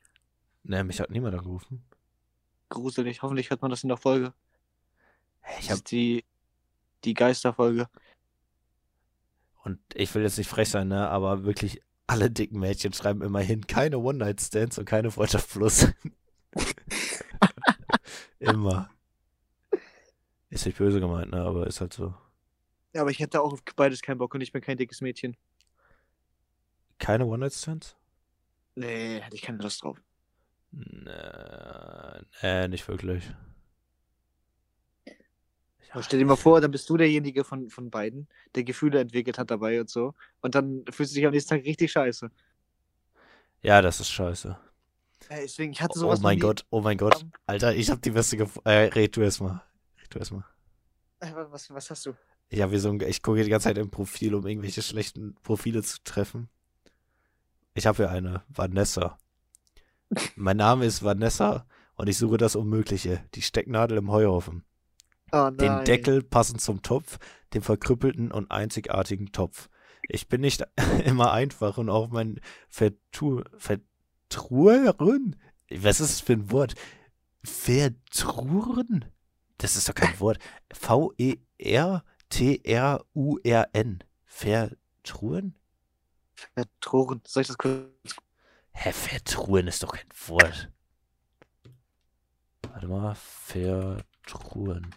Ne, 0.62 0.84
mich 0.84 1.00
hat 1.00 1.10
niemand 1.10 1.34
angerufen. 1.34 1.82
Gruselig. 2.68 3.22
Hoffentlich 3.22 3.50
hört 3.50 3.62
man 3.62 3.70
das 3.70 3.82
in 3.82 3.88
der 3.88 3.96
Folge. 3.96 4.32
Ich 5.58 5.66
Das 5.66 5.70
hab, 5.70 5.76
ist 5.78 5.90
die, 5.90 6.24
die 7.04 7.14
Geisterfolge. 7.14 7.88
Und 9.64 9.78
ich 9.94 10.14
will 10.14 10.22
jetzt 10.22 10.38
nicht 10.38 10.48
frech 10.48 10.68
sein, 10.68 10.88
ne, 10.88 11.08
aber 11.08 11.44
wirklich 11.44 11.82
alle 12.06 12.30
dicken 12.30 12.58
Mädchen 12.58 12.92
schreiben 12.92 13.22
immerhin 13.22 13.66
keine 13.66 13.98
One-Night-Stands 13.98 14.78
und 14.78 14.84
keine 14.84 15.10
Freundschaft 15.10 15.50
plus. 15.50 15.86
Immer. 18.38 18.90
Ist 20.48 20.66
nicht 20.66 20.78
böse 20.78 20.98
gemeint, 20.98 21.30
ne, 21.30 21.42
aber 21.42 21.66
ist 21.66 21.80
halt 21.80 21.92
so. 21.92 22.14
Ja, 22.92 23.02
aber 23.02 23.10
ich 23.10 23.20
hätte 23.20 23.40
auch 23.40 23.52
auf 23.52 23.62
beides 23.76 24.02
keinen 24.02 24.18
Bock 24.18 24.34
und 24.34 24.40
ich 24.40 24.50
bin 24.50 24.62
kein 24.62 24.76
dickes 24.76 25.00
Mädchen. 25.00 25.36
Keine 26.98 27.26
One-Night-Stands? 27.26 27.96
Nee, 28.74 29.20
hätte 29.20 29.36
ich 29.36 29.42
keine 29.42 29.58
Lust 29.58 29.84
drauf. 29.84 30.02
Nee, 30.72 31.12
nee, 32.42 32.68
nicht 32.68 32.88
wirklich. 32.88 33.32
Aber 35.90 36.02
stell 36.02 36.18
dir 36.18 36.24
mal 36.24 36.36
vor, 36.36 36.60
dann 36.60 36.70
bist 36.70 36.88
du 36.88 36.96
derjenige 36.96 37.44
von, 37.44 37.68
von 37.68 37.90
beiden, 37.90 38.28
der 38.54 38.64
Gefühle 38.64 39.00
entwickelt 39.00 39.38
hat 39.38 39.50
dabei 39.50 39.80
und 39.80 39.90
so. 39.90 40.14
Und 40.40 40.54
dann 40.54 40.84
fühlst 40.90 41.12
du 41.12 41.16
dich 41.16 41.26
am 41.26 41.32
nächsten 41.32 41.50
Tag 41.50 41.64
richtig 41.64 41.90
scheiße. 41.90 42.30
Ja, 43.62 43.82
das 43.82 44.00
ist 44.00 44.10
scheiße. 44.10 44.56
Ey, 45.28 45.42
deswegen, 45.42 45.72
ich 45.72 45.82
hatte 45.82 45.98
Oh 45.98 46.00
sowas 46.00 46.20
noch 46.20 46.24
mein. 46.24 46.38
Gott, 46.38 46.64
oh 46.70 46.80
mein 46.80 46.96
Gott. 46.96 47.26
Alter, 47.46 47.74
ich 47.74 47.90
hab 47.90 48.02
die 48.02 48.10
beste 48.10 48.36
gef 48.36 48.58
äh, 48.64 48.86
red 48.86 49.16
du 49.16 49.20
erst 49.20 49.40
mal. 49.40 49.62
Red 50.00 50.14
du 50.14 50.18
erst 50.18 50.32
mal. 50.32 50.44
Äh, 51.20 51.32
Was, 51.50 51.72
was 51.72 51.90
hast 51.90 52.06
du? 52.06 52.14
Ich 52.48 52.60
habe 52.62 52.70
hier 52.70 52.80
so 52.80 52.90
ein, 52.90 53.00
ich 53.00 53.22
gucke 53.22 53.42
die 53.42 53.50
ganze 53.50 53.64
Zeit 53.64 53.78
im 53.78 53.90
Profil, 53.90 54.34
um 54.34 54.46
irgendwelche 54.46 54.82
schlechten 54.82 55.34
Profile 55.42 55.82
zu 55.82 55.98
treffen. 56.02 56.48
Ich 57.74 57.86
habe 57.86 57.96
hier 57.96 58.10
eine, 58.10 58.42
Vanessa. 58.48 59.18
mein 60.36 60.56
Name 60.56 60.84
ist 60.84 61.04
Vanessa 61.04 61.66
und 61.94 62.08
ich 62.08 62.18
suche 62.18 62.38
das 62.38 62.56
Unmögliche, 62.56 63.24
die 63.34 63.42
Stecknadel 63.42 63.98
im 63.98 64.10
Heuhaufen. 64.10 64.64
Oh. 65.32 65.50
Den 65.50 65.84
Deckel 65.84 66.22
passend 66.22 66.60
zum 66.60 66.82
Topf, 66.82 67.18
dem 67.54 67.62
verkrüppelten 67.62 68.30
und 68.32 68.50
einzigartigen 68.50 69.32
Topf. 69.32 69.68
Ich 70.08 70.28
bin 70.28 70.40
nicht 70.40 70.64
immer 71.04 71.32
einfach 71.32 71.78
und 71.78 71.88
auch 71.88 72.08
mein 72.08 72.40
Vertu 72.68 73.42
Vertruren. 73.56 75.36
Was 75.70 76.00
ist 76.00 76.10
das 76.12 76.20
für 76.20 76.32
ein 76.34 76.50
Wort? 76.50 76.74
Vertruren? 77.44 79.04
Das 79.58 79.76
ist 79.76 79.88
doch 79.88 79.94
kein 79.94 80.18
Wort. 80.20 80.38
V-E-R-T-R-U-R-N. 80.72 82.04
Vertruren? 84.24 85.54
Vertroren. 86.54 87.20
Soll 87.26 87.42
ich 87.42 87.48
das 87.48 87.58
kurz? 87.58 88.16
Hä, 88.72 88.92
Vertruren 88.92 89.66
ist 89.66 89.82
doch 89.82 89.92
kein 89.92 90.08
Wort. 90.28 90.70
Warte 92.62 92.88
mal, 92.88 93.14
Vertruren. 93.14 94.94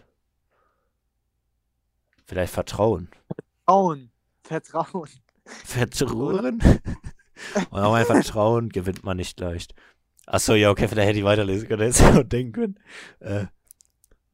Vielleicht 2.25 2.53
Vertrauen. 2.53 3.09
Vertrauen. 3.65 4.11
Vertrauen. 4.43 5.09
Vertrauen? 5.45 6.61
Und 7.69 7.79
auch 7.79 7.91
mein 7.91 8.05
Vertrauen 8.05 8.69
gewinnt 8.69 9.03
man 9.03 9.17
nicht 9.17 9.39
leicht. 9.39 9.73
Achso, 10.25 10.53
ja, 10.53 10.71
okay, 10.71 10.87
vielleicht 10.87 11.09
hätte 11.09 11.19
ich 11.19 11.25
weiterlesen 11.25 11.67
können, 11.67 11.81
hätte 11.81 12.03
ich 12.03 12.17
auch 12.17 12.23
denken 12.23 12.53
können. 12.53 12.79
Äh, 13.19 13.45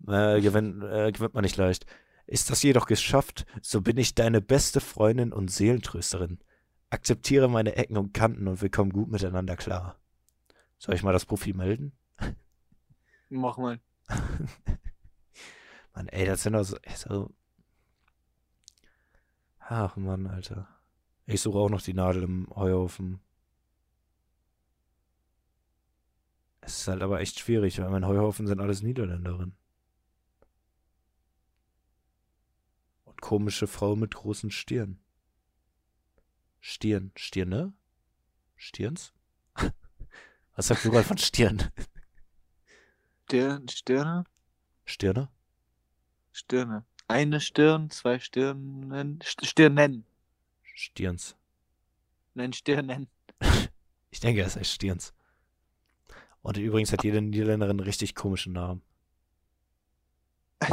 äh, 0.07 0.41
gewinnt, 0.41 0.83
äh, 0.83 1.11
gewinnt 1.11 1.33
man 1.33 1.43
nicht 1.43 1.57
leicht. 1.57 1.85
Ist 2.27 2.51
das 2.51 2.61
jedoch 2.61 2.85
geschafft, 2.85 3.45
so 3.61 3.81
bin 3.81 3.97
ich 3.97 4.13
deine 4.13 4.39
beste 4.39 4.81
Freundin 4.81 5.33
und 5.33 5.49
Seelentrösterin. 5.49 6.39
Akzeptiere 6.91 7.49
meine 7.49 7.75
Ecken 7.75 7.97
und 7.97 8.13
Kanten 8.13 8.47
und 8.47 8.61
wir 8.61 8.69
kommen 8.69 8.91
gut 8.91 9.09
miteinander 9.09 9.55
klar. 9.55 9.95
Soll 10.77 10.95
ich 10.95 11.03
mal 11.03 11.13
das 11.13 11.25
Profil 11.25 11.55
melden? 11.55 11.91
Mach 13.29 13.57
mal. 13.57 13.79
Mann, 15.93 16.07
ey, 16.07 16.25
das 16.25 16.43
sind 16.43 16.53
doch 16.53 16.63
so, 16.63 16.77
so. 16.95 17.31
Ach 19.71 19.95
Mann, 19.97 20.25
Alter. 20.25 20.67
Ich 21.27 21.41
suche 21.41 21.59
auch 21.59 21.69
noch 21.69 21.83
die 21.83 21.93
Nadel 21.93 22.23
im 22.23 22.47
Heuhaufen. 22.55 23.21
Es 26.59 26.79
ist 26.79 26.87
halt 26.87 27.03
aber 27.03 27.19
echt 27.19 27.37
schwierig, 27.37 27.79
weil 27.79 27.91
mein 27.91 28.07
Heuhaufen 28.07 28.47
sind 28.47 28.61
alles 28.61 28.81
Niederländerinnen. 28.81 29.55
Und 33.05 33.21
komische 33.21 33.67
Frau 33.67 33.95
mit 33.95 34.15
großen 34.15 34.49
Stirn. 34.49 34.97
Stirn. 36.59 37.11
Stirne? 37.15 37.73
Stirns? 38.55 39.13
Was 40.55 40.65
sagt 40.65 40.81
Plural 40.81 41.03
von 41.03 41.19
Stirn? 41.19 41.71
Stirn, 43.27 43.67
Stirne? 43.67 44.23
Stirne? 44.85 45.29
Stirne. 46.31 46.87
Eine 47.09 47.41
Stirn, 47.41 47.89
zwei 47.89 48.19
Stirnen. 48.19 49.19
St 49.23 49.43
Stirnen. 49.43 50.05
Stirns. 50.75 51.35
Nein, 52.35 52.53
Stirnen. 52.53 53.07
Ich 54.11 54.19
denke, 54.19 54.41
es 54.41 54.55
heißt 54.55 54.71
Stirns. 54.71 55.13
Und 56.41 56.57
übrigens 56.57 56.91
hat 56.91 57.03
jede 57.03 57.21
Niederländerin 57.21 57.77
einen 57.77 57.85
richtig 57.85 58.15
komischen 58.15 58.53
Namen. 58.53 58.81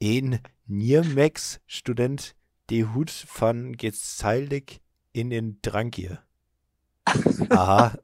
Een 0.00 0.38
Niermex 0.66 1.60
Student 1.66 2.36
de 2.70 2.84
Hoed 2.84 3.10
van 3.10 3.76
Gezeilig 3.76 4.80
in 5.12 5.30
den 5.30 5.58
Drankje. 5.62 6.22
Aha. 7.48 7.98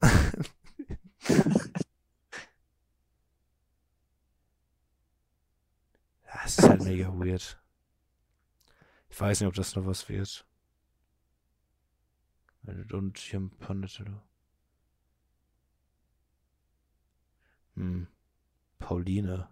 Das 6.49 6.57
ist 6.57 6.69
halt 6.71 6.83
mega 6.83 7.09
weird. 7.09 7.61
Ich 9.11 9.21
weiß 9.21 9.39
nicht, 9.39 9.49
ob 9.49 9.53
das 9.55 9.77
noch 9.77 9.85
was 9.85 10.09
wird. 10.09 10.47
Und 12.91 13.19
hier 13.19 13.51
Hm. 17.75 18.09
Pauline. 18.79 19.51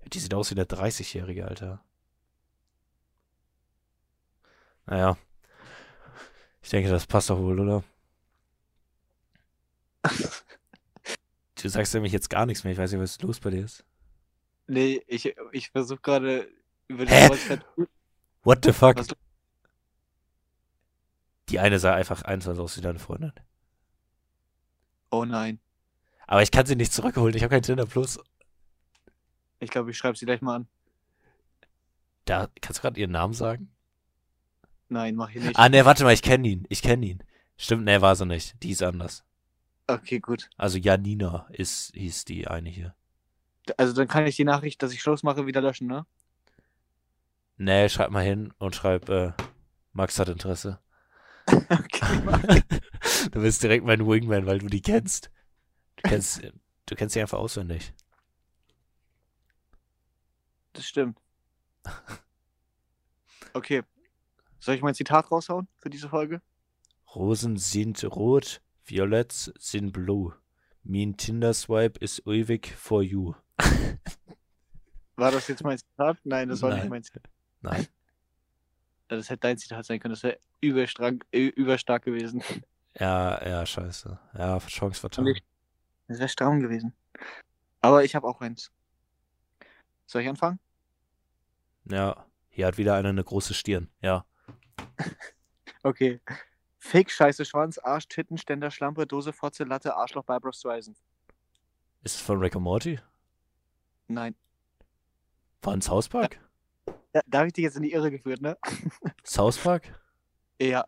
Ja, 0.00 0.08
die 0.08 0.18
sieht 0.18 0.34
aus 0.34 0.50
wie 0.50 0.56
der 0.56 0.68
30-Jährige, 0.68 1.46
Alter. 1.46 1.84
Naja. 4.86 5.16
Ich 6.62 6.70
denke, 6.70 6.90
das 6.90 7.06
passt 7.06 7.30
doch 7.30 7.38
wohl, 7.38 7.60
oder? 7.60 7.84
Du 11.62 11.68
sagst 11.68 11.94
nämlich 11.94 12.12
jetzt 12.12 12.30
gar 12.30 12.46
nichts 12.46 12.64
mehr. 12.64 12.72
Ich 12.72 12.78
weiß 12.78 12.90
nicht, 12.92 13.00
was 13.00 13.20
los 13.20 13.38
bei 13.38 13.50
dir 13.50 13.64
ist. 13.64 13.84
Nee, 14.68 15.02
ich, 15.06 15.34
ich 15.52 15.70
versuche 15.70 16.00
gerade 16.00 16.48
über 16.88 17.04
das 17.06 17.48
Hä? 17.48 17.58
What 18.44 18.64
the 18.64 18.72
fuck? 18.72 18.96
Was- 18.98 19.08
Die 21.48 21.58
eine 21.58 21.78
sah 21.78 21.94
einfach 21.94 22.22
eins 22.22 22.46
aus 22.46 22.76
wie 22.76 22.82
deine 22.82 22.98
Freundin. 22.98 23.32
Oh 25.10 25.24
nein. 25.24 25.58
Aber 26.26 26.42
ich 26.42 26.50
kann 26.50 26.66
sie 26.66 26.76
nicht 26.76 26.92
zurückholen. 26.92 27.34
Ich 27.34 27.42
habe 27.42 27.50
kein 27.54 27.62
Tinder 27.62 27.86
Plus. 27.86 28.18
Ich 29.60 29.70
glaube, 29.70 29.90
ich 29.90 29.96
schreibe 29.96 30.16
sie 30.18 30.26
gleich 30.26 30.42
mal 30.42 30.56
an. 30.56 30.68
Da, 32.26 32.48
kannst 32.60 32.78
du 32.78 32.82
gerade 32.82 33.00
ihren 33.00 33.10
Namen 33.12 33.32
sagen? 33.32 33.70
Nein, 34.90 35.16
mach 35.16 35.30
ich 35.30 35.42
nicht. 35.42 35.58
Ah, 35.58 35.70
ne, 35.70 35.86
warte 35.86 36.04
mal, 36.04 36.12
ich 36.12 36.22
kenne 36.22 36.46
ihn. 36.46 36.66
Ich 36.68 36.82
kenne 36.82 37.06
ihn. 37.06 37.24
Stimmt, 37.56 37.84
ne, 37.84 38.02
war 38.02 38.14
sie 38.14 38.26
nicht. 38.26 38.62
Die 38.62 38.70
ist 38.70 38.82
anders. 38.82 39.24
Okay, 39.86 40.20
gut. 40.20 40.50
Also 40.58 40.76
Janina 40.76 41.46
ist, 41.50 41.92
hieß 41.94 42.26
die 42.26 42.46
eine 42.46 42.68
hier. 42.68 42.94
Also 43.76 43.92
dann 43.92 44.08
kann 44.08 44.26
ich 44.26 44.36
die 44.36 44.44
Nachricht, 44.44 44.82
dass 44.82 44.92
ich 44.92 45.02
Schluss 45.02 45.22
mache, 45.22 45.46
wieder 45.46 45.60
löschen, 45.60 45.86
ne? 45.86 46.06
Ne, 47.56 47.88
schreib 47.88 48.10
mal 48.10 48.24
hin 48.24 48.52
und 48.58 48.76
schreib, 48.76 49.08
äh, 49.08 49.32
Max 49.92 50.18
hat 50.18 50.28
Interesse. 50.28 50.78
okay, 51.48 52.62
du 53.32 53.40
bist 53.40 53.62
direkt 53.62 53.84
mein 53.84 54.06
Wingman, 54.06 54.46
weil 54.46 54.58
du 54.58 54.68
die 54.68 54.82
kennst. 54.82 55.30
Du 55.96 56.08
kennst, 56.08 56.42
du 56.86 56.94
kennst 56.94 57.14
sie 57.14 57.20
einfach 57.20 57.38
auswendig. 57.38 57.92
Das 60.72 60.86
stimmt. 60.86 61.18
Okay. 63.52 63.82
Soll 64.60 64.76
ich 64.76 64.82
mein 64.82 64.94
Zitat 64.94 65.30
raushauen 65.30 65.66
für 65.78 65.90
diese 65.90 66.08
Folge? 66.08 66.40
Rosen 67.14 67.56
sind 67.56 68.04
rot, 68.04 68.60
Violets 68.84 69.52
sind 69.58 69.92
blue. 69.92 70.34
Mein 70.84 71.16
Tinder-Swipe 71.16 71.98
is 72.00 72.22
ewig 72.26 72.68
for 72.74 73.02
you. 73.02 73.34
War 75.16 75.32
das 75.32 75.48
jetzt 75.48 75.64
mein 75.64 75.78
Zitat? 75.78 76.18
Nein, 76.24 76.48
das 76.48 76.62
war 76.62 76.70
Nein. 76.70 76.80
nicht 76.80 76.90
mein 76.90 77.02
Zitat. 77.02 77.24
Nein. 77.60 77.86
Das 79.08 79.28
hätte 79.30 79.40
dein 79.40 79.58
Zitat 79.58 79.84
sein 79.84 79.98
können. 79.98 80.14
Das 80.14 80.22
wäre 80.22 80.38
überstark, 80.60 81.26
überstark 81.32 82.04
gewesen. 82.04 82.42
Ja, 82.94 83.44
ja, 83.46 83.66
scheiße. 83.66 84.18
Ja, 84.36 84.58
Chance 84.58 85.00
vertan. 85.00 85.34
Das 86.06 86.18
wäre 86.18 86.28
stramm 86.28 86.60
gewesen. 86.60 86.94
Aber 87.80 88.04
ich 88.04 88.14
habe 88.14 88.26
auch 88.26 88.40
eins. 88.40 88.70
Soll 90.06 90.22
ich 90.22 90.28
anfangen? 90.28 90.58
Ja, 91.84 92.26
hier 92.48 92.66
hat 92.66 92.78
wieder 92.78 92.94
einer 92.94 93.10
eine 93.10 93.24
große 93.24 93.54
Stirn. 93.54 93.90
Ja. 94.00 94.24
Okay. 95.84 96.20
Fick, 96.78 97.10
Scheiße, 97.10 97.44
Schwanz, 97.44 97.78
Arsch, 97.78 98.08
Titten, 98.08 98.36
Ständer, 98.36 98.70
Schlampe, 98.70 99.06
Dose, 99.06 99.32
Fotze, 99.32 99.64
Latte, 99.64 99.94
Arschloch, 99.94 100.24
Barbara 100.24 100.52
Streisand. 100.52 100.98
Ist 102.02 102.16
es 102.16 102.20
von 102.20 102.40
Rick 102.40 102.56
und 102.56 102.64
Morty? 102.64 102.98
Nein. 104.08 104.34
Von 105.62 105.80
South 105.80 106.08
Park? 106.08 106.40
Da, 107.12 107.20
da 107.26 107.38
habe 107.38 107.48
ich 107.48 107.52
dich 107.52 107.64
jetzt 107.64 107.76
in 107.76 107.82
die 107.82 107.92
Irre 107.92 108.10
geführt, 108.10 108.40
ne? 108.40 108.56
South 109.24 109.58
Park? 109.58 110.00
Ja. 110.60 110.84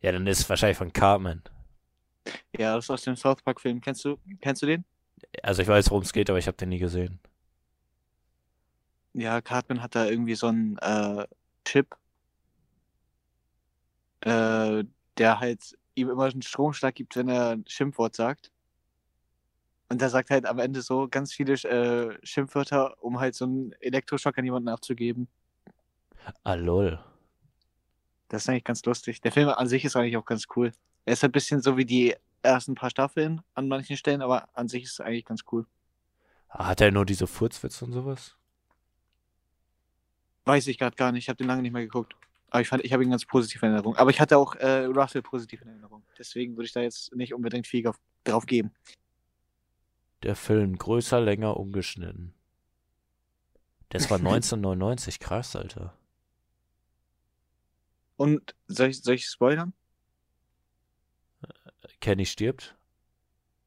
Ja, 0.00 0.12
dann 0.12 0.26
ist 0.26 0.40
es 0.40 0.48
wahrscheinlich 0.48 0.76
von 0.76 0.92
Cartman. 0.92 1.42
Ja, 2.56 2.76
das 2.76 2.84
ist 2.84 2.90
aus 2.90 3.02
dem 3.02 3.16
South 3.16 3.42
Park-Film. 3.42 3.80
Kennst 3.80 4.04
du, 4.04 4.18
kennst 4.40 4.62
du 4.62 4.66
den? 4.66 4.84
Also 5.42 5.62
ich 5.62 5.68
weiß, 5.68 5.90
worum 5.90 6.02
es 6.02 6.12
geht, 6.12 6.28
aber 6.28 6.38
ich 6.38 6.46
habe 6.46 6.56
den 6.56 6.68
nie 6.68 6.78
gesehen. 6.78 7.18
Ja, 9.14 9.40
Cartman 9.40 9.82
hat 9.82 9.94
da 9.94 10.06
irgendwie 10.06 10.34
so 10.34 10.48
einen 10.48 10.76
äh, 10.78 11.26
Chip, 11.64 11.96
äh, 14.20 14.84
der 15.18 15.40
halt 15.40 15.78
ihm 15.94 16.10
immer 16.10 16.24
einen 16.24 16.42
Stromschlag 16.42 16.94
gibt, 16.94 17.16
wenn 17.16 17.28
er 17.28 17.50
ein 17.50 17.64
Schimpfwort 17.68 18.16
sagt. 18.16 18.50
Und 19.88 20.00
der 20.00 20.08
sagt 20.08 20.30
halt 20.30 20.46
am 20.46 20.58
Ende 20.58 20.82
so 20.82 21.08
ganz 21.08 21.32
viele 21.32 21.54
äh, 21.54 22.18
Schimpfwörter, 22.22 23.02
um 23.02 23.20
halt 23.20 23.34
so 23.34 23.44
einen 23.44 23.72
Elektroschock 23.80 24.36
an 24.38 24.44
jemanden 24.44 24.68
abzugeben. 24.68 25.28
Ah, 26.42 26.54
lol. 26.54 26.98
Das 28.28 28.42
ist 28.42 28.48
eigentlich 28.48 28.64
ganz 28.64 28.84
lustig. 28.84 29.20
Der 29.20 29.32
Film 29.32 29.48
an 29.48 29.68
sich 29.68 29.84
ist 29.84 29.96
eigentlich 29.96 30.16
auch 30.16 30.24
ganz 30.24 30.46
cool. 30.56 30.72
Er 31.04 31.12
ist 31.12 31.24
ein 31.24 31.32
bisschen 31.32 31.60
so 31.60 31.76
wie 31.76 31.84
die 31.84 32.14
ersten 32.42 32.74
paar 32.74 32.90
Staffeln 32.90 33.42
an 33.54 33.68
manchen 33.68 33.96
Stellen, 33.96 34.22
aber 34.22 34.48
an 34.54 34.68
sich 34.68 34.84
ist 34.84 34.92
es 34.92 35.00
eigentlich 35.00 35.24
ganz 35.24 35.42
cool. 35.52 35.66
Hat 36.48 36.80
er 36.80 36.90
nur 36.90 37.04
diese 37.04 37.26
Furzwitze 37.26 37.84
und 37.84 37.92
sowas? 37.92 38.36
Weiß 40.44 40.66
ich 40.66 40.78
gerade 40.78 40.96
gar 40.96 41.12
nicht. 41.12 41.24
Ich 41.24 41.28
habe 41.28 41.36
den 41.36 41.46
lange 41.46 41.62
nicht 41.62 41.72
mehr 41.72 41.82
geguckt. 41.82 42.14
Aber 42.50 42.60
ich 42.60 42.68
fand, 42.68 42.84
ich 42.84 42.92
habe 42.92 43.02
ihn 43.02 43.10
ganz 43.10 43.24
positiv 43.24 43.62
in 43.62 43.70
Erinnerung. 43.70 43.96
Aber 43.96 44.10
ich 44.10 44.20
hatte 44.20 44.38
auch 44.38 44.54
äh, 44.56 44.84
Russell 44.84 45.22
positiv 45.22 45.62
in 45.62 45.68
Erinnerung. 45.68 46.04
Deswegen 46.18 46.56
würde 46.56 46.66
ich 46.66 46.72
da 46.72 46.80
jetzt 46.80 47.14
nicht 47.14 47.34
unbedingt 47.34 47.66
viel 47.66 47.86
auf, 47.88 47.96
drauf 48.22 48.46
geben. 48.46 48.70
Der 50.24 50.34
Film, 50.34 50.76
größer, 50.78 51.20
länger, 51.20 51.58
umgeschnitten. 51.58 52.34
Das 53.90 54.10
war 54.10 54.18
1999, 54.18 55.20
krass, 55.20 55.54
Alter. 55.54 55.96
Und 58.16 58.54
soll 58.66 58.88
ich, 58.88 59.02
soll 59.02 59.14
ich 59.16 59.26
spoilern? 59.26 59.74
Kenny 62.00 62.24
stirbt. 62.24 62.74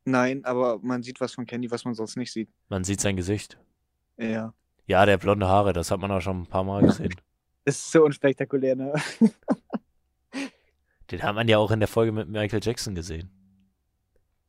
Nein, 0.03 0.45
aber 0.45 0.79
man 0.79 1.03
sieht 1.03 1.21
was 1.21 1.33
von 1.33 1.45
Candy, 1.45 1.69
was 1.69 1.85
man 1.85 1.93
sonst 1.93 2.15
nicht 2.15 2.31
sieht. 2.31 2.49
Man 2.69 2.83
sieht 2.83 3.01
sein 3.01 3.15
Gesicht. 3.17 3.59
Ja. 4.17 4.53
Ja, 4.87 5.05
der 5.05 5.17
blonde 5.17 5.47
Haare, 5.47 5.73
das 5.73 5.91
hat 5.91 5.99
man 5.99 6.11
auch 6.11 6.21
schon 6.21 6.41
ein 6.41 6.47
paar 6.47 6.63
Mal 6.63 6.81
gesehen. 6.81 7.13
Das 7.65 7.75
ist 7.77 7.91
so 7.91 8.03
unspektakulär, 8.05 8.75
ne? 8.75 8.93
Den 11.11 11.21
hat 11.21 11.35
man 11.35 11.47
ja 11.47 11.57
auch 11.57 11.71
in 11.71 11.79
der 11.79 11.87
Folge 11.87 12.11
mit 12.11 12.29
Michael 12.29 12.61
Jackson 12.63 12.95
gesehen. 12.95 13.29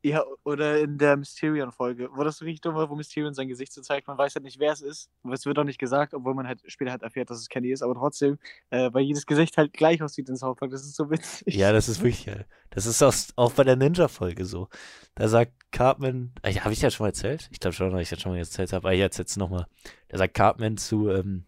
Ja, 0.01 0.23
oder 0.43 0.79
in 0.79 0.97
der 0.97 1.17
Mysterion-Folge, 1.17 2.09
wo 2.13 2.23
das 2.23 2.41
richtig 2.41 2.61
dumm 2.61 2.75
war, 2.75 2.89
wo 2.89 2.95
Mysterion 2.95 3.33
sein 3.33 3.49
Gesicht 3.49 3.73
so 3.73 3.81
zeigt. 3.81 4.07
Man 4.07 4.17
weiß 4.17 4.35
halt 4.35 4.45
nicht, 4.45 4.57
wer 4.57 4.71
es 4.71 4.81
ist. 4.81 5.09
Es 5.29 5.45
wird 5.45 5.59
auch 5.59 5.65
nicht 5.65 5.77
gesagt, 5.77 6.13
obwohl 6.13 6.33
man 6.33 6.47
halt 6.47 6.61
später 6.67 6.91
halt 6.91 7.01
erfährt, 7.01 7.29
dass 7.29 7.39
es 7.39 7.49
Candy 7.49 7.71
ist, 7.73 7.81
aber 7.81 7.95
trotzdem, 7.95 8.39
äh, 8.69 8.89
weil 8.93 9.03
jedes 9.03 9.25
Gesicht 9.25 9.57
halt 9.57 9.73
gleich 9.73 10.01
aussieht 10.01 10.29
in 10.29 10.37
South 10.37 10.55
Park. 10.55 10.71
Das 10.71 10.83
ist 10.83 10.95
so 10.95 11.09
witzig. 11.11 11.53
Ja, 11.53 11.73
das 11.73 11.89
ist 11.89 11.99
wirklich 11.99 12.25
geil. 12.25 12.45
Das 12.69 12.85
ist 12.85 13.03
auch, 13.03 13.13
auch 13.35 13.51
bei 13.51 13.65
der 13.65 13.75
Ninja-Folge 13.75 14.45
so. 14.45 14.69
Da 15.15 15.27
sagt 15.27 15.51
Cartman, 15.71 16.31
äh, 16.43 16.53
habe 16.53 16.71
ich 16.71 16.81
ja 16.81 16.89
schon 16.91 17.03
mal 17.03 17.09
erzählt? 17.09 17.49
Ich 17.51 17.59
glaube 17.59 17.75
schon, 17.75 17.91
dass 17.91 18.01
ich 18.01 18.09
das 18.09 18.21
schon 18.21 18.31
mal 18.31 18.37
erzählt 18.37 18.71
habe, 18.71 18.87
aber 18.87 18.95
jetzt 18.95 19.17
jetzt 19.17 19.35
nochmal. 19.35 19.67
Da 20.07 20.17
sagt 20.17 20.33
Cartman 20.33 20.77
zu 20.77 21.09
ähm, 21.09 21.45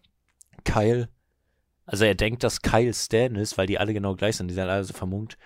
Kyle, 0.64 1.08
also 1.86 2.04
er 2.04 2.14
denkt, 2.14 2.44
dass 2.44 2.62
Kyle 2.62 2.92
Stan 2.92 3.34
ist, 3.34 3.56
weil 3.58 3.66
die 3.66 3.78
alle 3.78 3.94
genau 3.94 4.14
gleich 4.14 4.36
sind, 4.36 4.48
die 4.48 4.54
sind 4.54 4.68
alle 4.68 4.84
so 4.84 4.92
vermummt. 4.92 5.36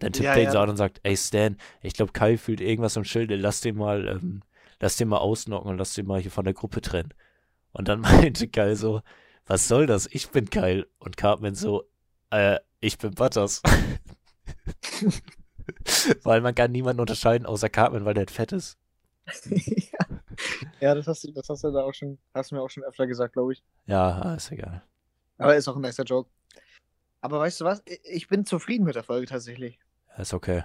Dann 0.00 0.12
tippt 0.12 0.24
Ja, 0.24 0.32
er 0.32 0.40
ihn 0.40 0.44
ja. 0.44 0.52
so 0.52 0.58
an 0.58 0.70
und 0.70 0.76
sagt, 0.76 1.00
ey 1.04 1.16
Stan, 1.16 1.56
ich 1.82 1.94
glaube 1.94 2.12
Kyle 2.12 2.38
fühlt 2.38 2.60
irgendwas 2.60 2.96
im 2.96 3.04
Schilde, 3.04 3.36
lass 3.36 3.60
den 3.60 3.76
mal, 3.76 4.08
ähm, 4.08 4.42
lass 4.80 4.96
den 4.96 5.08
mal 5.08 5.18
ausnocken 5.18 5.70
und 5.70 5.78
lass 5.78 5.94
den 5.94 6.06
mal 6.06 6.20
hier 6.20 6.30
von 6.30 6.44
der 6.44 6.54
Gruppe 6.54 6.80
trennen. 6.80 7.14
Und 7.72 7.88
dann 7.88 8.00
meinte 8.00 8.48
Kyle 8.48 8.76
so, 8.76 9.02
was 9.46 9.68
soll 9.68 9.86
das? 9.86 10.08
Ich 10.10 10.30
bin 10.30 10.50
Kyle. 10.50 10.86
Und 10.98 11.16
Cartman 11.16 11.54
so, 11.54 11.84
äh, 12.30 12.58
ich 12.80 12.98
bin 12.98 13.12
Butters. 13.12 13.62
weil 16.24 16.40
man 16.40 16.54
kann 16.54 16.72
niemanden 16.72 17.00
unterscheiden 17.00 17.46
außer 17.46 17.68
Cartman, 17.68 18.04
weil 18.04 18.14
der 18.14 18.26
fett 18.28 18.52
ist. 18.52 18.78
ja. 19.44 20.06
ja, 20.80 20.94
das 20.94 21.06
hast 21.06 21.24
du, 21.24 21.32
das 21.32 21.48
hast 21.48 21.64
du 21.64 21.70
da 21.70 21.82
auch 21.82 21.94
schon, 21.94 22.18
hast 22.34 22.50
du 22.50 22.56
mir 22.56 22.62
auch 22.62 22.70
schon 22.70 22.84
öfter 22.84 23.06
gesagt, 23.06 23.34
glaube 23.34 23.52
ich. 23.52 23.62
Ja, 23.86 24.20
ah, 24.22 24.34
ist 24.34 24.50
egal. 24.50 24.82
Aber 25.38 25.56
ist 25.56 25.68
auch 25.68 25.76
ein 25.76 25.82
nicer 25.82 26.04
Joke. 26.04 26.30
Aber 27.20 27.40
weißt 27.40 27.60
du 27.60 27.64
was? 27.64 27.82
Ich 28.04 28.28
bin 28.28 28.46
zufrieden 28.46 28.84
mit 28.84 28.94
der 28.94 29.02
Folge 29.02 29.26
tatsächlich. 29.26 29.78
Ist 30.18 30.34
okay. 30.34 30.64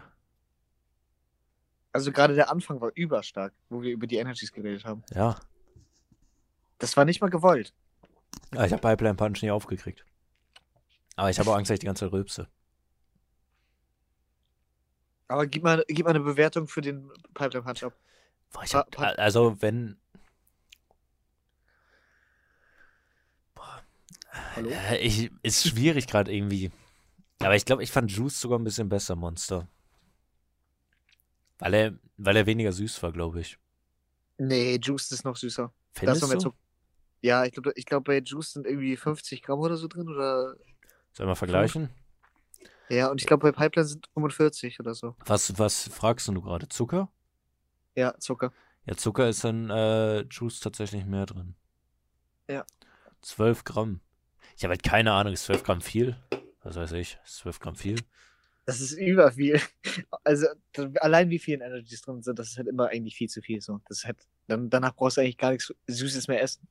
Also 1.93 2.12
gerade 2.12 2.36
der 2.36 2.52
Anfang 2.52 2.82
war 2.82 2.91
überstark, 2.96 3.54
wo 3.70 3.82
wir 3.82 3.91
über 3.91 4.06
die 4.08 4.18
Energies 4.18 4.52
geredet 4.52 4.84
haben. 4.84 5.04
Ja. 5.14 5.39
Das 6.78 6.98
war 6.98 7.06
nicht 7.06 7.22
mal 7.22 7.30
gewollt. 7.30 7.74
Ah, 8.56 8.66
Ich 8.66 8.74
habe 8.74 8.82
Pipeline 8.82 9.16
Punch 9.16 9.41
nie 9.41 9.52
aufgekriegt. 9.52 10.06
Aber 11.16 11.30
ich 11.30 11.39
habe 11.39 11.50
auch 11.50 11.56
Angst, 11.56 11.70
dass 11.70 11.76
ich 11.76 11.80
die 11.80 11.86
ganze 11.86 12.06
Zeit 12.06 12.12
rülpse. 12.12 12.50
Aber 15.30 15.48
gib 15.48 15.64
mal, 15.64 15.86
gib 15.88 16.06
mal 16.06 16.10
eine 16.12 16.20
Bewertung 16.20 16.68
für 16.68 16.82
den 16.82 17.10
Pipeline 17.34 17.64
Punch 17.64 17.84
ab. 17.84 17.93
Boah, 18.52 18.64
ich 18.64 18.76
hab, 18.76 19.00
also 19.00 19.62
wenn. 19.62 19.98
Boah, 23.56 23.82
Hallo? 24.56 24.70
äh, 24.70 24.98
ich, 24.98 25.32
ist 25.43 25.66
schwierig 25.68 26.08
gerade 26.08 26.34
irgendwie. 26.34 26.72
Aber 27.40 27.56
ich 27.56 27.66
glaube, 27.66 27.84
ich 27.84 27.92
fand 27.92 28.12
Juice 28.12 28.40
sogar 28.40 28.58
ein 28.60 28.64
bisschen 28.64 28.90
besser, 28.90 29.16
Monster. 29.16 29.68
Weil 31.60 31.74
er, 31.74 32.00
weil 32.18 32.36
er 32.36 32.46
weniger 32.46 32.72
süß 32.72 33.02
war, 33.04 33.12
glaube 33.12 33.42
ich. 33.42 33.58
Nee, 34.38 34.80
Juice 34.82 35.12
ist 35.12 35.24
noch 35.24 35.36
süßer. 35.36 35.72
Findest 35.94 36.28
mehr 36.28 36.38
du? 36.38 36.54
Ja, 37.22 37.46
ich 37.46 37.54
glaube, 37.54 37.72
ich 37.76 37.86
glaub, 37.86 38.04
bei 38.04 38.20
Juice 38.20 38.54
sind 38.54 38.68
irgendwie 38.68 38.96
50 38.98 39.42
Gramm 39.42 39.60
oder 39.60 39.78
so 39.78 39.88
drin. 39.88 40.10
Oder 40.10 40.56
Sollen 41.14 41.30
wir 41.30 41.36
vergleichen? 41.36 41.90
Ja, 42.90 43.10
und 43.10 43.20
ich 43.20 43.28
glaube, 43.28 43.52
bei 43.52 43.52
Pipeline 43.52 43.88
sind 43.88 44.08
45 44.14 44.80
oder 44.80 44.94
so. 44.94 45.16
Was, 45.26 45.58
was 45.58 45.88
fragst 45.88 46.28
du 46.28 46.42
gerade? 46.42 46.68
Zucker? 46.70 47.10
Ja, 47.96 48.18
Zucker. 48.20 48.52
Ja, 48.86 48.96
Zucker 48.96 49.28
ist 49.30 49.44
in 49.46 49.70
äh, 49.70 50.22
Juice 50.30 50.60
tatsächlich 50.60 51.06
mehr 51.06 51.26
drin. 51.26 51.56
Ja. 52.48 52.66
12 53.22 53.64
Gramm. 53.64 54.02
Ich 54.58 54.64
habe 54.64 54.74
halt 54.74 54.84
keine 54.84 55.14
Ahnung, 55.14 55.34
ist 55.34 55.46
12 55.46 55.64
Gramm 55.64 55.82
viel? 55.82 56.16
Was 56.66 56.76
weiß 56.76 56.93
ich, 56.93 57.20
12 57.26 57.59
Gramm 57.59 57.76
viel? 57.76 57.99
Das 58.66 58.82
ist 58.82 58.93
über 58.93 59.32
viel. 59.32 59.61
Also, 60.24 60.47
allein 60.99 61.30
wie 61.30 61.38
viele 61.38 61.63
Energies 61.63 62.01
drin 62.01 62.24
sind, 62.24 62.39
das 62.39 62.49
ist 62.49 62.57
halt 62.57 62.68
immer 62.68 62.88
eigentlich 62.89 63.16
viel 63.16 63.30
zu 63.30 63.41
viel. 63.41 63.61
So. 63.61 63.80
Das 63.88 63.99
ist 63.99 64.05
halt, 64.05 64.18
dann, 64.47 64.72
danach 64.72 64.95
brauchst 64.95 65.18
du 65.18 65.22
eigentlich 65.22 65.38
gar 65.38 65.51
nichts 65.51 65.72
Süßes 65.86 66.28
mehr 66.28 66.41
essen. 66.41 66.68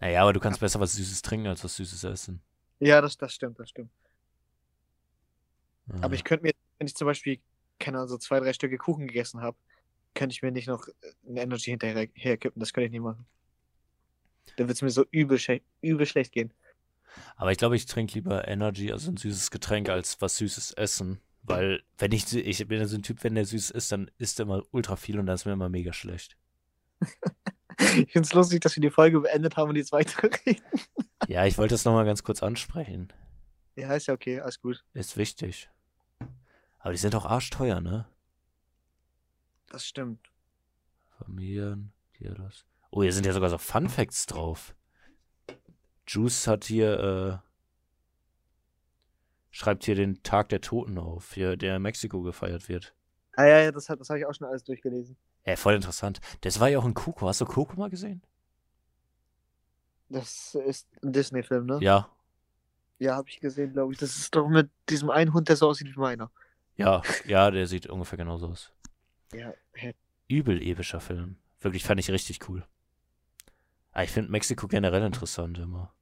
Naja, 0.00 0.22
aber 0.22 0.32
du 0.32 0.40
kannst 0.40 0.60
besser 0.60 0.80
was 0.80 0.94
Süßes 0.94 1.20
trinken 1.20 1.48
als 1.48 1.62
was 1.62 1.76
Süßes 1.76 2.02
essen. 2.04 2.40
Ja, 2.80 3.02
das, 3.02 3.18
das 3.18 3.34
stimmt, 3.34 3.58
das 3.60 3.68
stimmt. 3.68 3.90
Ja. 5.88 6.02
Aber 6.02 6.14
ich 6.14 6.24
könnte 6.24 6.44
mir, 6.44 6.52
wenn 6.78 6.86
ich 6.86 6.96
zum 6.96 7.06
Beispiel, 7.06 7.38
keine 7.78 7.98
Ahnung, 7.98 8.08
so 8.08 8.16
zwei, 8.16 8.40
drei 8.40 8.54
Stücke 8.54 8.78
Kuchen 8.78 9.06
gegessen 9.06 9.42
habe, 9.42 9.58
könnte 10.14 10.32
ich 10.32 10.42
mir 10.42 10.50
nicht 10.50 10.68
noch 10.68 10.88
äh, 10.88 10.92
eine 11.28 11.42
Energy 11.42 11.70
hinterher 11.70 12.08
herkippen. 12.14 12.58
Das 12.58 12.72
könnte 12.72 12.86
ich 12.86 12.92
nicht 12.92 13.02
machen. 13.02 13.26
Dann 14.56 14.68
wird 14.68 14.76
es 14.76 14.82
mir 14.82 14.90
so 14.90 15.04
übel, 15.10 15.38
übel 15.82 16.06
schlecht 16.06 16.32
gehen. 16.32 16.52
Aber 17.36 17.52
ich 17.52 17.58
glaube, 17.58 17.76
ich 17.76 17.86
trinke 17.86 18.14
lieber 18.14 18.46
Energy, 18.48 18.92
also 18.92 19.10
ein 19.10 19.16
süßes 19.16 19.50
Getränk, 19.50 19.88
als 19.88 20.20
was 20.20 20.36
Süßes 20.36 20.72
essen. 20.72 21.20
Weil, 21.42 21.82
wenn 21.98 22.12
ich, 22.12 22.32
ich 22.34 22.68
bin 22.68 22.78
ja 22.78 22.86
so 22.86 22.96
ein 22.96 23.02
Typ, 23.02 23.24
wenn 23.24 23.34
der 23.34 23.44
süß 23.44 23.70
ist, 23.70 23.90
dann 23.90 24.10
isst 24.18 24.38
er 24.38 24.44
immer 24.44 24.62
ultra 24.70 24.96
viel 24.96 25.18
und 25.18 25.26
dann 25.26 25.34
ist 25.34 25.44
mir 25.44 25.52
immer 25.52 25.68
mega 25.68 25.92
schlecht. 25.92 26.36
Ich 27.78 28.12
finde 28.12 28.26
es 28.26 28.32
lustig, 28.32 28.60
dass 28.60 28.76
wir 28.76 28.80
die 28.80 28.90
Folge 28.90 29.20
beendet 29.20 29.56
haben 29.56 29.70
und 29.70 29.76
jetzt 29.76 29.92
weiterreden. 29.92 30.62
Ja, 31.28 31.46
ich 31.46 31.56
wollte 31.56 31.74
das 31.74 31.84
nochmal 31.84 32.04
ganz 32.04 32.22
kurz 32.22 32.42
ansprechen. 32.42 33.12
Ja, 33.76 33.94
ist 33.94 34.06
ja 34.06 34.14
okay, 34.14 34.40
alles 34.40 34.60
gut. 34.60 34.84
Ist 34.92 35.16
wichtig. 35.16 35.70
Aber 36.80 36.92
die 36.92 36.98
sind 36.98 37.14
auch 37.14 37.24
arschteuer, 37.24 37.80
ne? 37.80 38.06
Das 39.68 39.86
stimmt. 39.86 40.30
Familien, 41.16 41.92
hier 42.12 42.34
das. 42.34 42.66
Oh, 42.90 43.02
hier 43.02 43.12
sind 43.12 43.24
ja 43.24 43.32
sogar 43.32 43.50
so 43.50 43.58
Fun 43.58 43.88
Facts 43.88 44.26
drauf. 44.26 44.74
Juice 46.12 46.46
hat 46.46 46.64
hier, 46.64 47.42
äh, 47.42 47.48
schreibt 49.50 49.84
hier 49.84 49.94
den 49.94 50.22
Tag 50.22 50.48
der 50.50 50.60
Toten 50.60 50.98
auf, 50.98 51.32
hier, 51.34 51.56
der 51.56 51.76
in 51.76 51.82
Mexiko 51.82 52.22
gefeiert 52.22 52.68
wird. 52.68 52.94
Ah 53.36 53.44
ja, 53.46 53.60
ja, 53.60 53.72
das, 53.72 53.88
hat- 53.88 54.00
das 54.00 54.08
habe 54.10 54.18
ich 54.20 54.26
auch 54.26 54.34
schon 54.34 54.46
alles 54.46 54.64
durchgelesen. 54.64 55.16
Ja, 55.46 55.56
voll 55.56 55.74
interessant. 55.74 56.20
Das 56.42 56.60
war 56.60 56.68
ja 56.68 56.78
auch 56.78 56.84
in 56.84 56.94
Coco. 56.94 57.26
Hast 57.26 57.40
du 57.40 57.46
Coco 57.46 57.74
mal 57.76 57.90
gesehen? 57.90 58.22
Das 60.08 60.54
ist 60.54 60.86
ein 61.02 61.12
Disney-Film, 61.12 61.66
ne? 61.66 61.78
Ja, 61.80 62.08
Ja, 62.98 63.16
habe 63.16 63.28
ich 63.28 63.40
gesehen, 63.40 63.72
glaube 63.72 63.92
ich. 63.92 63.98
Das 63.98 64.16
ist 64.16 64.34
doch 64.36 64.48
mit 64.48 64.70
diesem 64.90 65.10
einen 65.10 65.32
Hund, 65.32 65.48
der 65.48 65.56
so 65.56 65.68
aussieht 65.68 65.88
wie 65.94 65.98
meiner. 65.98 66.30
ja, 66.76 67.02
ja, 67.24 67.50
der 67.50 67.66
sieht 67.66 67.86
ungefähr 67.86 68.18
genauso 68.18 68.48
aus. 68.48 68.72
Ja? 69.32 69.52
Übel 70.28 70.62
epischer 70.62 71.00
Film. 71.00 71.36
Wirklich 71.60 71.84
fand 71.84 71.98
ich 72.00 72.10
richtig 72.10 72.48
cool. 72.48 72.64
Aber 73.92 74.04
ich 74.04 74.10
finde 74.10 74.30
Mexiko 74.30 74.68
generell 74.68 75.02
interessant 75.02 75.58
immer. 75.58 75.92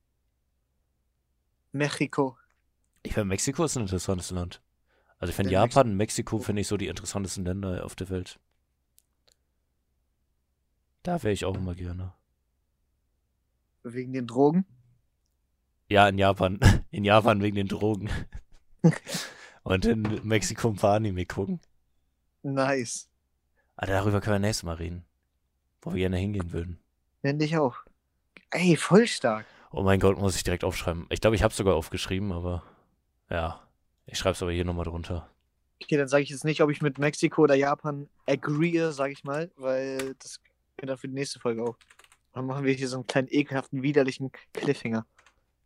Mexiko. 1.73 2.37
Ich 3.03 3.15
finde 3.15 3.27
Mexiko 3.27 3.65
ist 3.65 3.77
ein 3.77 3.83
interessantes 3.83 4.31
Land. 4.31 4.61
Also 5.19 5.31
ich 5.31 5.37
finde 5.37 5.51
Mex- 5.51 5.75
Japan 5.75 5.91
und 5.91 5.97
Mexiko 5.97 6.39
finde 6.39 6.63
ich 6.63 6.69
so 6.69 6.77
die 6.77 6.89
interessantesten 6.89 7.45
Länder 7.45 7.85
auf 7.85 7.95
der 7.95 8.09
Welt. 8.11 8.39
Da 11.03 11.23
wäre 11.23 11.33
ich 11.33 11.45
auch 11.45 11.57
immer 11.57 11.75
gerne. 11.75 12.13
Wegen 13.83 14.13
den 14.13 14.27
Drogen. 14.27 14.67
Ja, 15.89 16.09
in 16.09 16.19
Japan. 16.19 16.61
In 16.91 17.05
Japan 17.05 17.41
wegen 17.43 17.57
den 17.57 17.69
Drogen. 17.69 18.11
Und 19.63 19.85
in 19.85 20.03
Mexiko 20.27 20.69
ein 20.71 20.77
paar 20.77 20.95
Anime 20.97 21.25
gucken. 21.27 21.61
Nice. 22.43 23.09
Aber 23.77 23.87
darüber 23.93 24.21
können 24.21 24.37
wir 24.37 24.39
nächstes 24.49 24.65
Mal 24.65 24.75
reden. 24.77 25.05
Wo 25.83 25.93
wir 25.93 25.99
gerne 25.99 26.17
hingehen 26.17 26.53
würden. 26.53 26.81
Nenn 27.23 27.39
dich 27.39 27.57
auch. 27.57 27.77
Ey, 28.51 28.77
voll 28.77 29.07
stark. 29.07 29.47
Oh 29.71 29.83
mein 29.83 30.01
Gott, 30.01 30.19
muss 30.19 30.37
ich 30.37 30.45
direkt 30.45 30.65
aufschreiben. 30.65 31.07
Ich 31.11 31.21
glaube, 31.21 31.37
ich 31.37 31.43
habe 31.43 31.55
sogar 31.55 31.77
aufgeschrieben, 31.77 32.33
aber 32.33 32.63
ja. 33.29 33.61
Ich 34.07 34.19
schreibe 34.19 34.33
es 34.33 34.43
aber 34.43 34.51
hier 34.51 34.65
nochmal 34.65 34.85
drunter. 34.85 35.31
Okay, 35.83 35.97
dann 35.97 36.09
sage 36.09 36.25
ich 36.25 36.31
jetzt 36.31 36.45
nicht, 36.45 36.61
ob 36.61 36.71
ich 36.71 36.83
mit 36.83 36.99
Mexiko 36.99 37.43
oder 37.43 37.55
Japan 37.55 38.09
agree, 38.27 38.91
sage 38.91 39.13
ich 39.13 39.23
mal, 39.23 39.51
weil 39.57 40.15
das 40.19 40.41
geht 40.77 40.89
dann 40.89 40.99
für 40.99 41.09
die 41.09 41.15
nächste 41.15 41.39
Folge 41.39 41.63
auch. 41.63 41.77
Dann 42.33 42.47
machen 42.47 42.65
wir 42.65 42.75
hier 42.75 42.89
so 42.89 42.97
einen 42.97 43.07
kleinen 43.07 43.29
ekelhaften, 43.31 43.83
widerlichen 43.83 44.33
Cliffhanger. 44.53 45.07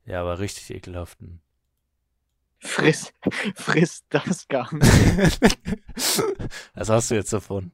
Ja, 0.04 0.20
aber 0.20 0.38
richtig 0.38 0.70
ekelhaften. 0.70 1.40
Friss, 2.58 3.12
friss 3.56 4.04
das 4.10 4.46
Garn. 4.48 4.80
Was 6.74 6.90
hast 6.90 7.10
du 7.10 7.14
jetzt 7.14 7.32
davon? 7.32 7.72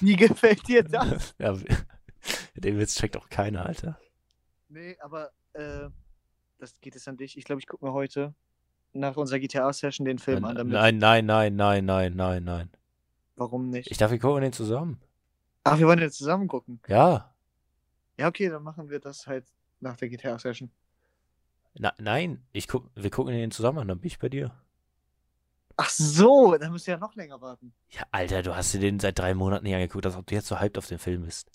Wie 0.00 0.16
gefällt 0.16 0.66
dir 0.66 0.82
das? 0.82 1.34
ja, 1.38 1.56
den 2.54 2.78
Witz 2.78 2.96
checkt 2.96 3.16
auch 3.16 3.28
keiner, 3.28 3.66
Alter. 3.66 3.98
Nee, 4.68 4.96
aber 5.00 5.30
äh, 5.52 5.88
das 6.58 6.80
geht 6.80 6.96
es 6.96 7.06
an 7.08 7.16
dich. 7.16 7.36
Ich 7.36 7.44
glaube, 7.44 7.60
ich 7.60 7.66
gucke 7.66 7.84
mir 7.84 7.92
heute 7.92 8.34
nach 8.92 9.16
unserer 9.16 9.38
GTA-Session 9.38 10.04
den 10.04 10.18
Film 10.18 10.44
an. 10.44 10.56
Damit 10.56 10.72
Nein, 10.72 10.98
nein, 10.98 11.26
nein, 11.26 11.54
nein, 11.56 11.84
nein, 11.84 12.14
nein, 12.14 12.44
nein. 12.44 12.70
Warum 13.36 13.68
nicht? 13.70 13.90
Ich 13.90 13.98
dachte, 13.98 14.12
wir 14.12 14.18
gucken 14.18 14.42
den 14.42 14.52
zusammen. 14.52 15.00
Ach, 15.64 15.78
wir 15.78 15.86
wollen 15.86 15.98
jetzt 15.98 16.18
zusammen 16.18 16.48
gucken. 16.48 16.80
Ja. 16.88 17.34
Ja, 18.18 18.28
okay, 18.28 18.48
dann 18.48 18.62
machen 18.62 18.88
wir 18.88 18.98
das 18.98 19.26
halt 19.26 19.44
nach 19.80 19.96
der 19.96 20.08
GTA-Session. 20.08 20.70
Nein, 21.98 22.42
ich 22.52 22.68
guck, 22.68 22.88
wir 22.94 23.10
gucken 23.10 23.34
den 23.34 23.50
zusammen 23.50 23.80
an, 23.80 23.88
dann 23.88 24.00
bin 24.00 24.06
ich 24.06 24.18
bei 24.18 24.30
dir. 24.30 24.52
Ach 25.76 25.90
so, 25.90 26.56
dann 26.56 26.72
müsst 26.72 26.88
ihr 26.88 26.94
ja 26.94 26.98
noch 26.98 27.14
länger 27.14 27.38
warten. 27.42 27.74
Ja, 27.90 28.02
Alter, 28.10 28.42
du 28.42 28.56
hast 28.56 28.72
dir 28.72 28.80
den 28.80 28.98
seit 28.98 29.18
drei 29.18 29.34
Monaten 29.34 29.64
nicht 29.64 29.74
angeguckt, 29.74 30.06
als 30.06 30.16
ob 30.16 30.26
du 30.26 30.34
jetzt 30.34 30.46
so 30.46 30.58
hyped 30.58 30.78
auf 30.78 30.86
den 30.86 30.98
Film 30.98 31.24
bist. 31.24 31.50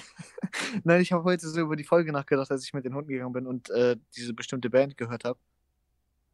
Nein, 0.84 1.00
ich 1.00 1.12
habe 1.12 1.24
heute 1.24 1.48
so 1.48 1.60
über 1.60 1.76
die 1.76 1.84
Folge 1.84 2.12
nachgedacht, 2.12 2.50
als 2.50 2.64
ich 2.64 2.72
mit 2.74 2.84
den 2.84 2.94
Hunden 2.94 3.08
gegangen 3.10 3.32
bin 3.32 3.46
und 3.46 3.70
äh, 3.70 3.96
diese 4.16 4.32
bestimmte 4.34 4.70
Band 4.70 4.96
gehört 4.96 5.24
habe. 5.24 5.38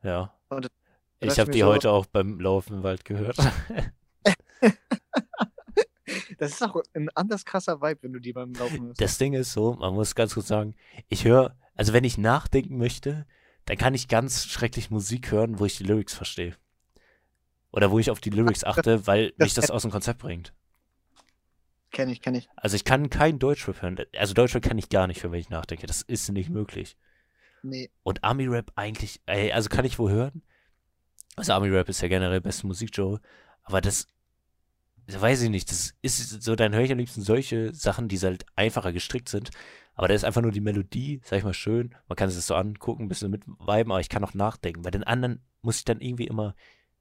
Ja. 0.02 0.34
Und 0.48 0.70
Ich 1.20 1.38
habe 1.38 1.50
die 1.50 1.60
so- 1.60 1.66
heute 1.66 1.90
auch 1.90 2.06
beim 2.06 2.40
Laufen 2.40 2.74
im 2.78 2.82
Wald 2.82 3.04
gehört. 3.04 3.36
Das 6.38 6.52
ist 6.52 6.62
auch 6.62 6.82
ein 6.94 7.08
anders 7.14 7.44
krasser 7.44 7.80
Vibe, 7.80 8.02
wenn 8.02 8.12
du 8.12 8.18
die 8.18 8.32
beim 8.32 8.52
Laufen 8.54 8.86
hörst. 8.86 9.00
Das 9.00 9.16
Ding 9.16 9.32
ist 9.32 9.52
so, 9.52 9.74
man 9.74 9.94
muss 9.94 10.14
ganz 10.14 10.34
kurz 10.34 10.48
sagen, 10.48 10.74
ich 11.08 11.24
höre, 11.24 11.56
also 11.76 11.92
wenn 11.92 12.02
ich 12.04 12.18
nachdenken 12.18 12.78
möchte, 12.78 13.26
dann 13.66 13.76
kann 13.78 13.94
ich 13.94 14.08
ganz 14.08 14.46
schrecklich 14.46 14.90
Musik 14.90 15.30
hören, 15.30 15.58
wo 15.60 15.66
ich 15.66 15.76
die 15.76 15.84
Lyrics 15.84 16.14
verstehe. 16.14 16.56
Oder 17.70 17.90
wo 17.92 17.98
ich 18.00 18.10
auf 18.10 18.20
die 18.20 18.30
Lyrics 18.30 18.64
achte, 18.64 19.06
weil 19.06 19.32
mich 19.36 19.54
das 19.54 19.70
aus 19.70 19.82
dem 19.82 19.90
Konzept 19.92 20.18
bringt. 20.20 20.52
Kenn 21.92 22.08
ich, 22.08 22.22
kenn 22.22 22.34
ich. 22.34 22.48
Also 22.56 22.74
ich 22.74 22.84
kann 22.84 23.10
kein 23.10 23.38
Deutschrap 23.38 23.82
hören. 23.82 23.98
Also 24.16 24.34
Deutschrap 24.34 24.62
kann 24.62 24.78
ich 24.78 24.88
gar 24.88 25.06
nicht 25.06 25.22
hören, 25.22 25.32
wenn 25.32 25.40
ich 25.40 25.50
nachdenke. 25.50 25.86
Das 25.86 26.02
ist 26.02 26.30
nicht 26.32 26.50
möglich. 26.50 26.96
Nee. 27.62 27.90
Und 28.02 28.24
Army-Rap 28.24 28.72
eigentlich, 28.74 29.20
ey, 29.26 29.52
also 29.52 29.68
kann 29.68 29.84
ich 29.84 29.98
wo 29.98 30.08
hören? 30.08 30.42
Also 31.36 31.52
Army-Rap 31.52 31.88
ist 31.88 32.02
ja 32.02 32.08
generell 32.08 32.40
beste 32.40 32.66
Musikgenre, 32.66 33.20
aber 33.62 33.80
das, 33.80 34.06
das 35.06 35.20
weiß 35.20 35.42
ich 35.42 35.50
nicht, 35.50 35.70
das 35.70 35.94
ist 36.02 36.42
so, 36.42 36.56
dann 36.56 36.74
höre 36.74 36.82
ich 36.82 36.92
am 36.92 36.98
liebsten 36.98 37.22
solche 37.22 37.72
Sachen, 37.72 38.08
die 38.08 38.18
halt 38.18 38.44
einfacher 38.54 38.92
gestrickt 38.92 39.28
sind, 39.28 39.50
aber 39.94 40.08
da 40.08 40.14
ist 40.14 40.24
einfach 40.24 40.42
nur 40.42 40.50
die 40.50 40.60
Melodie, 40.60 41.20
sag 41.24 41.38
ich 41.38 41.44
mal, 41.44 41.54
schön, 41.54 41.94
man 42.08 42.16
kann 42.16 42.28
sich 42.28 42.36
das 42.36 42.48
so 42.48 42.54
angucken, 42.54 43.04
ein 43.04 43.08
bisschen 43.08 43.30
mit 43.30 43.46
viben, 43.46 43.92
aber 43.92 44.00
ich 44.00 44.08
kann 44.08 44.24
auch 44.24 44.34
nachdenken. 44.34 44.82
Bei 44.82 44.90
den 44.90 45.04
anderen 45.04 45.40
muss 45.62 45.78
ich 45.78 45.84
dann 45.84 46.00
irgendwie 46.00 46.26
immer, 46.26 46.54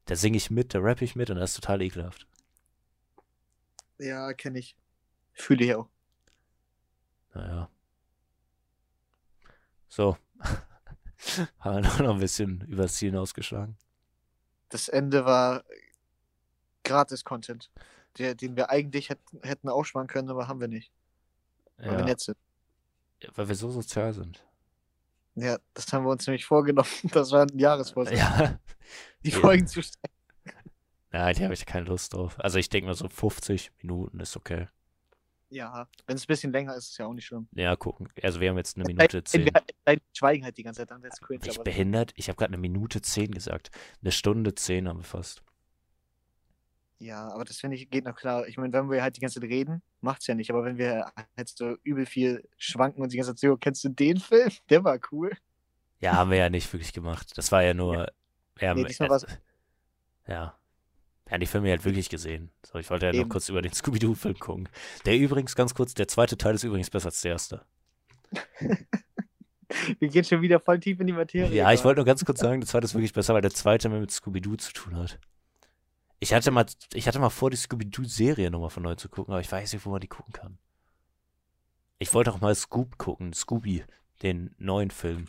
da 0.06 0.16
singe 0.16 0.38
ich 0.38 0.50
mit, 0.50 0.74
da 0.74 0.80
rappe 0.80 1.04
ich 1.04 1.16
mit 1.16 1.30
und 1.30 1.38
das 1.38 1.52
ist 1.52 1.62
total 1.62 1.82
ekelhaft. 1.82 2.28
Ja, 4.02 4.34
kenn 4.34 4.56
ich. 4.56 4.76
Fühle 5.34 5.64
ich 5.66 5.76
auch. 5.76 5.88
Naja. 7.34 7.70
So. 9.88 10.18
Haben 11.60 11.84
wir 11.84 12.04
noch 12.04 12.16
ein 12.16 12.20
bisschen 12.20 12.62
übers 12.62 12.96
Ziel 12.96 13.12
hinausgeschlagen. 13.12 13.78
Das 14.70 14.88
Ende 14.90 15.26
war 15.26 15.64
Gratis-Content, 16.84 17.70
der, 18.18 18.34
den 18.34 18.56
wir 18.56 18.70
eigentlich 18.72 19.10
hätten, 19.10 19.40
hätten 19.44 19.70
aufsparen 19.70 20.08
können, 20.08 20.30
aber 20.30 20.48
haben 20.48 20.60
wir 20.60 20.68
nicht, 20.68 20.92
weil 21.78 21.92
wir 21.92 22.00
Ja, 22.00 22.06
nett 22.06 22.22
sind. 22.22 22.38
weil 23.36 23.48
wir 23.48 23.56
so 23.56 23.70
sozial 23.70 24.14
sind. 24.14 24.44
Ja, 25.36 25.60
das 25.76 25.94
haben 25.94 26.06
wir 26.06 26.10
uns 26.12 26.26
nämlich 26.26 26.46
vorgenommen. 26.46 26.90
Das 27.12 27.32
war 27.32 27.44
ein 27.44 27.60
Jahresvorsatz, 27.60 28.18
Ja. 28.18 28.60
die 29.24 29.30
ja. 29.30 29.40
Folgen 29.40 29.68
zu 29.68 29.84
stellen. 29.84 30.16
Nein, 31.12 31.36
die 31.36 31.44
habe 31.44 31.54
ich 31.54 31.66
keine 31.66 31.86
Lust 31.88 32.14
drauf. 32.14 32.36
Also 32.40 32.58
ich 32.58 32.70
denke 32.70 32.88
mal 32.88 32.94
so 32.94 33.10
50 33.10 33.72
Minuten 33.82 34.20
ist 34.20 34.36
okay. 34.38 34.68
Ja, 35.50 35.88
wenn 36.08 36.16
es 36.16 36.24
ein 36.24 36.28
bisschen 36.28 36.54
länger 36.54 36.74
ist, 36.76 36.92
ist 36.92 36.98
ja 36.98 37.06
auch 37.08 37.14
nicht 37.14 37.26
schlimm. 37.26 37.50
Ja, 37.52 37.76
gucken. 37.76 38.08
Also 38.24 38.40
wir 38.40 38.50
haben 38.50 38.58
jetzt 38.58 38.78
eine 38.78 38.86
Minute 38.86 39.22
10. 39.22 39.46
Wir 39.46 39.98
schweigen 40.14 40.46
halt 40.46 40.58
die 40.58 40.64
ganze 40.64 40.80
Zeit, 40.82 40.92
dann 40.92 41.04
wird's 41.04 41.20
cringe. 41.20 41.40
Bin 41.42 41.52
ich 41.52 41.60
behindert? 41.60 42.14
Ich 42.16 42.30
habe 42.30 42.38
gerade 42.38 42.54
eine 42.54 42.58
Minute 42.62 43.02
10 43.02 43.32
gesagt. 43.32 43.70
Eine 44.02 44.14
Stunde 44.14 44.56
10 44.56 44.88
haben 44.88 45.00
wir 45.00 45.04
fast. 45.04 45.44
ja, 47.00 47.28
aber 47.34 47.44
das 47.44 47.58
finde 47.58 47.76
ich 47.76 47.90
geht 47.90 48.06
noch 48.06 48.16
klar. 48.16 48.48
Ich 48.48 48.56
meine, 48.58 48.72
wenn 48.72 48.90
wir 48.90 49.04
halt 49.04 49.18
die 49.18 49.20
ganze 49.22 49.42
Zeit 49.42 49.50
reden, 49.50 49.82
macht's 50.00 50.28
ja 50.28 50.36
nicht. 50.36 50.50
Aber 50.52 50.64
wenn 50.64 50.78
wir 50.78 51.12
halt 51.36 51.50
so 51.50 51.76
übel 51.84 52.06
viel 52.06 52.48
schwanken 52.58 53.02
und 53.02 53.12
die 53.12 53.18
ganze 53.18 53.32
Zeit 53.36 53.40
so, 53.40 53.58
kennst 53.58 53.84
du 53.84 53.90
den 53.90 54.18
Film? 54.20 54.52
Der 54.70 54.84
war 54.86 54.98
cool. 55.12 55.32
Ja, 56.00 56.14
haben 56.14 56.32
wir 56.32 56.38
ja 56.38 56.50
nicht 56.50 56.72
wirklich 56.72 56.94
gemacht. 56.94 57.38
Das 57.38 57.52
war 57.52 57.62
ja 57.64 57.74
nur. 57.74 58.08
Haben, 58.62 58.82
Nee, 58.82 58.88
diesmal 58.88 59.10
war's- 59.10 59.26
ja. 60.28 60.58
Haben 61.32 61.40
die 61.40 61.48
Filme 61.48 61.70
halt 61.70 61.86
wirklich 61.86 62.10
gesehen. 62.10 62.52
So, 62.64 62.78
ich 62.78 62.90
wollte 62.90 63.06
ja 63.06 63.14
noch 63.14 63.20
Eben. 63.22 63.30
kurz 63.30 63.48
über 63.48 63.62
den 63.62 63.72
Scooby-Doo-Film 63.74 64.38
gucken. 64.38 64.70
Der 65.06 65.18
übrigens, 65.18 65.56
ganz 65.56 65.74
kurz, 65.74 65.94
der 65.94 66.08
zweite 66.08 66.38
Teil 66.38 66.56
ist 66.56 66.64
übrigens 66.64 66.90
besser 66.90 67.08
als 67.08 67.22
der 67.22 67.32
erste. 67.32 67.66
Wir 70.00 70.10
gehen 70.10 70.26
schon 70.26 70.42
wieder 70.42 70.60
voll 70.60 70.82
tief 70.82 71.00
in 71.00 71.08
die 71.08 71.14
Materie. 71.14 71.56
Ja, 71.56 71.72
ich 71.72 71.84
wollte 71.86 72.00
nur 72.00 72.06
ganz 72.06 72.26
kurz 72.26 72.42
sagen, 72.42 72.60
der 72.60 72.68
zweite 72.68 72.84
ist 72.86 72.94
wirklich 72.94 73.14
besser, 73.14 73.34
weil 73.34 73.42
der 73.42 73.52
zweite 73.52 73.88
mehr 73.88 74.02
mit 74.02 74.12
Scooby-Doo 74.12 74.58
zu 74.58 74.74
tun 74.74 74.98
hat. 74.98 75.18
Ich 76.20 76.34
hatte 76.34 76.52
mal, 76.52 76.66
ich 76.94 77.08
hatte 77.08 77.20
mal 77.20 77.30
vor, 77.30 77.50
die 77.50 77.56
Scooby-Doo-Serie 77.58 78.52
nochmal 78.52 78.70
von 78.70 78.84
neu 78.84 78.96
zu 78.96 79.08
gucken, 79.08 79.34
aber 79.34 79.40
ich 79.40 79.52
weiß 79.52 79.72
nicht, 79.72 79.86
wo 79.86 79.92
man 79.92 80.02
die 80.02 80.08
gucken 80.08 80.34
kann. 80.34 80.58
Ich 82.00 82.14
wollte 82.14 82.34
auch 82.34 82.42
mal 82.42 82.54
Scoop 82.54 82.98
gucken, 82.98 83.32
Scooby, 83.32 83.86
den 84.22 84.54
neuen 84.58 84.92
Film. 84.92 85.28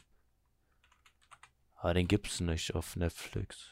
Aber 1.76 1.94
den 1.94 2.08
gibt's 2.08 2.40
nicht 2.40 2.74
auf 2.74 2.96
Netflix. 2.96 3.71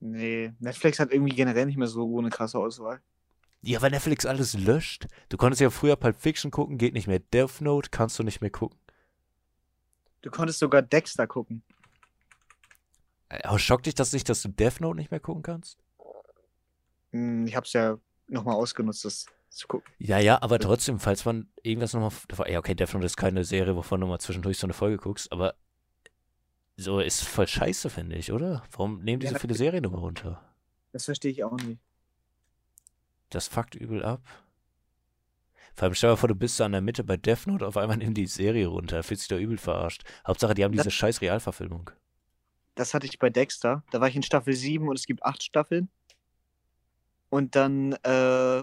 Nee, 0.00 0.52
Netflix 0.58 0.98
hat 0.98 1.12
irgendwie 1.12 1.34
generell 1.34 1.66
nicht 1.66 1.76
mehr 1.76 1.86
so 1.86 2.18
eine 2.18 2.30
krasse 2.30 2.58
Auswahl. 2.58 3.00
Ja, 3.62 3.82
weil 3.82 3.90
Netflix 3.90 4.24
alles 4.24 4.54
löscht. 4.54 5.06
Du 5.28 5.36
konntest 5.36 5.60
ja 5.60 5.68
früher 5.68 5.96
Pulp 5.96 6.16
Fiction 6.18 6.50
gucken, 6.50 6.78
geht 6.78 6.94
nicht 6.94 7.06
mehr. 7.06 7.18
Death 7.18 7.60
Note 7.60 7.90
kannst 7.90 8.18
du 8.18 8.22
nicht 8.22 8.40
mehr 8.40 8.50
gucken. 8.50 8.78
Du 10.22 10.30
konntest 10.30 10.58
sogar 10.58 10.80
Dexter 10.82 11.26
gucken. 11.26 11.62
Aber 13.28 13.58
schockt 13.58 13.86
dich 13.86 13.94
das 13.94 14.12
nicht, 14.12 14.28
dass 14.28 14.42
du 14.42 14.48
Death 14.48 14.80
Note 14.80 14.96
nicht 14.96 15.10
mehr 15.10 15.20
gucken 15.20 15.42
kannst? 15.42 15.78
Hm, 17.12 17.46
Ich 17.46 17.54
hab's 17.54 17.72
ja 17.74 17.98
nochmal 18.28 18.56
ausgenutzt, 18.56 19.04
das 19.04 19.26
zu 19.50 19.68
gucken. 19.68 19.92
Ja, 19.98 20.18
ja, 20.18 20.40
aber 20.42 20.58
trotzdem, 20.58 20.98
falls 20.98 21.24
man 21.26 21.48
irgendwas 21.62 21.92
nochmal. 21.92 22.12
Ja, 22.50 22.58
okay, 22.58 22.74
Death 22.74 22.94
Note 22.94 23.06
ist 23.06 23.16
keine 23.16 23.44
Serie, 23.44 23.76
wovon 23.76 24.00
du 24.00 24.06
mal 24.06 24.18
zwischendurch 24.18 24.58
so 24.58 24.66
eine 24.66 24.72
Folge 24.74 24.96
guckst, 24.96 25.30
aber 25.32 25.54
so 26.80 27.00
ist 27.00 27.22
voll 27.22 27.46
scheiße, 27.46 27.90
finde 27.90 28.16
ich, 28.16 28.32
oder? 28.32 28.62
Warum 28.72 29.02
nehmen 29.02 29.20
die 29.20 29.26
Ja, 29.26 29.32
so 29.32 29.38
viele 29.38 29.54
Serien 29.54 29.84
immer 29.84 29.98
runter? 29.98 30.42
Das 30.92 31.04
verstehe 31.04 31.30
ich 31.30 31.44
auch 31.44 31.56
nicht. 31.56 31.78
Das 33.30 33.48
fuckt 33.48 33.74
übel 33.74 34.04
ab. 34.04 34.22
Vor 35.74 35.84
allem 35.84 35.94
stell 35.94 36.08
dir 36.08 36.12
mal 36.12 36.16
vor, 36.16 36.28
du 36.28 36.34
bist 36.34 36.58
da 36.58 36.66
an 36.66 36.72
der 36.72 36.80
Mitte 36.80 37.04
bei 37.04 37.16
Death 37.16 37.46
Note, 37.46 37.66
auf 37.66 37.76
einmal 37.76 37.96
nimmt 37.96 38.16
die 38.16 38.26
Serie 38.26 38.66
runter, 38.66 39.02
fühlt 39.02 39.20
sich 39.20 39.28
da 39.28 39.36
übel 39.38 39.56
verarscht. 39.56 40.02
Hauptsache, 40.26 40.54
die 40.54 40.64
haben 40.64 40.74
Das- 40.74 40.84
diese 40.84 40.90
scheiß 40.90 41.20
Realverfilmung. 41.20 41.90
Das 42.74 42.92
hatte 42.94 43.06
ich 43.06 43.18
bei 43.18 43.30
Dexter. 43.30 43.84
Da 43.90 44.00
war 44.00 44.08
ich 44.08 44.16
in 44.16 44.22
Staffel 44.22 44.54
7 44.54 44.88
und 44.88 44.98
es 44.98 45.06
gibt 45.06 45.22
acht 45.24 45.42
Staffeln. 45.42 45.88
Und 47.28 47.54
dann, 47.54 47.92
äh, 48.02 48.62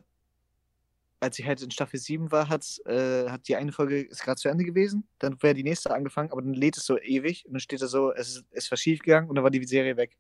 als 1.20 1.40
ich 1.40 1.46
halt 1.48 1.62
in 1.62 1.72
Staffel 1.72 2.00
7 2.00 2.32
war, 2.32 2.50
hat's, 2.50 2.80
äh, 2.86 3.30
hat 3.30 3.48
die 3.48 3.56
eine 3.56 3.72
Folge 3.72 4.02
ist 4.02 4.22
gerade 4.24 4.40
zu 4.40 4.50
Ende 4.50 4.64
gewesen. 4.66 5.08
Dann 5.20 5.42
wäre 5.42 5.54
die 5.54 5.64
nächste 5.64 5.92
angefangen, 5.94 6.32
aber 6.32 6.42
dann 6.42 6.54
lädt 6.54 6.78
es 6.78 6.86
so 6.86 6.98
ewig 7.00 7.46
und 7.46 7.54
dann 7.54 7.60
steht 7.60 7.82
da 7.82 7.88
so, 7.88 8.14
es 8.14 8.30
ist, 8.38 8.46
es 8.52 8.70
war 8.72 8.78
schief 8.78 9.00
gegangen 9.00 9.30
und 9.30 9.36
dann 9.36 9.44
war 9.44 9.52
die 9.52 9.64
Serie 9.66 9.98
weg. 9.98 10.18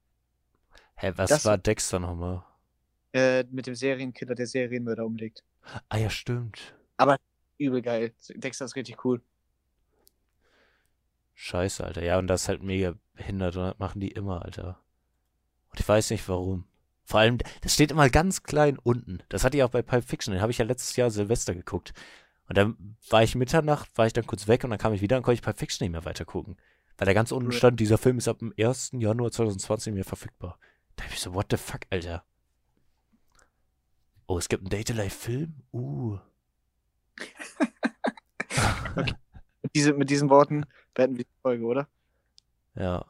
Hä, 0.95 1.13
was 1.15 1.29
Das- 1.29 1.45
war 1.45 1.57
Dexter 1.57 1.99
nochmal? 1.99 2.43
Äh, 3.13 3.45
mit 3.51 3.67
dem 3.67 3.75
Serienkiller, 3.75 4.35
der 4.35 4.47
Serienmörder 4.47 5.05
umlegt. 5.05 5.43
Ah 5.89 5.97
ja, 5.97 6.09
stimmt. 6.09 6.75
Übel 7.59 7.81
geil. 7.81 8.13
Dexter 8.35 8.65
ist 8.65 8.75
richtig 8.75 9.03
cool. 9.03 9.21
Scheiße, 11.35 11.83
Alter. 11.83 12.03
Ja, 12.03 12.17
und 12.19 12.27
das 12.27 12.43
ist 12.43 12.47
halt 12.49 12.63
mega 12.63 12.95
behindert 13.13 13.55
und 13.55 13.63
das 13.63 13.79
machen 13.79 13.99
die 13.99 14.11
immer, 14.11 14.43
Alter. 14.43 14.79
Und 15.69 15.79
ich 15.79 15.87
weiß 15.87 16.09
nicht 16.11 16.27
warum. 16.29 16.65
Vor 17.07 17.21
allem, 17.21 17.37
das 17.61 17.73
steht 17.73 17.91
immer 17.91 18.09
ganz 18.09 18.43
klein 18.43 18.77
unten. 18.77 19.19
Das 19.29 19.45
hatte 19.45 19.55
ich 19.55 19.63
auch 19.63 19.69
bei 19.69 19.81
Pulp 19.81 20.03
Fiction. 20.03 20.33
Den 20.33 20.41
habe 20.41 20.51
ich 20.51 20.57
ja 20.57 20.65
letztes 20.65 20.93
Jahr 20.97 21.09
Silvester 21.09 21.55
geguckt. 21.55 21.93
Und 22.49 22.57
dann 22.57 22.97
war 23.09 23.23
ich 23.23 23.33
Mitternacht, 23.33 23.89
war 23.97 24.07
ich 24.07 24.11
dann 24.11 24.27
kurz 24.27 24.49
weg 24.49 24.65
und 24.65 24.71
dann 24.71 24.79
kam 24.79 24.91
ich 24.91 24.99
wieder 24.99 25.15
und 25.15 25.23
konnte 25.23 25.35
ich 25.35 25.41
Pulp 25.41 25.57
Fiction 25.57 25.85
nicht 25.85 25.93
mehr 25.93 26.03
weiter 26.03 26.25
gucken. 26.25 26.57
Weil 26.97 27.05
da 27.05 27.13
ganz 27.13 27.31
unten 27.31 27.53
stand, 27.53 27.79
dieser 27.79 27.97
Film 27.97 28.17
ist 28.17 28.27
ab 28.27 28.39
dem 28.39 28.53
1. 28.59 28.91
Januar 28.95 29.31
2020 29.31 29.93
mehr 29.93 30.03
verfügbar. 30.03 30.59
Da 30.97 31.05
hab 31.05 31.13
ich 31.13 31.21
so, 31.21 31.33
what 31.33 31.45
the 31.49 31.55
fuck, 31.55 31.79
Alter. 31.91 32.25
Oh, 34.27 34.37
es 34.37 34.49
gibt 34.49 34.63
einen 34.63 34.69
Date-Life-Film? 34.69 35.63
Uh. 35.71 36.17
Mit, 38.97 39.15
diese, 39.75 39.93
mit 39.93 40.09
diesen 40.09 40.29
Worten 40.29 40.65
beenden 40.93 41.17
wir 41.17 41.23
die 41.23 41.41
Folge, 41.41 41.63
oder? 41.63 41.87
Ja. 42.75 43.05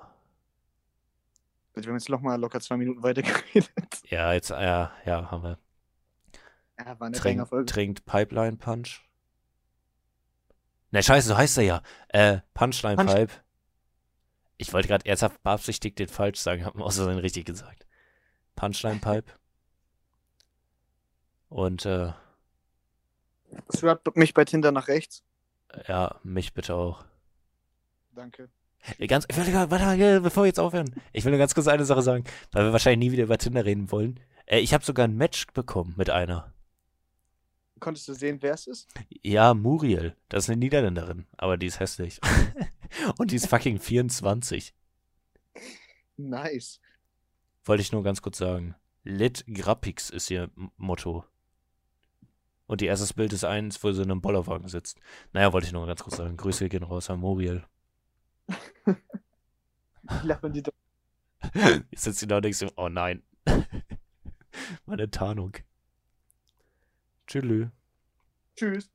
Wir 1.85 1.91
haben 1.91 1.97
jetzt 1.99 2.09
nochmal 2.09 2.39
locker 2.39 2.59
zwei 2.59 2.77
Minuten 2.77 3.03
weiter 3.03 3.21
geredet. 3.23 3.69
Ja, 4.05 4.33
jetzt, 4.33 4.49
ja, 4.49 4.91
ja, 5.05 5.31
haben 5.31 5.43
wir. 5.43 5.57
Ja, 6.79 6.99
war 6.99 7.07
eine 7.07 7.17
Trink, 7.17 7.47
Folge. 7.47 7.65
trinkt 7.65 8.05
Pipeline 8.05 8.57
Punch. 8.57 9.01
Ne, 10.91 11.03
scheiße, 11.03 11.27
so 11.29 11.37
heißt 11.37 11.57
er 11.57 11.63
ja. 11.63 11.81
Äh, 12.09 12.39
Punchline 12.53 12.95
Punch- 12.95 13.13
Pipe. 13.13 13.33
Ich 14.57 14.73
wollte 14.73 14.87
gerade 14.87 15.05
ernsthaft 15.05 15.41
beabsichtigt 15.43 15.99
den 15.99 16.07
falsch 16.07 16.39
sagen, 16.39 16.65
hab 16.65 16.75
mir 16.75 16.83
außerdem 16.83 17.17
richtig 17.19 17.45
gesagt. 17.45 17.85
Punchline 18.55 18.99
Pipe. 18.99 19.31
Und 21.49 21.85
äh, 21.85 22.11
Swipe 23.75 24.11
mich 24.15 24.33
bei 24.33 24.45
Tinder 24.45 24.71
nach 24.71 24.87
rechts. 24.87 25.23
ja, 25.87 26.19
mich 26.23 26.53
bitte 26.53 26.75
auch. 26.75 27.05
Danke. 28.11 28.49
Äh, 28.97 29.07
Ganz, 29.07 29.25
ich 29.29 29.35
will, 29.37 29.51
gar- 29.51 29.69
warte 29.71 29.85
mal, 29.85 30.21
bevor 30.21 30.43
wir 30.43 30.47
jetzt 30.47 30.59
aufhören. 30.59 30.93
Ich 31.13 31.23
will 31.25 31.31
nur 31.31 31.39
ganz 31.39 31.53
kurz 31.53 31.67
eine 31.67 31.85
Sache 31.85 32.01
sagen, 32.01 32.23
weil 32.51 32.65
wir 32.65 32.71
wahrscheinlich 32.71 33.07
nie 33.07 33.11
wieder 33.13 33.23
über 33.25 33.37
Tinder 33.37 33.65
reden 33.65 33.91
wollen. 33.91 34.19
Äh, 34.45 34.59
ich 34.59 34.73
habe 34.73 34.83
sogar 34.85 35.07
ein 35.07 35.15
Match 35.17 35.47
bekommen 35.47 35.93
mit 35.97 36.09
einer. 36.09 36.53
Konntest 37.79 38.07
du 38.07 38.13
sehen, 38.13 38.37
wer 38.41 38.53
es 38.55 38.65
ist? 38.65 38.87
Ja, 39.21 39.53
Muriel. 39.53 40.15
Das 40.29 40.45
ist 40.45 40.49
eine 40.49 40.57
Niederländerin, 40.57 41.27
aber 41.37 41.57
die 41.57 41.67
ist 41.67 41.79
hässlich. 41.79 42.19
Und 43.17 43.31
die 43.31 43.35
ist 43.35 43.47
fucking 43.47 43.79
24. 43.79 44.73
Nice. 46.15 46.79
Wollte 47.65 47.81
ich 47.81 47.91
nur 47.91 48.03
ganz 48.03 48.21
kurz 48.21 48.37
sagen. 48.39 48.75
Lit 49.03 49.45
Grappix 49.47 50.09
ist 50.09 50.31
ihr 50.31 50.49
Motto. 50.77 51.23
Und 52.65 52.81
ihr 52.81 52.89
erstes 52.89 53.13
Bild 53.13 53.31
ist 53.31 53.43
eins, 53.45 53.81
wo 53.83 53.91
sie 53.91 54.01
in 54.01 54.11
einem 54.11 54.21
Bollerwagen 54.21 54.67
sitzt. 54.67 54.99
Naja, 55.31 55.53
wollte 55.53 55.67
ich 55.67 55.73
nur 55.73 55.85
ganz 55.85 56.03
kurz 56.03 56.17
sagen. 56.17 56.35
Grüße 56.35 56.67
gehen 56.69 56.83
raus 56.83 57.09
an 57.09 57.19
Muriel. 57.19 57.63
Wie 60.03 60.27
lachen 60.27 60.53
die 60.53 60.63
doch. 60.63 60.73
Jetzt 61.91 62.03
sitzt 62.03 62.19
sie 62.19 62.27
da 62.27 62.37
und 62.37 62.43
denkst 62.43 62.59
so, 62.59 62.71
oh 62.75 62.89
nein. 62.89 63.23
Meine 64.85 65.09
Tarnung. 65.09 65.53
Tschüss. 67.27 67.69
Tschüss. 68.55 68.89